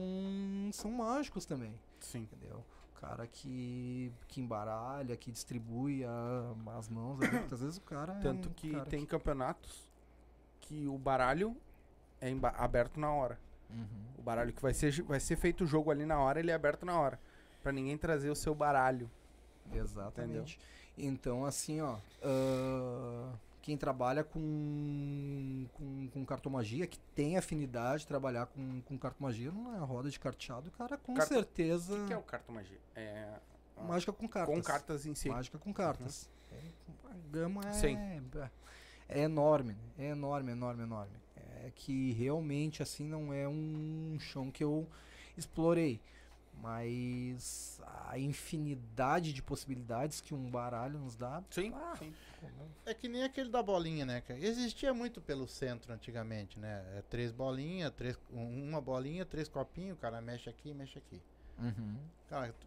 são 0.72 0.90
mágicos 0.92 1.44
também. 1.44 1.74
Sim. 1.98 2.20
Entendeu? 2.32 2.62
O 2.96 3.00
cara 3.00 3.26
que, 3.26 4.12
que 4.28 4.40
embaralha, 4.40 5.16
que 5.16 5.32
distribui 5.32 6.04
a- 6.04 6.54
as 6.78 6.88
mãos. 6.88 7.20
ali, 7.20 7.30
Muitas 7.50 7.60
vezes 7.60 7.78
o 7.78 7.80
cara. 7.82 8.12
é 8.14 8.20
Tanto 8.20 8.48
um 8.48 8.52
que 8.52 8.70
cara 8.72 8.84
tem 8.86 9.04
campeonatos 9.06 9.90
que 10.60 10.86
o 10.86 10.96
baralho 10.98 11.56
é 12.20 12.30
aberto 12.56 13.00
na 13.00 13.10
hora. 13.12 13.38
Uhum. 13.70 13.86
O 14.18 14.22
baralho 14.22 14.52
que 14.52 14.60
vai 14.62 14.74
ser, 14.74 15.02
vai 15.02 15.18
ser 15.18 15.36
feito 15.36 15.64
o 15.64 15.66
jogo 15.66 15.90
ali 15.90 16.04
na 16.04 16.18
hora, 16.18 16.38
ele 16.38 16.50
é 16.50 16.54
aberto 16.54 16.84
na 16.84 16.98
hora. 16.98 17.18
Pra 17.62 17.72
ninguém 17.72 17.96
trazer 17.96 18.30
o 18.30 18.36
seu 18.36 18.54
baralho. 18.54 19.10
Exatamente. 19.72 20.58
Então, 20.98 21.44
assim, 21.44 21.80
ó. 21.80 21.96
ah, 22.22 23.32
quem 23.62 23.76
trabalha 23.76 24.24
com, 24.24 25.66
com, 25.74 26.08
com 26.08 26.24
cartomagia, 26.24 26.86
que 26.86 26.98
tem 27.14 27.36
afinidade 27.36 28.00
de 28.02 28.06
trabalhar 28.06 28.46
com, 28.46 28.80
com 28.82 28.96
cartomagia, 28.98 29.50
não 29.52 29.74
é 29.74 29.78
roda 29.78 30.08
de 30.10 30.18
carteado, 30.18 30.70
cara, 30.72 30.96
com 30.96 31.14
Carta- 31.14 31.34
certeza. 31.34 31.94
O 31.94 32.00
que, 32.00 32.06
que 32.08 32.12
é 32.12 32.16
o 32.16 32.22
cartomagia? 32.22 32.78
É. 32.96 33.28
Mágica 33.86 34.12
com 34.12 34.28
cartas. 34.28 34.54
Com 34.54 34.62
cartas 34.62 35.06
em 35.06 35.14
si. 35.14 35.28
Mágica 35.28 35.58
com 35.58 35.72
cartas. 35.72 36.28
É, 36.52 36.56
a 37.10 37.14
gama 37.30 37.62
é, 37.66 37.72
Sim. 37.72 37.96
é 39.08 39.22
enorme, 39.22 39.76
é 39.98 40.06
enorme, 40.10 40.52
enorme, 40.52 40.82
enorme. 40.82 41.12
É 41.36 41.70
que 41.74 42.12
realmente 42.12 42.82
assim 42.82 43.04
não 43.04 43.32
é 43.32 43.46
um 43.48 44.16
chão 44.20 44.50
que 44.50 44.64
eu 44.64 44.86
explorei. 45.36 46.00
Mas 46.62 47.80
a 48.08 48.18
infinidade 48.18 49.32
de 49.32 49.42
possibilidades 49.42 50.20
que 50.20 50.34
um 50.34 50.50
baralho 50.50 50.98
nos 50.98 51.16
dá. 51.16 51.42
Sim, 51.50 51.72
ah, 51.74 51.94
sim. 51.98 52.12
É 52.86 52.94
que 52.94 53.08
nem 53.08 53.22
aquele 53.24 53.50
da 53.50 53.62
bolinha, 53.62 54.04
né? 54.04 54.20
cara? 54.22 54.38
Existia 54.40 54.92
muito 54.94 55.20
pelo 55.20 55.46
centro 55.48 55.92
antigamente, 55.92 56.58
né? 56.58 56.84
É 56.96 57.02
três 57.08 57.32
bolinhas, 57.32 57.92
três, 57.92 58.18
um- 58.32 58.68
uma 58.68 58.80
bolinha, 58.80 59.24
três 59.24 59.48
copinhos, 59.48 59.96
o 59.96 60.00
cara 60.00 60.20
mexe 60.20 60.48
aqui, 60.48 60.72
mexe 60.74 60.98
aqui. 60.98 61.20
Uhum. 61.58 61.96
Cara, 62.28 62.52
tu, 62.58 62.66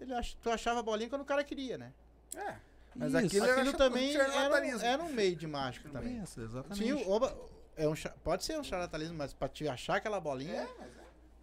ele 0.00 0.12
ach, 0.14 0.34
tu 0.42 0.50
achava 0.50 0.80
a 0.80 0.82
bolinha 0.82 1.08
quando 1.08 1.22
o 1.22 1.26
cara 1.26 1.44
queria, 1.44 1.78
né? 1.78 1.92
É. 2.36 2.56
Mas 2.94 3.08
Isso, 3.14 3.16
aquilo 3.26 3.44
Aquilo 3.50 3.72
também 3.76 4.14
era, 4.14 4.60
um- 4.60 4.80
era 4.80 5.02
um 5.02 5.12
meio 5.12 5.34
de 5.36 5.46
mágico 5.46 5.88
também. 5.88 6.22
Isso, 6.22 6.40
exatamente. 6.42 6.78
Sim, 6.84 7.04
oba, 7.10 7.34
é 7.76 7.88
um, 7.88 7.94
pode 8.22 8.44
ser 8.44 8.58
um 8.58 8.64
charlatanismo, 8.64 9.16
mas 9.16 9.32
pra 9.32 9.48
te 9.48 9.66
achar 9.66 9.96
aquela 9.96 10.20
bolinha. 10.20 10.68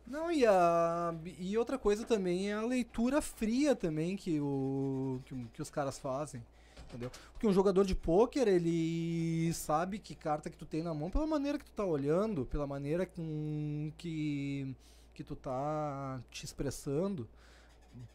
Não, 0.09 0.31
e, 0.31 0.43
a, 0.45 1.13
e 1.37 1.55
outra 1.55 1.77
coisa 1.77 2.03
também 2.03 2.49
é 2.49 2.53
a 2.55 2.63
leitura 2.65 3.21
fria 3.21 3.75
também 3.75 4.17
que, 4.17 4.39
o, 4.41 5.21
que, 5.25 5.35
que 5.53 5.61
os 5.61 5.69
caras 5.69 5.99
fazem. 5.99 6.43
Entendeu? 6.87 7.11
Porque 7.31 7.45
um 7.45 7.53
jogador 7.53 7.85
de 7.85 7.93
pôquer, 7.93 8.47
ele 8.47 9.53
sabe 9.53 9.99
que 9.99 10.15
carta 10.15 10.49
que 10.49 10.57
tu 10.57 10.65
tem 10.65 10.81
na 10.81 10.91
mão 10.91 11.11
pela 11.11 11.27
maneira 11.27 11.59
que 11.59 11.65
tu 11.65 11.71
tá 11.71 11.85
olhando, 11.85 12.45
pela 12.47 12.65
maneira 12.65 13.05
com 13.05 13.91
que, 13.95 14.75
que 15.13 15.23
tu 15.23 15.35
tá 15.35 16.19
te 16.31 16.43
expressando. 16.43 17.29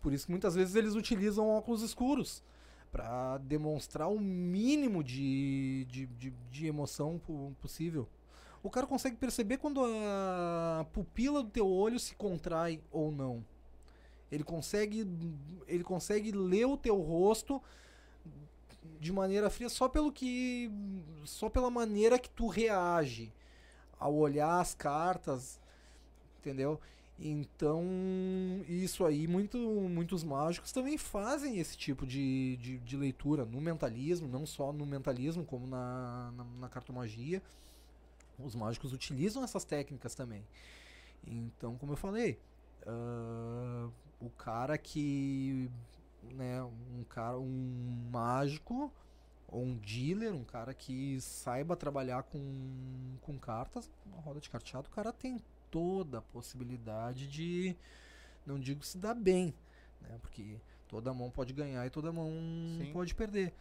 Por 0.03 0.13
isso 0.13 0.27
que 0.27 0.33
muitas 0.33 0.57
vezes 0.57 0.75
eles 0.75 0.97
utilizam 0.97 1.49
óculos 1.49 1.83
escuros 1.83 2.43
para 2.91 3.39
demonstrar 3.39 4.09
o 4.09 4.19
mínimo 4.19 5.05
de, 5.05 5.85
de, 5.89 6.07
de, 6.07 6.33
de 6.51 6.67
emoção 6.67 7.21
po- 7.25 7.53
possível. 7.63 8.09
O 8.65 8.71
cara 8.71 8.87
consegue 8.87 9.17
perceber 9.17 9.59
quando 9.59 9.83
a 9.85 10.87
pupila 10.91 11.43
do 11.43 11.51
teu 11.51 11.69
olho 11.69 12.01
se 12.01 12.15
contrai 12.15 12.81
ou 12.91 13.13
não. 13.13 13.45
Ele 14.33 14.43
consegue, 14.43 15.07
ele 15.69 15.85
consegue 15.85 16.33
ler 16.33 16.65
o 16.65 16.77
teu 16.79 16.99
rosto 16.99 17.63
de 18.99 19.13
maneira 19.13 19.51
fria 19.51 19.69
só 19.69 19.87
pelo 19.87 20.11
que, 20.11 20.71
só 21.27 21.51
pela 21.51 21.71
maneira 21.71 22.19
que 22.19 22.31
tu 22.31 22.47
reage 22.47 23.31
ao 24.01 24.15
olhar 24.15 24.59
as 24.59 24.75
cartas, 24.75 25.61
entendeu? 26.39 26.81
Então, 27.19 27.85
isso 28.67 29.05
aí, 29.05 29.29
muito, 29.29 29.59
muitos 29.59 30.25
mágicos 30.25 30.73
também 30.73 30.97
fazem 30.97 31.59
esse 31.59 31.77
tipo 31.77 32.07
de, 32.07 32.57
de, 32.57 32.79
de 32.79 32.97
leitura 32.97 33.45
no 33.45 33.61
mentalismo, 33.61 34.27
não 34.27 34.47
só 34.47 34.73
no 34.73 34.87
mentalismo, 34.87 35.45
como 35.45 35.67
na, 35.67 36.33
na, 36.35 36.45
na 36.61 36.69
cartomagia. 36.71 37.43
Os 38.39 38.55
mágicos 38.55 38.93
utilizam 38.93 39.45
essas 39.45 39.65
técnicas 39.65 40.15
também. 40.15 40.45
Então, 41.27 41.77
como 41.77 41.93
eu 41.93 41.97
falei, 41.97 42.39
ah, 42.87 43.89
o 44.21 44.31
cara 44.31 44.77
que. 44.79 45.71
Né, 46.23 46.63
um 46.63 47.05
cara, 47.05 47.39
um 47.39 48.09
mágico 48.11 48.91
ou 49.47 49.63
um 49.63 49.77
dealer, 49.77 50.35
um 50.35 50.43
cara 50.43 50.73
que 50.73 51.21
saiba 51.21 51.77
trabalhar 51.77 52.23
com, 52.23 53.17
com 53.21 53.39
cartas, 53.39 53.91
uma 54.07 54.23
roda 54.23 54.41
de 54.41 54.49
carteado, 54.49 54.89
o 54.89 54.91
cara 54.91 55.13
tem 55.13 55.39
toda 55.71 56.19
a 56.19 56.23
possibilidade 56.23 57.29
de, 57.29 57.77
não 58.47 58.59
digo 58.59 58.83
se 58.83 58.97
dar 58.97 59.15
bem, 59.15 59.55
né, 60.01 60.19
porque 60.23 60.57
toda 60.89 61.13
mão 61.13 61.31
pode 61.31 61.53
ganhar 61.53 61.87
e 61.87 61.91
toda 61.91 62.11
mão 62.11 62.31
Sim. 62.79 62.91
pode 62.93 63.15
perder. 63.15 63.53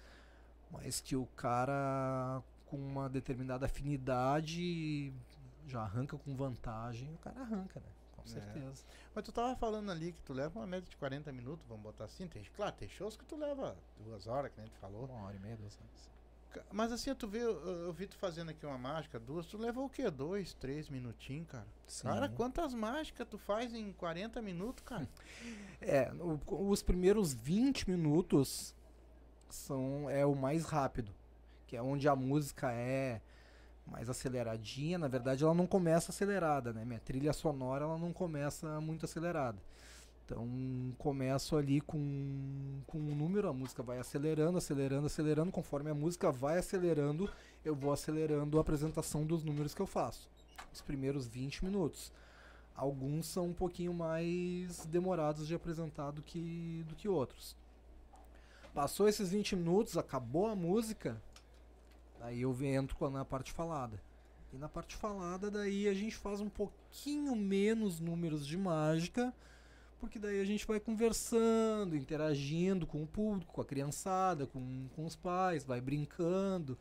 Mas 0.72 1.02
que 1.02 1.16
o 1.16 1.26
cara 1.36 2.42
com 2.74 2.78
uma 2.80 3.08
determinada 3.08 3.68
afinidade 3.68 5.14
já 5.68 5.82
arranca 5.82 6.18
com 6.18 6.36
vantagem, 6.36 7.14
o 7.14 7.18
cara 7.20 7.40
arranca, 7.42 7.80
né? 7.80 7.86
Com 8.16 8.24
É. 8.24 8.26
certeza. 8.26 8.84
Mas 9.14 9.24
tu 9.24 9.32
tava 9.32 9.56
falando 9.56 9.92
ali 9.92 10.12
que 10.12 10.22
tu 10.24 10.34
leva 10.34 10.60
uma 10.60 10.66
média 10.66 10.90
de 10.90 10.98
40 10.98 11.32
minutos, 11.32 11.64
vamos 11.68 11.84
botar 11.84 12.06
assim. 12.06 12.28
Tem, 12.28 12.44
claro, 12.56 12.74
tem 12.76 12.90
shows 12.90 13.16
que 13.16 13.24
tu 13.26 13.36
leva 13.36 13.78
duas 14.04 14.26
horas, 14.26 14.52
que 14.52 14.60
nem 14.60 14.70
tu 14.72 14.78
falou. 14.80 15.06
Uma 15.06 15.28
hora 15.28 15.36
e 15.36 15.40
meia, 15.40 15.56
duas 15.56 15.78
horas. 15.80 16.64
Mas 16.72 16.92
assim, 16.92 17.14
tu 17.16 17.28
vê, 17.28 17.40
eu, 17.40 17.60
eu 17.86 17.94
vi 17.94 18.08
tu 18.08 18.16
fazendo 18.18 18.50
aqui 18.50 18.66
uma 18.66 18.78
mágica, 18.78 19.20
duas, 19.20 19.46
tu 19.46 19.58
levou 19.58 19.86
o 19.86 19.90
quê? 19.90 20.10
Dois, 20.10 20.54
três 20.56 20.90
minutinhos, 20.90 21.48
cara? 21.48 21.66
Cara, 22.02 22.28
Sim. 22.28 22.36
quantas 22.36 22.74
mágicas 22.74 23.28
tu 23.30 23.38
faz 23.38 23.74
em 23.74 23.92
40 23.94 24.42
minutos, 24.42 24.84
cara? 24.84 25.08
É, 25.82 26.12
o- 26.14 26.70
os 26.70 26.82
primeiros 26.82 27.34
20 27.34 27.90
minutos 27.90 28.74
são 29.50 30.10
é 30.10 30.26
o 30.26 30.34
mais 30.36 30.64
rápido, 30.66 31.12
que 31.74 31.78
é 31.78 31.82
onde 31.82 32.08
a 32.08 32.16
música 32.16 32.72
é 32.72 33.20
mais 33.88 34.08
aceleradinha. 34.08 35.00
Na 35.00 35.08
verdade, 35.08 35.44
ela 35.44 35.56
não 35.56 35.66
começa 35.66 36.12
acelerada, 36.12 36.72
né? 36.72 36.86
Minha 36.86 37.00
trilha 37.00 37.34
sonora 37.34 37.84
ela 37.84 37.98
não 37.98 38.14
começa 38.14 38.80
muito 38.80 39.06
acelerada. 39.06 39.58
Então, 40.24 40.48
começo 41.00 41.58
ali 41.58 41.82
com, 41.82 42.80
com 42.86 43.00
um 43.00 43.16
número, 43.16 43.50
a 43.50 43.54
música 43.54 43.82
vai 43.82 43.98
acelerando, 43.98 44.56
acelerando, 44.56 45.08
acelerando. 45.08 45.52
Conforme 45.52 45.90
a 45.90 45.96
música 45.96 46.32
vai 46.32 46.60
acelerando, 46.60 47.28
eu 47.66 47.74
vou 47.74 47.92
acelerando 47.92 48.60
a 48.60 48.62
apresentação 48.62 49.26
dos 49.26 49.44
números 49.44 49.74
que 49.74 49.82
eu 49.82 49.88
faço. 49.88 50.30
Os 50.72 50.80
primeiros 50.80 51.26
20 51.26 51.66
minutos. 51.66 52.12
Alguns 52.76 53.26
são 53.26 53.48
um 53.48 53.54
pouquinho 53.54 53.96
mais 53.96 54.86
demorados 54.86 55.48
de 55.48 55.56
apresentar 55.56 56.12
do 56.12 56.22
que, 56.22 56.86
do 56.88 56.94
que 56.94 57.10
outros. 57.10 57.56
Passou 58.76 59.08
esses 59.08 59.32
20 59.32 59.56
minutos, 59.56 59.98
acabou 59.98 60.48
a 60.48 60.56
música, 60.56 61.20
aí 62.24 62.42
eu 62.42 62.56
entro 62.64 63.10
na 63.10 63.24
parte 63.26 63.52
falada. 63.52 64.02
E 64.52 64.58
na 64.58 64.70
parte 64.70 64.96
falada, 64.96 65.50
daí 65.50 65.88
a 65.88 65.94
gente 65.94 66.16
faz 66.16 66.40
um 66.40 66.50
pouquinho 66.50 67.36
menos 67.36 68.00
números 68.00 68.46
de 68.46 68.58
mágica, 68.58 69.34
porque 70.00 70.20
daí 70.20 70.40
a 70.40 70.46
gente 70.46 70.66
vai 70.68 70.80
conversando, 70.80 71.96
interagindo 71.96 72.86
com 72.86 73.02
o 73.02 73.08
público, 73.08 73.54
com 73.54 73.62
a 73.62 73.66
criançada, 73.66 74.46
com, 74.46 74.88
com 74.96 75.06
os 75.06 75.16
pais, 75.16 75.64
vai 75.64 75.82
brincando, 75.82 76.78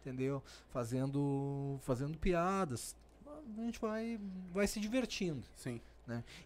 entendeu? 0.00 0.42
Fazendo, 0.68 1.78
fazendo 1.82 2.18
piadas. 2.18 2.96
A 3.26 3.62
gente 3.62 3.80
vai, 3.80 4.18
vai 4.52 4.66
se 4.66 4.78
divertindo. 4.80 5.42
Sim. 5.56 5.80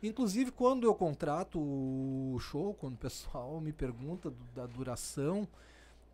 Inclusive, 0.03 0.53
quando 0.53 0.85
eu 0.85 0.95
contrato 0.95 1.59
o 1.59 2.39
show, 2.39 2.75
quando 2.75 2.95
o 2.95 2.99
pessoal 2.99 3.61
me 3.61 3.73
pergunta 3.73 4.31
do- 4.31 4.45
da 4.55 4.67
duração, 4.67 5.49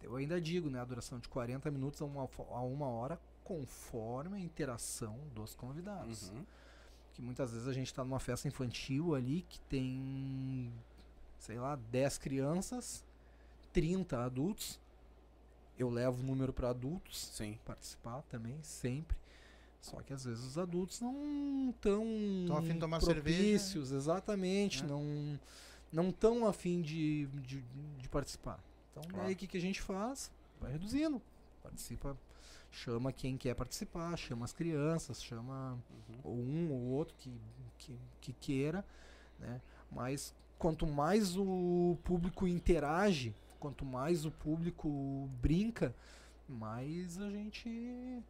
eu 0.05 0.17
ainda 0.17 0.41
digo, 0.41 0.69
né? 0.69 0.81
A 0.81 0.85
duração 0.85 1.19
de 1.19 1.29
40 1.29 1.71
minutos 1.71 2.01
a 2.03 2.05
uma, 2.05 2.29
a 2.51 2.61
uma 2.61 2.87
hora, 2.87 3.19
conforme 3.43 4.37
a 4.37 4.41
interação 4.41 5.19
dos 5.35 5.55
convidados. 5.55 6.31
Uhum. 6.31 6.45
Que 7.15 7.23
muitas 7.23 7.53
vezes 7.53 7.67
a 7.67 7.73
gente 7.73 7.87
está 7.87 8.05
numa 8.05 8.21
festa 8.21 8.47
infantil 8.47 9.15
ali 9.15 9.43
que 9.49 9.59
tem, 9.61 10.73
sei 11.39 11.59
lá, 11.59 11.77
10 11.77 12.19
crianças, 12.19 13.05
30 13.73 14.25
adultos. 14.25 14.81
Eu 15.79 15.91
levo 15.91 16.23
o 16.23 16.27
número 16.27 16.53
para 16.53 16.71
adultos 16.71 17.31
Sim. 17.33 17.59
participar 17.65 18.23
também, 18.23 18.57
sempre. 18.63 19.17
Só 19.81 20.01
que 20.01 20.13
às 20.13 20.25
vezes 20.25 20.45
os 20.45 20.57
adultos 20.57 21.01
não 21.01 21.71
estão 21.71 22.05
Tão 22.47 22.57
a 22.57 22.63
fim 22.63 22.75
de 22.75 22.79
tomar 22.79 23.01
propícios, 23.01 23.93
exatamente, 23.93 24.83
né? 24.83 24.89
não 24.89 25.39
não 25.93 26.11
tão 26.11 26.47
afim 26.47 26.83
de, 26.83 27.27
de, 27.27 27.63
de 27.99 28.09
participar. 28.09 28.59
Então 28.97 29.19
daí 29.19 29.33
o 29.33 29.37
que, 29.37 29.47
que 29.47 29.57
a 29.57 29.61
gente 29.61 29.81
faz? 29.83 30.31
Vai 30.61 30.73
reduzindo. 30.73 31.21
Participa, 31.63 32.17
chama 32.71 33.13
quem 33.13 33.37
quer 33.37 33.55
participar, 33.55 34.17
chama 34.17 34.45
as 34.45 34.53
crianças, 34.53 35.23
chama 35.23 35.79
Uhum. 35.91 36.21
ou 36.25 36.37
um 36.37 36.73
ou 36.73 36.81
outro 36.93 37.15
que, 37.19 37.33
que, 37.79 37.99
que 38.21 38.33
queira, 38.35 38.85
né? 39.41 39.61
Mas 39.91 40.35
quanto 40.59 40.87
mais 40.87 41.37
o 41.37 41.97
público 42.05 42.47
interage, 42.47 43.35
quanto 43.59 43.85
mais 43.85 44.25
o 44.25 44.31
público 44.31 45.29
brinca, 45.41 45.95
mais 46.49 47.19
a 47.21 47.31
gente 47.31 48.23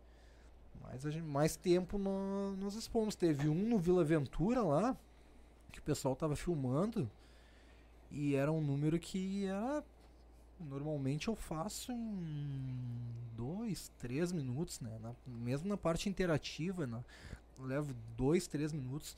mais, 0.83 1.05
a 1.07 1.11
gente, 1.11 1.25
mais 1.25 1.57
tempo 1.57 1.97
nó- 1.99 2.53
nós 2.59 2.75
expomos. 2.75 3.15
Teve 3.15 3.49
um 3.49 3.69
no 3.69 3.79
Vila 3.79 4.05
Ventura 4.05 4.63
lá, 4.63 4.97
que 5.73 5.79
o 5.79 5.83
pessoal 5.83 6.15
tava 6.15 6.37
filmando, 6.37 7.11
e 8.11 8.35
era 8.35 8.53
um 8.53 8.61
número 8.61 8.99
que 8.99 9.47
era. 9.47 9.83
Normalmente 10.61 11.29
eu 11.29 11.35
faço 11.35 11.93
em 11.93 12.77
dois, 13.37 13.91
três 13.99 14.33
minutos, 14.33 14.81
né? 14.81 14.97
Na- 15.03 15.15
mesmo 15.27 15.69
na 15.69 15.77
parte 15.77 16.09
interativa, 16.09 16.87
né? 16.87 17.03
eu 17.59 17.65
levo 17.65 17.95
dois, 18.17 18.47
três 18.47 18.73
minutos. 18.73 19.17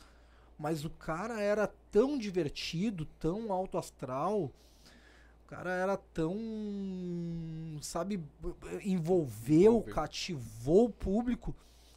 Mas 0.59 0.85
o 0.85 0.91
cara 0.91 1.41
era 1.41 1.67
tão 1.93 2.17
divertido, 2.19 3.05
tão 3.21 3.53
alto 3.53 3.77
astral, 3.79 4.51
O 5.45 5.49
cara 5.49 5.71
era 5.71 5.97
tão. 5.97 6.35
Sabe, 7.81 8.21
envolveu, 8.83 9.73
Envolveu. 9.75 9.95
cativou 9.95 10.87
o 10.87 10.91
público 10.91 11.55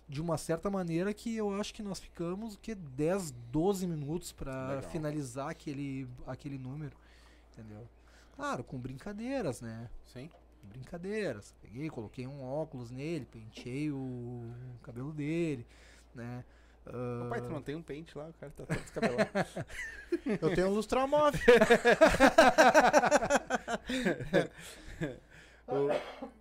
de 0.08 0.22
uma 0.22 0.38
certa 0.38 0.70
maneira 0.70 1.14
que 1.14 1.36
eu 1.36 1.60
acho 1.60 1.74
que 1.74 1.82
nós 1.82 2.00
ficamos 2.00 2.56
o 2.56 2.60
que 2.60 2.76
10, 2.76 3.32
12 3.52 3.88
minutos 3.88 4.32
Legal. 4.76 4.92
finalizar 4.92 5.50
aquele, 5.50 6.08
aquele 6.28 6.58
número. 6.60 6.96
Entendeu? 7.54 7.88
Claro, 8.40 8.64
com 8.64 8.80
brincadeiras, 8.80 9.60
né? 9.60 9.90
Sim. 10.06 10.30
brincadeiras. 10.64 11.54
Peguei, 11.62 11.90
coloquei 11.90 12.26
um 12.26 12.42
óculos 12.42 12.90
nele, 12.90 13.26
penteei 13.26 13.92
o 13.92 14.50
cabelo 14.82 15.12
dele, 15.12 15.68
né? 16.16 16.46
Ah, 16.86 17.28
Pai, 17.30 17.42
tu 17.42 17.50
não 17.50 17.62
tem 17.62 17.76
um 17.76 17.82
pente 17.84 18.18
lá, 18.18 18.30
o 18.30 18.34
cara 18.34 18.50
tá 18.56 18.66
todo 18.66 18.80
descabelado. 18.80 19.30
Eu 20.42 20.56
tenho 20.56 20.68
um 20.68 20.74
lustramóvel. 20.74 21.40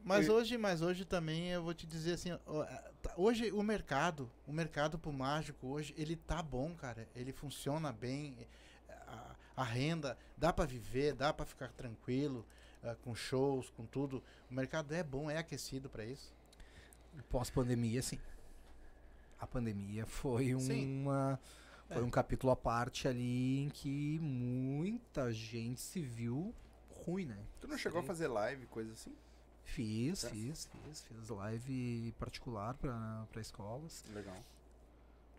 Mas 0.02 0.28
hoje, 0.28 0.56
mas 0.56 0.80
hoje 0.80 1.04
também 1.04 1.48
eu 1.50 1.62
vou 1.62 1.74
te 1.74 1.86
dizer 1.86 2.14
assim, 2.14 2.30
tá- 3.02 3.12
hoje 3.14 3.52
o 3.52 3.62
mercado, 3.62 4.30
o 4.46 4.52
mercado 4.52 4.98
pro 4.98 5.12
mágico 5.12 5.66
hoje, 5.66 5.94
ele 5.98 6.16
tá 6.16 6.42
bom, 6.42 6.74
cara. 6.74 7.06
Ele 7.14 7.30
funciona 7.32 7.92
bem. 7.92 8.48
A, 9.60 9.64
renda 9.64 10.16
dá 10.36 10.52
pra 10.52 10.64
viver, 10.64 11.14
dá 11.14 11.32
pra 11.32 11.44
ficar 11.44 11.72
tranquilo, 11.72 12.44
ah, 12.82 12.94
com 13.02 13.14
shows, 13.14 13.70
com 13.70 13.84
tudo. 13.84 14.22
O 14.50 14.54
mercado 14.54 14.92
é 14.94 15.02
bom, 15.02 15.30
é 15.30 15.38
aquecido 15.38 15.88
pra 15.88 16.04
isso. 16.04 16.32
Pós-pandemia, 17.30 18.00
sim. 18.02 18.18
A 19.40 19.46
pandemia 19.46 20.04
foi 20.06 20.58
Sim. 20.60 21.02
uma. 21.02 21.38
Foi 21.88 21.98
É. 22.02 22.04
um 22.04 22.10
capítulo 22.10 22.52
à 22.52 22.56
parte 22.56 23.08
ali 23.08 23.60
em 23.64 23.68
que 23.70 24.18
muita 24.20 25.32
gente 25.32 25.80
se 25.80 26.02
viu 26.02 26.54
ruim, 27.04 27.24
né? 27.24 27.38
tu 27.60 27.66
não 27.66 27.78
chegou 27.78 28.00
a 28.00 28.02
fazer 28.02 28.28
live, 28.28 28.66
coisa 28.66 28.92
assim? 28.92 29.14
Fiz, 29.64 30.24
É. 30.24 30.30
fiz, 30.30 30.66
fiz. 30.66 31.00
Fiz 31.02 31.28
live 31.30 32.12
particular 32.18 32.74
pra 32.74 33.26
escolas. 33.40 34.04
Legal. 34.12 34.36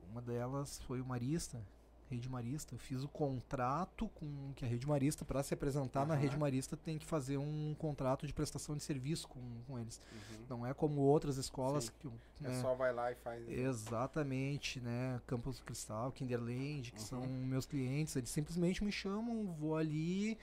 Uma 0.10 0.22
delas 0.22 0.80
foi 0.82 1.00
o 1.02 1.06
Marista, 1.06 1.62
Rede 2.10 2.28
Marista. 2.28 2.74
Eu 2.74 2.80
fiz 2.80 3.04
o 3.04 3.08
contrato 3.08 4.10
com 4.16 4.52
que 4.56 4.66
a 4.66 4.68
Rede 4.68 4.88
Marista, 4.88 5.24
para 5.24 5.44
se 5.44 5.54
apresentar 5.54 6.06
na 6.06 6.14
Aham. 6.16 6.22
Rede 6.24 6.38
Marista, 6.38 6.76
tem 6.76 6.98
que 6.98 7.06
fazer 7.06 7.38
um 7.38 7.76
contrato 7.78 8.26
de 8.26 8.34
prestação 8.34 8.76
de 8.76 8.84
serviço 8.84 9.28
com, 9.28 9.40
com 9.68 9.78
eles. 9.78 10.02
Uhum. 10.12 10.46
Não 10.50 10.66
é 10.66 10.74
como 10.74 11.02
outras 11.02 11.38
escolas 11.38 11.86
Sim. 11.86 11.92
que. 12.00 12.08
É 12.08 12.50
né, 12.50 12.62
só 12.62 12.74
vai 12.74 12.92
lá 12.94 13.12
e 13.12 13.16
faz. 13.16 13.48
Exatamente, 13.48 14.80
né? 14.80 15.22
Campus 15.28 15.60
Cristal, 15.62 16.12
Kinderland, 16.12 16.92
que 16.92 17.00
Uhum. 17.00 17.06
são 17.06 17.22
meus 17.28 17.66
clientes, 17.66 18.16
eles 18.16 18.30
simplesmente 18.30 18.84
me 18.84 18.92
chamam, 18.92 19.54
vou 19.60 19.76
ali, 19.76 20.38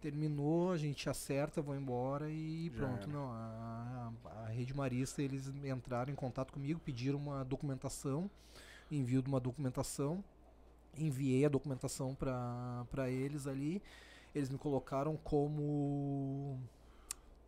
terminou, 0.00 0.70
a 0.72 0.76
gente 0.76 1.08
acerta, 1.10 1.60
vou 1.60 1.74
embora 1.74 2.30
e 2.30 2.70
pronto. 2.76 3.08
Não, 3.08 3.30
a, 3.32 4.12
a 4.44 4.46
Rede 4.48 4.74
Marista, 4.74 5.22
eles 5.22 5.48
entraram 5.64 6.12
em 6.12 6.16
contato 6.16 6.52
comigo, 6.52 6.78
pediram 6.78 7.18
uma 7.18 7.44
documentação, 7.44 8.30
envio 8.90 9.20
de 9.22 9.28
uma 9.28 9.40
documentação, 9.40 10.22
enviei 10.96 11.44
a 11.44 11.48
documentação 11.48 12.14
para 12.14 13.10
eles 13.10 13.46
ali, 13.46 13.82
eles 14.34 14.50
me 14.50 14.58
colocaram 14.58 15.16
como 15.16 16.58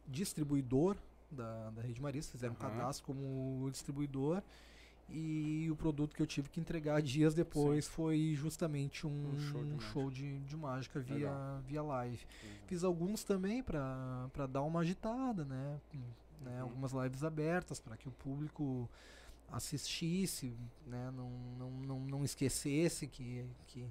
distribuidor 0.07 0.97
da, 1.31 1.71
da 1.71 1.83
Rede 1.83 2.01
Marista, 2.01 2.33
fizeram 2.33 2.55
um 2.55 2.65
Aham. 2.65 2.71
cadastro 2.77 3.07
como 3.07 3.69
distribuidor 3.71 4.43
e 5.09 5.69
o 5.71 5.77
produto 5.77 6.15
que 6.15 6.23
eu 6.23 6.27
tive 6.27 6.49
que 6.49 6.61
entregar 6.61 7.03
dias 7.03 7.35
depois 7.35 7.89
foi 7.89 8.33
justamente 8.37 9.07
um, 9.07 9.33
Um 9.35 9.39
show 9.41 9.61
de 9.65 9.67
um 9.71 9.75
mágica. 9.77 9.93
show 9.93 10.11
de, 10.11 10.39
de 10.41 10.57
mágica 10.57 11.01
via, 11.01 11.15
Legal. 11.17 11.61
via 11.67 11.83
live. 11.83 12.27
Uhum. 12.45 12.49
Fiz 12.67 12.85
alguns 12.85 13.25
também 13.25 13.63
para 13.63 14.47
dar 14.49 14.63
uma 14.63 14.81
agitada, 14.81 15.45
né? 15.45 15.81
né? 16.43 16.57
Uhum. 16.57 16.63
Algumas 16.63 16.93
lives 16.93 17.25
abertas 17.25 17.81
para 17.81 17.97
que 17.97 18.09
o 18.09 18.13
público 18.13 18.89
assistisse, 19.53 20.53
né? 20.87 21.11
Não, 21.15 21.31
não, 21.59 21.71
não, 21.71 22.01
não 22.01 22.25
esquecesse 22.25 23.07
que, 23.07 23.45
que, 23.67 23.87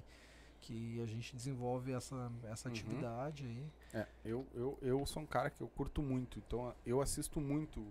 que 0.60 1.00
a 1.02 1.06
gente 1.06 1.34
desenvolve 1.36 1.92
essa, 1.92 2.30
essa 2.50 2.68
Uhum. 2.68 2.74
atividade 2.74 3.44
aí. 3.46 3.64
É, 4.00 4.06
eu, 4.24 4.46
eu, 4.54 4.78
eu 4.82 5.06
sou 5.06 5.22
um 5.22 5.26
cara 5.26 5.50
que 5.50 5.60
eu 5.60 5.68
curto 5.68 6.02
muito, 6.02 6.38
então 6.38 6.74
eu 6.86 7.00
assisto 7.00 7.40
muito. 7.40 7.84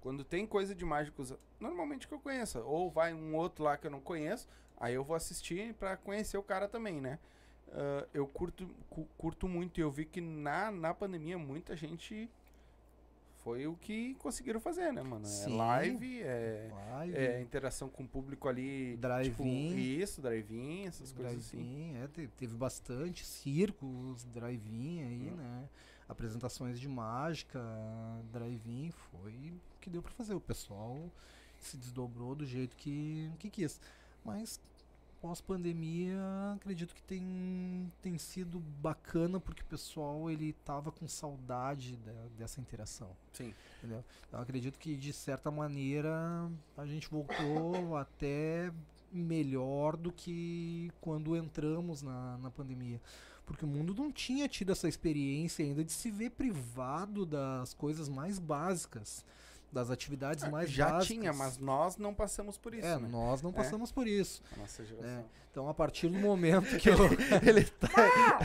Quando 0.00 0.22
tem 0.24 0.46
coisa 0.46 0.74
de 0.74 0.84
mágicos, 0.84 1.32
normalmente 1.58 2.06
que 2.06 2.12
eu 2.14 2.20
conheça, 2.20 2.60
ou 2.62 2.90
vai 2.90 3.14
um 3.14 3.34
outro 3.34 3.64
lá 3.64 3.76
que 3.76 3.86
eu 3.86 3.90
não 3.90 4.00
conheço, 4.00 4.46
aí 4.76 4.94
eu 4.94 5.02
vou 5.04 5.16
assistir 5.16 5.72
pra 5.74 5.96
conhecer 5.96 6.36
o 6.36 6.42
cara 6.42 6.68
também, 6.68 7.00
né? 7.00 7.18
Ah, 7.72 8.06
eu 8.12 8.26
curto, 8.26 8.68
cu- 8.90 9.08
curto 9.16 9.48
muito 9.48 9.78
e 9.78 9.82
eu 9.82 9.90
vi 9.90 10.04
que 10.04 10.20
na, 10.20 10.70
na 10.70 10.92
pandemia 10.94 11.38
muita 11.38 11.74
gente 11.74 12.30
foi 13.44 13.66
o 13.66 13.74
que 13.76 14.14
conseguiram 14.14 14.58
fazer, 14.58 14.90
né, 14.92 15.02
mano? 15.02 15.24
É 15.26 15.28
Sim. 15.28 15.56
live, 15.56 16.22
é, 16.22 16.70
Live, 16.92 17.16
é 17.16 17.40
interação 17.42 17.88
com 17.90 18.02
o 18.02 18.08
público 18.08 18.48
ali. 18.48 18.96
Drive-in. 18.96 19.30
Tipo, 19.30 19.44
isso, 19.78 20.22
drive-in, 20.22 20.86
essas 20.86 21.12
coisas 21.12 21.36
assim. 21.46 21.94
é, 22.02 22.08
te- 22.08 22.26
teve 22.38 22.56
bastante 22.56 23.24
circos, 23.24 24.24
drive-in 24.32 25.02
aí, 25.02 25.30
Hum. 25.30 25.36
né? 25.36 25.68
Apresentações 26.08 26.80
de 26.80 26.88
mágica, 26.88 27.60
drive-in, 28.32 28.90
foi 28.90 29.32
o 29.32 29.80
que 29.80 29.88
deu 29.90 30.02
pra 30.02 30.12
fazer. 30.12 30.34
O 30.34 30.40
pessoal 30.40 30.98
se 31.60 31.76
desdobrou 31.76 32.34
do 32.34 32.44
jeito 32.46 32.76
que, 32.76 33.30
que 33.38 33.48
quis. 33.50 33.80
Mas 34.24 34.58
pós-pandemia, 35.24 36.20
acredito 36.54 36.94
que 36.94 37.02
tem, 37.02 37.90
tem 38.02 38.18
sido 38.18 38.60
bacana 38.60 39.40
porque 39.40 39.62
o 39.62 39.64
pessoal 39.64 40.30
ele 40.30 40.52
tava 40.66 40.92
com 40.92 41.08
saudade 41.08 41.96
da- 41.96 42.28
dessa 42.36 42.60
interação. 42.60 43.08
Sim. 43.32 43.54
Entendeu? 43.78 44.04
Então 44.28 44.38
acredito 44.38 44.78
que 44.78 44.94
de 44.94 45.14
certa 45.14 45.50
maneira 45.50 46.12
a 46.76 46.84
gente 46.84 47.08
voltou 47.08 47.96
até 47.96 48.70
melhor 49.10 49.96
do 49.96 50.12
que 50.12 50.92
quando 51.00 51.34
entramos 51.34 52.02
na, 52.02 52.36
na 52.36 52.50
pandemia. 52.50 53.00
Porque 53.46 53.64
o 53.64 53.68
mundo 53.68 53.94
não 53.94 54.12
tinha 54.12 54.46
tido 54.46 54.72
essa 54.72 54.88
experiência 54.88 55.64
ainda 55.64 55.82
de 55.82 55.92
se 55.92 56.10
ver 56.10 56.32
privado 56.32 57.24
das 57.24 57.72
coisas 57.72 58.10
mais 58.10 58.38
básicas, 58.38 59.24
das 59.74 59.90
atividades 59.90 60.48
mais 60.48 60.68
Ah, 60.70 60.72
Já 60.72 60.84
básicas. 60.90 61.06
tinha, 61.08 61.32
mas 61.32 61.58
nós 61.58 61.96
não 61.98 62.14
passamos 62.14 62.56
por 62.56 62.74
isso, 62.74 62.86
é, 62.86 62.96
né? 62.98 63.08
nós 63.10 63.42
não 63.42 63.52
passamos 63.52 63.90
por 63.92 64.06
isso. 64.06 64.42
A 64.56 64.60
nossa 64.60 64.84
geração. 64.84 65.24
Então 65.50 65.68
a 65.68 65.74
partir 65.74 66.08
do 66.08 66.18
momento 66.18 66.76
que 66.78 66.88
eu 66.88 66.96
ele, 67.46 67.64
tá, 67.64 67.88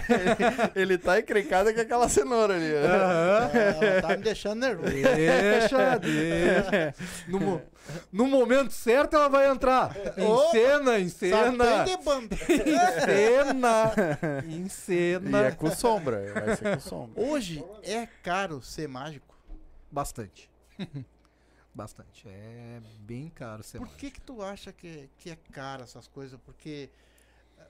ele, 0.09 0.81
ele 0.93 0.97
tá 0.97 1.19
encrencado 1.19 1.73
com 1.73 1.81
aquela 1.81 2.07
cenoura 2.07 2.53
ali. 2.55 2.71
Ela 2.71 4.01
tá 4.01 4.09
me 4.09 4.23
deixando 4.23 4.59
nervoso. 4.59 4.91
Deixa, 4.91 5.97
deixa. 5.97 6.93
No, 7.27 7.61
no 8.11 8.27
momento 8.27 8.71
certo 8.71 9.15
ela 9.15 9.27
vai 9.27 9.49
entrar. 9.49 9.95
Em 10.17 10.23
Ô, 10.23 10.51
cena, 10.51 10.99
em 10.99 11.09
cena. 11.09 11.83
De 11.83 11.97
banda. 11.97 12.35
Em 12.49 13.05
cena. 13.05 13.91
Em 14.45 14.65
E 14.65 14.69
cena. 14.69 15.45
é 15.47 15.51
com 15.51 15.71
sombra, 15.71 16.31
vai 16.33 16.55
ser 16.55 16.75
com 16.75 16.79
sombra. 16.79 17.23
Hoje 17.23 17.63
é 17.83 18.07
caro 18.21 18.61
ser 18.61 18.87
mágico. 18.87 19.35
Bastante. 19.91 20.47
Bastante. 21.73 22.27
É 22.27 22.81
bem 23.01 23.29
caro 23.29 23.63
ser 23.63 23.77
Por 23.77 23.87
que 23.89 24.11
que 24.11 24.21
tu 24.21 24.41
acha 24.41 24.73
que, 24.73 25.09
que 25.17 25.29
é 25.29 25.35
caro 25.51 25.83
essas 25.83 26.07
coisas? 26.07 26.39
Porque, 26.45 26.89
eh, 27.57 27.67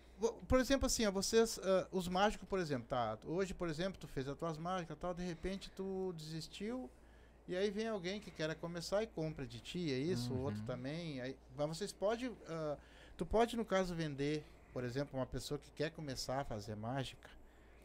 por 0.47 0.59
exemplo, 0.59 0.85
assim, 0.85 1.05
ó, 1.05 1.11
vocês, 1.11 1.59
ah, 1.63 1.87
os 1.91 2.07
mágicos, 2.07 2.47
por 2.47 2.59
exemplo, 2.59 2.87
tá? 2.87 3.17
Hoje, 3.25 3.53
por 3.53 3.69
exemplo, 3.69 3.99
tu 3.99 4.07
fez 4.07 4.27
as 4.27 4.37
tuas 4.37 4.57
mágicas 4.57 4.97
e 4.97 4.99
tal, 4.99 5.13
de 5.13 5.23
repente 5.23 5.69
tu 5.75 6.13
desistiu, 6.17 6.89
e 7.47 7.55
aí 7.55 7.69
vem 7.69 7.87
alguém 7.87 8.19
que 8.21 8.31
quer 8.31 8.53
começar 8.55 9.03
e 9.03 9.07
compra 9.07 9.45
de 9.45 9.59
ti, 9.59 9.91
é 9.91 9.97
isso? 9.97 10.33
O 10.33 10.41
outro 10.43 10.61
Uhum. 10.61 10.67
também. 10.67 11.19
Aí, 11.21 11.35
mas 11.57 11.77
vocês 11.77 11.91
podem, 11.91 12.35
ah, 12.47 12.77
tu 13.17 13.25
pode, 13.25 13.55
no 13.57 13.65
caso, 13.65 13.93
vender, 13.93 14.43
por 14.71 14.83
exemplo, 14.83 15.19
uma 15.19 15.25
pessoa 15.25 15.59
que 15.59 15.69
quer 15.71 15.91
começar 15.91 16.39
a 16.41 16.45
fazer 16.45 16.75
mágica. 16.75 17.29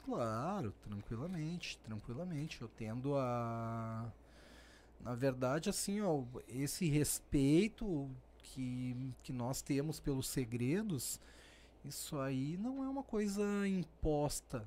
Claro, 0.04 0.72
tranquilamente, 0.82 1.78
tranquilamente. 1.78 2.60
Eu 2.60 2.68
tendo 2.68 3.16
a. 3.16 4.06
Na 5.04 5.14
verdade, 5.14 5.68
assim, 5.68 6.00
ó, 6.00 6.22
esse 6.48 6.88
respeito 6.88 8.10
que, 8.38 9.12
que 9.22 9.34
nós 9.34 9.60
temos 9.60 10.00
pelos 10.00 10.26
segredos, 10.26 11.20
isso 11.84 12.18
aí 12.18 12.56
não 12.56 12.82
é 12.82 12.88
uma 12.88 13.02
coisa 13.02 13.42
imposta. 13.68 14.66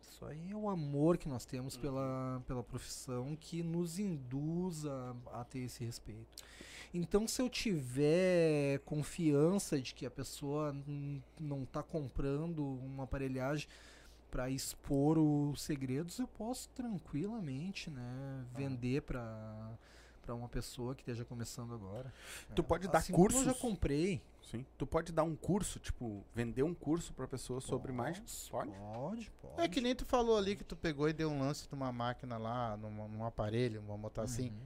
Isso 0.00 0.24
aí 0.24 0.50
é 0.50 0.56
o 0.56 0.68
amor 0.68 1.16
que 1.16 1.28
nós 1.28 1.44
temos 1.44 1.76
pela, 1.76 2.42
pela 2.48 2.64
profissão 2.64 3.36
que 3.38 3.62
nos 3.62 4.00
induz 4.00 4.84
a, 4.84 5.14
a 5.32 5.44
ter 5.44 5.60
esse 5.60 5.84
respeito. 5.84 6.42
Então, 6.92 7.28
se 7.28 7.40
eu 7.40 7.48
tiver 7.48 8.80
confiança 8.80 9.80
de 9.80 9.94
que 9.94 10.04
a 10.04 10.10
pessoa 10.10 10.74
não 11.38 11.62
está 11.62 11.82
comprando 11.82 12.64
uma 12.64 13.04
aparelhagem 13.04 13.68
para 14.30 14.50
expor 14.50 15.18
os 15.18 15.62
segredos, 15.62 16.18
eu 16.18 16.26
posso 16.28 16.68
tranquilamente, 16.70 17.90
né, 17.90 18.44
vender 18.54 19.02
para 19.02 19.70
pra 20.22 20.34
uma 20.34 20.48
pessoa 20.48 20.92
que 20.92 21.02
esteja 21.02 21.24
começando 21.24 21.72
agora. 21.72 22.12
Tu 22.52 22.60
É, 22.60 22.64
pode 22.64 22.88
dar 22.88 22.98
assim 22.98 23.12
como 23.12 23.26
cursos? 23.28 23.46
Eu 23.46 23.54
já 23.54 23.60
comprei. 23.60 24.20
Sim. 24.42 24.66
Tu 24.76 24.84
pode 24.84 25.12
dar 25.12 25.22
um 25.22 25.36
curso, 25.36 25.78
tipo, 25.78 26.24
vender 26.34 26.64
um 26.64 26.74
curso 26.74 27.12
pra 27.12 27.28
pessoa 27.28 27.60
sobre 27.60 27.92
mágica? 27.92 28.26
Pode? 28.50 28.72
Pode, 28.72 29.30
pode. 29.40 29.60
É 29.60 29.68
que 29.68 29.80
nem 29.80 29.94
tu 29.94 30.04
falou 30.04 30.36
ali 30.36 30.56
que 30.56 30.64
tu 30.64 30.74
pegou 30.74 31.08
e 31.08 31.12
deu 31.12 31.30
um 31.30 31.38
lance 31.38 31.68
numa 31.70 31.92
máquina 31.92 32.36
lá, 32.38 32.76
numa- 32.76 33.06
num 33.06 33.24
aparelho, 33.24 33.80
vamos 33.82 34.02
botar 34.02 34.22
assim. 34.22 34.48
Uhum. 34.48 34.56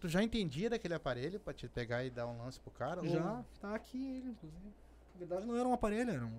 Tu 0.00 0.08
já 0.08 0.22
entendia 0.22 0.68
daquele 0.68 0.92
aparelho 0.92 1.40
pra 1.40 1.54
te 1.54 1.66
pegar 1.66 2.04
e 2.04 2.10
dar 2.10 2.26
um 2.26 2.36
lance 2.36 2.60
pro 2.60 2.70
cara? 2.70 3.00
ou- 3.00 3.08
Já, 3.08 3.42
tá 3.58 3.74
aqui 3.74 3.96
ele, 4.18 4.28
inclusive. 4.32 4.66
Na 5.14 5.18
verdade 5.18 5.46
não 5.46 5.56
era 5.56 5.66
um 5.66 5.72
aparelho, 5.72 6.10
era 6.10 6.26
um, 6.26 6.38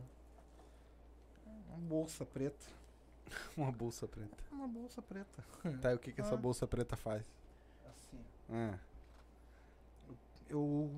uma 1.71 1.87
bolsa 1.87 2.25
preta. 2.25 2.65
Uma 3.55 3.71
bolsa 3.71 4.07
preta. 4.07 4.43
Uma 4.51 4.67
bolsa 4.67 5.01
preta. 5.01 5.43
Tá, 5.81 5.91
e 5.91 5.95
o 5.95 5.99
que, 5.99 6.11
que 6.11 6.19
essa 6.21 6.33
Ah. 6.33 6.37
bolsa 6.37 6.67
preta 6.67 6.97
faz? 6.97 7.23
Assim. 7.87 8.19
Ah, 8.49 8.77
Eu 10.49 10.91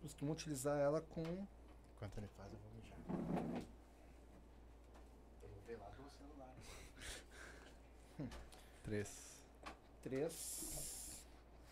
costumo 0.00 0.32
utilizar 0.32 0.78
ela 0.78 1.00
com 1.02 1.22
Enquanto 1.96 2.16
ele 2.18 2.28
faz, 2.28 2.50
eu 2.52 2.58
vou 2.58 2.70
mijar. 2.80 2.98
Eu 5.42 5.48
vou 5.48 5.60
ver 5.66 5.76
lá 5.76 5.90
do 5.90 6.08
celular. 6.10 6.54
três. 8.84 9.42
três 10.02 11.22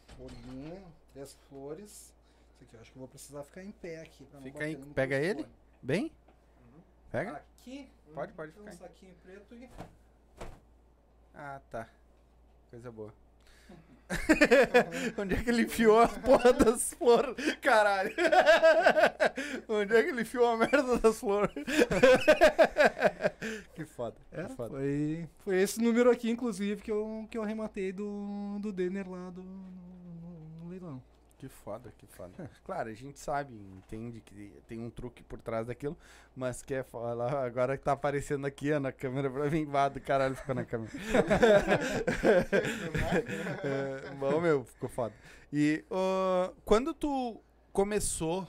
folhinhas, 0.08 0.82
três 1.14 1.34
flores. 1.48 2.12
Isso 2.54 2.64
aqui 2.64 2.74
eu 2.76 2.80
acho 2.80 2.90
que 2.92 2.96
eu 2.98 3.00
vou 3.00 3.08
precisar 3.08 3.44
ficar 3.44 3.62
em 3.64 3.72
pé 3.72 4.00
aqui. 4.02 4.24
Pra 4.26 4.40
não 4.40 4.44
Fica 4.44 4.58
bater 4.58 4.66
aí, 4.66 4.76
no 4.76 4.94
pega 4.94 5.16
ele. 5.16 5.46
Bem? 5.82 6.12
Pega? 7.10 7.36
Aqui. 7.36 7.88
Pode, 8.14 8.32
pode 8.32 8.52
ficar 8.52 8.70
Um 8.70 8.72
saquinho 8.72 9.14
preto 9.22 9.54
e 9.54 9.68
Ah, 11.34 11.60
tá. 11.70 11.88
Coisa 12.70 12.90
boa. 12.90 13.12
Onde 15.18 15.34
é 15.34 15.42
que 15.42 15.50
ele 15.50 15.62
enfiou 15.62 16.00
a 16.00 16.08
porra 16.08 16.52
das 16.52 16.94
flores? 16.94 17.34
Caralho. 17.56 18.14
Onde 19.68 19.96
é 19.96 20.02
que 20.02 20.08
ele 20.10 20.22
enfiou 20.22 20.46
a 20.46 20.56
merda 20.56 20.98
das 20.98 21.18
flores? 21.18 21.52
que 23.74 23.84
foda. 23.84 24.16
É, 24.30 24.44
que 24.44 24.54
foda. 24.54 24.70
foi, 24.70 25.28
foi 25.38 25.60
esse 25.60 25.82
número 25.82 26.10
aqui, 26.10 26.30
inclusive, 26.30 26.80
que 26.80 26.90
eu, 26.90 27.26
que 27.30 27.36
eu 27.36 27.42
arrematei 27.42 27.92
do, 27.92 28.58
do 28.60 28.72
Denner 28.72 29.10
lá 29.10 29.28
do, 29.30 29.42
no, 29.42 30.62
no 30.62 30.68
leilão. 30.70 31.02
Que 31.38 31.48
foda, 31.48 31.92
que 31.98 32.06
foda. 32.06 32.50
Claro, 32.64 32.88
a 32.88 32.94
gente 32.94 33.18
sabe, 33.18 33.54
entende 33.54 34.20
que 34.20 34.52
tem 34.66 34.80
um 34.80 34.88
truque 34.88 35.22
por 35.22 35.40
trás 35.40 35.66
daquilo, 35.66 35.96
mas 36.34 36.62
quer 36.62 36.82
falar 36.84 37.44
agora 37.44 37.76
que 37.76 37.84
tá 37.84 37.92
aparecendo 37.92 38.46
aqui 38.46 38.72
ó, 38.72 38.80
na 38.80 38.90
câmera 38.90 39.30
pra 39.30 39.50
mim, 39.50 39.66
vá 39.66 39.88
do 39.88 40.00
caralho 40.00 40.34
ficou 40.34 40.54
na 40.54 40.64
câmera. 40.64 40.90
é, 43.62 44.14
bom, 44.14 44.40
meu, 44.40 44.64
ficou 44.64 44.88
foda. 44.88 45.14
E 45.52 45.84
ah, 45.90 46.50
quando 46.64 46.94
tu 46.94 47.38
começou, 47.72 48.48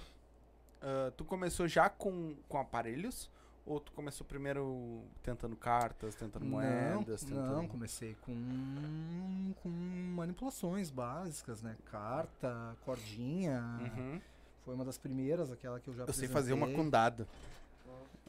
ah, 0.81 1.11
tu 1.17 1.25
começou 1.25 1.67
já 1.67 1.89
com, 1.89 2.37
com 2.47 2.57
aparelhos? 2.57 3.29
Ou 3.67 3.81
tu 3.81 3.91
começou 3.91 4.25
primeiro 4.25 5.03
tentando 5.21 5.53
cartas, 5.57 6.15
tentando 6.15 6.45
moedas? 6.45 7.23
não, 7.23 7.29
tentando... 7.29 7.55
não, 7.55 7.67
comecei 7.67 8.15
com, 8.21 9.53
com 9.61 9.69
manipulações 9.69 10.89
básicas, 10.89 11.61
né? 11.61 11.75
Carta, 11.91 12.77
cordinha. 12.85 13.61
Uhum. 13.81 14.21
Foi 14.63 14.73
uma 14.73 14.85
das 14.85 14.97
primeiras, 14.97 15.51
aquela 15.51 15.81
que 15.81 15.89
eu 15.89 15.93
já 15.93 16.05
Eu 16.05 16.13
sei 16.13 16.29
fazer 16.29 16.53
uma 16.53 16.71
com 16.71 16.89
dado. 16.89 17.27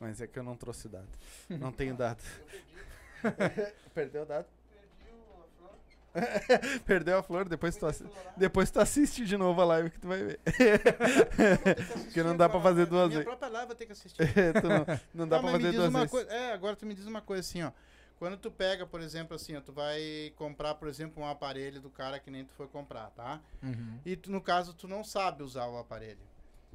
Mas 0.00 0.20
é 0.20 0.26
que 0.26 0.36
eu 0.36 0.42
não 0.42 0.56
trouxe 0.56 0.88
dado. 0.88 1.08
Não 1.48 1.70
tenho 1.70 1.96
dado. 1.96 2.22
Perdeu 3.94 4.22
o 4.22 4.26
dado? 4.26 4.46
Perdeu 6.86 7.18
a 7.18 7.22
flor, 7.22 7.48
depois 7.48 7.76
tu, 7.76 7.86
assi- 7.86 8.04
depois 8.36 8.70
tu 8.70 8.80
assiste 8.80 9.24
de 9.24 9.36
novo 9.36 9.60
a 9.60 9.64
live 9.64 9.90
que 9.90 9.98
tu 10.00 10.08
vai 10.08 10.22
ver. 10.22 10.40
Porque 12.04 12.22
não 12.24 12.36
dá 12.36 12.48
pra 12.48 12.60
fazer 12.60 12.86
duas 12.86 13.08
Minha 13.08 13.18
vezes. 13.20 13.24
própria 13.24 13.48
live 13.48 13.70
eu 13.70 13.76
tenho 13.76 13.86
que 13.88 13.92
assistir. 13.92 14.18
tu 14.60 14.68
não, 14.68 15.00
não 15.14 15.28
dá 15.28 15.38
pra 15.40 15.50
fazer 15.52 15.72
duas 15.72 15.92
vezes. 15.92 16.10
coisa- 16.10 16.30
é, 16.30 16.52
agora 16.52 16.76
tu 16.76 16.86
me 16.86 16.94
diz 16.94 17.06
uma 17.06 17.20
coisa 17.20 17.40
assim, 17.40 17.62
ó. 17.62 17.72
Quando 18.18 18.36
tu 18.36 18.50
pega, 18.50 18.84
por 18.84 19.00
exemplo, 19.00 19.36
assim, 19.36 19.54
ó, 19.56 19.60
tu 19.60 19.72
vai 19.72 20.32
comprar, 20.36 20.74
por 20.74 20.88
exemplo, 20.88 21.22
um 21.22 21.26
aparelho 21.26 21.80
do 21.80 21.88
cara 21.88 22.18
que 22.18 22.30
nem 22.32 22.44
tu 22.44 22.52
foi 22.54 22.66
comprar, 22.66 23.10
tá? 23.10 23.40
Uhum. 23.62 23.98
E 24.04 24.16
tu, 24.16 24.30
no 24.32 24.40
caso, 24.40 24.74
tu 24.74 24.88
não 24.88 25.04
sabe 25.04 25.42
usar 25.44 25.66
o 25.68 25.78
aparelho. 25.78 26.18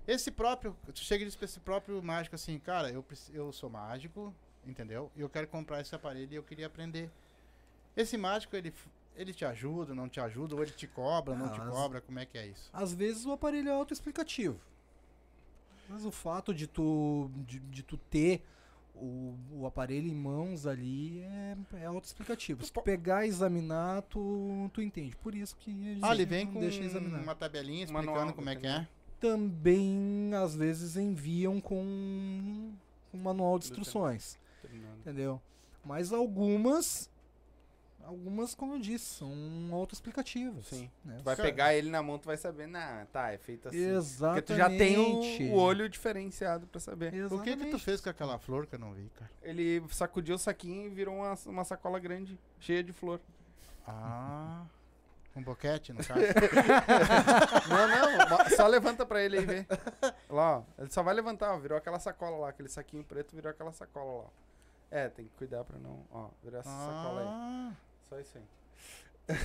Esse 0.07 0.31
próprio, 0.31 0.75
tu 0.93 0.99
chega 1.01 1.23
e 1.23 1.25
diz 1.25 1.35
pra 1.35 1.43
esse 1.45 1.59
próprio 1.59 2.01
mágico 2.01 2.35
assim, 2.35 2.57
cara, 2.59 2.89
eu, 2.89 3.03
eu 3.33 3.51
sou 3.51 3.69
mágico, 3.69 4.33
entendeu? 4.65 5.11
E 5.17 5.21
eu 5.21 5.27
quero 5.29 5.45
comprar 5.47 5.81
esse 5.81 5.93
aparelho 5.93 6.31
e 6.31 6.35
eu 6.35 6.43
queria 6.43 6.67
aprender. 6.67 7.09
Esse 7.95 8.15
mágico, 8.17 8.55
ele, 8.55 8.73
ele 9.15 9.33
te 9.33 9.45
ajuda, 9.45 9.93
não 9.93 10.09
te 10.09 10.19
ajuda, 10.19 10.55
ou 10.55 10.61
ele 10.61 10.71
te 10.71 10.87
cobra, 10.87 11.35
não 11.35 11.49
te 11.49 11.59
Ah, 11.59 11.63
as- 11.65 11.69
cobra, 11.75 12.01
como 12.01 12.19
é 12.19 12.25
que 12.25 12.37
é 12.37 12.47
isso? 12.47 12.69
Às 12.73 12.93
vezes 12.93 13.25
o 13.25 13.31
aparelho 13.31 13.69
é 13.69 13.73
autoexplicativo. 13.73 14.59
Mas 15.89 16.05
o 16.05 16.11
fato 16.11 16.53
de 16.53 16.65
tu, 16.67 17.29
de, 17.45 17.59
de 17.59 17.83
tu 17.83 17.97
ter 17.97 18.41
o, 18.95 19.35
o 19.51 19.65
aparelho 19.67 20.07
em 20.07 20.15
mãos 20.15 20.65
ali 20.65 21.19
é, 21.21 21.57
é 21.81 21.85
autoexplicativo. 21.85 22.63
Se 22.65 22.71
tu 22.71 22.81
pegar 22.81 23.25
e 23.25 23.29
examinar, 23.29 24.01
tu, 24.03 24.69
tu 24.73 24.81
entende. 24.81 25.15
Por 25.17 25.35
isso 25.35 25.55
que 25.57 25.71
a 25.71 25.93
gente 25.93 25.99
Ah, 26.03 26.13
ele 26.13 26.25
vem 26.25 26.45
não 26.45 26.53
com 26.53 26.59
deixa 26.59 26.83
examinar. 26.83 27.21
uma 27.21 27.35
tabelinha 27.35 27.83
explicando 27.83 28.11
Manual, 28.15 28.33
como 28.33 28.49
é 28.49 28.55
que 28.55 28.65
é. 28.67 28.87
Também, 29.19 30.31
às 30.35 30.55
vezes, 30.55 30.95
enviam 30.97 31.59
com 31.61 31.81
um 33.13 33.17
manual 33.17 33.57
de 33.59 33.65
instruções. 33.65 34.37
Entendeu? 34.99 35.41
Mas 35.83 36.11
algumas, 36.13 37.09
algumas, 38.05 38.53
como 38.55 38.73
eu 38.75 38.79
disse, 38.79 39.05
são 39.15 39.31
autoexplicativas. 39.71 40.65
Sim. 40.67 40.89
né? 41.03 41.17
Tu 41.19 41.23
vai 41.23 41.35
Cara- 41.35 41.47
pegar 41.49 41.73
ele 41.75 41.89
na 41.89 42.01
mão, 42.03 42.17
tu 42.19 42.25
vai 42.25 42.37
saber, 42.37 42.67
nah, 42.67 43.05
tá, 43.11 43.31
é 43.31 43.37
feito 43.37 43.67
assim. 43.67 43.77
Porque 43.77 43.95
Exatamente. 43.97 44.45
tu 44.45 44.55
já 44.55 44.69
tem 44.69 44.97
o, 44.97 45.53
o 45.53 45.55
olho 45.57 45.87
diferenciado 45.89 46.67
pra 46.67 46.79
saber. 46.79 47.07
O 47.07 47.11
que 47.11 47.17
que 47.17 47.27
tu 47.29 47.33
Exatamente. 47.35 47.83
fez 47.83 48.01
com 48.01 48.09
aquela 48.09 48.37
flor 48.39 48.67
que 48.67 48.75
eu 48.75 48.79
não 48.79 48.93
vi, 48.93 49.09
cara? 49.15 49.31
Ele 49.41 49.83
sacudiu 49.89 50.35
o 50.35 50.39
saquinho 50.39 50.85
e 50.85 50.89
virou 50.89 51.15
uma, 51.15 51.33
uma 51.45 51.63
sacola 51.63 51.99
grande, 51.99 52.37
cheia 52.59 52.83
de 52.83 52.91
flor. 52.93 53.19
Ah, 53.87 54.63
um 55.35 55.41
boquete, 55.43 55.91
no 55.93 56.03
caso. 56.05 56.21
Não, 57.69 58.37
não, 58.37 58.49
só 58.55 58.67
levanta 58.67 59.05
pra 59.05 59.21
ele 59.21 59.39
aí 59.39 59.45
ver. 59.45 59.67
Lá, 60.29 60.59
ó. 60.59 60.63
Ele 60.77 60.89
só 60.91 61.01
vai 61.03 61.13
levantar, 61.13 61.53
ó. 61.53 61.57
Virou 61.59 61.77
aquela 61.77 61.99
sacola 61.99 62.37
lá, 62.37 62.49
aquele 62.49 62.69
saquinho 62.69 63.03
preto 63.03 63.35
virou 63.35 63.49
aquela 63.49 63.71
sacola 63.71 64.05
lá. 64.23 64.23
ó. 64.25 64.43
É, 64.91 65.09
tem 65.09 65.25
que 65.25 65.31
cuidar 65.35 65.63
pra 65.63 65.77
não. 65.79 66.05
Ó, 66.11 66.29
virou 66.43 66.59
essa 66.59 66.69
sacola 66.69 67.21
aí. 67.21 67.73
Só 68.13 68.19
isso 68.19 68.37
aí. 68.37 68.43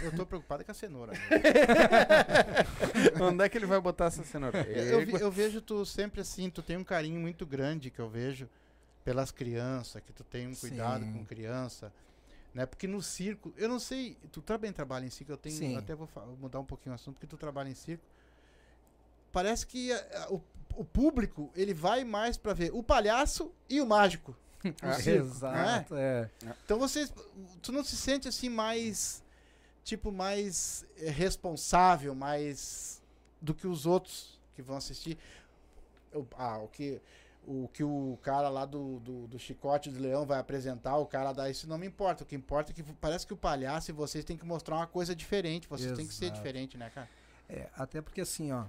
eu 0.03 0.15
tô 0.15 0.27
preocupado 0.27 0.65
com 0.65 0.71
a 0.71 0.75
cenoura. 0.75 1.13
né? 1.13 1.19
Onde 3.23 3.45
é 3.45 3.49
que 3.49 3.57
ele 3.57 3.67
vai 3.67 3.81
botar 3.81 4.07
essa 4.07 4.25
cenoura? 4.25 4.61
eu, 4.69 5.05
vi- 5.07 5.21
eu 5.21 5.31
vejo 5.31 5.61
tu 5.61 5.85
sempre 5.87 6.21
assim, 6.21 6.51
tu 6.51 6.63
tem 6.63 6.77
um 6.77 6.85
carinho 6.85 7.21
muito 7.21 7.47
grande 7.47 7.91
que 7.91 8.01
eu 8.01 8.09
vejo 8.09 8.49
pelas 9.05 9.31
crianças, 9.31 10.03
que 10.03 10.13
tu 10.13 10.25
tem 10.25 10.47
um 10.49 10.55
cuidado 10.55 11.05
Sim. 11.05 11.13
com 11.13 11.25
criança. 11.25 11.93
Né? 12.53 12.67
Porque 12.67 12.87
no 12.87 13.01
circo, 13.01 13.55
eu 13.57 13.69
não 13.69 13.79
sei, 13.79 14.17
tu 14.33 14.43
também 14.43 14.73
trabalha 14.73 15.07
em 15.07 15.11
circo, 15.11 15.33
eu 15.33 15.37
tenho, 15.37 15.57
Sim. 15.57 15.77
até 15.77 15.95
vou 15.95 16.09
mudar 16.41 16.61
um 16.61 16.65
pouquinho 16.65 16.93
o 16.93 16.95
assunto, 16.95 17.15
porque 17.15 17.27
tu 17.27 17.37
trabalha 17.39 17.69
em 17.71 17.75
circo. 17.75 18.05
Parece 19.33 19.67
que 19.67 19.93
a- 19.93 20.25
a- 20.25 20.33
o, 20.33 20.43
o 20.75 20.85
público, 20.85 21.51
ele 21.55 21.73
vai 21.73 22.05
mais 22.05 22.37
pra 22.37 22.53
ver 22.53 22.71
o 22.75 22.83
palhaço 22.83 23.53
e 23.69 23.81
o 23.81 23.87
mágico. 23.87 24.37
Circo, 24.63 24.85
Exato, 25.27 25.95
é. 25.97 26.31
Então 26.65 26.79
vocês, 26.79 27.13
tu 27.63 27.71
não 27.73 27.85
se 27.85 27.97
sente 27.97 28.29
assim 28.29 28.49
mais, 28.49 29.23
tipo, 29.85 30.11
mais 30.11 30.85
eh, 30.99 31.11
responsável, 31.11 32.15
mais 32.15 33.01
do 33.41 33.55
que 33.55 33.67
os 33.67 33.87
outros 33.87 34.39
que 34.55 34.63
vão 34.63 34.77
assistir? 34.77 35.17
O- 36.13 36.27
ah, 36.37 36.59
o 36.59 36.69
que 36.69 37.01
o 37.47 37.67
que 37.73 37.83
o 37.83 38.19
cara 38.23 38.51
lá 38.51 38.67
do, 38.67 38.99
do, 39.01 39.27
do 39.27 39.39
Chicote 39.39 39.89
do 39.91 39.99
Leão 39.99 40.27
vai 40.27 40.39
apresentar, 40.39 40.99
o 40.99 41.07
cara 41.07 41.33
dá 41.33 41.49
isso 41.49 41.67
não 41.67 41.79
me 41.79 41.87
importa. 41.87 42.23
O 42.23 42.27
que 42.27 42.35
importa 42.37 42.73
é 42.73 42.75
que 42.75 42.83
parece 42.83 43.27
que 43.27 43.33
o 43.33 43.37
palhaço 43.39 43.91
e 43.91 43.95
vocês 43.95 44.23
têm 44.23 44.37
que 44.37 44.45
mostrar 44.45 44.77
uma 44.77 44.87
coisa 44.87 45.15
diferente. 45.17 45.67
Vocês 45.67 45.97
têm 45.97 46.07
que 46.07 46.13
ser 46.13 46.27
Exato. 46.27 46.37
diferente, 46.41 46.77
né, 46.77 46.91
cara? 46.91 47.09
É, 47.49 47.71
até 47.75 48.03
porque 48.03 48.21
assim, 48.21 48.53
ó, 48.53 48.67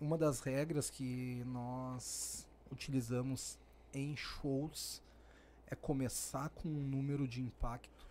uma 0.00 0.16
das 0.16 0.40
regras 0.40 0.88
que 0.88 1.42
nós 1.44 2.46
utilizamos 2.70 3.58
em 3.92 4.16
shows 4.16 5.02
é 5.72 5.74
começar 5.74 6.50
com 6.50 6.68
um 6.68 6.82
número 6.86 7.26
de 7.26 7.40
impacto 7.40 8.06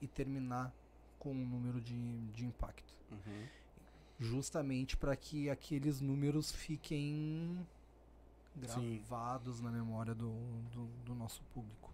e 0.00 0.06
terminar 0.06 0.72
com 1.18 1.32
um 1.32 1.46
número 1.46 1.80
de, 1.80 1.96
de 2.28 2.46
impacto. 2.46 2.94
Uhum. 3.10 3.46
Justamente 4.20 4.96
para 4.96 5.16
que 5.16 5.50
aqueles 5.50 6.00
números 6.00 6.52
fiquem 6.52 7.58
Sim. 8.68 8.98
gravados 9.00 9.60
na 9.60 9.72
memória 9.72 10.14
do, 10.14 10.30
do, 10.70 10.86
do 11.04 11.14
nosso 11.16 11.42
público. 11.52 11.92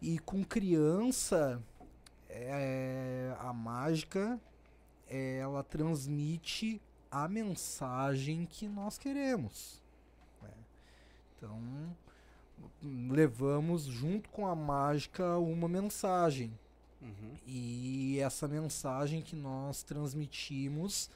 E 0.00 0.20
com 0.20 0.44
criança, 0.44 1.60
é, 2.28 3.34
a 3.40 3.52
mágica 3.52 4.40
ela 5.08 5.64
transmite 5.64 6.80
a 7.10 7.26
mensagem 7.26 8.46
que 8.46 8.68
nós 8.68 8.98
queremos. 8.98 9.82
né? 10.42 10.50
Então, 11.36 11.60
levamos 12.82 13.84
junto 13.84 14.28
com 14.30 14.46
a 14.46 14.54
mágica 14.54 15.36
uma 15.38 15.68
mensagem. 15.68 16.52
Uhum. 17.00 17.34
E 17.46 18.18
essa 18.20 18.48
mensagem 18.48 19.22
que 19.22 19.36
nós 19.36 19.82
transmitimos 19.82 21.10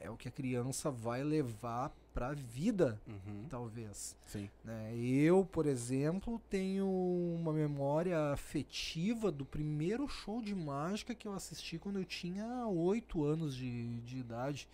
é 0.00 0.08
o 0.08 0.16
que 0.16 0.28
a 0.28 0.30
criança 0.30 0.90
vai 0.90 1.22
levar 1.24 1.92
pra 2.14 2.32
vida, 2.32 3.00
Uhum. 3.06 3.44
talvez. 3.48 4.16
Sim. 4.26 4.48
né? 4.64 4.94
Eu, 4.96 5.44
por 5.44 5.66
exemplo, 5.66 6.40
tenho 6.48 6.86
uma 6.88 7.52
memória 7.52 8.32
afetiva 8.32 9.30
do 9.30 9.44
primeiro 9.44 10.08
show 10.08 10.40
de 10.40 10.54
mágica 10.54 11.14
que 11.14 11.26
eu 11.28 11.32
assisti 11.32 11.78
quando 11.78 11.98
eu 11.98 12.04
tinha 12.04 12.66
8 12.66 13.24
anos 13.24 13.54
de, 13.56 14.00
de 14.00 14.18
idade. 14.18 14.68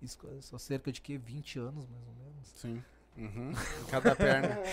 Isso 0.00 0.18
só 0.40 0.56
cerca 0.58 0.90
de 0.90 1.00
que 1.00 1.18
20 1.18 1.58
anos, 1.58 1.86
mais 1.86 2.06
ou 2.08 2.14
menos. 2.24 2.48
Sim. 2.56 2.82
Uhum. 3.20 3.52
Cada 3.90 4.16
perna. 4.16 4.58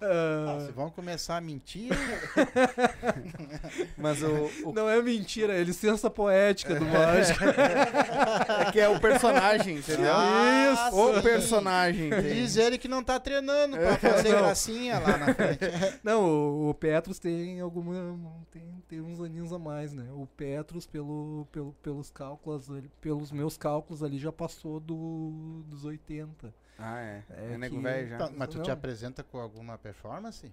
Ah, 0.00 0.60
se 0.64 0.70
vão 0.70 0.90
começar 0.90 1.38
a 1.38 1.40
mentir, 1.40 1.90
Mas 3.98 4.22
o, 4.22 4.68
o 4.68 4.72
Não 4.72 4.88
é 4.88 5.02
mentira, 5.02 5.52
é 5.52 5.64
licença 5.64 6.08
poética 6.08 6.76
do 6.76 6.84
mágico. 6.84 7.42
é 7.44 8.70
que 8.70 8.78
é 8.78 8.88
o 8.88 9.00
personagem, 9.00 9.78
entendeu? 9.78 10.12
Ah, 10.12 10.90
O 10.92 11.14
sim. 11.16 11.22
personagem. 11.22 12.10
diz 12.22 12.56
ele 12.56 12.78
que 12.78 12.86
não 12.86 13.02
tá 13.02 13.18
treinando 13.18 13.76
pra 13.76 13.96
fazer 13.96 14.30
Não. 14.32 14.38
gracinha 14.38 15.00
lá 15.00 15.16
na 15.16 15.34
frente. 15.34 15.58
Não, 16.04 16.24
o, 16.24 16.70
o 16.70 16.74
Petros 16.74 17.18
tem 17.18 17.60
alguma. 17.60 18.16
Tem, 18.52 18.62
tem 18.88 19.00
uns 19.00 19.20
aninhos 19.20 19.52
a 19.52 19.58
mais, 19.58 19.92
né? 19.92 20.06
O 20.12 20.26
Petros, 20.28 20.86
pelo, 20.86 21.48
pelo, 21.50 21.72
pelos 21.82 22.08
cálculos, 22.10 22.70
pelos 23.00 23.32
meus 23.32 23.56
cálculos 23.56 24.04
ali, 24.04 24.18
já 24.18 24.30
passou 24.30 24.78
do, 24.78 25.64
dos 25.66 25.84
80. 25.84 26.54
Ah, 26.78 27.00
é. 27.00 27.22
É 27.30 27.54
É, 27.54 27.58
nego 27.58 27.76
que- 27.76 27.82
velho 27.82 28.08
já. 28.08 28.18
Tá, 28.18 28.30
mas 28.34 28.48
tu 28.48 28.62
te 28.62 28.66
Não. 28.68 28.74
apresenta 28.74 29.22
com 29.24 29.38
alguma 29.40 29.76
performance? 29.76 30.52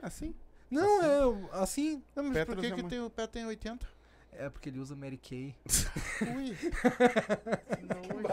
Assim. 0.00 0.34
Não, 0.70 1.02
é 1.02 1.62
assim. 1.62 2.02
Não, 2.14 2.24
mas 2.24 2.32
Petros 2.34 2.54
por 2.56 2.60
que, 2.60 2.66
é 2.66 2.74
que 2.74 2.80
uma- 2.82 2.88
tem, 2.90 3.00
o 3.00 3.10
pé 3.10 3.26
tem 3.26 3.46
80? 3.46 3.86
É 4.34 4.48
porque 4.48 4.68
ele 4.70 4.78
usa 4.78 4.96
Mary 4.96 5.18
Kay. 5.18 5.54
Ui. 6.36 6.56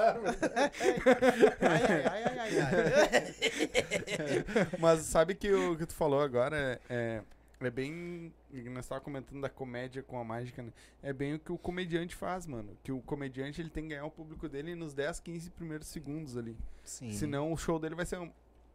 ai, 1.62 1.84
ai, 2.06 2.24
ai, 2.24 2.40
ai, 2.40 2.60
ai, 2.60 2.70
ai. 3.12 4.70
Mas 4.80 5.02
sabe 5.02 5.36
que 5.36 5.52
o 5.52 5.78
que 5.78 5.86
tu 5.86 5.94
falou 5.94 6.22
agora 6.22 6.80
é, 6.90 7.22
é 7.68 7.70
bem. 7.70 8.34
Nós 8.72 8.86
estávamos 8.86 9.04
comentando 9.04 9.42
da 9.42 9.50
comédia 9.50 10.02
com 10.02 10.20
a 10.20 10.24
mágica, 10.24 10.62
né? 10.62 10.72
É 11.04 11.12
bem 11.12 11.34
o 11.34 11.40
que 11.40 11.52
o 11.52 11.58
comediante 11.58 12.16
faz, 12.16 12.46
mano. 12.46 12.78
Que 12.84 12.92
o 12.92 13.02
comediante 13.02 13.62
ele 13.62 13.70
tem 13.70 13.84
que 13.84 13.90
ganhar 13.90 14.06
o 14.06 14.12
público 14.12 14.48
dele 14.48 14.76
nos 14.76 14.94
10, 14.94 15.20
15 15.20 15.50
primeiros 15.52 15.88
segundos 15.88 16.38
ali. 16.38 16.58
Sim. 16.84 17.12
Senão 17.12 17.52
o 17.52 17.58
show 17.58 17.78
dele 17.80 17.96
vai 17.96 18.06
ser, 18.06 18.20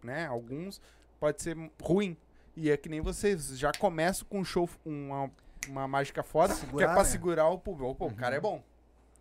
né? 0.02 0.26
Alguns 0.26 0.80
pode 1.18 1.42
ser 1.42 1.56
ruim. 1.82 2.16
E 2.56 2.70
é 2.70 2.76
que 2.76 2.88
nem 2.88 3.00
vocês, 3.00 3.58
já 3.58 3.72
começam 3.72 4.26
com 4.28 4.40
um 4.40 4.44
show, 4.44 4.68
uma, 4.84 5.30
uma 5.68 5.88
mágica 5.88 6.22
foda, 6.22 6.54
que 6.54 6.60
é 6.60 6.66
Segurar, 6.66 6.92
pra 6.92 7.02
né? 7.02 7.08
segurar 7.08 7.48
o 7.48 7.58
público. 7.58 7.90
Opa, 7.90 8.04
o 8.04 8.14
cara 8.14 8.36
é 8.36 8.40
bom. 8.40 8.62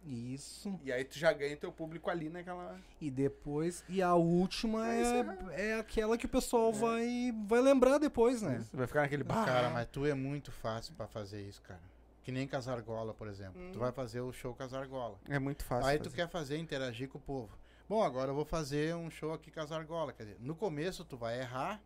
Isso. 0.06 0.80
E 0.84 0.92
aí 0.92 1.04
tu 1.04 1.18
já 1.18 1.32
ganha 1.32 1.56
teu 1.56 1.72
público 1.72 2.10
ali 2.10 2.30
naquela. 2.30 2.80
E 3.00 3.10
depois. 3.10 3.84
E 3.88 4.02
a 4.02 4.14
última 4.16 4.88
É, 4.88 4.98
é, 4.98 5.02
isso 5.02 5.50
é 5.52 5.80
aquela 5.80 6.18
que 6.18 6.26
o 6.26 6.30
pessoal 6.30 6.74
vai, 6.74 7.34
vai 7.46 7.62
lembrar 7.62 7.98
depois, 7.98 8.42
né? 8.42 8.60
Você 8.60 8.76
vai 8.76 8.88
ficar 8.88 9.02
naquele 9.02 9.24
bar. 9.24 9.46
Cara, 9.46 9.70
mas 9.70 9.88
tu 9.88 10.06
é 10.06 10.14
muito 10.14 10.52
fácil 10.52 10.94
pra 10.96 11.08
fazer 11.08 11.42
isso, 11.42 11.62
cara. 11.62 11.82
Que 12.24 12.32
nem 12.32 12.48
Casargola, 12.48 13.14
por 13.14 13.28
exemplo. 13.28 13.62
Hum. 13.62 13.72
Tu 13.74 13.80
vai 13.80 13.92
fazer 13.92 14.22
o 14.22 14.32
show 14.32 14.54
Casargola. 14.54 15.18
É 15.30 15.40
muito 15.40 15.64
fácil. 15.64 15.90
Aí 15.90 15.98
tu 15.98 16.06
fazer. 16.06 16.16
quer 16.16 16.30
fazer, 16.30 16.58
interagir 16.58 17.10
com 17.10 17.18
o 17.18 17.22
povo. 17.22 17.58
Bom, 17.88 18.02
agora 18.02 18.32
eu 18.32 18.36
vou 18.36 18.46
fazer 18.46 18.96
um 18.96 19.10
show 19.10 19.34
aqui 19.34 19.52
Casargola. 19.52 20.14
Quer 20.14 20.24
dizer, 20.24 20.38
no 20.40 20.56
começo 20.56 21.04
tu 21.04 21.18
vai 21.18 21.40
errar, 21.40 21.82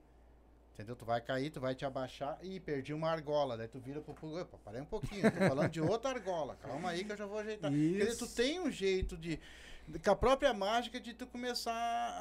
entendeu? 0.77 0.95
Tu 0.95 1.03
vai 1.05 1.19
cair, 1.19 1.49
tu 1.49 1.59
vai 1.59 1.73
te 1.73 1.83
abaixar 1.85 2.37
e 2.43 2.59
perdi 2.59 2.93
uma 2.93 3.09
argola. 3.09 3.57
Daí 3.57 3.67
tu 3.67 3.79
vira 3.79 3.99
pro 3.99 4.13
público, 4.13 4.41
opa, 4.43 4.59
parei 4.63 4.79
um 4.81 4.85
pouquinho, 4.85 5.23
tô 5.31 5.37
falando 5.47 5.69
de 5.71 5.81
outra 5.81 6.11
argola. 6.11 6.55
Calma 6.61 6.91
aí 6.91 7.03
que 7.03 7.11
eu 7.11 7.17
já 7.17 7.25
vou 7.25 7.39
ajeitar. 7.39 7.71
Quer 7.71 7.77
dizer, 7.77 8.15
tu 8.17 8.25
Isso. 8.25 8.35
tem 8.35 8.59
um 8.59 8.69
jeito 8.71 9.17
de, 9.17 9.39
com 10.03 10.11
a 10.11 10.15
própria 10.15 10.53
mágica 10.53 10.99
de 10.99 11.15
tu 11.15 11.25
começar 11.25 11.73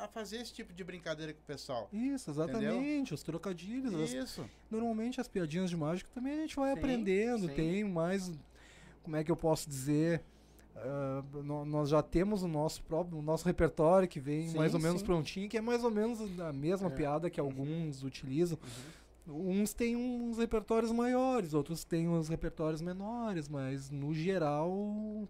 a 0.02 0.08
fazer 0.08 0.38
esse 0.40 0.54
tipo 0.54 0.72
de 0.72 0.82
brincadeira 0.82 1.34
com 1.34 1.40
o 1.40 1.44
pessoal. 1.44 1.88
Isso, 1.92 2.30
exatamente. 2.30 3.12
Os 3.12 3.22
trocadilhos. 3.22 3.94
as- 3.94 4.12
Isso. 4.12 4.48
Normalmente 4.70 5.20
as 5.20 5.28
piadinhas 5.28 5.68
de 5.68 5.76
mágica 5.76 6.08
também 6.14 6.32
a 6.32 6.40
gente 6.40 6.56
vai 6.56 6.72
Sim, 6.72 6.78
aprendendo. 6.78 7.48
sim. 7.48 7.54
Tem 7.54 7.84
mais. 7.84 8.32
Como 9.02 9.16
é 9.16 9.22
que 9.22 9.30
eu 9.30 9.36
posso 9.36 9.68
dizer? 9.68 10.22
Ah, 10.78 11.22
nó- 11.42 11.64
nós 11.64 11.88
já 11.88 12.02
temos 12.02 12.42
o 12.42 12.48
nosso 12.48 12.82
próprio 12.82 13.18
o 13.18 13.22
nosso 13.22 13.44
repertório 13.46 14.06
que 14.06 14.20
vem 14.20 14.48
Sim, 14.48 14.58
mais 14.58 14.74
ou 14.74 14.80
menos 14.80 15.00
sim. 15.00 15.06
prontinho, 15.06 15.48
que 15.48 15.56
é 15.56 15.60
mais 15.60 15.82
ou 15.82 15.90
menos 15.90 16.20
a 16.40 16.52
mesma 16.52 16.88
É. 16.88 16.90
piada 16.90 17.30
que 17.30 17.40
alguns 17.40 18.02
utilizam. 18.04 18.58
Uns 19.28 19.72
têm 19.72 19.96
uns 19.96 20.38
repertórios 20.38 20.92
maiores, 20.92 21.52
outros 21.54 21.82
têm 21.82 22.08
uns 22.08 22.28
repertórios 22.28 22.80
menores, 22.80 23.48
mas 23.48 23.90
no 23.90 24.14
geral 24.14 24.70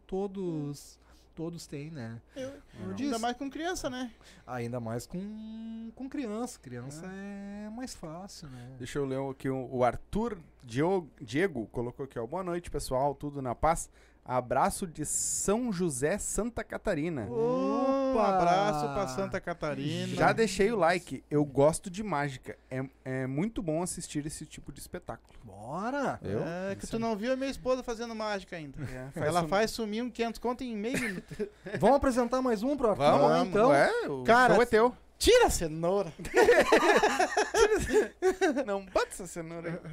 todos 0.06 0.98
todos 1.34 1.66
têm, 1.66 1.90
né? 1.90 2.18
Eu, 2.34 2.48
Eu 2.80 2.94
ainda 2.98 3.18
mais 3.18 3.36
com 3.36 3.50
criança, 3.50 3.90
né? 3.90 4.10
Ainda 4.46 4.80
mais 4.80 5.06
com, 5.06 5.90
com 5.94 6.08
criança. 6.08 6.58
Criança 6.58 7.04
é 7.06 7.68
mais 7.70 7.94
fácil, 7.94 8.48
né? 8.48 8.74
Deixa 8.78 8.98
eu 8.98 9.04
ler 9.04 9.20
aqui 9.30 9.48
o, 9.50 9.68
o 9.70 9.84
Arthur 9.84 10.38
Dio- 10.64 11.06
Diego 11.20 11.66
colocou 11.66 12.04
aqui, 12.04 12.18
ó. 12.18 12.26
Boa 12.26 12.42
noite, 12.42 12.70
pessoal. 12.70 13.14
Tudo 13.14 13.42
na 13.42 13.54
paz. 13.54 13.90
Abraço 14.28 14.88
de 14.88 15.06
São 15.06 15.72
José, 15.72 16.18
Santa 16.18 16.64
Catarina. 16.64 17.26
Um 17.30 18.18
abraço 18.18 18.92
pra 18.92 19.06
Santa 19.06 19.40
Catarina. 19.40 20.16
Já 20.16 20.32
deixei 20.32 20.72
o 20.72 20.76
like. 20.76 21.22
Eu 21.30 21.44
gosto 21.44 21.88
de 21.88 22.02
mágica. 22.02 22.58
É, 22.68 22.84
é 23.04 23.26
muito 23.28 23.62
bom 23.62 23.84
assistir 23.84 24.26
esse 24.26 24.44
tipo 24.44 24.72
de 24.72 24.80
espetáculo. 24.80 25.32
Bora! 25.44 26.18
Eu? 26.22 26.40
É 26.70 26.74
que 26.74 26.88
tu 26.88 26.98
não 26.98 27.14
viu 27.16 27.32
a 27.32 27.36
minha 27.36 27.48
esposa 27.50 27.84
fazendo 27.84 28.16
mágica 28.16 28.56
ainda. 28.56 28.76
faz 29.14 29.26
Ela 29.28 29.42
sum- 29.42 29.48
faz 29.48 29.70
sumir 29.70 30.02
um 30.02 30.10
500 30.10 30.40
conto 30.40 30.64
em 30.64 30.76
meio 30.76 30.98
minuto. 31.00 31.48
Vamos 31.78 31.96
apresentar 31.96 32.42
mais 32.42 32.64
um 32.64 32.76
pro 32.76 32.90
Arthur, 32.90 33.04
Vamos, 33.04 33.46
então? 33.48 33.72
É, 33.72 34.08
o 34.08 34.24
Cara, 34.24 34.54
show 34.54 34.62
é 34.62 34.66
teu. 34.66 34.92
Tira 35.18 35.46
a 35.46 35.50
cenoura. 35.50 36.12
Não 38.66 38.84
bota 38.86 39.08
essa 39.08 39.26
cenoura 39.26 39.80
aí. 39.84 39.90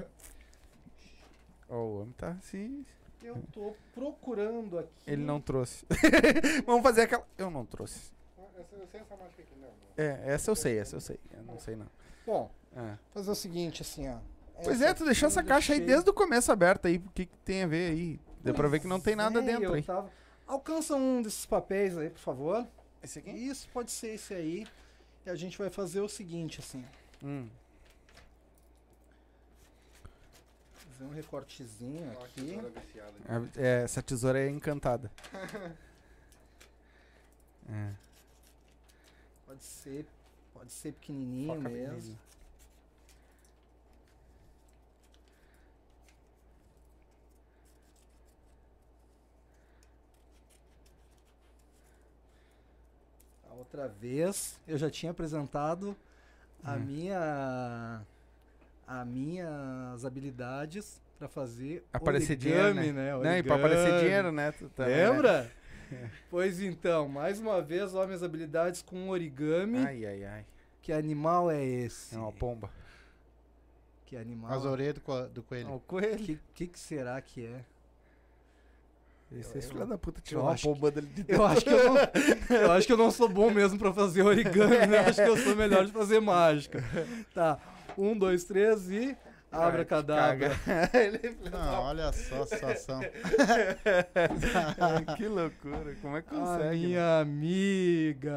Ó, 1.69 1.75
o 1.77 2.01
homem 2.01 2.13
tá 2.17 2.29
assim. 2.39 2.85
Eu 3.23 3.41
tô 3.51 3.73
procurando 3.93 4.79
aqui. 4.79 4.89
Ele 5.07 5.23
não 5.23 5.39
trouxe. 5.41 5.85
Vamos 6.65 6.83
fazer 6.83 7.01
aquela. 7.03 7.25
Eu 7.37 7.49
não 7.49 7.65
trouxe. 7.65 8.11
Essa, 8.57 8.75
eu 8.75 8.87
sei 8.87 8.99
essa 9.01 9.15
mágica 9.15 9.41
aqui, 9.41 9.55
não. 9.59 9.69
É, 9.97 10.21
essa 10.25 10.51
eu 10.51 10.55
sei, 10.55 10.77
essa 10.77 10.95
eu 10.95 10.99
sei. 11.01 11.19
Eu 11.35 11.43
não 11.43 11.57
sei 11.59 11.75
não. 11.75 11.87
Bom, 12.25 12.51
É. 12.75 12.97
fazer 13.13 13.31
o 13.31 13.35
seguinte, 13.35 13.81
assim, 13.81 14.07
ó. 14.09 14.17
Pois 14.63 14.81
Essa 14.81 14.91
é, 14.91 14.93
tu 14.93 15.05
deixou 15.05 15.27
aqui 15.27 15.33
essa 15.39 15.43
caixa 15.43 15.73
aí 15.73 15.79
deixei- 15.79 15.95
desde 15.95 16.09
o 16.09 16.13
começo 16.13 16.51
aberta 16.51 16.87
aí. 16.87 16.97
O 16.97 17.09
que, 17.13 17.25
que 17.25 17.37
tem 17.39 17.63
a 17.63 17.67
ver 17.67 17.91
aí? 17.91 18.19
Deu 18.43 18.53
pra 18.53 18.67
ver 18.67 18.79
que 18.79 18.87
não 18.87 18.99
tem 18.99 19.15
nada 19.15 19.39
é, 19.39 19.41
dentro 19.41 19.73
aí. 19.73 19.81
tava- 19.81 20.09
Alcança 20.45 20.95
um 20.95 21.21
desses 21.21 21.45
papéis 21.45 21.97
aí, 21.97 22.09
por 22.09 22.19
favor. 22.19 22.67
Esse 23.01 23.19
Isso, 23.29 23.67
pode 23.73 23.91
ser 23.91 24.15
esse 24.15 24.33
aí. 24.33 24.67
E 25.25 25.29
a 25.29 25.35
gente 25.35 25.57
vai 25.57 25.69
fazer 25.69 26.01
o 26.01 26.07
seguinte, 26.09 26.59
assim. 26.59 26.83
Hum. 27.23 27.47
Fazer 31.03 31.05
um 31.05 31.09
recortezinho 31.09 32.13
Ó, 32.17 32.23
aqui. 32.23 32.41
tesoura 32.45 32.69
viciada. 32.69 33.13
A- 33.27 33.61
é, 33.61 33.83
essa 33.83 34.01
tesoura 34.01 34.39
é 34.39 34.49
encantada. 34.49 35.11
É. 37.71 37.93
Pode 39.47 39.63
ser, 39.63 40.05
pode 40.53 40.69
ser 40.69 40.91
pequenininho 40.91 41.47
Foca 41.55 41.69
mesmo. 41.69 41.87
pequenininho. 41.87 42.17
Outra 53.57 53.87
vez 53.87 54.59
eu 54.67 54.77
já 54.77 54.89
tinha 54.89 55.11
apresentado 55.11 55.95
a 56.63 56.73
Hum. 56.73 56.79
minha 56.79 58.01
as 58.87 59.07
minhas 59.07 60.05
habilidades 60.05 61.01
pra 61.19 61.27
fazer 61.27 61.83
Aparecer 61.93 62.33
origami, 62.37 62.81
dinheiro, 62.81 62.93
né? 62.93 63.11
Não, 63.31 63.37
e 63.37 63.43
pra 63.43 63.55
aparecer 63.55 63.99
dinheiro, 63.99 64.31
né? 64.31 64.51
tu 64.51 64.69
também, 64.69 64.95
né? 64.95 65.09
Lembra? 65.09 65.51
Pois 66.29 66.59
então, 66.59 67.07
mais 67.07 67.39
uma 67.39 67.61
vez, 67.61 67.93
ó, 67.93 68.03
minhas 68.07 68.23
habilidades 68.23 68.81
com 68.81 69.09
origami. 69.09 69.77
Ai, 69.77 70.03
ai, 70.05 70.23
ai. 70.25 70.45
Que 70.81 70.91
animal 70.91 71.51
é 71.51 71.63
esse? 71.63 72.15
É 72.15 72.17
uma 72.17 72.31
pomba. 72.31 72.67
Que 74.07 74.17
animal? 74.17 74.51
As 74.51 74.65
orelhas 74.65 74.95
do, 74.95 75.01
co- 75.01 75.27
do 75.27 75.43
coelho. 75.43 75.71
o 75.71 75.79
coelho. 75.79 76.17
Que, 76.17 76.39
que 76.55 76.67
que 76.67 76.79
será 76.79 77.21
que 77.21 77.45
é? 77.45 77.63
Esse, 79.31 79.53
Eu- 79.55 79.59
esse 79.59 79.67
eu- 79.69 79.73
filho 79.75 79.85
da 79.87 79.97
puta 79.97 80.21
tirou 80.21 80.43
uma 80.43 80.51
acho 80.53 80.63
pomba 80.67 80.91
dele 80.91 81.07
de 81.07 81.25
Eu 81.27 81.45
acho 81.45 81.63
que 81.63 81.69
eu 81.71 81.83
não, 81.93 81.97
eu 82.57 82.71
acho 82.71 82.87
que 82.87 82.93
eu 82.93 82.97
não 82.97 83.11
sou 83.11 83.27
bom 83.29 83.49
mesmo 83.51 83.77
pra 83.79 83.93
fazer 83.93 84.21
origami, 84.23 84.77
né? 84.87 84.97
Eu 84.97 85.01
acho 85.01 85.23
que 85.23 85.29
eu 85.29 85.37
sou 85.37 85.55
melhor 85.55 85.85
de 85.85 85.91
fazer 85.91 86.19
mágica. 86.19 86.83
Tá, 87.33 87.59
um, 87.97 88.17
dois, 88.17 88.43
três 88.43 88.89
e 88.89 89.15
abra 89.51 89.85
cadabra. 89.85 90.51
Ele- 90.93 91.37
Não, 91.51 91.81
olha 91.83 92.11
só 92.11 92.43
a 92.43 92.47
situação. 92.47 93.01
Que 95.17 95.27
loucura. 95.27 95.95
Como 96.01 96.17
é 96.17 96.21
que 96.21 96.35
A 96.35 96.39
consegue? 96.39 96.63
né? 96.63 96.75
minha 96.87 97.19
amiga. 97.19 98.31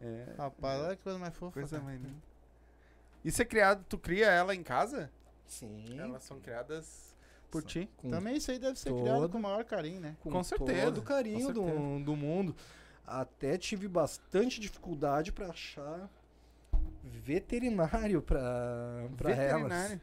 É, 0.00 0.34
Rapaz, 0.38 0.80
olha 0.82 0.96
que 0.96 1.02
coisa 1.02 1.18
mais 1.18 1.36
fofa. 1.36 1.52
coisa 1.52 1.76
cara. 1.76 1.82
mais 1.84 2.00
linda. 2.00 2.16
Isso 3.24 3.42
é 3.42 3.44
criado, 3.44 3.84
tu 3.88 3.98
cria 3.98 4.26
ela 4.30 4.54
em 4.54 4.62
casa? 4.62 5.10
Sim. 5.46 5.98
Elas 5.98 6.22
são 6.24 6.40
criadas 6.40 7.14
Por 7.50 7.62
ti. 7.62 7.88
Com, 7.98 8.10
Também 8.10 8.36
isso 8.36 8.50
aí 8.50 8.58
deve 8.58 8.78
ser 8.78 8.92
criado 8.94 9.20
todo- 9.22 9.32
com 9.32 9.38
o 9.38 9.42
maior 9.42 9.64
carinho, 9.64 10.00
né? 10.00 10.16
com 10.20 10.30
com 10.30 10.42
certeza, 10.42 10.84
todo 10.86 10.98
o 10.98 11.02
carinho 11.02 11.46
com 11.48 11.52
do, 11.52 11.64
certeza. 11.64 12.04
do 12.04 12.16
mundo. 12.16 12.56
Até 13.06 13.58
tive 13.58 13.88
bastante 13.88 14.58
dificuldade 14.60 15.32
para 15.32 15.48
achar 15.48 16.08
veterinário 17.04 18.22
para 18.22 18.40
elas. 19.24 19.36
Veterinário. 19.38 20.00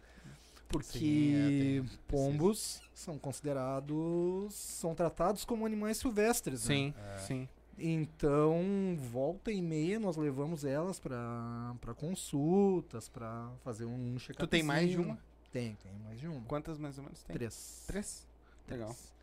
Porque 0.70 1.00
Sim, 1.00 1.36
é, 1.36 1.48
tem- 1.88 1.98
pombos 2.10 2.82
são 2.94 3.18
considerados, 3.18 4.54
são 4.54 4.94
tratados 4.94 5.46
como 5.46 5.66
animais 5.66 5.98
silvestres, 5.98 6.68
né? 6.68 6.76
Sim, 6.76 6.94
É. 7.14 7.18
sim. 7.20 7.50
Então, 7.80 8.98
volta 9.12 9.50
e 9.52 9.62
meia 9.62 9.98
nós 10.00 10.18
levamos 10.18 10.66
elas 10.66 11.00
para 11.00 11.94
consultas, 11.96 13.08
para 13.08 13.50
fazer 13.64 13.86
um 13.86 14.18
check-up. 14.20 14.40
Tu 14.40 14.48
tem 14.48 14.64
mais 14.64 14.90
de 14.90 14.98
uma? 14.98 15.18
Tem, 15.54 15.76
tem 15.76 15.92
mais 16.04 16.20
de 16.20 16.28
uma. 16.28 16.42
Quantas 16.42 16.78
mais 16.78 16.98
ou 16.98 17.04
menos 17.06 17.24
tem? 17.24 17.34
Três. 17.36 17.84
Três? 17.88 18.28
Legal. 18.68 18.90
Três. 18.90 19.14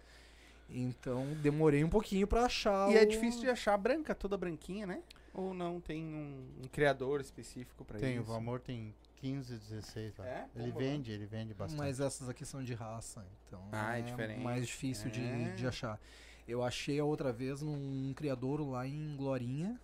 Então, 0.70 1.26
demorei 1.42 1.84
um 1.84 1.90
pouquinho 1.90 2.26
para 2.26 2.46
achar 2.46 2.90
E 2.90 2.96
é 2.96 3.02
o- 3.02 3.06
difícil 3.06 3.40
de 3.42 3.50
achar 3.50 3.76
branca, 3.76 4.14
toda 4.14 4.36
branquinha, 4.36 4.86
né? 4.86 5.02
Ou 5.34 5.52
não 5.52 5.80
tem 5.80 6.04
um, 6.04 6.48
um 6.64 6.68
criador 6.68 7.20
específico 7.20 7.84
pra 7.84 7.98
Tem, 7.98 8.18
o 8.18 8.22
isso? 8.22 8.30
Valmor 8.30 8.60
tem 8.60 8.94
15, 9.16 9.58
16 9.58 10.16
lá. 10.16 10.26
É? 10.28 10.48
Ele 10.54 10.66
Pombo, 10.68 10.78
vende, 10.78 11.10
ele 11.10 11.26
vende 11.26 11.52
bastante. 11.52 11.76
Mas 11.78 11.98
essas 11.98 12.28
aqui 12.28 12.44
são 12.46 12.62
de 12.62 12.72
raça, 12.72 13.26
então 13.48 13.60
Ah, 13.72 13.98
é 13.98 14.02
diferente. 14.02 14.40
mais 14.42 14.64
difícil 14.66 15.10
de, 15.10 15.20
É. 15.20 15.54
de 15.54 15.66
achar. 15.66 16.00
Eu 16.46 16.62
achei 16.62 17.00
a 17.00 17.04
outra 17.04 17.32
vez 17.32 17.62
num 17.62 18.12
criadouro 18.14 18.70
lá 18.70 18.86
em 18.86 19.16
Glorinha. 19.16 19.80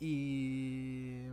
E 0.00 1.30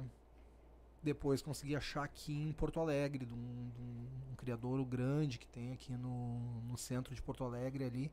depois 1.03 1.41
consegui 1.41 1.75
achar 1.75 2.03
aqui 2.03 2.33
em 2.33 2.51
Porto 2.51 2.79
Alegre, 2.79 3.25
de 3.25 3.33
um, 3.33 3.69
de 3.75 3.81
um- 3.81 4.07
um 4.31 4.35
criadouro 4.35 4.83
grande 4.83 5.37
que 5.37 5.47
tem 5.47 5.71
aqui 5.71 5.93
no, 5.93 6.39
no 6.63 6.77
centro 6.77 7.13
de 7.15 7.21
Porto 7.21 7.43
Alegre 7.43 7.83
ali. 7.85 8.11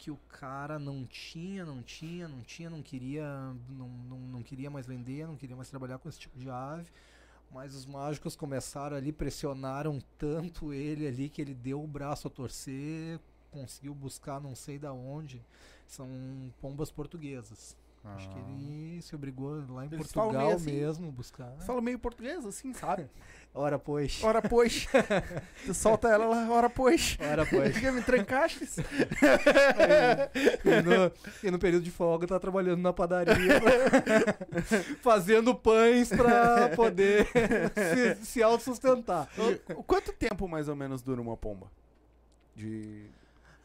Que 0.00 0.10
o 0.10 0.16
cara 0.16 0.78
não 0.78 1.04
tinha, 1.04 1.62
não 1.62 1.82
tinha, 1.82 2.26
não 2.26 2.40
tinha, 2.40 2.70
não 2.70 2.80
queria, 2.80 3.22
não, 3.68 3.86
não, 3.86 4.18
não 4.18 4.42
queria 4.42 4.70
mais 4.70 4.86
vender, 4.86 5.26
não 5.26 5.36
queria 5.36 5.54
mais 5.54 5.68
trabalhar 5.68 5.98
com 5.98 6.08
esse 6.08 6.18
tipo 6.18 6.38
de 6.38 6.48
ave. 6.48 6.90
Mas 7.50 7.74
os 7.74 7.84
mágicos 7.84 8.34
começaram 8.34 8.96
ali, 8.96 9.12
pressionaram 9.12 10.00
tanto 10.16 10.72
ele 10.72 11.06
ali 11.06 11.28
que 11.28 11.42
ele 11.42 11.52
deu 11.52 11.84
o 11.84 11.86
braço 11.86 12.26
a 12.26 12.30
torcer, 12.30 13.20
conseguiu 13.50 13.94
buscar 13.94 14.40
não 14.40 14.54
sei 14.54 14.78
da 14.78 14.90
onde. 14.90 15.44
São 15.86 16.08
pombas 16.62 16.90
portuguesas. 16.90 17.76
Acho 18.02 18.30
que 18.30 18.38
Ah. 18.38 18.42
ele 18.48 19.02
se 19.02 19.14
obrigou 19.14 19.62
lá 19.68 19.84
em 19.84 19.88
Eles 19.92 19.98
Portugal 20.10 20.52
assim. 20.52 20.72
mesmo 20.72 21.12
buscar. 21.12 21.52
Fala 21.66 21.82
meio 21.82 21.98
português, 21.98 22.46
assim, 22.46 22.72
sabe? 22.72 23.06
Ora 23.52 23.78
pois. 23.78 24.22
Ora, 24.22 24.40
pois. 24.40 24.86
tu 25.66 25.74
solta 25.74 26.08
ela 26.08 26.24
lá, 26.24 26.48
ora, 26.50 26.70
pois. 26.70 27.18
Ora 27.20 27.44
pois. 27.44 27.74
Fica 27.74 27.90
me 27.90 28.00
trancaste. 28.00 28.64
e, 30.64 30.82
no, 30.82 31.12
e 31.42 31.50
no 31.50 31.58
período 31.58 31.82
de 31.82 31.90
folga 31.90 32.28
tá 32.28 32.38
trabalhando 32.38 32.80
na 32.80 32.92
padaria, 32.92 33.34
fazendo 35.02 35.52
pães 35.54 36.08
pra 36.10 36.68
poder 36.76 37.26
se, 38.16 38.24
se 38.24 38.42
autossustentar. 38.42 39.28
Quanto 39.86 40.12
tempo 40.12 40.46
mais 40.48 40.68
ou 40.68 40.76
menos 40.76 41.02
dura 41.02 41.20
uma 41.20 41.36
pomba? 41.36 41.66
De. 42.54 43.04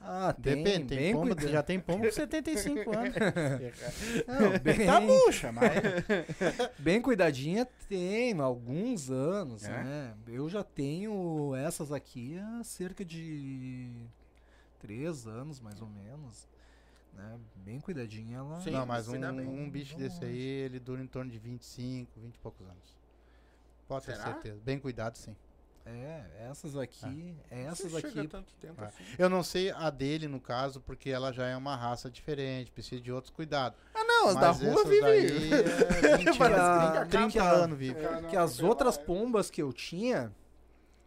Ah, 0.07 0.34
tem, 0.34 0.64
Depende, 0.64 0.86
tem 0.88 0.98
bem 0.99 1.14
pomba, 1.14 1.36
cuida- 1.36 1.52
já 1.52 1.64
tem 1.64 1.80
pomba 1.80 2.06
com 2.06 2.11
75 2.11 2.91
anos. 2.95 3.15
Não, 4.27 4.60
bem, 4.60 4.86
tá 4.86 5.02
bucha, 5.02 5.52
mas... 5.52 5.73
bem 6.77 7.02
cuidadinha 7.02 7.65
tem 7.90 8.40
alguns 8.40 9.10
anos, 9.10 9.64
É? 9.64 9.84
né? 9.84 10.14
Eu 10.27 10.48
já 10.48 10.64
tenho 10.64 11.56
essas 11.56 11.91
aqui 11.91 12.38
há 12.38 12.64
cerca 12.64 13.03
de 13.03 13.90
três 14.80 15.26
anos, 15.26 15.60
mais 15.60 15.82
ou 15.82 15.88
menos. 15.88 16.48
Né? 17.11 17.40
Bem 17.56 17.80
cuidadinha 17.80 18.38
ela. 18.38 18.61
Sim, 18.61 18.72
não, 18.72 18.86
mas 18.86 19.07
um, 19.07 19.15
um 19.15 19.69
bicho 19.69 19.98
desse 19.98 20.23
aí, 20.23 20.38
ele 20.38 20.80
dura 20.80 21.02
em 21.02 21.07
torno 21.07 21.32
de 21.32 21.40
25, 21.40 22.19
20 22.19 22.36
e 22.36 22.40
poucos 22.40 22.68
anos. 22.68 22.95
Pode 23.88 24.06
ter 24.06 24.15
certeza. 24.18 24.60
Bem 24.64 24.77
cuidado, 24.77 25.18
sim. 25.18 25.36
É, 25.86 26.24
essas 26.49 26.76
aqui, 26.76 27.36
essas 27.49 27.91
Não 27.91 27.99
chega 28.02 28.20
aqui 28.22 28.28
tanto 28.28 28.52
tempo 28.56 28.82
Ah. 28.82 28.86
assim. 28.88 29.03
Eu 29.20 29.30
não 29.30 29.44
sei 29.44 29.70
a 29.70 29.90
dele, 29.91 30.28
no 30.28 30.40
caso, 30.40 30.82
porque 30.82 31.12
ela 31.12 31.32
já 31.32 31.45
é 31.45 31.56
uma 31.56 31.76
raça 31.76 32.10
diferente, 32.10 32.72
precisa 32.72 32.99
de 32.99 33.12
outros 33.12 33.32
cuidados. 33.32 33.78
Ah, 33.94 34.03
não, 34.03 34.30
as 34.30 34.36
da 34.36 34.49
rua 34.52 34.72
essas 34.72 34.88
vive. 34.90 35.02
daí 35.02 35.52
é 35.53 36.18
20 36.18 36.38
Para- 36.40 36.56
anos, 36.56 36.91
30, 36.91 37.06
30 37.07 37.32
que 37.32 37.40
a- 37.40 37.52
anos 37.52 37.78
vive. 37.78 37.99
que 38.30 38.36
as 38.36 38.60
outras 38.62 38.98
pombas 38.98 39.52
que 39.52 39.62
eu 39.62 39.72
tinha, 39.72 40.32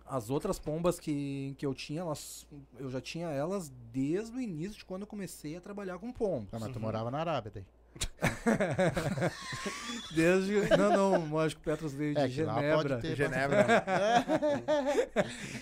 as 0.06 0.30
outras 0.30 0.58
pombas 0.60 1.00
que, 1.00 1.54
que 1.58 1.66
eu 1.66 1.74
tinha, 1.74 2.00
elas, 2.02 2.46
eu 2.78 2.88
já 2.88 3.00
tinha 3.00 3.28
elas 3.28 3.70
desde 3.92 4.36
o 4.36 4.40
início 4.40 4.78
de 4.78 4.84
quando 4.84 5.02
eu 5.02 5.08
comecei 5.08 5.56
a 5.56 5.60
trabalhar 5.60 5.98
com 5.98 6.12
pombos. 6.12 6.48
Ah, 6.54 6.58
mas 6.60 6.70
tu 6.70 6.76
Uhum. 6.76 6.82
morava 6.82 7.10
na 7.10 7.18
Arábia 7.18 7.50
daí. 7.52 7.64
Desde, 10.14 10.76
não, 10.76 10.92
não, 10.92 11.24
o 11.24 11.28
Mágico 11.28 11.60
Petros 11.62 11.92
veio 11.92 12.14
de 12.14 12.20
É, 12.20 12.28
Genebra. 12.28 12.98
ter 12.98 13.16
Genebra. 13.16 13.66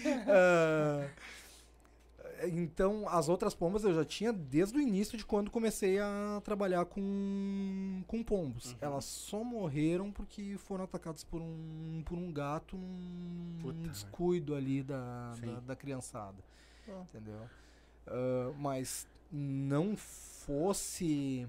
Ah, 0.29 1.07
então, 2.45 3.09
as 3.09 3.29
outras 3.29 3.55
pombas 3.55 3.85
eu 3.85 3.95
já 3.95 4.05
tinha 4.05 4.33
desde 4.33 4.77
o 4.77 4.81
início 4.81 5.17
de 5.17 5.25
quando 5.25 5.51
comecei 5.51 5.99
a 5.99 6.41
trabalhar 6.45 6.85
com, 6.85 8.03
com 8.07 8.23
pombos. 8.23 8.73
Uhum. 8.73 8.79
Elas 8.81 9.05
só 9.05 9.43
morreram 9.43 10.13
porque 10.13 10.57
foram 10.59 10.85
atacadas 10.85 11.25
por 11.25 11.41
um, 11.41 12.03
por 12.05 12.19
um 12.19 12.31
gato 12.33 12.77
num 12.77 13.59
Puta, 13.61 13.89
descuido 13.89 14.55
ali 14.55 14.83
da, 14.83 15.33
da, 15.41 15.61
da 15.61 15.77
criançada. 15.77 16.37
Ah. 16.89 17.03
Entendeu? 17.09 17.41
Ah, 18.07 18.53
mas 18.59 19.07
não 19.31 19.97
fosse. 19.97 21.47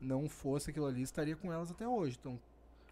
Não 0.00 0.28
fosse 0.28 0.70
aquilo 0.70 0.86
ali, 0.86 1.02
estaria 1.02 1.36
com 1.36 1.52
elas 1.52 1.70
até 1.70 1.86
hoje. 1.88 2.16
Então, 2.20 2.38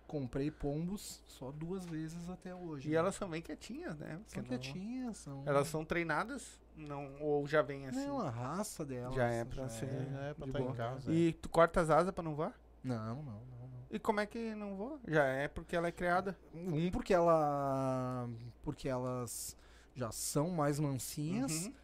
comprei 0.07 0.51
pombos 0.51 1.23
só 1.27 1.51
duas 1.51 1.85
vezes 1.87 2.29
até 2.29 2.55
hoje. 2.55 2.89
E 2.89 2.93
né? 2.93 2.97
elas 2.99 3.15
são 3.15 3.29
bem 3.29 3.43
quietinhas, 3.43 3.97
né? 3.99 4.09
são 4.09 4.21
Porque 4.25 4.41
não- 4.41 4.47
quietinhas, 4.49 5.17
são. 5.19 5.43
Elas 5.47 5.69
são 5.69 5.85
treinadas? 5.85 6.61
Não, 6.77 7.21
ou 7.21 7.47
já 7.47 7.63
vem 7.63 7.87
assim? 7.87 8.07
Não, 8.07 8.21
a 8.21 8.31
raça 8.31 8.85
delas. 8.85 9.15
Já 9.15 9.27
é 9.29 9.45
pra 9.45 9.69
ser- 9.69 9.87
É, 9.87 10.31
é 10.31 10.35
pra 10.35 10.45
de 10.47 10.51
estar 10.51 10.61
em 10.63 10.73
casa. 10.75 11.13
E 11.13 11.33
tu 11.35 11.49
corta 11.49 11.81
as 11.81 11.91
asas 11.91 12.13
pra 12.13 12.23
não 12.25 12.35
voar? 12.35 12.59
Não, 12.83 13.17
não, 13.17 13.23
não, 13.23 13.69
não. 13.69 13.85
E 13.91 13.99
como 13.99 14.21
é 14.21 14.27
que 14.27 14.55
não 14.55 14.77
voa? 14.77 14.99
Já 15.07 15.25
é 15.25 15.47
porque 15.49 15.77
ela 15.77 15.87
é 15.89 15.93
criada. 15.93 16.37
Um 16.53 16.91
porque 16.91 17.15
ela. 17.15 18.29
Porque 18.63 18.89
elas 18.89 19.57
já 19.95 20.11
são 20.11 20.51
mais 20.51 20.81
mansinhas. 20.81 21.67
Uhum. 21.67 21.75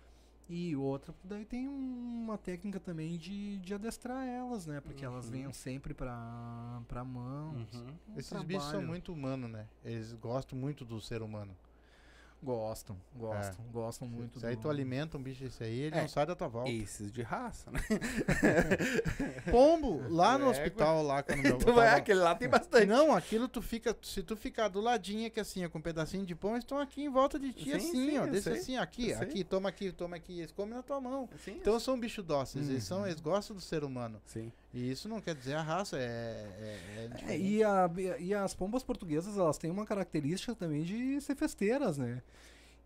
E 0.53 0.75
outra, 0.75 1.15
daí 1.23 1.45
tem 1.45 1.69
uma 1.69 2.37
técnica 2.37 2.81
também 2.81 3.17
de, 3.17 3.59
de 3.61 3.73
adestrar 3.73 4.27
elas, 4.27 4.67
né? 4.67 4.81
Porque 4.81 5.05
elas 5.05 5.27
Uhum. 5.27 5.31
venham 5.31 5.53
sempre 5.53 5.95
pra, 5.95 6.83
pra 6.89 7.05
mão. 7.05 7.53
Uhum. 7.73 7.87
Um 8.09 8.19
Esses 8.19 8.33
bichos 8.43 8.63
são 8.65 8.71
trabalho. 8.73 8.89
muito 8.89 9.13
humanos, 9.13 9.49
né? 9.49 9.69
Eles 9.85 10.13
gostam 10.15 10.59
muito 10.59 10.85
do 10.85 11.01
ser 11.01 11.23
humano. 11.23 11.57
Gostam, 12.43 12.97
gostam, 13.15 13.65
gostam 13.71 14.09
muito 14.09 14.41
Se 14.41 14.47
aí 14.47 14.57
do- 14.57 14.63
tu 14.63 14.71
alimenta 14.71 15.19
um 15.19 15.23
bicho 15.23 15.45
desse 15.45 15.63
aí, 15.63 15.79
ele 15.81 15.95
É. 15.97 16.01
não 16.01 16.09
sai 16.09 16.25
da 16.25 16.35
tua 16.35 16.49
volta. 16.49 16.71
Esses 16.71 17.13
de 17.13 17.21
raça, 17.21 17.71
né? 17.71 17.79
Pombo, 19.51 20.03
lá 20.09 20.39
no 20.39 20.45
Égua. 20.47 20.51
hospital, 20.53 21.03
lá 21.03 21.23
quando 21.23 21.39
meu, 21.43 21.53
eu 21.53 21.59
Tu 21.59 21.73
vai, 21.73 21.87
tava- 21.87 21.99
aquele 21.99 22.19
lá 22.21 22.35
tem 22.35 22.49
bastante. 22.49 22.87
Não, 22.87 23.15
aquilo 23.15 23.49
tu 23.49 23.61
fica, 23.61 23.97
se 24.03 24.23
tu 24.23 24.37
ficar 24.37 24.69
do 24.69 24.81
ladinho 24.81 25.27
aqui 25.27 25.41
assim, 25.41 25.65
ó, 25.65 25.69
com 25.69 25.79
um 25.79 25.83
pedacinho 25.83 26.25
de 26.25 26.35
pão, 26.35 26.53
eles 26.53 26.65
estão 26.65 26.79
aqui 26.79 27.03
em 27.03 27.09
volta 27.09 27.39
de 27.39 27.53
ti 27.53 27.65
Sim, 27.65 27.73
assim, 27.73 27.91
sim, 28.11 28.19
ó, 28.19 28.27
desse 28.27 28.43
sei, 28.43 28.53
assim, 28.59 28.77
aqui, 28.77 29.11
eu 29.11 29.19
sei. 29.19 29.27
aqui, 29.27 29.45
toma 29.45 29.69
aqui, 29.69 29.93
toma 29.93 30.17
aqui, 30.17 30.39
eles 30.39 30.53
comem 30.53 30.75
na 30.75 30.83
tua 30.83 31.01
mão. 31.01 31.29
Sim, 31.45 31.53
Então 31.61 31.79
são 31.79 31.99
bichos 31.99 32.25
dóceis, 32.25 32.69
eles, 32.69 32.85
são, 32.85 33.01
Uhum. 33.01 33.07
eles 33.07 33.21
gostam 33.21 33.55
do 33.55 33.61
ser 33.63 33.85
humano. 33.85 34.21
Sim. 34.25 34.53
E 34.73 34.91
isso 34.91 35.09
não 35.09 35.21
quer 35.21 35.35
dizer 35.35 35.55
a 35.55 35.63
raça, 35.63 35.97
é... 35.99 36.01
é, 36.01 37.11
é 37.29 37.33
É, 37.33 37.39
e, 37.39 37.63
a- 37.65 37.91
e 38.21 38.33
as 38.35 38.55
pombas 38.55 38.83
portuguesas, 38.85 39.37
elas 39.37 39.59
têm 39.59 39.71
uma 39.71 39.85
característica 39.85 40.55
também 40.55 40.85
de 40.85 41.21
ser 41.21 41.35
festeiras, 41.35 41.99
né? 41.99 42.23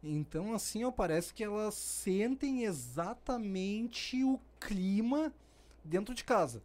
Então, 0.02 0.55
assim, 0.55 0.85
ó, 0.85 0.90
parece 0.90 1.32
que 1.35 1.44
elas 1.44 1.74
sentem 1.74 2.65
exatamente 2.65 4.23
o 4.24 4.40
clima 4.61 5.32
dentro 5.85 6.15
de 6.15 6.24
casa, 6.24 6.62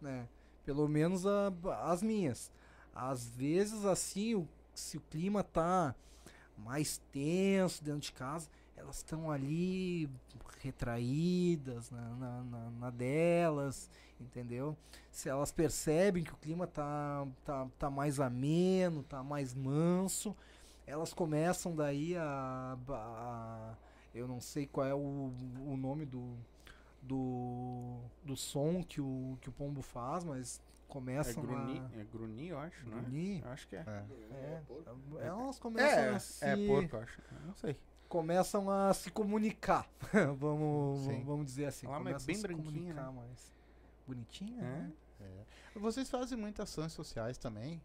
né? 0.00 0.26
Pelo 0.64 0.88
menos 0.88 1.26
a- 1.26 1.52
as 1.90 2.02
minhas. 2.02 2.50
Às 2.94 3.28
vezes, 3.30 3.84
assim, 3.84 4.34
o- 4.34 4.48
se 4.74 4.98
o 4.98 5.00
clima 5.02 5.42
tá 5.42 5.94
mais 6.56 6.98
tenso 7.12 7.82
dentro 7.84 8.00
de 8.00 8.12
casa, 8.12 8.48
elas 8.76 8.96
estão 8.98 9.30
ali 9.30 10.08
retraídas 10.62 11.90
na, 11.90 12.00
na, 12.14 12.42
na- 12.44 12.70
na 12.70 12.90
delas, 12.90 13.90
entendeu? 14.20 14.76
Se 15.10 15.28
elas 15.28 15.52
percebem 15.52 16.24
que 16.24 16.32
o 16.32 16.36
clima 16.36 16.66
tá, 16.66 17.26
tá, 17.44 17.66
tá 17.78 17.90
mais 17.90 18.20
ameno, 18.20 19.02
tá 19.02 19.22
mais 19.22 19.54
manso, 19.54 20.36
elas 20.86 21.12
começam 21.12 21.74
daí 21.74 22.16
a, 22.16 22.76
a- 22.88 23.74
eu 24.14 24.26
não 24.26 24.40
sei 24.40 24.66
qual 24.66 24.86
é 24.86 24.94
o, 24.94 24.98
o 25.66 25.76
nome 25.76 26.04
do, 26.06 26.34
do, 27.02 27.98
do 28.24 28.36
som 28.36 28.82
que 28.82 29.00
o, 29.00 29.36
que 29.40 29.48
o 29.48 29.52
pombo 29.52 29.82
faz, 29.82 30.24
mas 30.24 30.60
É 30.60 30.88
começam 30.88 31.42
grunir, 31.42 31.82
a 31.82 32.00
é 32.00 32.04
grunir, 32.04 32.48
eu 32.50 32.58
acho, 32.58 32.88
né? 32.88 33.42
acho 33.52 33.68
que 33.68 33.76
é. 33.76 33.84
É. 33.86 34.04
É, 35.20 35.26
elas 35.26 35.58
começam 35.58 35.98
É, 35.98 36.08
a 36.14 36.18
se... 36.18 36.44
é 36.44 36.56
porco, 36.66 36.96
eu 36.96 37.00
acho. 37.02 37.20
Eu 37.32 37.46
não 37.46 37.54
sei. 37.54 37.76
Começam 38.08 38.70
a 38.70 38.92
se 38.94 39.10
comunicar. 39.10 39.88
vamos, 40.38 41.00
Sim. 41.04 41.24
vamos 41.24 41.46
dizer 41.46 41.66
assim. 41.66 41.86
Ela 41.86 42.10
é 42.10 42.18
bem 42.20 42.40
branquinha, 42.40 42.64
comunicar 42.94 43.12
né? 43.12 43.20
mais. 43.20 43.52
Bonitinha, 44.06 44.62
É. 44.62 44.64
né? 44.64 44.92
É. 45.20 45.78
Vocês 45.78 46.08
fazem 46.08 46.38
muitas 46.38 46.68
ações 46.70 46.92
sociais 46.92 47.36
também? 47.38 47.80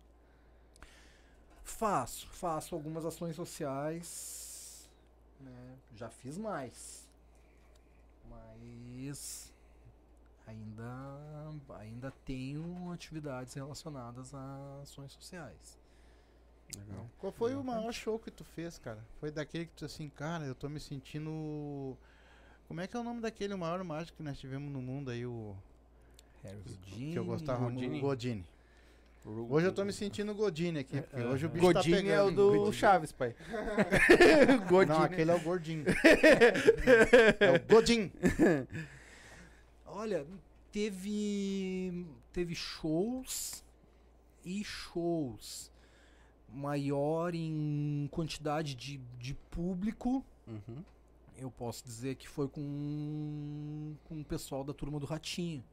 Faço, 1.64 2.28
faço 2.30 2.76
algumas 2.76 3.06
ações 3.06 3.36
sociais. 3.36 4.90
né? 5.40 5.76
Já 5.96 6.10
fiz 6.10 6.38
mais. 6.38 7.08
Mas 8.30 9.52
ainda, 10.48 10.94
ainda 11.78 12.12
tenho 12.26 12.92
atividades 12.92 13.54
relacionadas 13.54 14.34
a 14.34 14.80
ações 14.82 15.12
sociais. 15.12 15.78
Legal. 16.78 17.10
Qual 17.20 17.32
foi 17.32 17.56
o 17.56 17.64
maior 17.64 17.92
show 17.94 18.18
que 18.20 18.32
tu 18.32 18.44
fez, 18.44 18.78
cara? 18.78 19.00
Foi 19.20 19.32
daquele 19.32 19.66
que 19.66 19.74
tu 19.74 19.86
assim, 19.86 20.10
cara, 20.10 20.46
eu 20.46 20.56
tô 20.56 20.68
me 20.70 20.80
sentindo. 20.80 21.98
Como 22.68 22.82
é 22.82 22.88
que 22.88 22.96
é 22.96 23.00
o 23.00 23.04
nome 23.04 23.22
daquele 23.22 23.56
maior 23.56 23.84
mágico 23.84 24.18
que 24.18 24.24
nós 24.24 24.40
tivemos 24.40 24.72
no 24.72 24.82
mundo 24.82 25.12
aí, 25.12 25.26
o. 25.26 25.56
Harry 26.44 26.62
que 27.12 27.16
eu 27.16 27.24
gostava 27.24 27.70
Godini. 27.70 28.00
Godini. 28.02 28.46
Hoje 29.26 29.68
eu 29.68 29.72
tô 29.72 29.86
me 29.86 29.94
sentindo 29.94 30.36
Godini 30.36 30.80
aqui, 30.80 31.00
porque 31.00 31.16
É, 31.22 31.26
hoje 31.26 31.46
o 31.46 31.48
é. 31.48 31.50
bicho 31.50 31.68
tá 31.68 31.74
Godinho 31.74 31.96
pegando. 31.96 32.12
é 32.14 32.24
o 32.24 32.32
do 32.32 32.48
Godinho. 32.50 32.74
Chaves, 32.74 33.12
pai. 33.14 33.34
Não, 34.60 34.68
Godinho. 34.68 34.98
aquele 35.02 35.32
é 35.32 35.36
o 35.36 35.40
gordinho. 35.40 35.86
é 37.40 37.52
o 37.52 37.60
Godin. 37.74 38.12
Olha, 39.86 40.26
teve 40.74 42.06
teve 42.34 42.54
shows 42.56 43.64
e 44.44 44.62
shows 44.66 45.72
maior 46.54 47.34
em 47.36 48.08
quantidade 48.12 48.76
de, 48.76 48.98
de 49.20 49.34
público. 49.50 50.24
Uhum. 50.48 50.84
Eu 51.38 51.50
posso 51.50 51.84
dizer 51.84 52.16
que 52.16 52.28
foi 52.30 52.48
com, 52.48 53.96
com 54.06 54.22
o 54.22 54.24
pessoal 54.24 54.64
da 54.64 54.74
turma 54.74 55.00
do 55.00 55.06
Ratinho. 55.06 55.64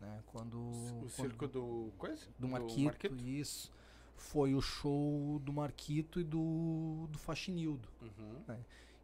Né? 0.00 0.22
Quando, 0.26 0.56
O 0.56 1.00
quando- 1.00 1.10
circo 1.10 1.46
do. 1.48 1.92
Coisa? 1.98 2.26
do 2.38 2.48
Marquito, 2.48 3.14
isso. 3.24 3.70
Foi 4.16 4.54
o 4.54 4.60
show 4.60 5.38
do 5.44 5.52
Marquito 5.52 6.18
e 6.20 6.24
do, 6.24 7.06
do 7.10 7.18
Faxinildo. 7.18 7.88
Uhum. 8.02 8.56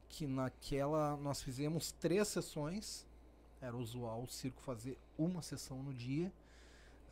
que 0.09 0.27
naquela 0.27 1.17
nós 1.19 1.43
fizemos 1.43 1.93
três 1.93 2.29
sessões. 2.29 3.07
Era 3.61 3.77
usual 3.77 4.23
o 4.23 4.29
circo 4.29 4.61
fazer 4.63 4.99
uma 5.19 5.43
sessão 5.43 5.83
no 5.83 5.93
dia. 5.93 6.33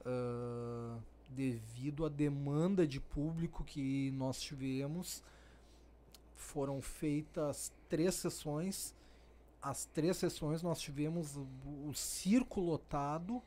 ah, 0.05 0.99
devido 1.35 2.05
à 2.05 2.09
demanda 2.09 2.87
de 2.87 3.01
público 3.01 3.65
que 3.65 4.11
nós 4.13 4.41
tivemos, 4.41 5.23
foram 6.37 6.81
feitas 6.81 7.73
três 7.89 8.15
sessões. 8.15 8.95
As 9.61 9.85
três 9.87 10.17
sessões 10.17 10.63
nós 10.63 10.81
tivemos 10.81 11.37
o, 11.37 11.95
circo 11.95 12.61
lotado 12.61 13.41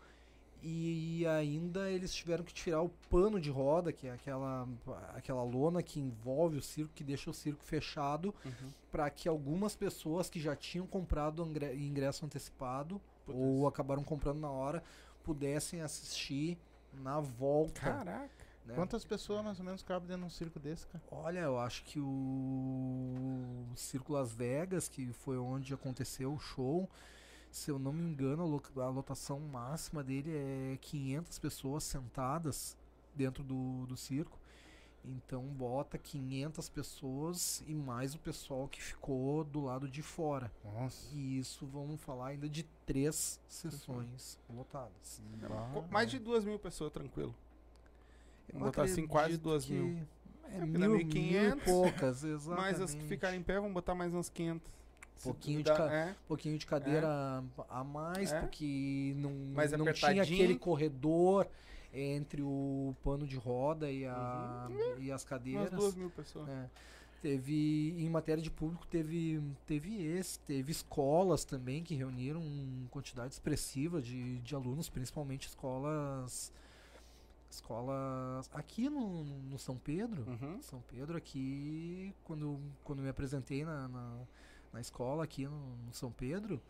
e 0.63 1.25
ainda 1.27 1.91
eles 1.91 2.13
tiveram 2.13 2.43
que 2.43 2.53
tirar 2.53 2.81
o 2.81 2.89
pano 3.09 3.39
de 3.39 3.51
roda, 3.51 3.91
que 3.93 4.07
é 4.07 4.11
aquela, 4.11 4.67
aquela 5.13 5.43
lona 5.43 5.83
que 5.83 5.99
envolve 5.99 6.57
o 6.57 6.61
circo, 6.61 6.91
que 6.95 7.03
deixa 7.03 7.29
o 7.29 7.33
circo 7.33 7.63
fechado, 7.63 8.33
Uhum. 8.43 8.71
para 8.91 9.09
que 9.09 9.27
algumas 9.27 9.75
pessoas 9.75 10.29
que 10.29 10.39
já 10.39 10.55
tinham 10.55 10.87
comprado 10.87 11.45
ingresso 11.75 12.25
antecipado 12.25 12.99
Putz. 13.25 13.37
ou 13.37 13.67
acabaram 13.67 14.03
comprando 14.03 14.39
na 14.39 14.49
hora 14.49 14.81
pudessem 15.23 15.81
assistir 15.81 16.57
na 17.01 17.19
volta. 17.19 17.79
Caraca. 17.81 18.29
né? 18.65 18.73
Quantas 18.75 19.05
pessoas 19.05 19.43
mais 19.43 19.59
ou 19.59 19.65
menos 19.65 19.83
cabem 19.83 20.07
dentro 20.07 20.21
de 20.21 20.27
um 20.27 20.29
circo 20.29 20.59
desse, 20.59 20.87
cara? 20.87 21.03
Olha, 21.11 21.39
eu 21.39 21.59
acho 21.59 21.83
que 21.83 21.99
o 21.99 23.65
Circo 23.75 24.13
Las 24.13 24.31
Vegas, 24.33 24.87
que 24.87 25.11
foi 25.13 25.37
onde 25.37 25.73
aconteceu 25.73 26.33
o 26.33 26.39
show, 26.39 26.89
se 27.51 27.69
eu 27.71 27.77
não 27.79 27.93
me 27.93 28.03
engano, 28.03 28.43
a 28.43 28.45
lo- 28.45 28.81
a 28.81 28.89
lotação 28.89 29.39
máxima 29.39 30.03
dele 30.03 30.31
é 30.35 30.77
500 30.81 31.39
pessoas 31.39 31.83
sentadas 31.83 32.75
dentro 33.13 33.43
do, 33.43 33.85
do 33.85 33.95
circo. 33.95 34.39
Então 35.07 35.41
bota 35.43 35.97
500 35.97 36.67
pessoas 36.69 37.63
e 37.67 37.73
mais 37.75 38.15
o 38.15 38.19
pessoal 38.19 38.67
que 38.67 38.81
ficou 38.81 39.43
do 39.43 39.61
lado 39.61 39.87
de 39.87 40.01
fora. 40.01 40.51
Nossa. 40.63 41.07
E 41.13 41.37
isso 41.39 41.65
vamos 41.67 42.01
falar 42.01 42.27
ainda 42.29 42.49
de 42.49 42.63
três 42.85 43.39
sessões 43.47 44.39
lotadas. 44.49 45.21
Co- 45.73 45.83
Mais 45.91 46.09
de 46.09 46.17
duas 46.19 46.43
mil 46.43 46.57
pessoas, 46.57 46.91
tranquilo. 46.91 47.35
Eu 48.49 48.59
Vamos 48.59 48.67
botar 48.69 48.83
assim, 48.83 49.05
quase 49.07 49.37
duas 49.37 49.65
que 49.65 49.73
mil. 49.73 50.05
É, 50.51 50.57
É, 50.57 50.65
mil, 50.65 50.79
dá 50.79 50.87
mil 50.87 50.97
1.500, 50.99 51.57
e 51.57 51.61
poucas, 51.65 52.23
exatamente. 52.23 52.61
Mais 52.61 52.81
as 52.81 52.93
que 52.93 53.03
ficarem 53.03 53.39
em 53.39 53.43
pé, 53.43 53.55
vamos 53.55 53.73
botar 53.73 53.95
mais 53.95 54.13
uns 54.13 54.29
500. 54.29 54.71
Se 55.15 55.23
Pouquinho 55.23 55.63
de 55.63 55.71
é. 55.71 56.13
pouquinho 56.27 56.57
de 56.57 56.65
cadeira 56.65 57.41
a 57.69 57.83
mais, 57.85 58.33
É. 58.33 58.39
porque 58.41 59.13
não, 59.17 59.31
Mais 59.53 59.71
não 59.71 59.91
tinha 59.93 60.21
aquele 60.21 60.57
corredor 60.59 61.47
entre 61.95 62.41
o 62.41 62.95
pano 63.03 63.25
de 63.25 63.37
roda 63.37 63.89
e, 63.89 64.05
a, 64.05 64.67
e 64.99 65.11
as 65.11 65.21
Umas 65.21 65.23
cadeiras. 65.23 65.71
duas 65.71 65.95
mil 65.95 66.09
pessoas. 66.09 66.47
É. 66.49 66.69
Teve, 67.21 67.95
em 67.97 68.09
matéria 68.09 68.43
de 68.43 68.51
público, 68.51 68.85
teve, 68.85 69.41
teve 69.65 70.05
esse, 70.05 70.39
teve 70.41 70.71
escolas 70.71 71.43
também 71.43 71.83
que 71.83 71.95
reuniram 71.95 72.43
quantidade 72.91 73.33
expressiva 73.33 73.99
de, 74.01 74.39
de 74.39 74.53
alunos, 74.53 74.89
principalmente 74.89 75.47
escolas 75.47 76.53
escolas 77.49 78.49
aqui 78.53 78.89
no, 78.89 79.23
no 79.23 79.57
São 79.57 79.77
Pedro. 79.77 80.25
Uhum. 80.27 80.61
São 80.61 80.81
Pedro 80.81 81.17
aqui, 81.17 82.13
quando, 82.23 82.59
quando 82.83 83.01
me 83.01 83.09
apresentei 83.09 83.63
na, 83.63 83.87
na, 83.87 84.17
na 84.73 84.81
escola 84.81 85.23
aqui 85.23 85.45
no, 85.47 85.77
no 85.77 85.93
São 85.93 86.11
Pedro, 86.11 86.61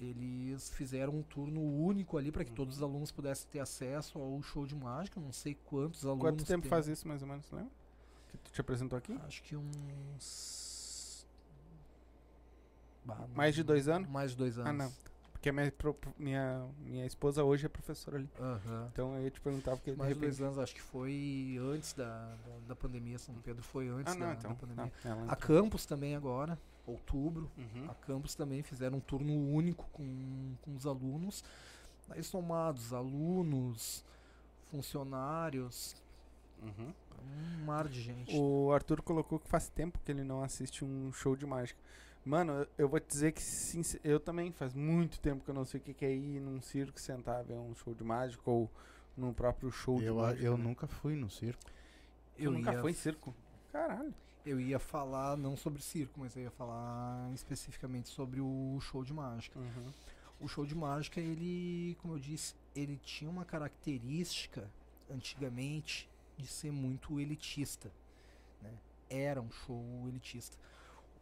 eles 0.00 0.70
fizeram 0.70 1.14
um 1.14 1.22
turno 1.22 1.60
único 1.60 2.16
ali 2.18 2.30
para 2.32 2.44
que 2.44 2.52
todos 2.52 2.76
os 2.76 2.82
alunos 2.82 3.10
pudessem 3.12 3.48
ter 3.50 3.60
acesso 3.60 4.18
ao 4.18 4.42
show 4.42 4.66
de 4.66 4.74
mágica. 4.74 5.20
Não 5.20 5.32
sei 5.32 5.54
quantos 5.64 6.04
alunos. 6.04 6.22
Quanto 6.22 6.44
tempo 6.44 6.62
tem. 6.62 6.70
faz 6.70 6.86
isso, 6.88 7.06
mais 7.08 7.22
ou 7.22 7.28
menos, 7.28 7.50
lembra? 7.50 7.70
Que 8.30 8.38
tu 8.38 8.50
te 8.52 8.60
apresentou 8.60 8.98
aqui? 8.98 9.12
Acho 9.26 9.42
que 9.42 9.56
uns. 9.56 11.26
Bah, 13.04 13.16
não- 13.20 13.28
Mais 13.36 13.54
de 13.54 13.62
dois 13.62 13.88
anos? 13.88 14.08
Mais 14.08 14.30
de 14.32 14.36
dois 14.36 14.58
anos. 14.58 14.70
Ah, 14.70 14.72
não. 14.72 14.92
Porque 15.32 15.50
a 15.50 15.52
minha, 15.52 15.72
minha, 16.18 16.66
minha 16.78 17.04
esposa 17.06 17.44
hoje 17.44 17.66
é 17.66 17.68
professora 17.68 18.16
ali. 18.16 18.30
Aham. 18.40 18.88
Então 18.92 19.14
eu 19.16 19.24
ia 19.24 19.30
te 19.30 19.40
perguntar 19.42 19.72
porque 19.76 19.92
Mais 19.92 20.14
de 20.14 20.20
dois 20.20 20.32
repente... 20.38 20.46
anos, 20.46 20.58
acho 20.58 20.74
que 20.74 20.80
foi 20.80 21.58
antes 21.60 21.92
da, 21.92 22.06
da, 22.36 22.58
da 22.68 22.74
pandemia. 22.76 23.18
São 23.18 23.34
Pedro 23.36 23.62
foi 23.62 23.88
antes 23.88 24.14
Ah, 24.14 24.16
não, 24.18 24.26
da, 24.28 24.32
então. 24.32 24.50
da 24.52 24.56
pandemia. 24.56 24.92
Tá, 25.02 25.08
ela 25.10 25.20
A 25.20 25.24
entrou. 25.24 25.36
Campos 25.62 25.84
também 25.84 26.16
agora, 26.16 26.58
outubro. 26.86 27.50
Uhum. 27.56 27.90
A 27.90 27.94
Campus 27.94 28.34
também 28.34 28.62
fizeram 28.62 28.98
um 28.98 29.00
turno 29.00 29.32
único 29.32 29.86
com, 29.92 30.54
com 30.62 30.74
os 30.74 30.86
alunos. 30.86 31.42
Aí 32.10 32.22
somados, 32.22 32.92
alunos, 32.92 34.04
funcionários, 34.70 35.96
Uhum. 36.62 36.92
um 37.60 37.64
mar 37.64 37.88
de 37.88 38.00
gente. 38.00 38.36
O 38.36 38.70
Arthur 38.72 39.02
colocou 39.02 39.38
que 39.38 39.48
faz 39.48 39.68
tempo 39.68 39.98
que 40.04 40.10
ele 40.12 40.22
não 40.24 40.42
assiste 40.42 40.84
um 40.84 41.12
show 41.12 41.34
de 41.36 41.46
mágica. 41.46 41.78
Mano, 42.24 42.52
eu- 42.52 42.68
eu 42.78 42.88
vou 42.88 42.98
te 43.00 43.06
dizer 43.08 43.32
que 43.32 43.42
sincer- 43.42 44.00
eu 44.02 44.18
também 44.18 44.50
faz 44.50 44.72
muito 44.74 45.20
tempo 45.20 45.44
que 45.44 45.50
eu 45.50 45.54
não 45.54 45.64
sei 45.64 45.78
o 45.80 45.82
que 45.82 46.04
é 46.04 46.10
ir 46.14 46.40
num 46.40 46.60
circo 46.60 46.98
sentar 46.98 47.44
ver 47.44 47.54
um 47.58 47.74
show 47.74 47.94
de 47.94 48.02
mágica 48.02 48.50
ou 48.50 48.70
num 49.16 49.32
próprio 49.32 49.70
show 49.70 49.98
de 49.98 50.06
Eu, 50.06 50.16
mágica. 50.16 50.44
eu 50.46 50.56
né? 50.56 50.64
nunca 50.64 50.86
fui 50.86 51.14
no 51.16 51.28
circo. 51.30 51.62
Tu 52.36 52.50
nunca 52.50 52.72
ia, 52.72 52.80
foi 52.80 52.90
em 52.92 52.94
circo? 52.94 53.34
Caralho. 53.70 54.14
Eu 54.44 54.60
ia 54.60 54.78
falar 54.78 55.36
não 55.36 55.56
sobre 55.56 55.82
circo, 55.82 56.20
mas 56.20 56.36
eu 56.36 56.42
ia 56.42 56.50
falar 56.50 57.30
especificamente 57.34 58.08
sobre 58.08 58.40
o 58.40 58.78
show 58.80 59.02
de 59.02 59.12
mágica. 59.12 59.58
Uhum. 59.58 59.92
O 60.40 60.48
show 60.48 60.66
de 60.66 60.74
mágica, 60.74 61.20
ele, 61.20 61.96
como 62.02 62.14
eu 62.14 62.18
disse, 62.18 62.54
ele 62.74 63.00
tinha 63.02 63.30
uma 63.30 63.44
característica 63.44 64.68
antigamente 65.10 66.08
de 66.36 66.46
ser 66.46 66.70
muito 66.70 67.18
elitista. 67.18 67.90
Né? 68.60 68.70
Era 69.08 69.40
um 69.40 69.50
show 69.50 69.82
elitista. 70.08 70.56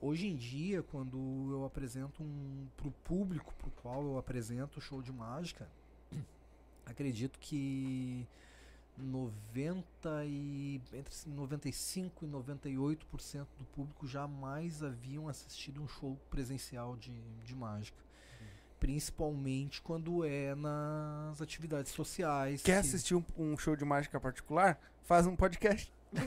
Hoje 0.01 0.27
em 0.27 0.35
dia, 0.35 0.83
quando 0.83 1.17
eu 1.53 1.65
apresento 1.65 2.23
um 2.23 2.67
para 2.77 2.89
o 2.89 2.93
público 3.05 3.55
para 3.55 3.69
o 3.69 3.73
qual 3.83 4.03
eu 4.03 4.19
apresento 4.19 4.81
o 4.81 4.83
show 4.83 5.01
de 5.01 5.13
mágica, 5.13 5.69
acredito 6.85 7.39
que 7.39 8.27
90 8.99 10.25
e 10.27 10.81
entre 10.93 11.13
95 11.31 12.25
e 12.25 12.29
98% 12.29 13.47
do 13.59 13.65
público 13.67 14.07
jamais 14.07 14.83
haviam 14.83 15.29
assistido 15.29 15.83
um 15.83 15.89
show 15.89 16.19
presencial 16.31 16.97
de, 16.97 17.13
de 17.45 17.55
mágica. 17.55 18.03
Principalmente 18.79 19.81
quando 19.81 20.25
é 20.25 20.55
nas 20.55 21.41
atividades 21.41 21.93
sociais. 21.93 22.63
Quer 22.63 22.83
que- 22.83 22.89
assistir 22.89 23.15
um, 23.15 23.25
um 23.39 23.57
show 23.57 23.77
de 23.77 23.85
mágica 23.85 24.19
particular? 24.21 24.79
Faz 25.05 25.27
um 25.27 25.37
podcast. 25.37 25.93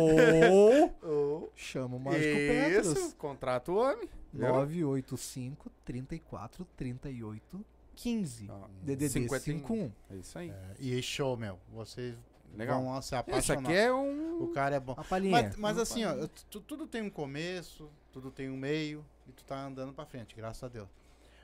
Ou 0.00 0.94
Ou 1.02 1.52
chama 1.54 1.96
o 1.96 2.00
Mágico 2.00 2.24
Isso, 2.26 2.94
Petros. 2.94 3.12
contrata 3.14 3.70
o 3.72 3.76
homem. 3.76 4.08
viu? 4.32 4.48
985 4.48 5.70
34 5.84 6.64
38 6.76 7.64
15. 8.02 8.48
Ó, 8.50 8.68
DDD 8.82 9.08
51. 9.08 9.58
51. 9.58 9.92
É 10.10 10.16
isso 10.16 10.38
aí. 10.38 10.50
É, 10.50 10.74
e 10.78 11.02
show, 11.02 11.36
meu. 11.36 11.58
Você 11.72 12.14
Legal. 12.56 12.82
vão 12.82 12.94
se 13.02 13.06
Isso 13.08 13.16
apaixonar. 13.16 13.68
aqui 13.70 13.78
é 13.78 13.92
um. 13.92 14.42
O 14.42 14.48
cara 14.52 14.76
é 14.76 14.80
bom. 14.80 14.94
Palhinha. 14.94 15.30
Mas, 15.42 15.56
mas 15.56 15.78
assim, 15.78 16.04
ó, 16.04 16.26
tu- 16.48 16.60
tudo 16.60 16.86
tem 16.86 17.02
um 17.02 17.10
começo, 17.10 17.90
tudo 18.12 18.30
tem 18.30 18.48
um 18.48 18.56
meio, 18.56 19.04
e 19.26 19.32
tu 19.32 19.44
tá 19.44 19.64
andando 19.66 19.92
pra 19.92 20.06
frente, 20.06 20.34
graças 20.36 20.62
a 20.62 20.68
Deus. 20.68 20.88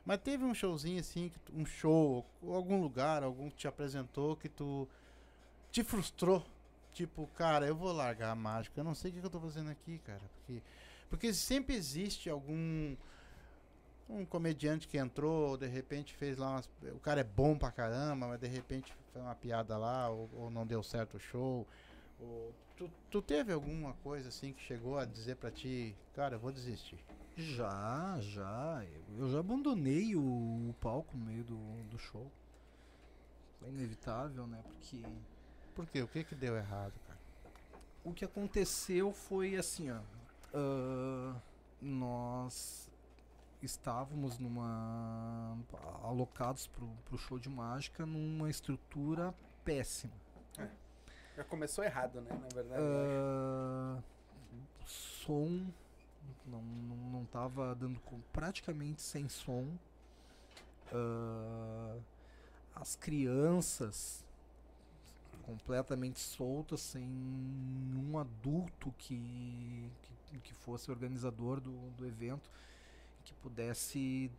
Mas 0.07 0.21
teve 0.21 0.45
um 0.45 0.55
showzinho 0.55 1.01
assim, 1.01 1.29
que 1.29 1.39
tu- 1.41 1.53
um 1.57 1.65
show, 1.67 2.25
ou 2.43 2.55
algum 2.55 2.81
lugar, 2.81 3.23
algum 3.23 3.51
que 3.51 3.57
te 3.57 3.67
apresentou 3.69 4.37
que 4.37 4.49
tu 4.49 4.89
te 5.73 5.83
frustrou. 5.83 6.45
Tipo, 6.93 7.27
cara, 7.35 7.67
eu 7.67 7.75
vou 7.75 7.91
largar 7.93 8.31
a 8.31 8.35
mágica, 8.37 8.79
eu 8.79 8.85
não 8.85 8.95
sei 8.95 9.11
o 9.11 9.15
que, 9.15 9.21
que 9.21 9.27
eu 9.27 9.31
tô 9.31 9.41
fazendo 9.41 9.71
aqui, 9.71 9.99
cara. 10.07 10.21
Porque, 10.37 10.63
porque 11.11 11.35
sempre 11.35 11.75
existe 11.75 12.31
algum. 12.31 12.95
Um 14.09 14.25
comediante 14.25 14.87
que 14.87 14.99
entrou, 14.99 15.57
de 15.57 15.67
repente 15.67 16.15
fez 16.15 16.37
lá 16.37 16.51
umas, 16.51 16.69
O 16.95 16.99
cara 16.99 17.23
é 17.23 17.25
bom 17.25 17.57
pra 17.57 17.73
caramba, 17.73 18.29
mas 18.29 18.41
de 18.41 18.47
repente 18.47 18.93
fez 19.13 19.25
uma 19.25 19.35
piada 19.35 19.79
lá, 19.79 20.11
ou, 20.11 20.29
ou 20.35 20.51
não 20.51 20.67
deu 20.67 20.83
certo 20.83 21.17
o 21.17 21.21
show. 21.21 21.67
Ou, 22.21 22.53
tu, 22.77 22.91
tu 23.11 23.23
teve 23.23 23.53
alguma 23.53 23.95
coisa 23.95 24.29
assim 24.29 24.53
que 24.53 24.63
chegou 24.63 24.99
a 24.99 25.05
dizer 25.05 25.37
pra 25.37 25.51
ti, 25.51 25.97
cara, 26.15 26.35
eu 26.35 26.39
vou 26.39 26.53
desistir? 26.53 27.03
Já, 27.37 28.19
já. 28.21 28.85
Eu 29.19 29.31
já 29.31 29.41
abandonei 29.41 30.15
o, 30.15 30.21
o 30.21 30.75
palco 30.81 31.17
no 31.17 31.25
meio 31.25 31.43
do, 31.45 31.57
do 31.91 31.99
show. 31.99 32.31
É 33.65 33.69
inevitável, 33.71 34.47
né? 34.47 34.63
Porque 34.63 35.03
Por 35.75 35.87
quê? 35.87 36.03
O 36.03 36.09
que 36.09 36.23
que 36.25 36.35
deu 36.35 36.57
errado, 36.57 36.93
cara? 37.07 37.19
o 38.05 38.13
que 38.13 38.25
aconteceu 38.25 39.13
foi 39.13 39.57
assim, 39.57 39.91
ó. 39.91 39.99
ah, 40.53 41.35
nós 41.81 42.91
estávamos 43.67 44.39
numa. 44.39 45.57
alocados 46.03 46.67
pro, 46.67 46.87
pro 47.05 47.19
show 47.19 47.39
de 47.39 47.49
mágica 47.49 48.05
numa 48.07 48.51
estrutura 48.51 49.35
péssima. 49.65 50.13
Já 51.37 51.45
começou 51.45 51.83
errado, 51.83 52.21
né? 52.21 52.31
Na 52.31 52.49
verdade. 52.55 52.83
Ah, 52.83 54.03
som 54.87 55.67
não, 56.47 56.63
não, 56.63 56.97
não 56.97 57.25
tava 57.25 57.75
dando 57.75 57.99
com, 58.01 58.21
praticamente 58.33 59.03
sem 59.03 59.29
som. 59.29 59.67
Ah, 60.93 61.97
as 62.77 62.97
crianças 62.97 64.25
completamente 65.43 66.19
soltas, 66.19 66.81
sem 66.81 67.07
um 67.07 68.19
adulto 68.19 68.93
que, 68.99 69.91
que, 70.27 70.39
que 70.39 70.55
fosse 70.55 70.91
organizador 70.91 71.61
do, 71.61 71.73
do 71.91 72.07
evento, 72.07 72.51
que 73.25 73.33
pudesse 73.35 74.31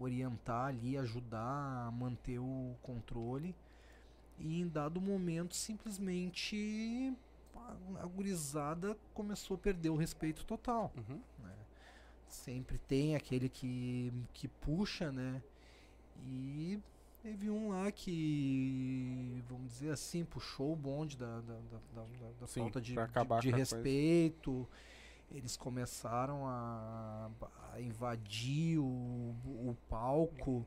orientar 0.00 0.66
ali, 0.68 0.96
ajudar 0.96 1.86
a 1.86 1.90
manter 1.90 2.38
o 2.38 2.74
controle. 2.82 3.54
E 4.38 4.60
em 4.60 4.68
dado 4.68 5.00
momento, 5.00 5.54
simplesmente 5.56 7.12
a, 8.00 8.06
gurizada 8.06 8.96
começou 9.12 9.56
a 9.56 9.58
perder 9.58 9.90
o 9.90 9.96
respeito 9.96 10.44
total. 10.44 10.92
Uhum. 10.96 11.20
né? 11.42 11.54
Sempre 12.28 12.78
tem 12.78 13.16
aquele 13.16 13.48
que, 13.48 14.12
que 14.32 14.46
puxa, 14.48 15.10
né? 15.10 15.42
E 16.24 16.78
teve 17.22 17.50
um 17.50 17.70
lá 17.70 17.90
que, 17.90 19.42
vamos 19.48 19.72
dizer 19.72 19.90
assim, 19.90 20.24
puxou 20.24 20.72
o 20.72 20.76
bonde 20.76 21.16
da, 21.16 21.40
da, 21.40 21.54
da, 21.54 21.78
da- 21.94 22.32
da- 22.40 22.46
Sim, 22.46 22.60
falta 22.60 22.80
de, 22.80 22.94
de- 22.94 22.94
de 23.42 23.48
a 23.48 23.52
coisa. 23.52 23.82
Eles 25.30 25.56
começaram 25.56 26.46
a, 26.46 27.30
a 27.72 27.80
invadir 27.80 28.78
o, 28.78 28.84
o 29.44 29.76
palco. 29.88 30.66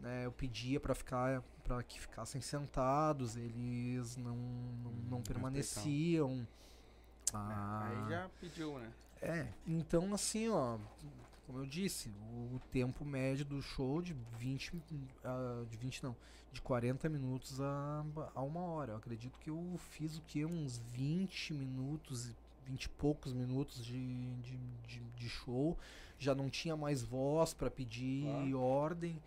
Né? 0.00 0.24
Eu 0.24 0.32
pedia 0.32 0.80
para 0.80 0.94
ficar 0.94 1.42
para 1.62 1.82
que 1.84 2.00
ficassem 2.00 2.40
sentados, 2.40 3.36
eles 3.36 4.16
não, 4.16 4.34
não, 4.34 4.92
não 5.08 5.22
permaneciam. 5.22 6.44
Ah, 7.32 7.86
Aí 7.86 8.10
já 8.10 8.30
pediu, 8.40 8.76
né? 8.78 8.92
é, 9.22 9.46
então 9.64 10.12
assim, 10.12 10.48
ó, 10.48 10.78
como 11.46 11.58
eu 11.58 11.66
disse, 11.66 12.08
o 12.08 12.60
tempo 12.72 13.04
médio 13.04 13.44
do 13.44 13.62
show 13.62 14.02
de 14.02 14.16
20, 14.38 14.82
ah, 15.24 15.64
de 15.68 15.76
20 15.76 16.02
não, 16.02 16.16
de 16.52 16.60
40 16.60 17.08
minutos 17.08 17.60
a, 17.60 18.04
a 18.34 18.42
uma 18.42 18.60
hora. 18.60 18.92
Eu 18.92 18.96
acredito 18.96 19.38
que 19.38 19.50
eu 19.50 19.78
fiz 19.90 20.16
o 20.18 20.22
que? 20.22 20.44
Uns 20.44 20.78
20 20.78 21.54
minutos, 21.54 22.34
20 22.70 22.84
e 22.84 22.88
poucos 22.90 23.32
minutos 23.32 23.84
de, 23.84 24.34
de, 24.36 24.56
de, 24.86 25.00
de 25.00 25.28
show. 25.28 25.76
Já 26.18 26.34
não 26.34 26.48
tinha 26.48 26.76
mais 26.76 27.02
voz 27.02 27.52
para 27.52 27.70
pedir 27.70 28.52
Claro. 28.54 28.58
ordem. 28.60 29.22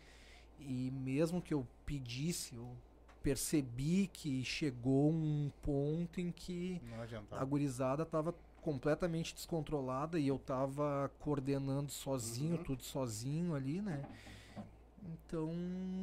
E 0.59 0.91
mesmo 0.91 1.41
que 1.41 1.53
eu 1.53 1.67
pedisse, 1.85 2.55
eu 2.55 2.75
percebi 3.21 4.07
que 4.13 4.43
chegou 4.45 5.11
um 5.11 5.51
ponto 5.61 6.21
em 6.21 6.31
que 6.31 6.81
a 7.31 7.43
gurizada 7.43 8.05
tava 8.05 8.33
completamente 8.61 9.33
descontrolada 9.33 10.17
e 10.17 10.27
eu 10.27 10.39
tava 10.39 11.11
coordenando 11.19 11.91
sozinho, 11.91 12.57
Uhum. 12.57 12.63
tudo 12.63 12.83
sozinho 12.83 13.53
ali, 13.55 13.81
né? 13.81 14.05
Então, 15.05 15.49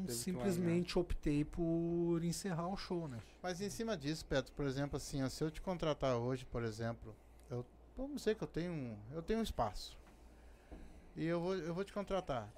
que 0.06 0.12
simplesmente 0.12 0.98
optei 0.98 1.42
por 1.44 2.22
encerrar 2.22 2.68
o 2.68 2.76
show, 2.76 3.08
né? 3.08 3.18
Mas 3.42 3.60
em 3.62 3.70
cima 3.70 3.96
disso, 3.96 4.24
Petro, 4.26 4.52
por 4.52 4.66
exemplo, 4.66 4.96
assim, 4.98 5.22
ó, 5.22 5.28
se 5.28 5.42
eu 5.42 5.50
te 5.50 5.60
contratar 5.62 6.16
hoje, 6.16 6.44
por 6.44 6.62
exemplo, 6.62 7.14
eu 7.50 7.66
vamos 7.96 8.16
dizer 8.16 8.36
que 8.36 8.44
eu 8.44 8.48
tenho 8.48 8.72
um, 8.72 8.98
eu 9.12 9.22
tenho 9.22 9.40
um 9.40 9.42
espaço. 9.42 9.98
E 11.16 11.24
eu 11.24 11.40
vou, 11.40 11.54
eu 11.54 11.74
vou 11.74 11.84
te 11.84 11.92
contratar. 11.92 12.48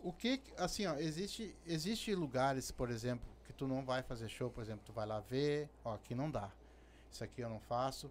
O 0.00 0.12
que, 0.12 0.40
assim, 0.56 0.86
ó, 0.86 0.94
existe 0.96 1.54
existe 1.66 2.14
lugares, 2.14 2.70
por 2.70 2.90
exemplo, 2.90 3.28
que 3.44 3.52
tu 3.52 3.66
não 3.66 3.84
vai 3.84 4.02
fazer 4.02 4.28
show, 4.28 4.50
por 4.50 4.62
exemplo, 4.62 4.82
tu 4.84 4.92
vai 4.92 5.06
lá 5.06 5.20
ver, 5.20 5.68
ó, 5.84 5.94
aqui 5.94 6.14
não 6.14 6.30
dá. 6.30 6.50
Isso 7.10 7.22
aqui 7.22 7.40
eu 7.40 7.48
não 7.48 7.60
faço. 7.60 8.10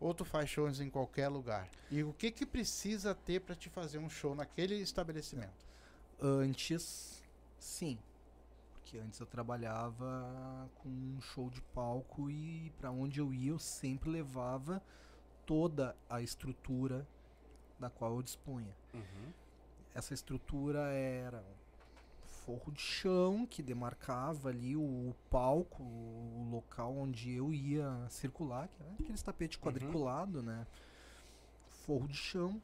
Ou 0.00 0.14
tu 0.14 0.24
faz 0.24 0.48
shows 0.48 0.80
em 0.80 0.88
qualquer 0.88 1.28
lugar. 1.28 1.68
E 1.90 2.04
o 2.04 2.12
que 2.12 2.30
que 2.30 2.46
precisa 2.46 3.14
ter 3.14 3.40
pra 3.40 3.54
te 3.54 3.68
fazer 3.68 3.98
um 3.98 4.08
show 4.08 4.34
naquele 4.34 4.76
estabelecimento? 4.76 5.66
Antes, 6.20 7.22
sim. 7.58 7.98
Porque 8.88 9.04
antes 9.04 9.20
eu 9.20 9.26
trabalhava 9.26 10.66
com 10.76 10.88
um 10.88 11.20
show 11.20 11.50
de 11.50 11.60
palco 11.60 12.30
e 12.30 12.72
pra 12.78 12.90
onde 12.90 13.20
eu 13.20 13.34
ia 13.34 13.50
eu 13.50 13.58
sempre 13.58 14.08
levava 14.08 14.82
toda 15.44 15.94
a 16.08 16.22
estrutura 16.22 17.06
da 17.78 17.90
qual 17.90 18.16
eu 18.16 18.22
dispunha. 18.22 18.74
Uhum. 18.94 19.32
essa 19.94 20.14
estrutura 20.14 20.90
era 20.90 21.36
um 22.24 22.28
forro 22.28 22.72
de 22.72 22.80
chão 22.80 23.44
que 23.44 23.62
demarcava 23.62 24.48
ali 24.48 24.74
o, 24.74 24.80
o 24.80 25.14
palco, 25.28 25.82
o 25.82 26.48
local 26.50 26.96
onde 26.96 27.30
eu 27.34 27.52
ia 27.52 28.06
circular, 28.08 28.68
que 28.68 28.82
era 28.82 28.92
aquele 28.92 29.18
tapete 29.18 29.58
quadriculado, 29.58 30.42
né? 30.42 30.66
Forro 31.84 32.08
de 32.08 32.16
chão, 32.16 32.58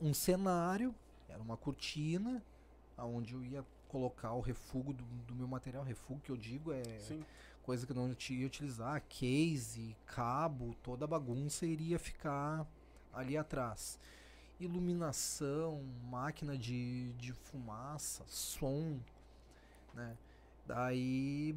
um 0.00 0.12
cenário, 0.12 0.92
era 1.28 1.40
uma 1.40 1.56
cortina, 1.56 2.42
aonde 2.96 3.32
eu 3.32 3.44
ia 3.44 3.64
colocar 3.88 4.32
o 4.32 4.40
refúgio 4.40 4.92
do, 4.92 5.04
do 5.04 5.34
meu 5.34 5.48
material, 5.48 5.82
refúgio 5.82 6.22
que 6.22 6.30
eu 6.30 6.36
digo 6.36 6.72
é 6.72 6.82
Sim. 7.00 7.24
coisa 7.62 7.86
que 7.86 7.92
eu 7.92 7.96
não 7.96 8.14
que 8.14 8.46
utilizar, 8.46 9.02
case, 9.08 9.96
cabo, 10.06 10.74
toda 10.82 11.04
a 11.04 11.08
bagunça 11.08 11.66
iria 11.66 11.98
ficar 11.98 12.66
ali 13.12 13.36
atrás. 13.36 13.98
Iluminação, 14.58 15.82
máquina 16.10 16.56
de, 16.56 17.12
de 17.14 17.32
fumaça, 17.32 18.24
som, 18.26 18.98
né? 19.94 20.16
Daí 20.66 21.54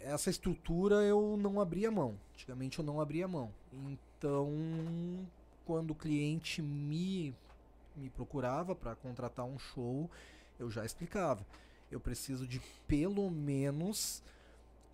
essa 0.00 0.28
estrutura 0.28 0.96
eu 0.96 1.36
não 1.36 1.60
abria 1.60 1.90
mão. 1.90 2.18
Antigamente 2.34 2.78
eu 2.78 2.84
não 2.84 3.00
abria 3.00 3.26
mão. 3.26 3.50
Então, 3.72 4.50
quando 5.64 5.92
o 5.92 5.94
cliente 5.94 6.60
me 6.60 7.34
me 7.96 8.10
procurava 8.10 8.74
para 8.74 8.94
contratar 8.94 9.44
um 9.44 9.58
show, 9.58 10.10
eu 10.58 10.70
já 10.70 10.84
explicava. 10.84 11.44
Eu 11.90 12.00
preciso 12.00 12.46
de 12.46 12.60
pelo 12.86 13.30
menos 13.30 14.22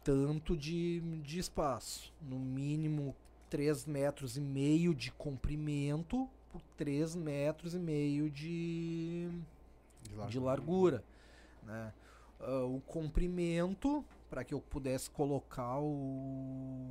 tanto 0.05 0.57
de, 0.57 1.01
de 1.23 1.39
espaço. 1.39 2.13
No 2.21 2.39
mínimo 2.39 3.15
3 3.49 3.87
metros 3.87 4.37
e 4.37 4.41
meio 4.41 4.95
de 4.95 5.11
comprimento 5.13 6.29
por 6.51 6.63
3 6.77 7.17
metros 7.17 7.75
e 7.75 7.79
meio 7.79 8.31
de, 8.31 9.29
de 10.29 10.39
largura. 10.39 11.03
Né? 11.63 11.93
Ah, 12.41 12.65
o 12.65 12.81
comprimento, 12.87 14.05
para 14.29 14.45
que 14.45 14.55
eu 14.55 14.61
pudesse 14.61 15.11
colocar 15.11 15.79
o. 15.79 16.89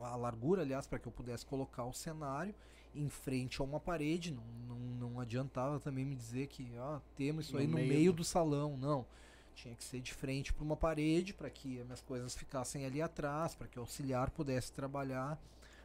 A 0.00 0.16
largura, 0.16 0.62
aliás, 0.62 0.86
para 0.86 0.98
que 0.98 1.06
eu 1.06 1.12
pudesse 1.12 1.44
colocar 1.44 1.84
o 1.84 1.92
cenário 1.92 2.54
em 2.94 3.08
frente 3.08 3.60
a 3.60 3.64
uma 3.64 3.78
parede. 3.80 4.32
Não, 4.32 4.42
não, 4.68 5.10
não 5.10 5.20
adiantava 5.20 5.78
também 5.80 6.04
me 6.04 6.14
dizer 6.16 6.46
que 6.48 6.70
ah, 6.78 7.00
temos 7.16 7.46
isso 7.46 7.54
No 7.54 7.60
aí 7.60 7.66
no 7.66 7.74
meio 7.76 7.88
meio 7.88 8.12
do- 8.12 8.16
do 8.18 8.24
salão. 8.24 8.76
Não. 8.76 9.06
Tinha 9.54 9.74
que 9.74 9.84
ser 9.84 10.00
de 10.00 10.14
frente 10.14 10.52
para 10.52 10.64
uma 10.64 10.76
parede 10.76 11.34
para 11.34 11.50
que 11.50 11.78
as 11.80 11.84
minhas 11.84 12.00
coisas 12.00 12.34
ficassem 12.34 12.86
ali 12.86 13.02
atrás, 13.02 13.54
para 13.54 13.66
que 13.68 13.78
o 13.78 13.82
auxiliar 13.82 14.30
pudesse 14.30 14.72
trabalhar 14.72 15.38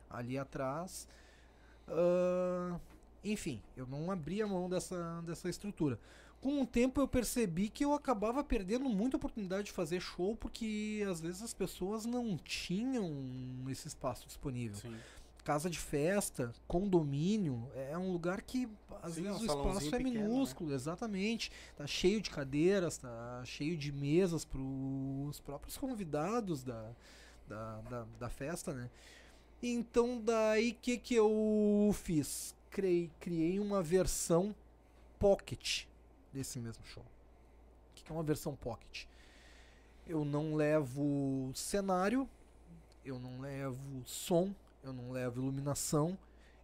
ali 0.09 0.37
atrás. 0.37 1.07
Ah, 1.87 2.79
enfim, 3.23 3.61
eu 3.75 3.85
não 3.87 4.11
abria 4.11 4.47
mão 4.47 4.69
dessa, 4.69 5.21
dessa 5.25 5.49
estrutura. 5.49 5.99
Com 6.41 6.61
o 6.61 6.65
tempo 6.65 7.01
eu 7.01 7.07
percebi 7.07 7.69
que 7.69 7.83
eu 7.83 7.91
acabava 7.93 8.43
perdendo 8.43 8.87
muita 8.87 9.17
oportunidade 9.17 9.63
de 9.65 9.71
fazer 9.71 9.99
show 9.99 10.35
porque 10.35 11.03
às 11.09 11.19
vezes 11.19 11.41
as 11.41 11.53
pessoas 11.55 12.05
não 12.05 12.37
tinham 12.37 13.11
esse 13.67 13.87
espaço 13.87 14.27
disponível. 14.27 14.77
Sim. 14.77 14.95
Casa 15.45 15.69
de 15.69 15.77
festa, 15.77 16.51
condomínio, 16.67 17.69
é 17.75 17.95
um 17.95 18.11
lugar 18.11 18.41
que 18.41 18.67
às 19.03 19.13
Sim, 19.13 19.21
vezes 19.21 19.41
um 19.41 19.43
o 19.43 19.45
espaço 19.45 19.87
é 19.95 19.97
pequeno, 19.99 20.15
né? 20.15 20.27
minúsculo, 20.27 20.73
exatamente. 20.73 21.51
Tá 21.77 21.85
cheio 21.85 22.19
de 22.19 22.31
cadeiras, 22.31 22.97
tá 22.97 23.43
cheio 23.45 23.77
de 23.77 23.91
mesas 23.91 24.43
para 24.43 24.59
os 24.59 25.39
próprios 25.39 25.77
convidados 25.77 26.63
da, 26.63 26.89
da, 27.47 27.81
da, 27.81 28.05
da 28.19 28.27
festa, 28.27 28.73
né? 28.73 28.89
Então 29.61 30.19
daí 30.19 30.71
o 30.71 30.75
que, 30.81 30.97
que 30.97 31.13
eu 31.13 31.91
fiz? 31.93 32.55
Criei, 32.71 33.11
criei 33.19 33.59
uma 33.59 33.83
versão 33.83 34.55
pocket 35.19 35.85
desse 36.33 36.57
mesmo 36.57 36.83
show. 36.85 37.03
O 37.03 37.93
que, 37.93 38.03
que 38.03 38.11
é 38.11 38.15
uma 38.15 38.23
versão 38.23 38.55
pocket? 38.55 39.05
Eu 40.07 40.25
não 40.25 40.55
levo 40.55 41.51
cenário, 41.53 42.27
eu 43.05 43.19
não 43.19 43.39
levo 43.39 44.01
som, 44.07 44.51
eu 44.85 44.93
não 44.93 45.11
levo 45.11 45.41
iluminação, 45.41 46.17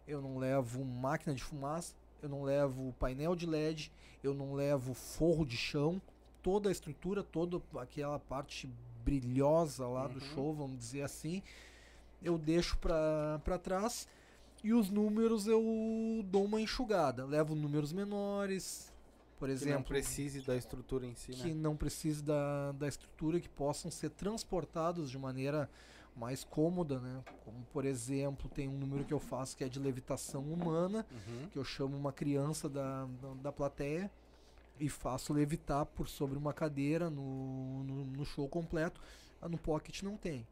eu 0.06 0.20
não 0.22 0.38
levo 0.38 0.84
máquina 0.84 1.34
de 1.34 1.42
fumaça, 1.42 1.94
eu 2.22 2.28
não 2.28 2.42
levo 2.42 2.94
painel 2.98 3.34
de 3.34 3.46
LED, 3.46 3.92
eu 4.22 4.32
não 4.32 4.54
levo 4.54 4.94
forro 4.94 5.44
de 5.44 5.56
chão, 5.56 6.00
toda 6.42 6.68
a 6.68 6.72
estrutura, 6.72 7.22
toda 7.22 7.60
aquela 7.80 8.18
parte 8.18 8.68
brilhosa 9.04 9.86
lá 9.86 10.06
do 10.06 10.14
Uhum. 10.14 10.20
show, 10.20 10.54
vamos 10.54 10.78
dizer 10.78 11.02
assim, 11.02 11.42
eu 12.22 12.38
deixo 12.38 12.78
pra, 12.78 13.40
pra 13.44 13.58
trás 13.58 14.06
e 14.62 14.72
os 14.72 14.88
números 14.90 15.46
eu 15.48 15.60
dou 16.26 16.44
uma 16.44 16.60
enxugada. 16.60 17.24
Levo 17.24 17.54
números 17.56 17.92
menores, 17.92 18.92
por 19.40 19.48
Que 19.48 19.54
exemplo 19.54 19.74
não 19.74 19.82
precise 19.82 20.40
da 20.42 20.56
estrutura 20.56 21.04
em 21.04 21.16
si, 21.16 21.32
que 21.32 21.48
né? 21.48 21.54
não 21.54 21.76
precise 21.76 22.22
da, 22.22 22.70
da 22.72 22.86
estrutura, 22.86 23.40
que 23.40 23.48
possam 23.48 23.90
ser 23.90 24.10
transportados 24.10 25.10
de 25.10 25.18
maneira 25.18 25.68
mais 26.16 26.44
cômoda, 26.44 27.00
né? 27.00 27.22
Como, 27.44 27.64
por 27.72 27.84
exemplo, 27.84 28.48
tem 28.50 28.68
um 28.68 28.76
número 28.78 29.04
que 29.04 29.14
eu 29.14 29.20
faço 29.20 29.56
que 29.56 29.64
é 29.64 29.68
de 29.68 29.78
levitação 29.78 30.42
humana, 30.42 31.06
Uhum. 31.10 31.48
que 31.48 31.58
eu 31.58 31.64
chamo 31.64 31.96
uma 31.96 32.12
criança 32.12 32.68
da, 32.68 33.06
da, 33.20 33.34
da 33.42 33.52
plateia 33.52 34.10
e 34.78 34.88
faço 34.88 35.32
levitar 35.32 35.86
por 35.86 36.08
sobre 36.08 36.36
uma 36.36 36.52
cadeira 36.52 37.08
no, 37.10 37.82
no, 37.84 38.04
no 38.04 38.24
show 38.24 38.48
completo. 38.48 39.00
Ah, 39.40 39.48
No 39.48 39.58
Pocket 39.58 40.02
não 40.02 40.16
tem. 40.16 40.46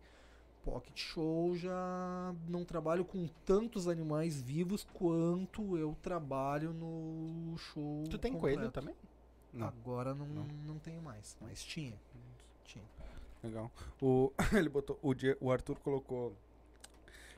Pocket 0.64 0.98
Show 0.98 1.56
já 1.56 2.34
não 2.46 2.64
trabalho 2.66 3.02
com 3.02 3.26
tantos 3.46 3.88
animais 3.88 4.42
vivos 4.42 4.86
quanto 4.92 5.78
eu 5.78 5.96
trabalho 6.02 6.72
no 6.74 7.56
show 7.56 8.04
Tu 8.10 8.18
tem 8.18 8.32
completo. 8.32 8.58
coelho 8.58 8.70
também? 8.70 8.94
Não. 9.54 9.66
Agora 9.68 10.14
não, 10.14 10.26
Não. 10.26 10.46
não. 10.66 10.78
tenho 10.78 11.00
mais, 11.00 11.34
mas 11.40 11.64
tinha. 11.64 11.94
Tinha. 12.64 12.84
Legal. 13.42 13.70
O, 14.00 14.32
ele 14.52 14.68
botou. 14.68 14.98
O, 15.02 15.12
o 15.40 15.50
Arthur 15.52 15.78
colocou. 15.80 16.36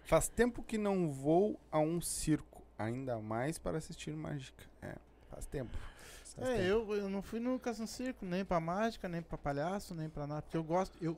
Faz 0.04 0.28
tempo 0.28 0.62
que 0.62 0.76
não 0.76 1.10
vou 1.10 1.58
a 1.70 1.78
um 1.78 2.00
circo, 2.00 2.62
ainda 2.78 3.18
mais 3.18 3.58
para 3.58 3.78
assistir 3.78 4.14
mágica. 4.14 4.64
É, 4.82 4.96
faz 5.30 5.46
tempo. 5.46 5.70
Faz 6.34 6.48
É, 6.48 6.56
tempo. 6.56 6.64
eu, 6.68 6.94
eu 6.96 7.08
não 7.08 7.22
fui 7.22 7.38
nunca 7.38 7.72
no 7.72 7.86
circo, 7.86 8.24
nem 8.26 8.44
pra 8.44 8.58
mágica, 8.58 9.08
nem 9.08 9.22
pra 9.22 9.38
palhaço, 9.38 9.94
nem 9.94 10.08
pra 10.08 10.26
nada. 10.26 10.42
Porque 10.42 10.56
eu 10.56 10.64
gosto. 10.64 10.98
Eu, 11.00 11.16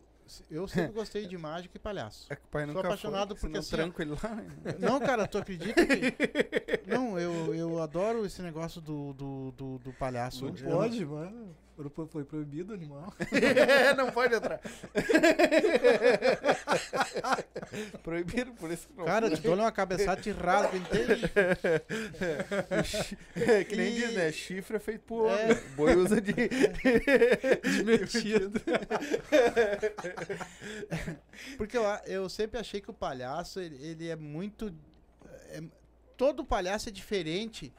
eu 0.51 0.69
sempre 0.69 0.93
gostei 0.93 1.27
de 1.27 1.39
mágica 1.39 1.77
e 1.77 1.81
palhaço. 1.81 2.27
É 2.31 2.37
que 2.37 2.45
o 2.45 2.49
pai 2.49 2.67
Sou 2.67 2.75
nunca 2.75 2.89
apaixonado 2.89 3.35
foi, 3.35 3.49
porque 3.51 3.59
assim, 3.59 3.93
ele 3.99 4.11
lá. 4.23 4.35
né? 4.35 4.49
Não, 4.79 5.01
cara, 5.01 5.27
tu 5.27 5.39
acredita 5.39 5.81
que. 5.87 6.87
Não, 6.87 7.19
eu, 7.19 7.55
eu 7.55 7.81
adoro 7.83 8.27
esse 8.27 8.43
negócio 8.43 8.81
do, 8.83 9.15
do, 9.15 9.51
do, 9.53 9.79
do 9.79 9.93
palhaço. 9.95 10.45
Não 10.45 10.55
Eu 10.57 10.77
pode, 10.77 11.05
mano. 11.07 11.57
Foi- 11.93 12.07
Foi 12.07 12.25
proibido 12.25 12.73
o 12.73 12.77
animal. 12.77 13.13
não 13.97 14.13
pode 14.13 14.35
entrar. 14.35 14.61
Proibido, 18.03 18.53
por 18.53 18.71
isso 18.71 18.87
que 18.87 18.95
não. 18.97 19.05
Cara, 19.05 19.31
te 19.31 19.41
dou 19.43 19.55
uma 19.55 19.73
cabeçada, 19.73 20.21
te 20.21 20.31
rasga 20.31 20.77
inteiro. 20.77 21.13
É 23.35 23.65
que 23.65 23.77
nem 23.77 23.89
E- 23.89 23.95
diz, 23.95 24.15
né? 24.15 24.33
Chifre 24.33 24.77
é 24.77 24.81
feito 24.81 25.03
por 25.03 25.31
É. 25.31 25.55
Boi 25.77 25.97
usa 25.97 26.21
de. 26.21 26.33
Divertido. 27.77 28.61
Porque 31.57 31.77
eu, 31.77 31.83
eu 32.07 32.29
sempre 32.29 32.59
achei 32.61 32.81
que 32.81 32.91
o 32.91 32.95
palhaço, 32.95 33.61
ele, 33.61 33.77
ele 33.85 34.09
é 34.09 34.17
muito. 34.17 34.73
é- 35.51 35.63
todo 36.17 36.45
palhaço 36.45 36.89
é 36.89 36.93
diferente, 36.93 37.73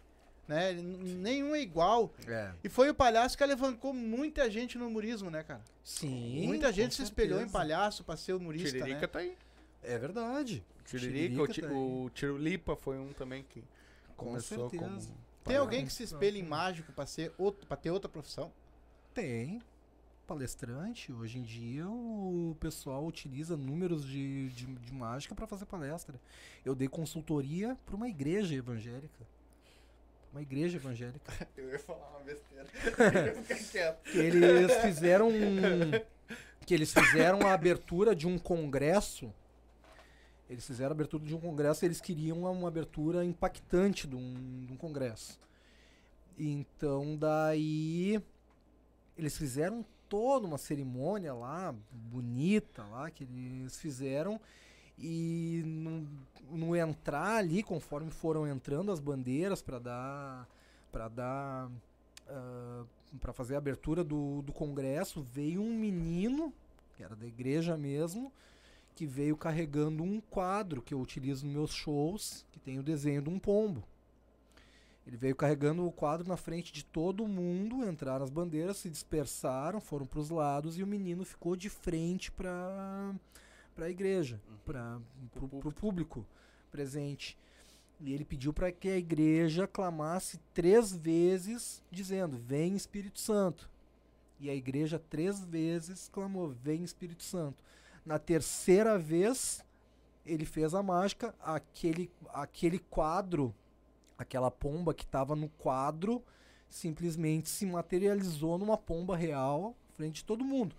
né? 0.47 0.73
Nenhum 0.73 1.55
é 1.55 1.61
igual. 1.61 2.13
É. 2.27 2.51
E 2.63 2.69
foi 2.69 2.89
o 2.89 2.93
palhaço 2.93 3.37
que 3.37 3.43
alavancou 3.43 3.93
muita 3.93 4.49
gente 4.49 4.77
no 4.77 4.87
humorismo, 4.87 5.29
né, 5.29 5.43
cara? 5.43 5.61
Sim. 5.83 6.47
muita 6.47 6.71
gente 6.71 6.95
se 6.95 7.03
espelhou 7.03 7.37
em 7.37 7.41
certeza. 7.43 7.57
palhaço 7.57 8.03
pra 8.03 8.15
ser 8.17 8.33
humorista, 8.33 8.69
Tiririca 8.71 9.01
né? 9.01 9.07
tá 9.07 9.19
aí. 9.19 9.37
É 9.83 9.97
verdade. 9.97 10.63
Tiririca, 10.85 11.41
o, 11.43 11.47
ti- 11.47 11.61
tá 11.61 11.67
o 11.71 12.09
Tirulipa 12.13 12.75
foi 12.75 12.97
um 12.99 13.11
também 13.13 13.43
que 13.43 13.63
Com 14.15 14.27
começou 14.27 14.69
certeza. 14.69 14.83
como. 15.09 15.25
Tem 15.43 15.57
alguém 15.57 15.85
que 15.85 15.93
se 15.93 16.01
espelha 16.03 16.39
em 16.39 16.43
mágico 16.43 16.91
pra, 16.91 17.05
ser 17.05 17.31
outro, 17.37 17.67
pra 17.67 17.77
ter 17.77 17.91
outra 17.91 18.09
profissão? 18.09 18.51
Tem. 19.13 19.61
Palestrante, 20.25 21.13
hoje 21.13 21.37
em 21.37 21.43
dia 21.43 21.87
o 21.87 22.57
pessoal 22.59 23.05
utiliza 23.05 23.55
números 23.55 24.03
de, 24.03 24.49
de, 24.49 24.65
de 24.65 24.91
mágica 24.91 25.35
para 25.35 25.45
fazer 25.45 25.65
palestra. 25.67 26.19
Eu 26.65 26.73
dei 26.73 26.87
consultoria 26.87 27.77
para 27.85 27.95
uma 27.95 28.07
igreja 28.09 28.55
evangélica. 28.55 29.23
Uma 30.35 30.41
igreja 30.41 30.75
evangélica. 30.75 31.31
Eu 31.55 31.69
ia 31.69 31.79
falar 31.79 32.09
uma 32.09 32.19
besteira. 32.19 32.67
Que 34.11 34.17
eles 34.17 34.75
fizeram 34.81 35.29
um- 35.29 35.91
que 36.65 36.73
eles 36.73 36.91
fizeram 36.93 37.47
a 37.47 37.53
abertura 37.53 38.13
de 38.13 38.27
um 38.27 38.37
congresso 38.37 39.31
eles 40.49 40.65
fizeram 40.65 40.89
a 40.89 40.93
abertura 40.93 41.23
de 41.23 41.33
um 41.33 41.39
congresso 41.39 41.85
e 41.85 41.87
eles 41.87 42.01
queriam 42.01 42.39
uma, 42.39 42.49
uma 42.49 42.67
abertura 42.67 43.23
impactante 43.23 44.07
de 44.07 44.15
um, 44.15 44.65
de 44.65 44.73
um 44.73 44.75
congresso 44.75 45.39
então 46.37 47.15
daí 47.15 48.19
eles 49.17 49.37
fizeram 49.37 49.85
toda 50.09 50.47
uma 50.47 50.57
cerimônia 50.57 51.33
lá 51.33 51.73
bonita 51.91 52.83
lá 52.85 53.09
que 53.11 53.23
eles 53.23 53.77
fizeram 53.79 54.41
e 54.97 55.61
no, 55.65 56.07
no 56.51 56.75
entrar 56.75 57.37
ali 57.37 57.61
conforme 57.61 58.11
foram 58.11 58.47
entrando 58.47 58.91
as 58.91 58.99
bandeiras 58.99 59.61
para 59.61 59.79
dar 59.79 60.47
para 60.91 61.07
dar 61.09 61.69
para 63.19 63.33
fazer 63.33 63.55
a 63.55 63.57
abertura 63.57 64.03
do, 64.03 64.41
do 64.41 64.51
congresso, 64.51 65.21
veio 65.21 65.61
um 65.61 65.77
menino, 65.77 66.53
que 66.95 67.03
era 67.03 67.15
da 67.15 67.25
igreja 67.25 67.77
mesmo, 67.77 68.31
que 68.95 69.05
veio 69.05 69.35
carregando 69.37 70.03
um 70.03 70.19
quadro 70.19 70.81
que 70.81 70.93
eu 70.93 70.99
utilizo 70.99 71.45
nos 71.45 71.55
meus 71.55 71.71
shows, 71.71 72.45
que 72.51 72.59
tem 72.59 72.79
o 72.79 72.83
desenho 72.83 73.21
de 73.21 73.29
um 73.29 73.39
pombo. 73.39 73.83
Ele 75.05 75.17
veio 75.17 75.35
carregando 75.35 75.85
o 75.85 75.91
quadro 75.91 76.27
na 76.27 76.37
frente 76.37 76.73
de 76.73 76.83
todo 76.83 77.27
mundo, 77.27 77.87
entraram 77.87 78.23
as 78.23 78.31
bandeiras, 78.31 78.77
se 78.77 78.89
dispersaram, 78.89 79.79
foram 79.79 80.05
para 80.05 80.19
os 80.19 80.29
lados 80.31 80.79
e 80.79 80.83
o 80.83 80.87
menino 80.87 81.23
ficou 81.23 81.55
de 81.55 81.69
frente 81.69 82.31
para 82.31 83.13
para 83.75 83.85
a 83.85 83.89
igreja, 83.89 84.39
para 84.63 84.99
o 85.41 85.71
público 85.73 86.25
presente. 86.71 87.37
E 87.99 88.13
ele 88.13 88.25
pediu 88.25 88.53
para 88.53 88.71
que 88.71 88.87
a 88.87 88.97
igreja 88.97 89.67
clamasse 89.67 90.39
três 90.53 90.95
vezes, 90.95 91.83
dizendo: 91.91 92.37
Vem 92.37 92.75
Espírito 92.75 93.19
Santo. 93.19 93.69
E 94.39 94.49
a 94.49 94.55
igreja 94.55 94.99
três 95.09 95.43
vezes 95.43 96.09
clamou: 96.09 96.49
Vem 96.49 96.83
Espírito 96.83 97.23
Santo. 97.23 97.63
Na 98.05 98.19
terceira 98.19 98.97
vez, 98.97 99.63
ele 100.25 100.45
fez 100.45 100.73
a 100.73 100.83
mágica, 100.83 101.33
aquele, 101.41 102.11
aquele 102.29 102.79
quadro, 102.79 103.53
aquela 104.17 104.51
pomba 104.51 104.93
que 104.93 105.03
estava 105.03 105.35
no 105.35 105.49
quadro, 105.49 106.23
simplesmente 106.69 107.49
se 107.49 107.65
materializou 107.65 108.57
numa 108.57 108.77
pomba 108.77 109.15
real, 109.15 109.75
frente 109.95 110.15
de 110.15 110.25
todo 110.25 110.43
mundo. 110.43 110.75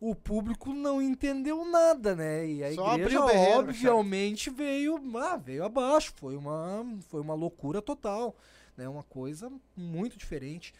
O 0.00 0.14
público 0.14 0.72
não 0.72 1.02
entendeu 1.02 1.64
nada, 1.64 2.14
né? 2.14 2.46
E 2.48 2.62
a 2.62 2.72
Só 2.74 2.94
igreja, 2.94 3.26
berreiro, 3.26 3.58
obviamente, 3.58 4.48
veio, 4.48 5.00
ah, 5.18 5.36
veio 5.36 5.64
abaixo. 5.64 6.12
Foi 6.16 6.36
uma, 6.36 6.86
foi 7.08 7.20
uma 7.20 7.34
loucura 7.34 7.82
total, 7.82 8.36
né? 8.76 8.88
Uma 8.88 9.02
coisa 9.02 9.50
muito 9.76 10.16
diferente. 10.16 10.72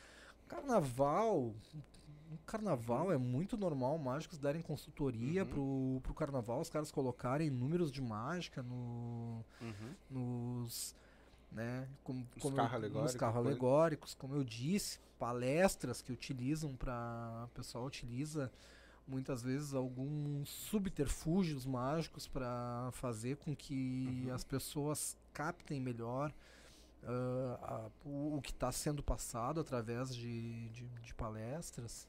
Carnaval, 0.47 1.53
no 2.31 2.39
carnaval 2.47 3.11
é 3.12 3.19
muito 3.19 3.57
normal 3.57 3.99
mágicos 3.99 4.39
darem 4.39 4.62
consultoria 4.62 5.43
Uhum. 5.43 5.49
pro, 5.51 6.01
pro 6.05 6.15
carnaval, 6.15 6.61
os 6.61 6.70
caras 6.70 6.90
colocarem 6.90 7.51
números 7.51 7.90
de 7.90 8.01
mágica 8.01 8.62
no, 8.62 9.45
Uhum. 9.61 9.95
nos 10.09 10.95
né, 11.51 11.89
como, 12.05 12.27
como 12.40 12.55
carros 12.57 12.74
alegóricos, 12.74 13.16
carros 13.16 13.47
alegóricos, 13.47 14.15
como 14.15 14.35
eu 14.35 14.45
disse, 14.45 15.01
palestras 15.19 16.03
que 16.03 16.12
utilizam 16.12 16.77
para 16.77 17.45
o 17.47 17.49
pessoal 17.55 17.86
utiliza 17.86 18.53
muitas 19.09 19.43
vezes 19.43 19.73
alguns 19.75 20.49
subterfúgios 20.49 21.65
mágicos 21.67 22.27
para 22.29 22.91
fazer 22.93 23.37
com 23.39 23.57
que 23.57 24.25
Uhum. 24.27 24.35
as 24.35 24.45
pessoas 24.45 25.17
captem 25.33 25.81
melhor 25.81 26.33
ah, 27.05 27.59
a- 27.63 27.91
o, 28.09 28.37
o 28.37 28.41
que 28.43 28.51
está 28.51 28.71
sendo 28.73 29.03
passado 29.03 29.61
através 29.61 30.15
de, 30.15 30.69
de, 30.71 30.85
de 30.85 31.15
palestras. 31.15 32.07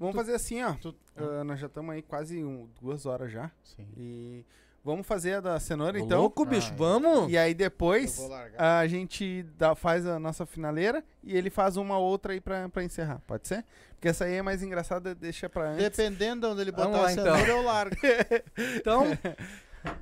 Vamos 0.00 0.16
fazer 0.16 0.34
assim, 0.34 0.62
ó. 0.62 0.74
Tu- 0.74 0.94
Ah, 1.16 1.44
nós 1.44 1.60
já 1.60 1.66
estamos 1.68 1.94
aí 1.94 2.02
quase 2.02 2.42
um- 2.42 2.68
duas 2.80 3.06
horas 3.06 3.30
já. 3.30 3.50
Sim. 3.62 3.86
E 3.96 4.44
vamos 4.84 5.06
fazer 5.06 5.34
a 5.34 5.40
da 5.40 5.60
cenoura, 5.60 5.98
Ô, 5.98 6.04
então. 6.04 6.20
louco, 6.20 6.44
bicho, 6.44 6.70
Ah, 6.72 6.76
vamos! 6.76 7.30
E 7.30 7.36
aí 7.38 7.54
depois 7.54 8.18
Eu 8.18 8.30
a 8.58 8.86
gente 8.86 9.42
dá- 9.56 9.74
faz 9.74 10.06
a 10.06 10.18
nossa 10.18 10.44
finaleira 10.46 11.04
e 11.22 11.36
ele 11.36 11.50
faz 11.50 11.76
uma 11.76 11.98
outra 11.98 12.32
aí 12.32 12.40
pra, 12.40 12.68
pra 12.68 12.82
encerrar. 12.84 13.20
Pode 13.26 13.46
ser? 13.48 13.64
Porque 13.94 14.08
essa 14.08 14.24
aí 14.24 14.34
é 14.34 14.42
mais 14.42 14.62
engraçada, 14.62 15.14
deixa 15.14 15.48
pra 15.48 15.70
antes. 15.70 15.84
Dependendo 15.84 16.46
de 16.46 16.52
onde 16.52 16.60
ele 16.62 16.72
botar 16.72 16.88
lá, 16.88 17.06
a 17.08 17.12
então. 17.12 17.24
cenoura, 17.24 17.48
eu 17.48 17.62
largo. 17.62 17.96
Então, 18.76 19.04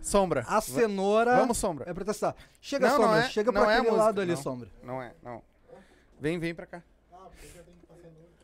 Sombra. 0.03 0.45
a 0.47 0.61
cenoura 0.61 1.37
Vamos, 1.37 1.57
Sombra. 1.59 1.89
é 1.89 1.95
pra 1.95 2.05
testar. 2.05 2.35
Chega, 2.61 2.89
Não, 2.89 2.99
não 2.99 3.05
Sombra, 3.09 3.21
é- 3.21 3.29
chega 3.29 3.53
não 3.53 3.63
pra 3.63 3.71
é 3.73 3.75
a 3.75 3.79
aquele 3.79 3.91
música, 3.91 4.05
lado 4.07 4.21
ali, 4.21 4.33
não. 4.35 4.43
Sombra. 4.43 4.69
Não 4.83 5.03
é, 5.03 5.13
não. 5.23 5.43
Vem, 6.21 6.39
vem 6.39 6.55
pra 6.55 6.67
cá. 6.67 6.83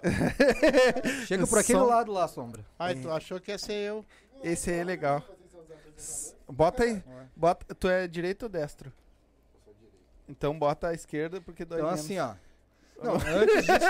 Chega 1.26 1.46
por 1.46 1.58
aquele 1.58 1.78
Som- 1.78 1.84
lado 1.86 2.12
lá, 2.12 2.28
Sombra. 2.28 2.64
Ai, 2.78 2.94
tu 2.94 3.10
achou 3.10 3.40
que 3.40 3.50
ia 3.50 3.58
ser 3.58 3.72
eu. 3.72 4.04
Esse 4.42 4.70
aí 4.70 4.78
é 4.78 4.84
legal. 4.84 5.22
Bota 6.48 6.84
aí. 6.84 7.02
Bota, 7.34 7.74
tu 7.74 7.88
é 7.88 8.06
direito 8.06 8.44
ou 8.44 8.48
destro? 8.48 8.92
Então 10.28 10.58
bota 10.58 10.88
a 10.88 10.94
esquerda 10.94 11.40
porque 11.40 11.64
dói 11.64 11.78
Então 11.78 11.90
menos. 11.90 12.04
assim, 12.04 12.18
ó. 12.18 12.34
Não, 13.02 13.12
antes 13.14 13.64
disso, 13.66 13.84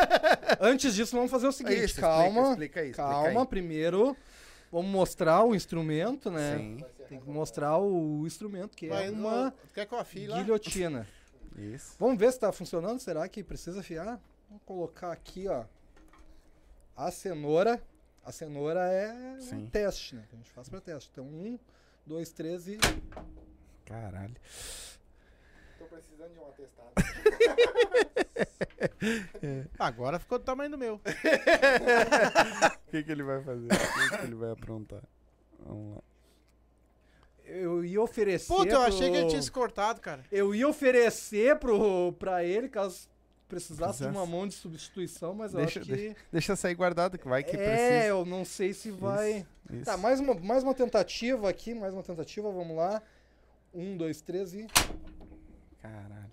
antes 0.61 0.95
disso, 0.95 1.16
vamos 1.16 1.31
fazer 1.31 1.47
o 1.47 1.53
seguinte, 1.53 1.85
Isso, 1.85 2.01
calma, 2.01 2.51
explica, 2.51 2.81
explica 2.81 2.97
calma, 3.03 3.43
aí. 3.43 3.47
primeiro 3.47 4.16
vamos 4.70 4.91
mostrar 4.91 5.45
o 5.45 5.55
instrumento, 5.55 6.28
né? 6.31 6.57
Sim, 6.59 6.85
Tem 7.09 7.20
que 7.20 7.31
mostrar 7.31 7.78
o 7.78 8.27
instrumento, 8.27 8.77
que 8.77 8.89
Vai, 8.89 9.07
é 9.07 9.11
uma 9.12 9.55
guilhotina. 10.35 11.07
isso. 11.57 11.95
Vamos 12.01 12.19
ver 12.19 12.33
se 12.33 12.41
tá 12.41 12.51
funcionando, 12.51 12.99
será 12.99 13.28
que 13.28 13.45
precisa 13.45 13.78
afiar? 13.78 14.20
Vamos 14.49 14.62
colocar 14.66 15.12
aqui, 15.12 15.47
ó, 15.47 15.65
a 16.97 17.11
cenoura. 17.11 17.81
A 18.24 18.33
cenoura 18.33 18.81
é 18.91 19.12
um 19.37 19.41
Sim. 19.41 19.66
teste, 19.70 20.16
né? 20.16 20.24
que 20.28 20.35
A 20.35 20.39
gente 20.39 20.51
faz 20.51 20.69
pra 20.69 20.81
teste. 20.81 21.09
Então, 21.12 21.24
um, 21.24 21.57
dois, 22.07 22.31
três 22.31 22.69
e... 22.69 22.78
Caralho. 23.85 24.35
Tô 25.78 25.85
precisando 25.87 26.33
de 26.33 26.39
um 26.39 26.47
atestado. 26.49 26.93
Agora 29.78 30.19
ficou 30.19 30.39
do 30.39 30.45
tamanho 30.45 30.70
do 30.70 30.78
meu. 30.78 31.01
O 32.87 32.91
que, 32.91 33.03
que 33.03 33.11
ele 33.12 33.23
vai 33.24 33.43
fazer? 33.43 33.66
O 33.66 33.69
que, 33.69 34.16
que 34.19 34.24
ele 34.24 34.35
vai 34.37 34.51
aprontar? 34.53 35.03
Vamos 35.59 35.97
lá. 35.97 36.03
Eu 37.45 37.85
ia 37.85 38.01
oferecer 38.01 38.47
Puta, 38.55 38.73
eu 38.73 38.81
achei 38.83 39.09
pro- 39.09 39.12
que 39.12 39.16
ele 39.19 39.28
tinha 39.28 39.43
se 39.43 39.51
cortado, 39.51 40.01
cara. 40.01 40.24
Eu 40.33 40.55
ia 40.55 40.66
oferecer 40.69 41.59
pro, 41.59 42.12
pra 42.15 42.43
ele, 42.45 42.69
caso 42.69 43.09
precisasse 43.48 44.02
de 44.02 44.09
uma 44.09 44.27
mão 44.27 44.47
de 44.47 44.55
substituição, 44.55 45.35
mas 45.35 45.52
eu 45.55 45.60
Deixa- 45.60 45.81
acho 45.81 45.89
que... 45.89 46.16
Deixa 46.32 46.56
sair 46.56 46.74
guardado, 46.74 47.16
que 47.18 47.28
vai 47.28 47.43
que 47.44 47.56
é, 47.56 47.59
precisa. 47.59 48.06
eu 48.06 48.24
não 48.24 48.44
sei 48.44 48.73
se 48.73 48.90
vai... 48.90 49.47
Isso. 49.70 49.85
Tá, 49.85 49.97
mais 49.97 50.20
uma, 50.20 50.35
mais 50.35 50.62
uma 50.62 50.74
tentativa 50.74 51.48
aqui, 51.48 51.74
mais 51.74 51.93
uma 51.94 52.02
tentativa, 52.02 52.51
vamos 52.51 52.77
lá. 52.77 53.02
Um, 53.74 53.97
dois, 53.97 54.20
três 54.20 54.52
e... 54.55 54.66
Caralho. 55.81 56.31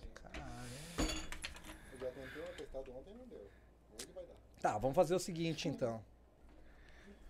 Eu 0.98 2.00
já 2.00 2.06
tentei 2.12 2.42
um 2.42 2.46
atestado 2.48 2.92
ontem 2.98 3.14
não 3.16 3.28
deu. 3.28 3.48
Hoje 3.96 4.08
vai 4.14 4.24
dar. 4.26 4.36
Tá, 4.62 4.78
vamos 4.78 4.96
fazer 4.96 5.14
o 5.16 5.20
seguinte 5.20 5.68
então. 5.68 6.02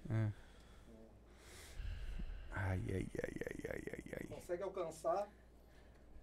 É. 0.10 0.28
Ai, 2.56 2.82
ai, 2.90 3.08
ai, 3.24 3.34
ai, 3.46 3.58
ai, 3.70 3.84
ai, 3.94 4.04
ai. 4.20 4.28
Consegue 4.30 4.64
alcançar? 4.64 5.28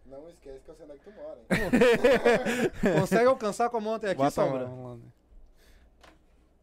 Não 0.06 0.28
esquece 0.28 0.60
que 0.64 0.70
eu 0.70 0.74
sei 0.74 0.84
onde 0.86 0.94
é 0.94 0.98
que 0.98 1.04
tu 1.04 1.12
mora, 1.12 1.38
hein? 1.50 2.98
Consegue 3.00 3.26
alcançar 3.26 3.70
com 3.70 3.76
a 3.76 3.80
mão 3.80 3.94
até 3.94 4.08
aqui, 4.08 4.16
Bota 4.18 4.30
Sombra? 4.30 4.64
lá, 4.68 4.94
né? 4.96 5.02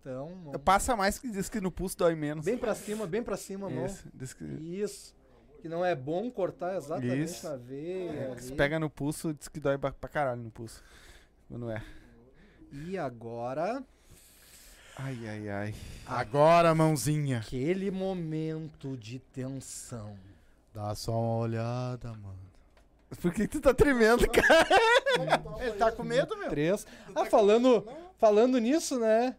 Então, 0.02 0.30
mão- 0.44 0.60
Passa 0.60 0.96
mais 0.96 1.18
que 1.20 1.30
diz 1.30 1.50
que 1.50 1.60
no 1.62 1.72
pulso 1.72 1.98
dói 1.98 2.16
menos. 2.16 2.44
bem 2.46 2.58
pra 2.58 2.74
cima, 2.76 3.06
bem 3.08 3.24
pra 3.24 3.38
cima 3.38 3.70
mão. 3.70 3.86
Isso. 3.86 4.08
Diz 4.14 4.34
que, 4.34 4.44
Isso. 4.44 5.16
Que 5.62 5.68
não 5.68 5.84
é 5.84 5.96
bom 5.96 6.30
cortar 6.30 6.76
exatamente 6.78 7.24
Isso. 7.24 7.50
na 7.50 7.56
veia. 7.56 8.36
se 8.40 8.48
ali. 8.50 8.56
pega 8.56 8.80
no 8.80 8.90
pulso, 8.90 9.34
diz 9.34 9.48
que 9.48 9.60
dói 9.60 9.78
pra 9.78 9.92
pra 9.92 10.10
caralho 10.10 10.42
no 10.42 10.52
pulso. 10.52 10.84
Quando 11.50 11.70
é. 11.72 11.82
E 12.72 12.98
agora, 12.98 13.84
Ai, 14.98 15.18
ai, 15.28 15.50
ai. 15.50 15.76
Agora, 16.06 16.74
mãozinha. 16.76 17.40
aquele 17.40 17.90
momento 17.92 18.96
de 18.98 19.20
tensão. 19.20 20.18
Dá 20.74 20.94
só 20.96 21.12
uma 21.20 21.38
olhada, 21.38 22.10
mano. 22.14 22.47
Por 23.22 23.34
que 23.34 23.48
tu 23.48 23.62
tá 23.62 23.74
tremendo, 23.74 24.28
cara? 24.30 24.68
Ele 25.62 25.72
tá 25.74 25.92
com 25.92 26.04
medo, 26.04 26.38
meu? 26.38 26.50
Três. 26.50 26.86
Ah, 27.16 27.26
falando, 27.26 27.88
falando 28.18 28.58
nisso, 28.60 29.00
né? 29.00 29.36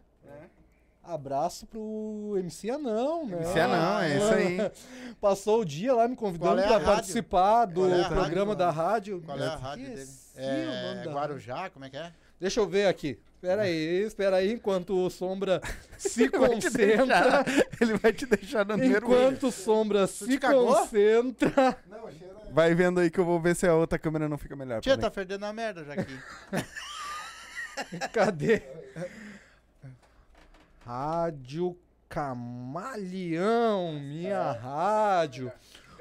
Abraço 1.03 1.65
pro 1.65 2.35
MC 2.37 2.69
Anão, 2.69 3.25
né? 3.25 3.37
MC 3.37 3.59
Anão, 3.59 3.99
é 4.01 4.17
isso 4.17 4.33
aí. 4.33 4.71
Passou 5.19 5.61
o 5.61 5.65
dia 5.65 5.93
lá 5.93 6.07
me 6.07 6.15
convidando 6.15 6.59
é 6.59 6.63
pra 6.63 6.73
rádio? 6.73 6.85
participar 6.85 7.65
do 7.65 7.91
é 7.91 8.07
programa 8.07 8.53
rádio? 8.53 8.55
da 8.55 8.69
rádio. 8.69 9.23
Qual 9.25 9.39
é 9.39 9.45
a 9.47 9.55
rádio 9.55 9.85
dele? 9.87 10.01
Esqueci 10.01 10.47
o 10.47 10.65
nome 10.65 11.01
É 11.01 11.03
da 11.03 11.11
Guarujá, 11.11 11.69
como 11.71 11.85
é 11.85 11.89
que 11.89 11.97
é? 11.97 12.11
Deixa 12.39 12.59
eu 12.59 12.67
ver 12.67 12.85
aqui. 12.85 13.19
Espera 13.35 13.63
aí, 13.63 14.03
espera 14.03 14.35
aí, 14.35 14.51
enquanto 14.51 14.93
o 14.93 15.09
Sombra 15.09 15.61
se 15.97 16.27
Vai 16.27 16.49
te 16.59 16.65
concentra. 16.65 17.45
Ele 17.81 17.97
vai 17.97 18.13
te 18.13 18.25
deixar 18.25 18.65
no. 18.65 18.83
Enquanto 18.83 19.47
o 19.47 19.51
Sombra 19.51 20.05
se 20.05 20.27
te 20.27 20.37
cagou? 20.37 20.75
concentra. 20.75 21.77
Vai 22.51 22.73
vendo 22.73 22.99
aí 22.99 23.09
que 23.09 23.19
eu 23.19 23.25
vou 23.25 23.39
ver 23.39 23.55
se 23.55 23.67
a 23.67 23.75
outra 23.75 23.99
câmera 23.99 24.27
não 24.27 24.37
fica 24.37 24.55
melhor. 24.55 24.81
Tia, 24.81 24.97
tá 24.97 25.11
fedendo 25.11 25.45
a 25.45 25.53
merda 25.53 25.83
já 25.83 25.93
aqui. 25.93 26.19
Cadê? 28.11 28.61
Rádio 30.85 31.77
Camaleão, 32.09 33.93
minha 33.99 34.51
rádio. 34.51 35.51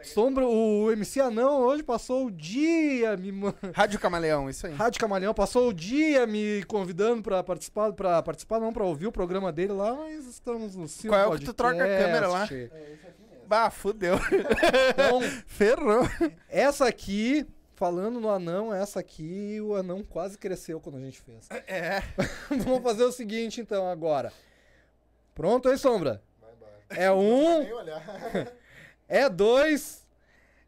Sombra, 0.03 0.47
o 0.47 0.91
MC 0.91 1.21
Anão 1.21 1.61
hoje 1.61 1.83
passou 1.83 2.27
o 2.27 2.31
dia 2.31 3.17
me 3.17 3.33
Rádio 3.75 3.99
Camaleão, 3.99 4.49
isso 4.49 4.67
aí. 4.67 4.73
Rádio 4.73 5.01
Camaleão 5.01 5.35
passou 5.35 5.69
o 5.69 5.75
dia 5.75 6.27
me 6.27 6.63
convidando 6.65 7.23
pra 7.23 7.43
participar, 7.43 7.93
para 7.93 8.23
participar 8.23 8.61
não, 8.61 8.73
pra 8.73 8.85
ouvir 8.85 9.07
o 9.07 9.13
programa 9.13 9.53
dele 9.53 9.73
lá, 9.73 9.95
mas 9.95 10.27
estamos 10.27 10.77
no 10.77 10.87
Qual 11.09 11.21
é 11.21 11.27
o 11.27 11.39
que 11.39 11.45
tu 11.45 11.53
troca 11.53 11.85
a 11.85 11.87
câmera 11.87 12.29
lá? 12.29 12.41
podcast. 12.41 12.71
Bah, 13.49 13.71
fudeu. 13.71 14.17
Então, 14.91 15.23
Ferrou. 15.47 16.03
essa 16.51 16.87
aqui, 16.87 17.47
falando 17.75 18.21
no 18.21 18.29
anão, 18.29 18.75
essa 18.75 19.01
aqui 19.01 19.59
o 19.63 19.75
anão 19.75 20.05
quase 20.05 20.37
cresceu 20.37 20.79
quando 20.81 20.97
a 20.99 21.01
gente 21.01 21.19
fez. 21.23 21.49
É. 21.67 22.03
Vamos 22.63 22.83
fazer 22.83 23.05
o 23.05 23.11
seguinte 23.13 23.59
então 23.63 23.89
agora. 23.89 24.31
Pronto 25.35 25.69
aí, 25.71 25.79
Sombra? 25.79 26.23
Vai 26.41 26.53
embora. 26.53 26.73
É 26.91 27.11
um, 27.11 27.63
Nem 27.63 27.73
olhar. 27.73 28.53
é 29.09 29.29
dois, 29.31 30.07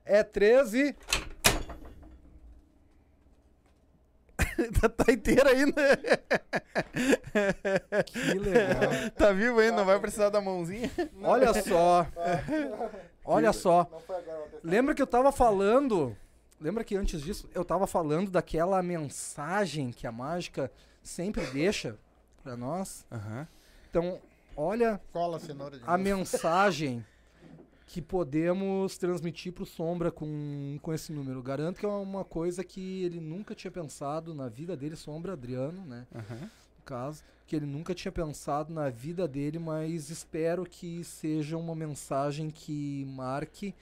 é 0.05 0.23
treze. 0.23 0.97
Tá, 4.81 4.89
tá 4.89 5.13
inteira 5.13 5.51
ainda. 5.51 5.83
Que 8.07 8.35
legal. 8.35 9.11
tá 9.17 9.33
vivo 9.33 9.61
ainda, 9.61 9.77
não 9.77 9.85
vai 9.85 9.99
precisar 9.99 10.29
da 10.31 10.41
mãozinha. 10.41 10.91
Olha 11.23 11.53
só, 11.63 12.07
olha 13.25 13.53
só. 13.53 13.89
Lembra 14.63 14.95
que 14.95 15.03
eu 15.03 15.07
tava 15.07 15.33
falando. 15.33 16.17
Lembra 16.61 16.85
que 16.85 16.95
antes 16.97 17.23
disso 17.23 17.49
eu 17.55 17.65
tava 17.65 17.87
falando 17.87 18.31
daquela 18.31 18.83
mensagem 18.83 19.91
que 19.91 20.07
a 20.07 20.13
mágica 20.13 20.71
sempre 21.03 21.45
deixa 21.47 21.97
pra 22.43 22.57
nós? 22.57 23.07
Aham. 23.11 23.49
Então, 23.89 24.21
olha 24.57 25.01
Cola 25.13 25.39
a 25.39 25.41
cenoura 25.41 25.79
de 25.79 25.85
a 25.87 25.97
mensagem 25.99 27.05
que 27.91 28.01
podemos 28.01 28.97
transmitir 28.97 29.53
pro 29.53 29.67
Sombra 29.67 30.13
com, 30.13 30.79
com 30.81 30.95
esse 30.95 31.13
número. 31.13 31.43
Garanto 31.43 31.81
que 31.81 31.85
é 31.85 31.89
uma 31.89 32.25
coisa 32.25 32.63
que 32.63 33.03
ele 33.03 33.19
nunca 33.19 33.53
tinha 33.53 33.69
pensado 33.69 34.33
na 34.33 34.49
vida 34.49 34.77
dele, 34.77 34.95
Sombra 34.95 35.33
Adriano, 35.33 35.85
né? 35.85 36.07
Aham. 36.15 36.43
No 36.79 36.85
caso, 36.85 37.25
que 37.49 37.57
ele 37.57 37.67
nunca 37.67 37.93
tinha 37.93 38.13
pensado 38.13 38.73
na 38.73 38.89
vida 38.91 39.27
dele, 39.27 39.59
mas 39.59 40.09
espero 40.09 40.65
que 40.65 41.03
seja 41.03 41.57
uma 41.57 41.75
mensagem 41.75 42.49
que 42.49 43.05
marque 43.09 43.75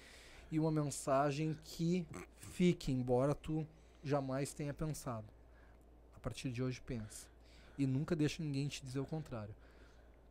e 0.51 0.59
uma 0.59 0.71
mensagem 0.71 1.55
que 1.63 2.07
fique, 2.39 2.91
embora 2.91 3.35
tu 3.35 3.67
jamais 4.03 4.55
tenha 4.55 4.73
pensado. 4.73 5.27
A 6.17 6.21
partir 6.21 6.51
de 6.51 6.63
hoje 6.63 6.81
pense. 6.81 7.27
E 7.77 7.87
nunca 7.87 8.17
deixe 8.17 8.43
ninguém 8.43 8.69
te 8.69 8.83
dizer 8.83 9.01
o 9.01 9.05
contrário. 9.05 9.55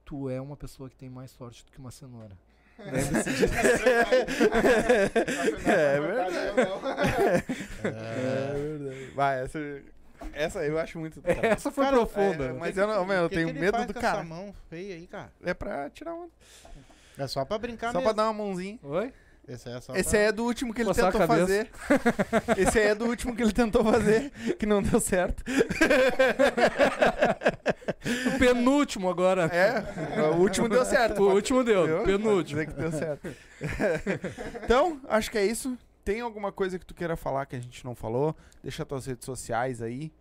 Tu 0.04 0.32
é 0.32 0.42
uma 0.42 0.58
pessoa 0.58 0.90
que 0.90 0.96
tem 0.96 1.12
mais 1.12 1.30
sorte 1.30 1.64
do 1.64 1.72
que 1.72 1.78
uma 1.78 1.92
cenoura. 1.92 2.36
Lembre-se 2.80 3.32
disso. 3.34 3.54
É 5.68 6.00
verdade. 6.00 6.38
É 7.84 8.54
verdade. 8.54 9.12
Vai, 9.16 9.44
essa, 9.44 9.60
essa 10.34 10.60
eu 10.64 10.78
acho 10.80 11.00
muito. 11.00 11.22
Essa 11.26 11.72
foi 11.72 11.84
Cara, 11.86 11.98
profunda. 11.98 12.46
é, 12.46 12.54
mas 12.54 12.78
eu, 12.78 12.88
não, 12.88 13.06
meu, 13.06 13.24
eu 13.24 13.30
que 13.30 13.36
tenho 13.36 13.48
que 13.48 13.54
ele 13.54 13.60
medo 13.60 13.74
faz 13.76 13.88
do 13.88 13.94
com 13.94 14.02
cara. 14.02 14.20
essa 14.20 14.28
mão 14.28 14.54
feia 14.70 14.96
aí, 14.96 15.08
cara? 15.08 15.32
É 15.44 15.54
pra 15.54 15.90
tirar 15.90 16.14
onda. 16.14 16.30
É 17.18 17.28
só 17.28 17.44
pra 17.44 17.58
brincar 17.58 17.92
Só 17.92 18.00
mesmo. 18.00 18.04
pra 18.04 18.12
dar 18.24 18.30
uma 18.30 18.34
mãozinha. 18.46 18.78
Oi? 18.84 19.12
Esse 19.48 19.70
aí 19.70 19.76
é 19.76 19.82
só 19.82 19.96
Esse 19.96 20.10
pra- 20.12 20.20
aí 20.20 20.26
é 20.26 20.32
do 20.32 20.44
último 20.44 20.74
que 20.74 20.82
ele 20.82 20.90
Coçar 20.90 21.06
a 21.08 21.12
tentou 21.12 21.28
fazer. 21.28 21.70
Esse 22.58 22.80
aí 22.80 22.88
é 22.88 22.96
do 22.96 23.06
último 23.06 23.36
que 23.36 23.42
ele 23.42 23.54
tentou 23.54 23.84
fazer, 23.84 24.30
que 24.60 24.66
não 24.66 24.82
deu 24.84 25.00
certo. 25.00 25.44
O 28.04 28.40
penúltimo 28.40 29.10
agora. 29.10 29.46
É, 29.46 30.22
o 30.32 30.38
último 30.38 30.70
deu 30.70 30.86
certo. 30.86 31.24
O 31.24 31.34
último 31.34 31.64
deu, 31.64 31.86
Deu? 31.86 32.04
penúltimo. 32.04 32.62
Que 32.66 32.74
deu 32.74 32.92
certo. 32.92 33.28
então, 34.64 35.02
acho 35.08 35.32
que 35.32 35.38
é 35.38 35.46
isso. 35.46 35.78
Tem 36.04 36.22
alguma 36.22 36.52
coisa 36.52 36.80
que 36.80 36.86
tu 36.86 36.94
queira 36.94 37.18
falar 37.18 37.46
que 37.46 37.56
a 37.56 37.60
gente 37.60 37.84
não 37.84 37.94
falou? 37.94 38.36
Deixa 38.64 38.86
tuas 38.86 39.06
redes 39.06 39.26
sociais 39.26 39.82
aí 39.82 40.12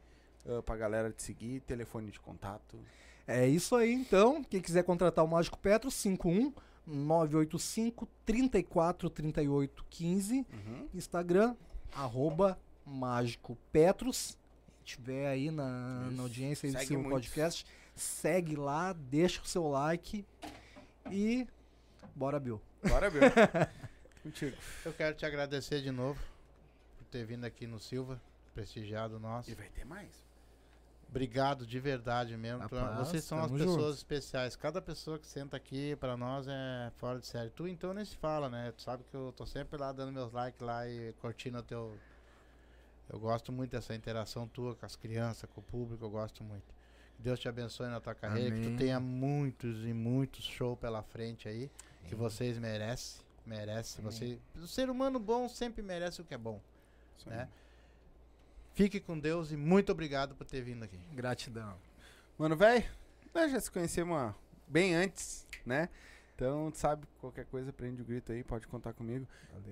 ah, 0.48 0.62
pra 0.62 0.76
galera 0.76 1.10
te 1.10 1.22
seguir, 1.22 1.60
telefone 1.60 2.10
de 2.10 2.20
contato. 2.20 2.78
É 3.26 3.46
isso 3.46 3.74
aí, 3.74 3.92
então. 3.92 4.42
Quem 4.44 4.60
quiser 4.60 4.84
contratar 4.84 5.24
o 5.24 5.28
Mágico 5.28 5.58
Petro, 5.58 5.90
51 5.90 6.52
985 6.86 8.06
34 8.24 9.10
38 9.10 9.84
15. 9.90 10.34
Uhum. 10.36 10.88
Instagram, 10.94 11.56
arroba 11.94 12.58
Mágico 12.84 13.58
Petros. 13.72 14.38
Tiver 14.86 15.26
aí 15.26 15.50
na, 15.50 16.08
na 16.12 16.22
audiência 16.22 16.70
do 16.70 16.78
seu 16.78 17.00
muito. 17.00 17.10
podcast, 17.10 17.66
segue 17.92 18.54
lá, 18.54 18.92
deixa 18.92 19.42
o 19.42 19.44
seu 19.44 19.68
like 19.68 20.24
e 21.10 21.44
bora, 22.14 22.38
Bill. 22.38 22.62
Bora, 22.88 23.10
Bill. 23.10 23.22
Contigo. 24.22 24.56
Eu 24.84 24.92
quero 24.92 25.16
te 25.16 25.26
agradecer 25.26 25.82
de 25.82 25.90
novo 25.90 26.22
por 26.96 27.04
ter 27.06 27.26
vindo 27.26 27.44
aqui 27.44 27.66
no 27.66 27.80
Silva, 27.80 28.22
prestigiado 28.54 29.18
nosso. 29.18 29.50
E 29.50 29.54
vai 29.54 29.68
ter 29.70 29.84
mais. 29.84 30.24
Obrigado 31.08 31.66
de 31.66 31.80
verdade 31.80 32.36
mesmo. 32.36 32.60
Rapaz, 32.60 32.98
Vocês 32.98 33.24
são 33.24 33.42
as 33.42 33.50
pessoas 33.50 33.76
junto. 33.76 33.94
especiais. 33.96 34.54
Cada 34.54 34.80
pessoa 34.80 35.18
que 35.18 35.26
senta 35.26 35.56
aqui 35.56 35.96
pra 35.96 36.16
nós 36.16 36.46
é 36.48 36.92
fora 36.96 37.18
de 37.18 37.26
série. 37.26 37.50
Tu 37.50 37.66
então 37.66 37.92
nem 37.92 38.04
se 38.04 38.16
fala, 38.16 38.48
né? 38.48 38.72
Tu 38.76 38.82
sabe 38.82 39.02
que 39.10 39.16
eu 39.16 39.32
tô 39.36 39.44
sempre 39.46 39.78
lá 39.78 39.90
dando 39.90 40.12
meus 40.12 40.32
likes 40.32 40.60
lá 40.60 40.86
e 40.88 41.12
curtindo 41.14 41.58
o 41.58 41.62
teu. 41.62 41.96
Eu 43.08 43.18
gosto 43.18 43.52
muito 43.52 43.70
dessa 43.70 43.94
interação 43.94 44.48
tua 44.48 44.74
com 44.74 44.84
as 44.84 44.96
crianças, 44.96 45.48
com 45.50 45.60
o 45.60 45.64
público, 45.64 46.04
eu 46.04 46.10
gosto 46.10 46.42
muito. 46.42 46.74
Que 47.16 47.22
Deus 47.22 47.38
te 47.38 47.48
abençoe 47.48 47.88
na 47.88 48.00
tua 48.00 48.14
carreira, 48.14 48.54
que 48.54 48.66
Amém. 48.66 48.76
tu 48.76 48.78
tenha 48.78 49.00
muitos 49.00 49.86
e 49.86 49.92
muitos 49.92 50.44
shows 50.44 50.78
pela 50.78 51.02
frente 51.02 51.48
aí, 51.48 51.70
que 52.08 52.14
vocês 52.14 52.58
merecem. 52.58 53.24
Merece. 53.46 54.02
Você, 54.02 54.40
o 54.56 54.66
ser 54.66 54.90
humano 54.90 55.20
bom 55.20 55.48
sempre 55.48 55.80
merece 55.80 56.20
o 56.20 56.24
que 56.24 56.34
é 56.34 56.38
bom. 56.38 56.60
Isso 57.16 57.30
Né? 57.30 57.48
Fique 58.74 59.00
com 59.00 59.18
Deus 59.18 59.52
e 59.52 59.56
muito 59.56 59.90
obrigado 59.92 60.34
por 60.34 60.44
ter 60.46 60.60
vindo 60.60 60.82
aqui. 60.84 60.98
Gratidão. 61.12 61.78
Mano, 62.36 62.56
velho, 62.56 62.84
nós 63.32 63.50
já 63.50 63.60
se 63.60 63.70
conhecemos 63.70 64.34
bem 64.66 64.94
antes, 64.94 65.46
né? 65.64 65.88
Então, 66.36 66.70
tu 66.70 66.76
sabe, 66.76 67.06
qualquer 67.18 67.46
coisa, 67.46 67.72
prende 67.72 68.02
o 68.02 68.04
grito 68.04 68.30
aí, 68.30 68.44
pode 68.44 68.68
contar 68.68 68.92
comigo. 68.92 69.26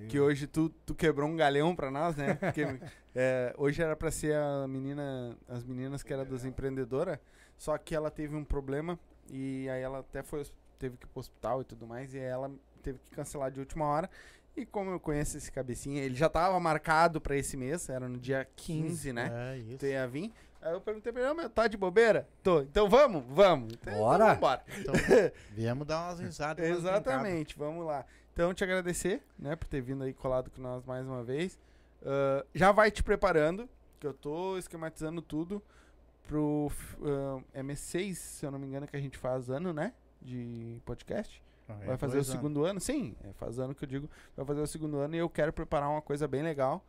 Que 0.08 0.18
hoje 0.18 0.46
tu, 0.46 0.70
tu 0.86 0.94
quebrou 0.94 1.28
um 1.28 1.36
galhão 1.36 1.76
pra 1.76 1.90
nós, 1.90 2.16
né? 2.16 2.34
Porque 2.34 2.62
é, 3.14 3.54
hoje 3.58 3.82
era 3.82 3.94
pra 3.94 4.10
ser 4.10 4.34
a 4.34 4.66
menina, 4.66 5.36
as 5.46 5.62
meninas 5.62 6.02
que 6.02 6.10
era 6.10 6.24
das 6.24 6.46
empreendedoras, 6.46 7.18
só 7.58 7.76
que 7.76 7.94
ela 7.94 8.10
teve 8.10 8.34
um 8.34 8.42
problema 8.42 8.98
e 9.30 9.68
aí 9.68 9.82
ela 9.82 9.98
até 9.98 10.22
foi, 10.22 10.42
teve 10.78 10.96
que 10.96 11.04
ir 11.04 11.08
pro 11.08 11.20
hospital 11.20 11.60
e 11.60 11.64
tudo 11.64 11.86
mais, 11.86 12.14
e 12.14 12.18
aí 12.18 12.24
ela 12.24 12.50
teve 12.82 12.98
que 12.98 13.10
cancelar 13.10 13.50
de 13.50 13.60
última 13.60 13.84
hora. 13.84 14.08
E 14.56 14.64
como 14.64 14.90
eu 14.90 15.00
conheço 15.00 15.36
esse 15.36 15.52
cabecinha, 15.52 16.02
ele 16.02 16.14
já 16.14 16.30
tava 16.30 16.58
marcado 16.58 17.20
pra 17.20 17.36
esse 17.36 17.58
mês, 17.58 17.90
era 17.90 18.08
no 18.08 18.18
dia 18.18 18.48
15, 18.56 19.12
né? 19.12 19.52
É 19.52 19.58
isso. 19.58 19.78
Tu 19.78 19.86
ia 19.86 20.06
vir. 20.06 20.32
Aí 20.64 20.72
eu 20.72 20.80
perguntei 20.80 21.12
pra 21.12 21.20
ele, 21.22 21.30
"Ô, 21.30 21.34
meu, 21.34 21.50
tá 21.50 21.66
de 21.68 21.76
bobeira? 21.76 22.26
Tô. 22.42 22.62
Então 22.62 22.88
vamos? 22.88 23.22
Vamos. 23.28 23.72
Então, 23.74 23.94
Bora. 23.94 24.24
Então, 24.24 24.34
vambora. 24.34 24.64
Então, 24.78 24.94
viemos 25.52 25.86
dar 25.86 26.08
umas 26.08 26.20
risadas. 26.20 26.66
Exatamente, 26.66 27.56
vamos 27.58 27.84
lá. 27.86 28.04
Então, 28.32 28.52
te 28.54 28.64
agradecer, 28.64 29.22
né, 29.38 29.54
por 29.54 29.68
ter 29.68 29.80
vindo 29.80 30.02
aí 30.02 30.12
colado 30.14 30.50
com 30.50 30.60
nós 30.62 30.82
mais 30.84 31.06
uma 31.06 31.22
vez. 31.22 31.58
Ah, 32.04 32.44
já 32.54 32.72
vai 32.72 32.90
te 32.90 33.02
preparando, 33.02 33.68
que 34.00 34.06
eu 34.06 34.14
tô 34.14 34.56
esquematizando 34.58 35.20
tudo 35.22 35.62
pro 36.26 36.70
ah, 37.02 37.40
M6, 37.62 38.14
se 38.14 38.46
eu 38.46 38.50
não 38.50 38.58
me 38.58 38.66
engano, 38.66 38.86
que 38.86 38.96
a 38.96 39.00
gente 39.00 39.18
faz 39.18 39.50
ano, 39.50 39.72
né, 39.72 39.92
de 40.20 40.80
podcast. 40.86 41.42
Vai 41.68 41.90
É, 41.90 41.96
fazer 41.96 42.14
o 42.14 42.18
anos. 42.18 42.26
segundo 42.28 42.64
ano? 42.64 42.78
Sim, 42.80 43.14
é 43.24 43.32
faz 43.34 43.58
ano 43.58 43.74
que 43.74 43.84
eu 43.84 43.88
digo. 43.88 44.10
Vai 44.36 44.44
fazer 44.44 44.60
o 44.60 44.66
segundo 44.66 44.98
ano 44.98 45.14
e 45.14 45.18
eu 45.18 45.28
quero 45.30 45.52
preparar 45.52 45.88
uma 45.90 46.02
coisa 46.02 46.26
bem 46.28 46.42
legal. 46.42 46.84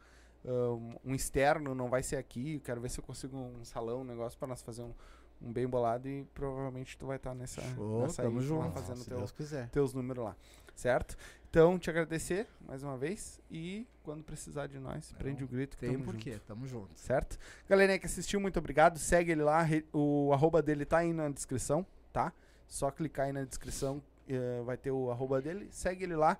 Um, 0.47 1.11
um 1.11 1.15
externo, 1.15 1.73
não 1.73 1.89
vai 1.89 2.03
ser 2.03 2.17
aqui. 2.17 2.55
Eu 2.55 2.61
quero 2.61 2.79
ver 2.79 2.89
se 2.89 2.99
eu 2.99 3.03
consigo 3.03 3.35
um 3.35 3.65
salão, 3.65 4.01
um 4.01 4.03
negócio 4.03 4.37
pra 4.37 4.47
nós 4.47 4.61
fazer 4.61 4.83
um, 4.83 4.93
um 5.41 5.51
bem 5.51 5.67
bolado 5.67 6.07
e 6.07 6.23
provavelmente 6.33 6.97
tu 6.97 7.07
vai 7.07 7.17
estar 7.17 7.33
nessa, 7.33 7.61
Show, 7.73 8.01
nessa 8.03 8.21
tamo 8.23 8.39
aí, 8.39 8.45
junto. 8.45 8.71
fazendo 8.71 8.97
se 8.99 9.09
teu, 9.09 9.17
Deus 9.17 9.31
quiser. 9.31 9.69
teus 9.69 9.93
números 9.93 10.23
lá, 10.23 10.35
certo? 10.75 11.17
Então, 11.49 11.79
te 11.79 11.89
agradecer 11.89 12.47
mais 12.67 12.83
uma 12.83 12.97
vez 12.97 13.39
e 13.49 13.87
quando 14.03 14.23
precisar 14.23 14.67
de 14.67 14.77
nós, 14.77 15.13
prende 15.13 15.43
o 15.43 15.47
grito 15.47 15.77
que 15.77 15.85
Tem 15.85 15.93
tamo 15.93 16.03
porquê, 16.03 16.33
junto, 16.33 16.43
tamo 16.45 16.67
junto. 16.67 16.99
certo? 16.99 17.39
Galerinha 17.67 17.97
que 17.97 18.05
assistiu, 18.05 18.39
muito 18.39 18.59
obrigado. 18.59 18.99
Segue 18.99 19.31
ele 19.31 19.41
lá, 19.41 19.65
o 19.93 20.31
arroba 20.33 20.61
dele 20.61 20.85
tá 20.85 20.97
aí 20.99 21.11
na 21.13 21.29
descrição, 21.29 21.85
tá? 22.13 22.31
Só 22.67 22.91
clicar 22.91 23.27
aí 23.27 23.31
na 23.31 23.43
descrição, 23.45 24.03
eh, 24.27 24.61
vai 24.65 24.75
ter 24.77 24.91
o 24.91 25.09
arroba 25.09 25.41
dele. 25.41 25.69
Segue 25.71 26.03
ele 26.03 26.15
lá, 26.15 26.37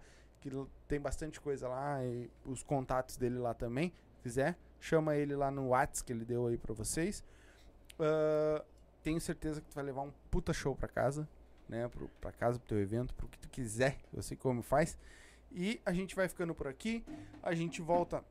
que 0.50 0.68
tem 0.88 1.00
bastante 1.00 1.42
coisa 1.42 1.68
lá 1.68 2.04
e 2.06 2.30
os 2.46 2.62
contatos 2.62 3.18
dele 3.18 3.40
lá 3.40 3.54
também. 3.54 3.92
Se 4.18 4.22
quiser, 4.22 4.58
chama 4.80 5.16
ele 5.16 5.36
lá 5.36 5.50
no 5.50 5.70
Whats 5.70 6.02
que 6.04 6.14
ele 6.14 6.24
deu 6.24 6.46
aí 6.46 6.58
pra 6.58 6.74
vocês. 6.74 7.24
Ah, 8.00 8.64
tenho 9.02 9.20
certeza 9.20 9.62
que 9.62 9.68
tu 9.68 9.74
vai 9.76 9.84
levar 9.84 10.04
um 10.04 10.12
puta 10.30 10.54
show 10.54 10.76
pra 10.76 10.88
casa, 10.88 11.28
né? 11.68 11.88
Pro, 11.88 12.08
pra 12.22 12.32
casa, 12.32 12.60
pro 12.60 12.68
teu 12.68 12.80
evento, 12.80 13.14
pro 13.16 13.28
que 13.28 13.40
tu 13.40 13.50
quiser. 13.50 13.98
Eu 14.14 14.22
sei 14.22 14.38
como 14.38 14.62
faz. 14.62 14.98
E 15.52 15.82
a 15.86 15.92
gente 15.92 16.16
vai 16.16 16.28
ficando 16.28 16.54
por 16.54 16.68
aqui. 16.68 17.04
A 17.42 17.56
gente 17.56 17.82
volta 17.82 18.24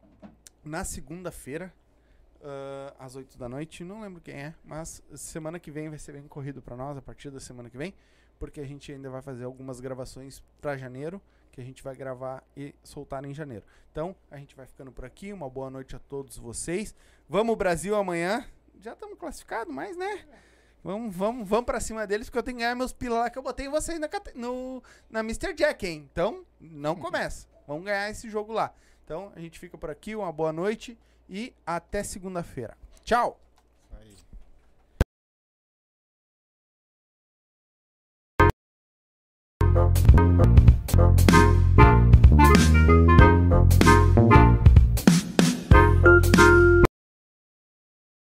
na 0.65 0.85
segunda-feira, 0.85 1.73
ah, 2.43 2.95
às 2.99 3.17
8 3.17 3.37
da 3.37 3.49
noite. 3.49 3.83
Não 3.83 4.01
lembro 4.01 4.21
quem 4.21 4.35
é, 4.35 4.55
mas 4.65 5.03
semana 5.17 5.59
que 5.59 5.71
vem 5.71 5.89
vai 5.89 5.99
ser 5.99 6.13
bem 6.13 6.29
corrido 6.29 6.63
pra 6.63 6.77
nós, 6.77 6.97
a 6.97 7.03
partir 7.03 7.31
da 7.31 7.41
semana 7.41 7.69
que 7.69 7.77
vem. 7.77 7.93
Porque 8.39 8.61
a 8.61 8.67
gente 8.67 8.93
ainda 8.93 9.11
vai 9.11 9.23
fazer 9.23 9.45
algumas 9.45 9.81
gravações 9.81 10.43
pra 10.61 10.77
janeiro, 10.77 11.21
que 11.55 11.61
a 11.61 11.65
gente 11.65 11.85
vai 11.85 11.95
gravar 11.95 12.43
e 12.57 12.75
soltar 12.83 13.25
em 13.25 13.33
janeiro. 13.33 13.65
Então, 13.93 14.17
a 14.29 14.37
gente 14.37 14.57
vai 14.57 14.67
ficando 14.67 14.91
por 14.91 15.05
aqui. 15.05 15.33
Uma 15.33 15.49
boa 15.49 15.71
noite 15.71 15.95
a 15.95 16.01
todos 16.01 16.37
vocês. 16.37 16.93
Vamos, 17.29 17.57
Brasil, 17.57 17.95
amanhã. 17.95 18.45
Já 18.81 18.93
estamos 18.93 19.17
classificados, 19.17 19.73
mas 19.73 19.97
né? 19.97 20.25
Vamos, 20.83 21.15
vamos, 21.15 21.49
vamos 21.49 21.65
pra 21.65 21.79
cima 21.79 22.09
deles, 22.09 22.27
porque 22.27 22.39
eu 22.39 22.43
tenho 22.43 22.57
que 22.57 22.63
ganhar 22.65 22.75
meus 22.75 22.93
pila 22.93 23.21
lá 23.21 23.31
que 23.31 23.39
eu 23.39 23.43
botei 23.43 23.67
em 23.67 23.71
vocês 23.71 24.01
na, 24.01 24.11
no, 24.35 24.83
na 25.09 25.21
Mr. 25.21 25.55
Jack, 25.55 25.87
hein? 25.87 26.09
Então, 26.13 26.45
não 26.61 26.97
começa. 26.97 27.47
Vamos 27.69 27.85
ganhar 27.85 28.11
esse 28.11 28.29
jogo 28.29 28.53
lá. 28.53 28.75
Então, 29.05 29.33
a 29.37 29.41
gente 29.41 29.59
fica 29.59 29.79
por 29.79 29.91
aqui. 29.91 30.17
Uma 30.17 30.33
boa 30.33 30.53
noite 30.53 30.99
e 31.31 31.55
até 31.65 32.03
segunda-feira. 32.03 32.77
Tchau! 33.05 33.41
Isso 34.05 34.27
Música 40.97 43.04